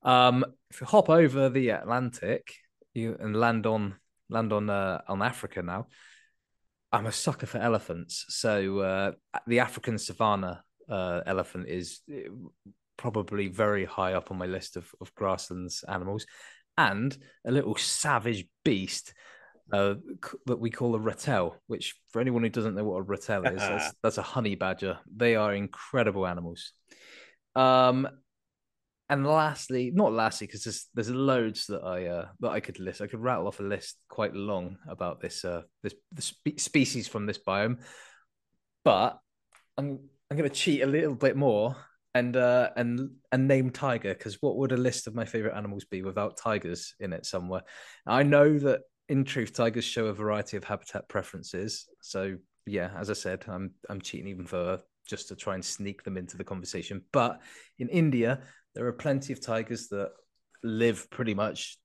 Um, 0.02 0.44
if 0.70 0.80
you 0.80 0.86
hop 0.86 1.10
over 1.10 1.48
the 1.48 1.70
Atlantic 1.70 2.54
you 2.96 3.16
and 3.20 3.36
land 3.36 3.66
on 3.66 3.94
land 4.28 4.52
on 4.52 4.70
uh, 4.70 5.00
on 5.06 5.22
Africa 5.22 5.62
now, 5.62 5.86
I'm 6.96 7.06
a 7.06 7.12
sucker 7.12 7.46
for 7.46 7.58
elephants. 7.58 8.24
So 8.28 8.78
uh, 8.78 9.12
the 9.46 9.60
African 9.60 9.98
savanna 9.98 10.62
uh, 10.88 11.20
elephant 11.26 11.68
is 11.68 12.00
uh, 12.10 12.30
probably 12.96 13.48
very 13.48 13.84
high 13.84 14.14
up 14.14 14.30
on 14.30 14.38
my 14.38 14.46
list 14.46 14.76
of, 14.76 14.90
of 15.00 15.14
grasslands 15.14 15.84
animals, 15.86 16.26
and 16.78 17.16
a 17.46 17.50
little 17.52 17.76
savage 17.76 18.46
beast 18.64 19.12
uh, 19.72 19.94
that 20.46 20.58
we 20.58 20.70
call 20.70 20.94
a 20.94 20.98
ratel. 20.98 21.56
Which, 21.66 21.94
for 22.08 22.20
anyone 22.20 22.42
who 22.42 22.48
doesn't 22.48 22.74
know 22.74 22.84
what 22.84 23.00
a 23.00 23.04
ratel 23.04 23.52
is, 23.54 23.60
that's, 23.60 23.94
that's 24.02 24.18
a 24.18 24.22
honey 24.22 24.54
badger. 24.54 24.98
They 25.14 25.36
are 25.36 25.54
incredible 25.54 26.26
animals. 26.26 26.72
Um, 27.54 28.08
and 29.08 29.26
lastly, 29.26 29.92
not 29.94 30.12
lastly, 30.12 30.46
because 30.46 30.64
there's 30.64 30.86
there's 30.94 31.10
loads 31.10 31.66
that 31.66 31.82
I 31.84 32.06
uh, 32.06 32.26
that 32.40 32.50
I 32.50 32.60
could 32.60 32.80
list. 32.80 33.00
I 33.00 33.06
could 33.06 33.20
rattle 33.20 33.46
off 33.46 33.60
a 33.60 33.64
list 33.64 33.98
quite 34.08 34.34
long 34.34 34.78
about 34.88 35.20
this 35.20 35.44
uh, 35.44 35.62
this 35.82 35.94
the 36.12 36.22
spe- 36.22 36.58
species 36.58 37.06
from 37.06 37.26
this 37.26 37.38
biome, 37.38 37.78
but 38.84 39.18
I'm 39.78 40.00
I'm 40.30 40.36
going 40.36 40.48
to 40.48 40.54
cheat 40.54 40.82
a 40.82 40.86
little 40.86 41.14
bit 41.14 41.36
more 41.36 41.76
and 42.14 42.36
uh, 42.36 42.70
and 42.76 43.10
and 43.30 43.46
name 43.46 43.70
tiger 43.70 44.12
because 44.14 44.38
what 44.40 44.56
would 44.56 44.72
a 44.72 44.76
list 44.76 45.06
of 45.06 45.14
my 45.14 45.24
favorite 45.24 45.56
animals 45.56 45.84
be 45.84 46.02
without 46.02 46.36
tigers 46.36 46.94
in 46.98 47.12
it 47.12 47.26
somewhere? 47.26 47.62
I 48.06 48.24
know 48.24 48.58
that 48.58 48.80
in 49.08 49.24
truth, 49.24 49.52
tigers 49.52 49.84
show 49.84 50.06
a 50.06 50.12
variety 50.12 50.56
of 50.56 50.64
habitat 50.64 51.08
preferences. 51.08 51.86
So 52.00 52.38
yeah, 52.66 52.90
as 52.98 53.10
I 53.10 53.12
said, 53.12 53.44
I'm 53.46 53.72
I'm 53.88 54.00
cheating 54.00 54.28
even 54.28 54.46
further 54.46 54.82
just 55.06 55.28
to 55.28 55.36
try 55.36 55.54
and 55.54 55.64
sneak 55.64 56.02
them 56.02 56.16
into 56.16 56.36
the 56.36 56.44
conversation. 56.44 57.02
But 57.12 57.40
in 57.78 57.88
India, 57.88 58.40
there 58.76 58.86
are 58.86 58.92
plenty 58.92 59.32
of 59.32 59.40
tigers 59.40 59.88
that 59.88 60.10
live 60.62 61.08
pretty 61.10 61.32
much 61.32 61.78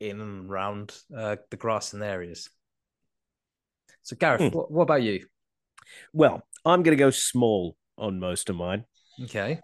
in 0.00 0.18
and 0.20 0.50
around 0.50 0.96
uh, 1.16 1.36
the 1.50 1.58
grassland 1.58 2.02
areas. 2.02 2.48
So, 4.02 4.16
Gareth, 4.16 4.40
hmm. 4.40 4.56
what, 4.56 4.70
what 4.70 4.82
about 4.84 5.02
you? 5.02 5.26
Well, 6.14 6.42
I'm 6.64 6.82
going 6.82 6.96
to 6.96 7.02
go 7.02 7.10
small 7.10 7.76
on 7.98 8.18
most 8.18 8.48
of 8.48 8.56
mine. 8.56 8.84
Okay. 9.24 9.60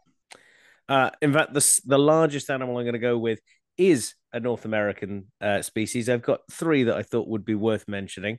Uh, 0.88 1.10
in 1.22 1.32
fact, 1.32 1.54
the 1.54 1.80
the 1.86 1.98
largest 1.98 2.50
animal 2.50 2.76
I'm 2.76 2.84
going 2.84 2.92
to 2.92 2.98
go 2.98 3.16
with 3.16 3.40
is 3.78 4.14
a 4.32 4.40
North 4.40 4.66
American 4.66 5.28
uh, 5.40 5.62
species. 5.62 6.10
I've 6.10 6.22
got 6.22 6.40
three 6.50 6.84
that 6.84 6.96
I 6.96 7.02
thought 7.02 7.28
would 7.28 7.46
be 7.46 7.54
worth 7.54 7.88
mentioning. 7.88 8.38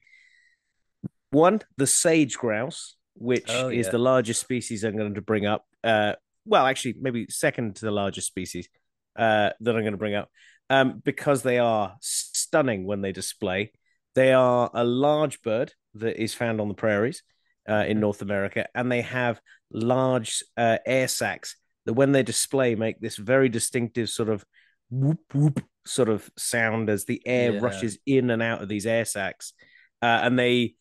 One, 1.31 1.61
the 1.77 1.87
sage 1.87 2.37
grouse, 2.37 2.95
which 3.15 3.49
oh, 3.49 3.69
yeah. 3.69 3.79
is 3.79 3.89
the 3.89 3.97
largest 3.97 4.41
species 4.41 4.83
I'm 4.83 4.97
going 4.97 5.15
to 5.15 5.21
bring 5.21 5.47
up. 5.47 5.65
Uh, 5.83 6.13
well, 6.45 6.65
actually, 6.65 6.95
maybe 6.99 7.27
second 7.29 7.75
to 7.77 7.85
the 7.85 7.91
largest 7.91 8.27
species 8.27 8.67
uh, 9.15 9.51
that 9.59 9.75
I'm 9.75 9.81
going 9.81 9.91
to 9.91 9.97
bring 9.97 10.15
up 10.15 10.29
um, 10.69 11.01
because 11.03 11.43
they 11.43 11.59
are 11.59 11.95
stunning 12.01 12.85
when 12.85 13.01
they 13.01 13.11
display. 13.11 13.71
They 14.15 14.33
are 14.33 14.69
a 14.73 14.83
large 14.83 15.41
bird 15.41 15.73
that 15.95 16.21
is 16.21 16.33
found 16.33 16.61
on 16.61 16.67
the 16.67 16.73
prairies 16.73 17.23
uh, 17.67 17.85
in 17.87 17.99
North 17.99 18.21
America, 18.21 18.67
and 18.75 18.91
they 18.91 19.01
have 19.01 19.41
large 19.71 20.43
uh, 20.57 20.77
air 20.85 21.07
sacs 21.07 21.55
that, 21.85 21.93
when 21.93 22.11
they 22.11 22.23
display, 22.23 22.75
make 22.75 22.99
this 22.99 23.17
very 23.17 23.49
distinctive 23.49 24.09
sort 24.09 24.29
of 24.29 24.45
whoop 24.89 25.19
whoop 25.33 25.63
sort 25.85 26.09
of 26.09 26.29
sound 26.37 26.89
as 26.89 27.05
the 27.05 27.21
air 27.25 27.53
yeah. 27.53 27.59
rushes 27.59 27.97
in 28.05 28.29
and 28.29 28.41
out 28.41 28.61
of 28.61 28.69
these 28.69 28.85
air 28.85 29.05
sacs, 29.05 29.53
uh, 30.01 30.19
and 30.23 30.37
they 30.37 30.75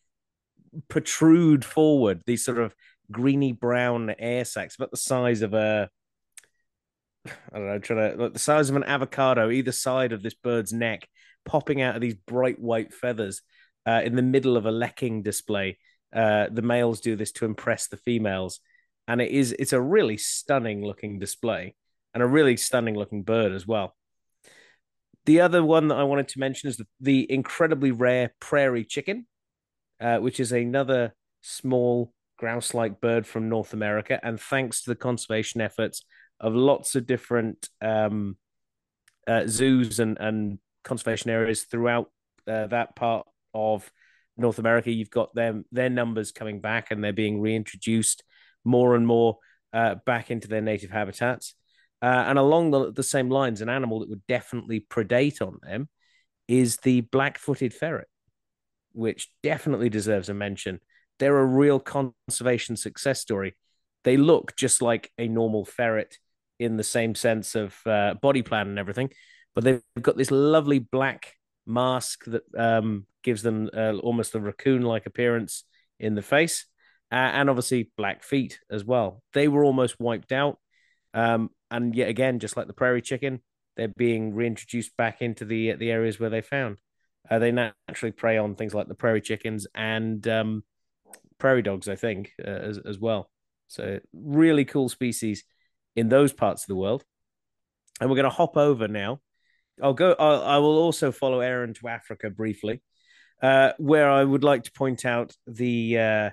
protrude 0.87 1.65
forward. 1.65 2.21
These 2.25 2.45
sort 2.45 2.59
of 2.59 2.75
greeny 3.11 3.51
brown 3.51 4.13
air 4.19 4.45
sacs, 4.45 4.75
about 4.75 4.91
the 4.91 4.97
size 4.97 5.41
of 5.41 5.53
a 5.53 5.89
I 7.25 7.57
don't 7.57 7.67
know, 7.67 7.79
trying 7.79 8.17
to 8.17 8.23
like 8.23 8.33
the 8.33 8.39
size 8.39 8.69
of 8.69 8.75
an 8.75 8.83
avocado 8.83 9.49
either 9.49 9.71
side 9.71 10.11
of 10.11 10.21
this 10.21 10.33
bird's 10.33 10.73
neck, 10.73 11.07
popping 11.45 11.81
out 11.81 11.95
of 11.95 12.01
these 12.01 12.15
bright 12.15 12.59
white 12.59 12.93
feathers 12.93 13.41
uh, 13.85 14.01
in 14.03 14.15
the 14.15 14.21
middle 14.21 14.57
of 14.57 14.65
a 14.65 14.71
lekking 14.71 15.23
display. 15.23 15.77
Uh, 16.13 16.47
the 16.51 16.61
males 16.61 16.99
do 16.99 17.15
this 17.15 17.31
to 17.31 17.45
impress 17.45 17.87
the 17.87 17.97
females, 17.97 18.59
and 19.07 19.21
it 19.21 19.31
is 19.31 19.55
it's 19.57 19.73
a 19.73 19.81
really 19.81 20.17
stunning 20.17 20.83
looking 20.83 21.17
display 21.17 21.75
and 22.13 22.21
a 22.21 22.27
really 22.27 22.57
stunning 22.57 22.95
looking 22.95 23.23
bird 23.23 23.51
as 23.51 23.65
well. 23.65 23.95
The 25.25 25.41
other 25.41 25.63
one 25.63 25.87
that 25.87 25.97
I 25.97 26.03
wanted 26.03 26.27
to 26.29 26.39
mention 26.39 26.69
is 26.69 26.77
the, 26.77 26.87
the 26.99 27.31
incredibly 27.31 27.91
rare 27.91 28.33
prairie 28.39 28.83
chicken, 28.83 29.25
uh, 29.99 30.17
which 30.17 30.39
is 30.39 30.51
another 30.51 31.15
small 31.41 32.13
grouse 32.43 32.73
like 32.73 32.99
bird 32.99 33.25
from 33.25 33.47
North 33.47 33.71
America. 33.71 34.19
And 34.21 34.37
thanks 34.37 34.81
to 34.81 34.89
the 34.89 34.97
conservation 34.97 35.61
efforts 35.61 36.03
of 36.41 36.53
lots 36.53 36.93
of 36.93 37.07
different 37.07 37.69
um, 37.81 38.35
uh, 39.25 39.43
zoos 39.47 40.01
and, 40.01 40.17
and 40.19 40.59
conservation 40.83 41.31
areas 41.31 41.63
throughout 41.63 42.11
uh, 42.45 42.67
that 42.67 42.97
part 42.97 43.25
of 43.53 43.89
North 44.35 44.59
America, 44.59 44.91
you've 44.91 45.09
got 45.09 45.33
them 45.33 45.63
their 45.71 45.89
numbers 45.89 46.33
coming 46.33 46.59
back 46.59 46.91
and 46.91 47.01
they're 47.01 47.13
being 47.13 47.39
reintroduced 47.39 48.23
more 48.65 48.97
and 48.97 49.07
more 49.07 49.37
uh, 49.71 49.95
back 50.05 50.29
into 50.29 50.49
their 50.49 50.59
native 50.59 50.91
habitats. 50.91 51.55
Uh, 52.01 52.25
and 52.27 52.37
along 52.37 52.71
the, 52.71 52.91
the 52.91 53.03
same 53.03 53.29
lines, 53.29 53.61
an 53.61 53.69
animal 53.69 54.01
that 54.01 54.09
would 54.09 54.27
definitely 54.27 54.85
predate 54.89 55.41
on 55.41 55.59
them 55.61 55.87
is 56.49 56.75
the 56.77 56.99
black 56.99 57.37
footed 57.37 57.73
ferret, 57.73 58.09
which 58.91 59.29
definitely 59.43 59.87
deserves 59.87 60.27
a 60.27 60.33
mention 60.33 60.81
they're 61.23 61.39
a 61.39 61.45
real 61.45 61.79
conservation 61.79 62.75
success 62.75 63.21
story. 63.21 63.55
They 64.03 64.17
look 64.17 64.57
just 64.57 64.81
like 64.81 65.09
a 65.17 65.29
normal 65.29 65.63
ferret 65.63 66.17
in 66.59 66.75
the 66.75 66.83
same 66.83 67.15
sense 67.15 67.55
of 67.55 67.75
uh, 67.85 68.15
body 68.15 68.41
plan 68.41 68.67
and 68.67 68.77
everything, 68.77 69.09
but 69.55 69.63
they've 69.63 69.81
got 70.01 70.17
this 70.17 70.31
lovely 70.31 70.79
black 70.79 71.35
mask 71.65 72.25
that 72.25 72.43
um, 72.57 73.05
gives 73.23 73.41
them 73.41 73.69
uh, 73.73 73.93
almost 73.99 74.35
a 74.35 74.39
raccoon-like 74.41 75.05
appearance 75.05 75.63
in 75.97 76.13
the 76.13 76.21
face, 76.21 76.65
uh, 77.09 77.15
and 77.15 77.49
obviously 77.49 77.89
black 77.95 78.21
feet 78.21 78.59
as 78.69 78.83
well. 78.83 79.23
They 79.31 79.47
were 79.47 79.63
almost 79.63 80.01
wiped 80.01 80.33
out, 80.33 80.57
um, 81.13 81.51
and 81.71 81.95
yet 81.95 82.09
again, 82.09 82.39
just 82.39 82.57
like 82.57 82.67
the 82.67 82.73
prairie 82.73 83.01
chicken, 83.01 83.41
they're 83.77 83.87
being 83.87 84.33
reintroduced 84.33 84.97
back 84.97 85.21
into 85.21 85.45
the 85.45 85.71
the 85.77 85.89
areas 85.89 86.19
where 86.19 86.29
they 86.29 86.41
found. 86.41 86.79
Uh, 87.31 87.39
they 87.39 87.53
naturally 87.53 88.11
prey 88.11 88.37
on 88.37 88.55
things 88.55 88.73
like 88.73 88.89
the 88.89 88.93
prairie 88.93 89.21
chickens 89.21 89.65
and 89.73 90.27
um, 90.27 90.63
prairie 91.43 91.61
dogs, 91.61 91.89
I 91.89 91.97
think, 91.97 92.31
uh, 92.39 92.49
as 92.69 92.77
as 92.77 92.97
well. 92.97 93.29
So 93.67 93.99
really 94.13 94.63
cool 94.63 94.87
species 94.87 95.43
in 95.93 96.07
those 96.07 96.31
parts 96.31 96.63
of 96.63 96.67
the 96.67 96.77
world. 96.83 97.03
And 97.99 98.09
we're 98.09 98.15
going 98.15 98.31
to 98.31 98.41
hop 98.41 98.55
over 98.55 98.87
now. 98.87 99.19
I'll 99.81 99.93
go. 99.93 100.15
I'll, 100.17 100.41
I 100.41 100.57
will 100.59 100.77
also 100.77 101.11
follow 101.11 101.41
Aaron 101.41 101.73
to 101.73 101.89
Africa 101.89 102.29
briefly, 102.29 102.81
uh, 103.41 103.73
where 103.77 104.09
I 104.09 104.23
would 104.23 104.45
like 104.45 104.63
to 104.63 104.71
point 104.71 105.03
out 105.03 105.35
the 105.45 105.97
uh, 105.97 106.29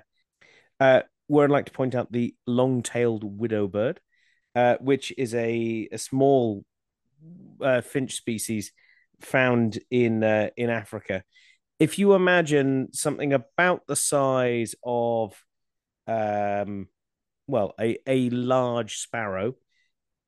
uh, 0.79 1.01
where 1.27 1.43
I'd 1.43 1.51
like 1.51 1.65
to 1.65 1.73
point 1.73 1.93
out 1.93 2.09
the 2.09 2.33
long-tailed 2.47 3.23
widow 3.25 3.67
bird, 3.67 3.99
uh, 4.55 4.77
which 4.79 5.13
is 5.17 5.35
a 5.35 5.89
a 5.91 5.97
small 5.97 6.63
uh, 7.59 7.81
finch 7.81 8.15
species 8.15 8.71
found 9.19 9.77
in 9.89 10.23
uh, 10.23 10.51
in 10.55 10.69
Africa 10.69 11.23
if 11.81 11.97
you 11.97 12.13
imagine 12.13 12.89
something 12.93 13.33
about 13.33 13.87
the 13.87 13.95
size 13.95 14.75
of 14.83 15.33
um 16.05 16.87
well 17.47 17.73
a, 17.81 17.97
a 18.05 18.29
large 18.29 18.97
sparrow 18.97 19.55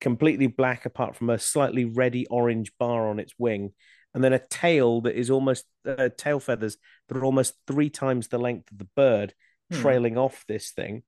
completely 0.01 0.47
black 0.47 0.87
apart 0.87 1.15
from 1.15 1.29
a 1.29 1.37
slightly 1.37 1.85
reddy 1.85 2.25
orange 2.25 2.71
bar 2.79 3.07
on 3.07 3.19
its 3.19 3.33
wing 3.37 3.71
and 4.15 4.23
then 4.23 4.33
a 4.33 4.39
tail 4.39 5.01
that 5.01 5.15
is 5.15 5.29
almost 5.29 5.65
uh, 5.85 6.09
tail 6.17 6.39
feathers 6.39 6.77
that 7.07 7.17
are 7.17 7.25
almost 7.25 7.53
three 7.67 7.89
times 7.89 8.27
the 8.27 8.39
length 8.39 8.71
of 8.71 8.79
the 8.79 8.89
bird 8.95 9.35
hmm. 9.71 9.79
trailing 9.79 10.17
off 10.17 10.43
this 10.47 10.71
thing 10.71 11.03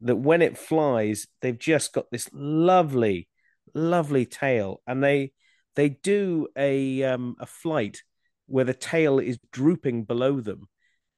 that 0.00 0.16
when 0.16 0.40
it 0.40 0.56
flies 0.56 1.26
they've 1.42 1.58
just 1.58 1.92
got 1.92 2.10
this 2.10 2.30
lovely 2.32 3.28
lovely 3.74 4.24
tail 4.24 4.80
and 4.86 5.04
they 5.04 5.30
they 5.76 5.90
do 5.90 6.48
a 6.56 7.02
um 7.04 7.36
a 7.38 7.44
flight 7.44 8.02
where 8.50 8.64
the 8.64 8.74
tail 8.74 9.18
is 9.18 9.38
drooping 9.52 10.04
below 10.04 10.40
them 10.40 10.68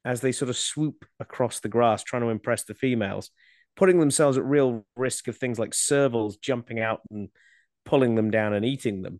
as 0.05 0.21
they 0.21 0.31
sort 0.31 0.49
of 0.49 0.57
swoop 0.57 1.05
across 1.19 1.59
the 1.59 1.69
grass, 1.69 2.03
trying 2.03 2.21
to 2.21 2.29
impress 2.29 2.63
the 2.63 2.73
females, 2.73 3.31
putting 3.75 3.99
themselves 3.99 4.37
at 4.37 4.45
real 4.45 4.85
risk 4.95 5.27
of 5.27 5.37
things 5.37 5.57
like 5.57 5.71
servals 5.71 6.39
jumping 6.39 6.79
out 6.79 7.01
and 7.09 7.29
pulling 7.85 8.15
them 8.15 8.29
down 8.29 8.53
and 8.53 8.65
eating 8.65 9.01
them. 9.01 9.19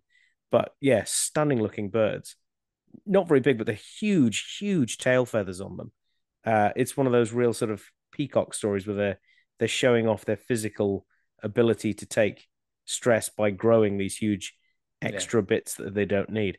But 0.51 0.73
yeah, 0.79 1.03
stunning 1.05 1.61
looking 1.61 1.89
birds. 1.89 2.35
Not 3.05 3.27
very 3.27 3.39
big, 3.39 3.57
but 3.57 3.65
they're 3.65 3.75
huge, 3.99 4.57
huge 4.59 4.97
tail 4.99 5.25
feathers 5.25 5.61
on 5.61 5.77
them. 5.77 5.91
Uh, 6.45 6.69
it's 6.75 6.95
one 6.95 7.07
of 7.07 7.13
those 7.13 7.33
real 7.33 7.53
sort 7.53 7.71
of 7.71 7.83
peacock 8.11 8.53
stories 8.53 8.85
where 8.85 8.95
they're 8.95 9.19
they're 9.59 9.67
showing 9.67 10.07
off 10.07 10.25
their 10.25 10.37
physical 10.37 11.05
ability 11.41 11.93
to 11.93 12.05
take 12.05 12.47
stress 12.85 13.29
by 13.29 13.49
growing 13.49 13.97
these 13.97 14.17
huge 14.17 14.53
extra 15.01 15.41
yeah. 15.41 15.45
bits 15.45 15.75
that 15.75 15.93
they 15.93 16.05
don't 16.05 16.29
need. 16.29 16.57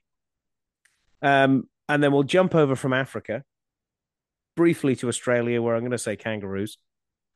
Um, 1.25 1.69
and 1.89 2.03
then 2.03 2.13
we'll 2.13 2.23
jump 2.23 2.55
over 2.55 2.77
from 2.77 2.93
Africa 2.93 3.43
briefly 4.57 4.95
to 4.97 5.09
Australia, 5.09 5.61
where 5.61 5.75
I'm 5.75 5.81
going 5.83 5.91
to 5.93 5.99
say 5.99 6.17
kangaroos. 6.17 6.79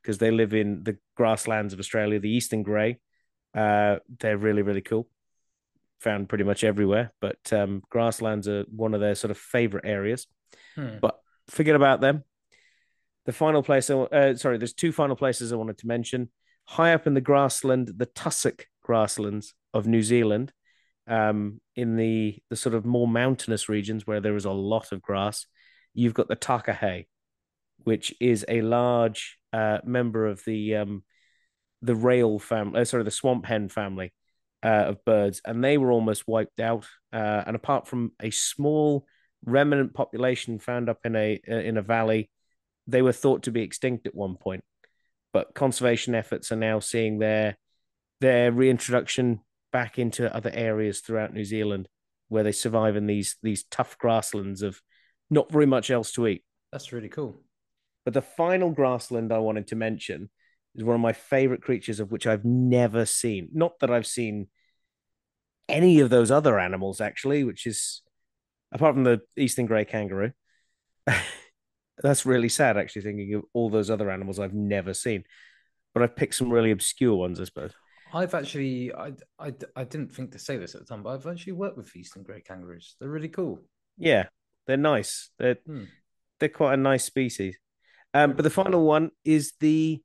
because 0.03 0.19
they 0.19 0.31
live 0.31 0.55
in 0.55 0.85
the 0.85 0.97
grasslands 1.17 1.73
of 1.73 1.81
Australia, 1.81 2.19
the 2.21 2.31
eastern 2.31 2.63
grey. 2.63 2.99
Uh, 3.55 3.97
they're 4.21 4.39
really 4.39 4.63
really 4.63 4.81
cool. 4.81 5.09
Found 6.01 6.29
pretty 6.29 6.45
much 6.45 6.63
everywhere, 6.65 7.13
but 7.21 7.53
um, 7.53 7.83
grasslands 7.91 8.47
are 8.47 8.65
one 8.71 8.95
of 8.95 9.01
their 9.01 9.15
sort 9.15 9.31
of 9.31 9.39
favorite 9.39 9.85
areas. 9.85 10.27
Hmm. 10.77 10.99
But 11.01 11.19
forget 11.49 11.75
about 11.75 12.01
them. 12.01 12.25
The 13.27 13.33
final 13.33 13.63
place, 13.63 13.91
uh, 13.91 14.37
sorry, 14.37 14.59
there's 14.59 14.73
two 14.73 14.93
final 14.93 15.17
places 15.17 15.53
I 15.53 15.57
wanted 15.57 15.79
to 15.79 15.87
mention. 15.87 16.31
High 16.65 16.95
up 16.95 17.07
in 17.07 17.15
the 17.15 17.21
grassland, 17.21 17.93
the 17.97 18.07
tussock 18.07 18.67
grasslands 18.83 19.55
of 19.75 19.87
New 19.87 20.03
Zealand, 20.03 20.53
um, 21.09 21.61
in 21.75 21.97
the 21.97 22.39
the 22.51 22.57
sort 22.57 22.75
of 22.75 22.85
more 22.85 23.09
mountainous 23.09 23.69
regions 23.69 24.07
where 24.07 24.21
there 24.21 24.37
is 24.37 24.45
a 24.45 24.51
lot 24.51 24.93
of 24.93 25.03
grass, 25.03 25.47
you've 25.95 26.15
got 26.15 26.29
the 26.29 26.37
takahe, 26.37 27.07
which 27.85 28.15
is 28.21 28.45
a 28.49 28.63
large 28.63 29.39
uh, 29.53 29.79
member 29.85 30.27
of 30.27 30.45
the 30.45 30.77
um, 30.77 31.03
the 31.83 31.95
rail 31.95 32.39
family, 32.39 32.81
uh, 32.81 32.85
sorry, 32.85 33.05
the 33.05 33.11
swamp 33.11 33.47
hen 33.47 33.69
family 33.69 34.13
uh, 34.63 34.87
of 34.89 35.05
birds, 35.05 35.41
and 35.45 35.63
they 35.63 35.79
were 35.79 35.93
almost 35.93 36.27
wiped 36.27 36.61
out. 36.61 36.87
Uh, 37.13 37.43
and 37.47 37.57
apart 37.57 37.87
from 37.87 38.13
a 38.21 38.31
small 38.31 39.07
remnant 39.45 39.95
population 39.95 40.59
found 40.59 40.89
up 40.89 40.99
in 41.05 41.17
a 41.17 41.41
uh, 41.51 41.55
in 41.55 41.77
a 41.77 41.83
valley, 41.83 42.31
they 42.87 43.03
were 43.03 43.13
thought 43.13 43.45
to 43.45 43.51
be 43.51 43.63
extinct 43.63 44.07
at 44.07 44.15
one 44.15 44.37
point. 44.37 44.65
But 45.33 45.55
conservation 45.55 46.15
efforts 46.15 46.53
are 46.53 46.57
now 46.57 46.81
seeing 46.81 47.19
their 47.19 47.57
their 48.21 48.51
reintroduction 48.51 49.41
back 49.73 49.99
into 49.99 50.35
other 50.35 50.51
areas 50.53 51.01
throughout 51.01 51.35
New 51.35 51.45
Zealand, 51.45 51.89
where 52.29 52.43
they 52.43 52.53
survive 52.53 52.97
in 52.97 53.07
these 53.07 53.37
these 53.43 53.65
tough 53.65 53.99
grasslands 53.99 54.63
of 54.63 54.81
not 55.31 55.51
very 55.51 55.67
much 55.67 55.91
else 55.91 56.13
to 56.13 56.27
eat. 56.27 56.45
That's 56.73 56.93
really 56.93 57.09
cool. 57.09 57.43
But 58.05 58.15
the 58.15 58.23
final 58.23 58.71
grassland 58.71 59.33
I 59.33 59.39
wanted 59.39 59.69
to 59.69 59.77
mention 59.77 60.31
is 60.75 60.85
one 60.85 60.95
of 60.95 61.01
my 61.01 61.13
favorite 61.13 61.63
creatures 61.63 62.01
of 62.01 62.11
which 62.11 62.27
I've 62.27 62.45
never 62.45 63.05
seen. 63.05 63.49
Not 63.53 63.79
that 63.81 63.91
I've 63.91 64.07
seen 64.07 64.49
any 65.69 66.01
of 66.01 66.11
those 66.11 66.31
other 66.31 66.59
animals, 66.59 67.01
actually, 67.01 67.45
which 67.45 67.67
is 67.67 68.03
apart 68.73 68.95
from 68.95 69.05
the 69.05 69.21
eastern 69.37 69.67
grey 69.67 69.85
kangaroo. 69.85 70.33
That's 72.03 72.25
really 72.25 72.49
sad, 72.49 72.77
actually, 72.77 73.03
thinking 73.03 73.35
of 73.35 73.43
all 73.53 73.71
those 73.71 73.91
other 73.91 74.11
animals 74.11 74.39
I've 74.39 74.55
never 74.55 74.95
seen. 74.95 75.25
But 75.95 76.03
I've 76.03 76.17
picked 76.17 76.35
some 76.35 76.51
really 76.51 76.71
obscure 76.71 77.17
ones, 77.17 77.41
I 77.41 77.45
suppose. 77.45 77.73
I've 78.13 78.35
actually, 78.35 78.93
I, 78.95 79.13
I, 79.39 79.53
I 79.77 79.85
didn't 79.85 80.13
think 80.15 80.33
to 80.33 80.39
say 80.39 80.57
this 80.57 80.75
at 80.75 80.81
the 80.81 80.87
time, 80.87 81.03
but 81.03 81.11
I've 81.11 81.27
actually 81.27 81.53
worked 81.53 81.77
with 81.77 81.95
eastern 81.95 82.23
grey 82.23 82.41
kangaroos. 82.41 82.97
They're 82.99 83.09
really 83.09 83.29
cool. 83.29 83.63
Yeah, 83.97 84.27
they're 84.67 84.77
nice. 84.77 85.31
They're 85.39 85.59
Hmm. 85.67 85.85
they're 86.41 86.49
quite 86.49 86.75
a 86.75 86.79
nice 86.79 87.05
species. 87.05 87.59
Um, 88.15 88.33
but 88.33 88.43
the 88.43 88.51
final 88.51 88.85
one 88.87 89.11
is 89.25 89.53
the 89.61 90.03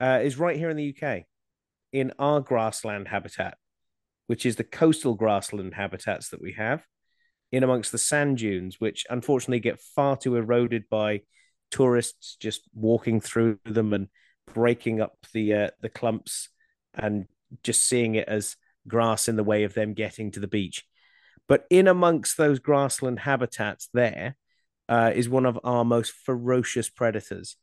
uh, 0.00 0.20
is 0.22 0.38
right 0.38 0.56
here 0.56 0.70
in 0.70 0.76
the 0.76 0.94
UK, 0.96 1.24
in 1.92 2.12
our 2.18 2.40
grassland 2.40 3.08
habitat, 3.08 3.58
which 4.28 4.46
is 4.46 4.56
the 4.56 4.64
coastal 4.64 5.14
grassland 5.14 5.74
habitats 5.74 6.28
that 6.30 6.40
we 6.40 6.52
have, 6.52 6.84
in 7.52 7.64
amongst 7.64 7.92
the 7.92 7.98
sand 7.98 8.38
dunes, 8.38 8.76
which 8.78 9.04
unfortunately 9.10 9.60
get 9.60 9.80
far 9.80 10.16
too 10.16 10.36
eroded 10.36 10.84
by 10.88 11.22
tourists 11.70 12.36
just 12.40 12.62
walking 12.74 13.20
through 13.20 13.58
them 13.64 13.92
and 13.92 14.08
breaking 14.54 15.00
up 15.00 15.16
the 15.32 15.54
uh, 15.54 15.70
the 15.80 15.88
clumps 15.88 16.48
and 16.94 17.26
just 17.62 17.86
seeing 17.86 18.14
it 18.14 18.28
as 18.28 18.56
grass 18.86 19.28
in 19.28 19.36
the 19.36 19.44
way 19.44 19.64
of 19.64 19.74
them 19.74 19.94
getting 19.94 20.30
to 20.32 20.40
the 20.40 20.48
beach. 20.48 20.84
But 21.48 21.66
in 21.70 21.88
amongst 21.88 22.36
those 22.36 22.58
grassland 22.58 23.20
habitats, 23.20 23.88
there 23.92 24.36
uh, 24.88 25.12
is 25.14 25.28
one 25.28 25.46
of 25.46 25.58
our 25.64 25.84
most 25.84 26.12
ferocious 26.12 26.88
predators, 26.88 27.56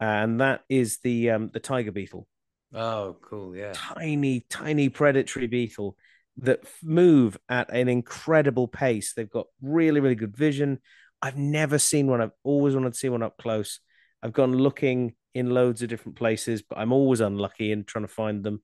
and 0.00 0.40
that 0.40 0.62
is 0.68 0.98
the 1.02 1.30
um, 1.30 1.50
the 1.52 1.60
tiger 1.60 1.92
beetle. 1.92 2.26
Oh, 2.74 3.16
cool. 3.22 3.56
Yeah. 3.56 3.72
Tiny, 3.74 4.44
tiny 4.50 4.88
predatory 4.88 5.46
beetle 5.46 5.96
that 6.38 6.64
move 6.82 7.38
at 7.48 7.70
an 7.72 7.88
incredible 7.88 8.66
pace. 8.66 9.14
They've 9.14 9.30
got 9.30 9.46
really, 9.62 10.00
really 10.00 10.16
good 10.16 10.36
vision. 10.36 10.80
I've 11.22 11.36
never 11.36 11.78
seen 11.78 12.08
one. 12.08 12.20
I've 12.20 12.32
always 12.42 12.74
wanted 12.74 12.92
to 12.92 12.98
see 12.98 13.08
one 13.08 13.22
up 13.22 13.38
close. 13.38 13.78
I've 14.22 14.32
gone 14.32 14.52
looking 14.56 15.14
in 15.34 15.50
loads 15.50 15.82
of 15.82 15.88
different 15.88 16.16
places, 16.16 16.62
but 16.62 16.78
I'm 16.78 16.92
always 16.92 17.20
unlucky 17.20 17.70
in 17.70 17.84
trying 17.84 18.04
to 18.04 18.12
find 18.12 18.42
them. 18.42 18.62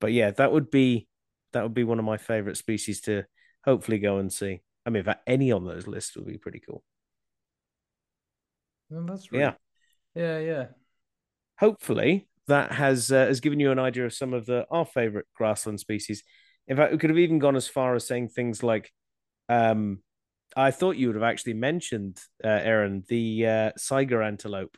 But 0.00 0.12
yeah, 0.12 0.30
that 0.32 0.52
would 0.52 0.70
be 0.70 1.08
that 1.52 1.62
would 1.62 1.74
be 1.74 1.84
one 1.84 1.98
of 1.98 2.04
my 2.04 2.16
favorite 2.16 2.56
species 2.56 3.00
to 3.02 3.24
hopefully 3.64 3.98
go 3.98 4.18
and 4.18 4.32
see. 4.32 4.60
I 4.84 4.90
mean, 4.90 5.04
if 5.06 5.16
any 5.26 5.52
on 5.52 5.64
those 5.64 5.86
lists 5.86 6.16
would 6.16 6.26
be 6.26 6.38
pretty 6.38 6.60
cool. 6.60 6.82
Well, 8.90 9.04
that's 9.06 9.32
really, 9.32 9.44
Yeah. 9.44 9.52
Yeah. 10.14 10.38
Yeah. 10.38 10.66
hopefully 11.58 12.28
that 12.48 12.72
has 12.72 13.10
uh, 13.10 13.26
has 13.26 13.40
given 13.40 13.58
you 13.58 13.72
an 13.72 13.78
idea 13.78 14.06
of 14.06 14.14
some 14.14 14.32
of 14.32 14.46
the 14.46 14.66
our 14.70 14.84
favorite 14.86 15.26
grassland 15.34 15.80
species. 15.80 16.22
In 16.68 16.76
fact, 16.76 16.92
we 16.92 16.98
could 16.98 17.10
have 17.10 17.18
even 17.18 17.38
gone 17.38 17.56
as 17.56 17.68
far 17.68 17.94
as 17.94 18.06
saying 18.06 18.28
things 18.28 18.62
like, 18.62 18.92
um, 19.48 20.02
I 20.56 20.70
thought 20.70 20.96
you 20.96 21.08
would 21.08 21.16
have 21.16 21.22
actually 21.22 21.54
mentioned, 21.54 22.18
uh, 22.44 22.48
Aaron, 22.48 23.04
the 23.08 23.46
uh, 23.46 23.70
Saiga 23.78 24.24
antelope. 24.26 24.76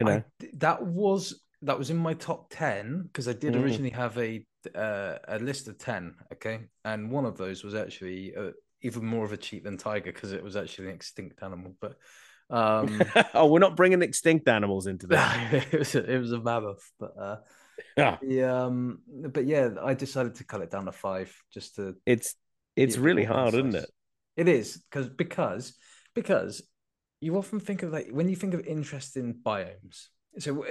You 0.00 0.06
know, 0.06 0.22
I, 0.40 0.48
that 0.54 0.84
was 0.84 1.40
that 1.62 1.78
was 1.78 1.90
in 1.90 1.96
my 1.96 2.14
top 2.14 2.46
10 2.50 3.02
because 3.04 3.28
I 3.28 3.32
did 3.32 3.54
Mm. 3.54 3.62
originally 3.62 3.90
have 3.90 4.18
a 4.18 4.44
uh, 4.74 5.18
a 5.28 5.38
list 5.38 5.68
of 5.68 5.78
10 5.78 6.14
okay 6.32 6.60
and 6.84 7.10
one 7.10 7.24
of 7.24 7.36
those 7.36 7.64
was 7.64 7.74
actually 7.74 8.34
uh, 8.36 8.50
even 8.82 9.04
more 9.04 9.24
of 9.24 9.32
a 9.32 9.36
cheat 9.36 9.64
than 9.64 9.76
tiger 9.76 10.12
because 10.12 10.32
it 10.32 10.42
was 10.42 10.56
actually 10.56 10.88
an 10.88 10.94
extinct 10.94 11.42
animal 11.42 11.74
but 11.80 11.96
um 12.50 13.00
oh, 13.34 13.46
we're 13.46 13.58
not 13.58 13.76
bringing 13.76 14.02
extinct 14.02 14.48
animals 14.48 14.86
into 14.86 15.06
this. 15.06 15.20
it 15.52 15.78
was 15.78 15.94
a, 15.94 16.12
it 16.12 16.18
was 16.18 16.32
a 16.32 16.40
mammoth 16.40 16.90
but 16.98 17.12
uh 17.18 17.36
Ah, 17.96 18.18
the 18.22 18.42
um 18.44 19.00
but 19.06 19.46
yeah 19.46 19.70
I 19.82 19.94
decided 19.94 20.36
to 20.36 20.44
cut 20.44 20.62
it 20.62 20.70
down 20.70 20.86
to 20.86 20.92
5 20.92 21.34
just 21.52 21.76
to 21.76 21.96
it's 22.06 22.34
it's 22.76 22.96
be 22.96 23.00
a 23.00 23.02
bit 23.02 23.04
really 23.04 23.24
hard, 23.24 23.54
isn't 23.54 23.74
it? 23.74 23.90
It 24.36 24.48
is 24.48 24.78
because 24.90 25.08
because 25.08 25.74
because 26.14 26.62
you 27.20 27.36
often 27.36 27.60
think 27.60 27.82
of 27.82 27.92
like 27.92 28.08
when 28.10 28.28
you 28.28 28.36
think 28.36 28.54
of 28.54 28.66
interesting 28.66 29.34
biomes. 29.44 30.08
So 30.38 30.64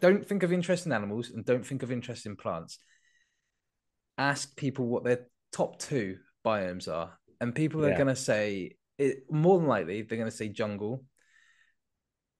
don't 0.00 0.26
think 0.26 0.42
of 0.42 0.52
interesting 0.52 0.92
animals 0.92 1.30
and 1.30 1.44
don't 1.44 1.64
think 1.64 1.82
of 1.82 1.92
interesting 1.92 2.36
plants. 2.36 2.78
Ask 4.18 4.56
people 4.56 4.86
what 4.86 5.04
their 5.04 5.26
top 5.52 5.78
two 5.78 6.18
biomes 6.44 6.92
are, 6.92 7.18
and 7.40 7.54
people 7.54 7.84
are 7.84 7.90
Yeah. 7.90 7.96
going 7.96 8.08
to 8.08 8.16
say 8.16 8.76
it, 8.98 9.30
more 9.30 9.58
than 9.58 9.68
likely 9.68 10.02
they're 10.02 10.18
going 10.18 10.30
to 10.30 10.36
say 10.36 10.48
jungle, 10.48 11.04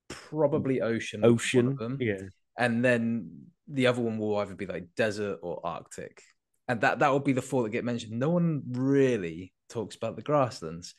probably 0.09 0.81
ocean, 0.81 1.25
Ocean, 1.25 1.77
yeah, 2.01 2.23
and 2.59 2.85
then 2.85 3.47
the 3.67 3.87
other 3.87 4.03
one 4.03 4.19
will 4.19 4.37
either 4.39 4.55
be 4.55 4.67
like 4.67 4.95
desert 4.97 5.39
or 5.43 5.61
Arctic, 5.65 6.23
and 6.69 6.81
that 6.83 6.99
that 6.99 7.09
will 7.11 7.21
be 7.21 7.33
the 7.33 7.43
four 7.43 7.63
that 7.63 7.71
get 7.71 7.85
mentioned. 7.85 8.19
No 8.19 8.31
one 8.31 8.63
really 8.73 9.53
talks 9.69 9.97
about 9.97 10.17
the 10.17 10.23
grasslands, 10.23 10.95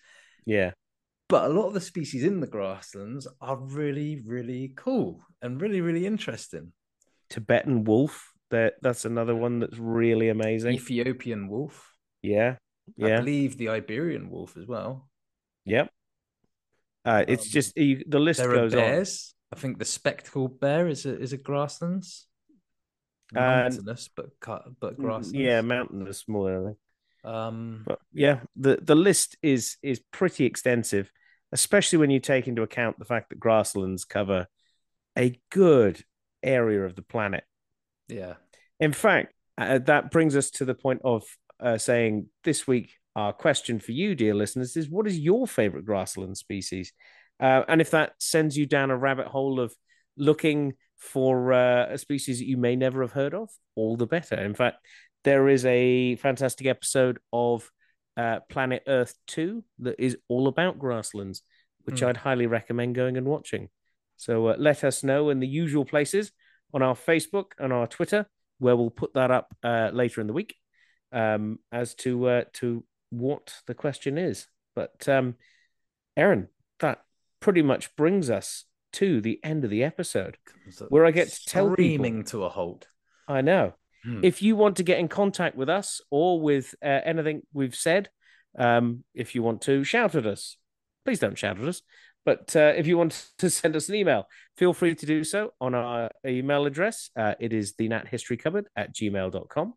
yeah. 0.45 0.71
But 1.27 1.45
a 1.45 1.53
lot 1.53 1.67
of 1.67 1.73
the 1.73 1.81
species 1.81 2.23
in 2.23 2.39
the 2.39 2.47
grasslands 2.47 3.27
are 3.41 3.57
really, 3.57 4.21
really 4.25 4.73
cool 4.75 5.21
and 5.41 5.61
really, 5.61 5.81
really 5.81 6.05
interesting. 6.05 6.71
Tibetan 7.29 7.83
wolf. 7.83 8.31
That 8.51 8.75
that's 8.81 9.05
another 9.05 9.35
one 9.35 9.59
that's 9.59 9.77
really 9.79 10.29
amazing. 10.29 10.73
Ethiopian 10.75 11.47
wolf, 11.49 11.91
Yeah, 12.21 12.57
Yeah. 12.95 13.17
I 13.17 13.19
believe 13.19 13.57
the 13.57 13.69
Iberian 13.69 14.29
wolf 14.29 14.55
as 14.55 14.67
well. 14.67 15.09
yep. 15.65 15.89
Uh, 17.03 17.23
it's 17.27 17.45
Um, 17.47 17.51
just 17.51 17.77
you, 17.77 18.03
the 18.07 18.19
list 18.19 18.39
goes 18.39 18.47
on. 18.47 18.53
There 18.53 18.59
are 18.59 18.63
goes 18.69 18.73
on. 18.73 18.79
bears. 18.79 19.35
I 19.51 19.55
think 19.59 19.79
the 19.79 19.85
spectacled 19.85 20.59
bear 20.59 20.87
is 20.87 21.05
a 21.05 21.19
is 21.19 21.33
a 21.33 21.37
grasslands. 21.37 22.27
Uh, 23.35 23.39
Mountainous, 23.39 24.09
but 24.15 24.27
cut, 24.39 24.63
but 24.79 24.93
Mm, 24.97 25.01
grasslands. 25.01 25.33
Yeah, 25.33 25.61
mountainous 25.61 26.27
more. 26.27 26.77
Um, 27.25 27.83
But 27.85 27.99
yeah, 28.13 28.41
the 28.55 28.77
the 28.81 28.95
list 28.95 29.37
is 29.41 29.77
is 29.81 29.99
pretty 30.11 30.45
extensive, 30.45 31.11
especially 31.51 31.99
when 31.99 32.11
you 32.11 32.19
take 32.19 32.47
into 32.47 32.61
account 32.61 32.99
the 32.99 33.05
fact 33.05 33.29
that 33.29 33.39
grasslands 33.39 34.05
cover 34.05 34.47
a 35.17 35.39
good 35.49 36.03
area 36.43 36.83
of 36.85 36.95
the 36.95 37.01
planet. 37.01 37.43
yeah. 38.07 38.35
In 38.79 38.91
fact, 38.91 39.33
uh, 39.57 39.79
that 39.79 40.11
brings 40.11 40.35
us 40.35 40.51
to 40.51 40.65
the 40.65 40.75
point 40.75 41.01
of 41.03 41.23
uh, 41.61 41.77
saying 41.77 42.27
this 42.43 42.67
week 42.67 42.91
our 43.15 43.31
question 43.31 43.79
for 43.79 43.93
you, 43.93 44.13
dear 44.13 44.35
listeners, 44.35 44.75
is 44.75 44.89
what 44.89 45.07
is 45.07 45.17
your 45.17 45.47
favorite 45.47 45.85
grassland 45.85 46.37
species? 46.37 46.91
Uh, 47.39 47.63
and 47.67 47.79
if 47.79 47.91
that 47.91 48.11
sends 48.19 48.57
you 48.57 48.65
down 48.65 48.91
a 48.91 48.97
rabbit 48.97 49.27
hole 49.27 49.59
of 49.61 49.73
looking 50.17 50.73
for 50.97 51.53
uh, 51.53 51.87
a 51.89 51.97
species 51.97 52.39
that 52.39 52.47
you 52.47 52.57
may 52.57 52.75
never 52.75 53.01
have 53.01 53.13
heard 53.13 53.33
of, 53.33 53.49
all 53.75 53.95
the 53.95 54.07
better. 54.07 54.35
In 54.35 54.53
fact, 54.53 54.77
there 55.25 55.49
is 55.49 55.65
a 55.65 56.15
fantastic 56.17 56.67
episode 56.67 57.19
of 57.33 57.69
uh, 58.15 58.39
Planet 58.49 58.83
Earth 58.87 59.13
2 59.27 59.63
that 59.79 59.95
is 59.99 60.17
all 60.29 60.47
about 60.47 60.79
grasslands, 60.79 61.41
which 61.83 61.99
Hmm. 61.99 62.05
I'd 62.07 62.17
highly 62.17 62.45
recommend 62.47 62.95
going 62.95 63.17
and 63.17 63.27
watching. 63.27 63.69
So 64.15 64.47
uh, 64.47 64.55
let 64.57 64.83
us 64.85 65.03
know 65.03 65.29
in 65.29 65.39
the 65.41 65.47
usual 65.47 65.83
places 65.83 66.31
on 66.73 66.81
our 66.81 66.95
Facebook 66.95 67.47
and 67.59 67.73
our 67.73 67.87
Twitter, 67.87 68.27
where 68.59 68.75
we'll 68.77 68.89
put 68.89 69.13
that 69.15 69.31
up 69.31 69.53
uh, 69.63 69.89
later 69.91 70.21
in 70.21 70.27
the 70.27 70.33
week 70.33 70.55
um, 71.11 71.59
as 71.71 71.93
to 71.95 72.27
uh, 72.27 72.43
to 72.53 72.85
what 73.09 73.53
the 73.67 73.73
question 73.73 74.17
is. 74.17 74.47
But 74.75 75.09
um, 75.09 75.35
Aaron, 76.15 76.47
that 76.79 77.03
pretty 77.41 77.61
much 77.61 77.95
brings 77.95 78.29
us 78.29 78.65
to 78.93 79.19
the 79.19 79.39
end 79.43 79.65
of 79.65 79.69
the 79.69 79.83
episode 79.83 80.37
where 80.87 81.05
I 81.05 81.11
get 81.11 81.27
to 81.29 81.45
tell 81.45 81.65
people- 81.65 81.75
screaming 81.75 82.23
to 82.25 82.45
a 82.45 82.49
halt. 82.49 82.87
I 83.27 83.41
know. 83.41 83.73
Hmm. 84.05 84.23
If 84.23 84.41
you 84.41 84.55
want 84.55 84.77
to 84.77 84.83
get 84.83 84.99
in 84.99 85.07
contact 85.07 85.55
with 85.55 85.69
us 85.69 85.99
or 86.11 86.39
with 86.39 86.75
uh, 86.83 87.01
anything 87.03 87.41
we've 87.53 87.75
said, 87.75 88.09
um, 88.57 89.03
if 89.13 89.35
you 89.35 89.41
want 89.41 89.61
to 89.63 89.83
shout 89.83 90.15
at 90.15 90.27
us, 90.27 90.57
please 91.03 91.19
don't 91.19 91.37
shout 91.37 91.59
at 91.59 91.67
us. 91.67 91.81
But 92.23 92.55
uh, 92.55 92.73
if 92.75 92.87
you 92.87 92.97
want 92.97 93.29
to 93.39 93.49
send 93.49 93.75
us 93.75 93.89
an 93.89 93.95
email, 93.95 94.27
feel 94.57 94.73
free 94.73 94.95
to 94.95 95.05
do 95.05 95.23
so 95.23 95.53
on 95.59 95.73
our 95.73 96.11
email 96.25 96.65
address. 96.65 97.09
Uh, 97.15 97.33
it 97.39 97.51
is 97.51 97.73
the 97.73 97.89
Nat 97.89 98.07
History 98.07 98.37
Cupboard 98.37 98.67
at 98.75 98.93
gmail.com. 98.93 99.73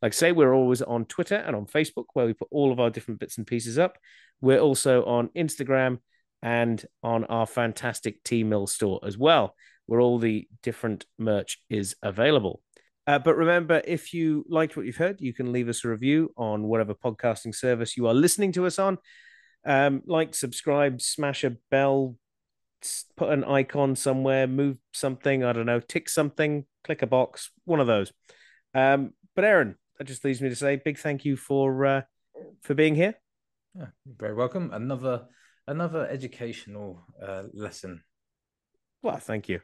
Like 0.00 0.12
I 0.12 0.14
say, 0.14 0.32
we're 0.32 0.54
always 0.54 0.82
on 0.82 1.04
Twitter 1.04 1.36
and 1.36 1.54
on 1.54 1.66
Facebook 1.66 2.06
where 2.12 2.26
we 2.26 2.32
put 2.32 2.48
all 2.50 2.72
of 2.72 2.80
our 2.80 2.90
different 2.90 3.20
bits 3.20 3.38
and 3.38 3.46
pieces 3.46 3.78
up. 3.78 3.98
We're 4.40 4.58
also 4.58 5.04
on 5.04 5.28
Instagram 5.36 5.98
and 6.42 6.84
on 7.04 7.24
our 7.24 7.46
fantastic 7.46 8.22
Teemill 8.24 8.68
store 8.68 8.98
as 9.04 9.16
well, 9.16 9.54
where 9.86 10.00
all 10.00 10.18
the 10.18 10.48
different 10.62 11.06
merch 11.18 11.58
is 11.70 11.94
available. 12.02 12.60
Uh, 13.06 13.18
but 13.18 13.36
remember, 13.36 13.82
if 13.84 14.14
you 14.14 14.44
liked 14.48 14.76
what 14.76 14.86
you've 14.86 14.96
heard, 14.96 15.20
you 15.20 15.32
can 15.32 15.52
leave 15.52 15.68
us 15.68 15.84
a 15.84 15.88
review 15.88 16.32
on 16.36 16.64
whatever 16.64 16.94
podcasting 16.94 17.54
service 17.54 17.96
you 17.96 18.06
are 18.06 18.14
listening 18.14 18.52
to 18.52 18.66
us 18.66 18.78
on. 18.78 18.98
Um, 19.64 20.02
like, 20.06 20.34
subscribe, 20.34 21.00
smash 21.00 21.44
a 21.44 21.56
bell, 21.70 22.16
put 23.16 23.30
an 23.30 23.44
icon 23.44 23.96
somewhere, 23.96 24.46
move 24.46 24.76
something, 24.92 25.44
I 25.44 25.52
don't 25.52 25.66
know, 25.66 25.80
tick 25.80 26.08
something, 26.08 26.64
click 26.84 27.02
a 27.02 27.06
box, 27.06 27.50
one 27.64 27.80
of 27.80 27.86
those. 27.86 28.12
Um, 28.74 29.12
but 29.34 29.44
Aaron, 29.44 29.76
that 29.98 30.04
just 30.04 30.24
leaves 30.24 30.40
me 30.40 30.48
to 30.48 30.56
say 30.56 30.76
big 30.76 30.98
thank 30.98 31.24
you 31.24 31.36
for 31.36 31.84
uh, 31.84 32.02
for 32.62 32.74
being 32.74 32.94
here. 32.94 33.14
Yeah, 33.74 33.86
you're 34.04 34.16
very 34.18 34.34
welcome. 34.34 34.70
Another 34.72 35.26
another 35.66 36.06
educational 36.08 37.04
uh, 37.20 37.44
lesson. 37.52 38.02
Well, 39.02 39.18
thank 39.18 39.48
you. 39.48 39.60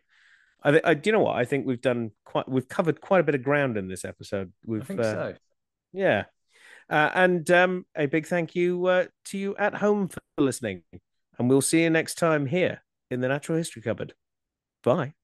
I, 0.62 0.70
th- 0.70 0.82
I, 0.84 0.94
do 0.94 1.08
you 1.08 1.12
know 1.12 1.22
what? 1.22 1.36
I 1.36 1.44
think 1.44 1.66
we've 1.66 1.80
done 1.80 2.10
quite, 2.24 2.48
we've 2.48 2.68
covered 2.68 3.00
quite 3.00 3.20
a 3.20 3.24
bit 3.24 3.34
of 3.34 3.42
ground 3.42 3.76
in 3.76 3.88
this 3.88 4.04
episode. 4.04 4.52
We've, 4.66 4.82
I 4.82 4.84
think 4.84 5.00
uh, 5.00 5.02
so. 5.02 5.34
Yeah. 5.92 6.24
Uh, 6.90 7.10
and 7.14 7.50
um, 7.50 7.86
a 7.96 8.06
big 8.06 8.26
thank 8.26 8.54
you 8.56 8.86
uh, 8.86 9.04
to 9.26 9.38
you 9.38 9.56
at 9.56 9.74
home 9.74 10.08
for 10.08 10.20
listening. 10.36 10.82
And 11.38 11.48
we'll 11.48 11.60
see 11.60 11.82
you 11.82 11.90
next 11.90 12.16
time 12.16 12.46
here 12.46 12.82
in 13.10 13.20
the 13.20 13.28
Natural 13.28 13.58
History 13.58 13.82
Cupboard. 13.82 14.14
Bye. 14.82 15.14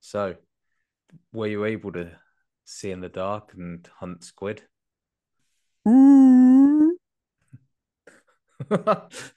So, 0.00 0.36
were 1.32 1.48
you 1.48 1.64
able 1.64 1.92
to 1.92 2.12
see 2.64 2.90
in 2.90 3.00
the 3.00 3.08
dark 3.08 3.52
and 3.54 3.88
hunt 3.98 4.24
squid? 4.24 4.62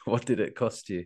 what 0.05 0.25
did 0.25 0.39
it 0.39 0.55
cost 0.55 0.89
you? 0.89 1.05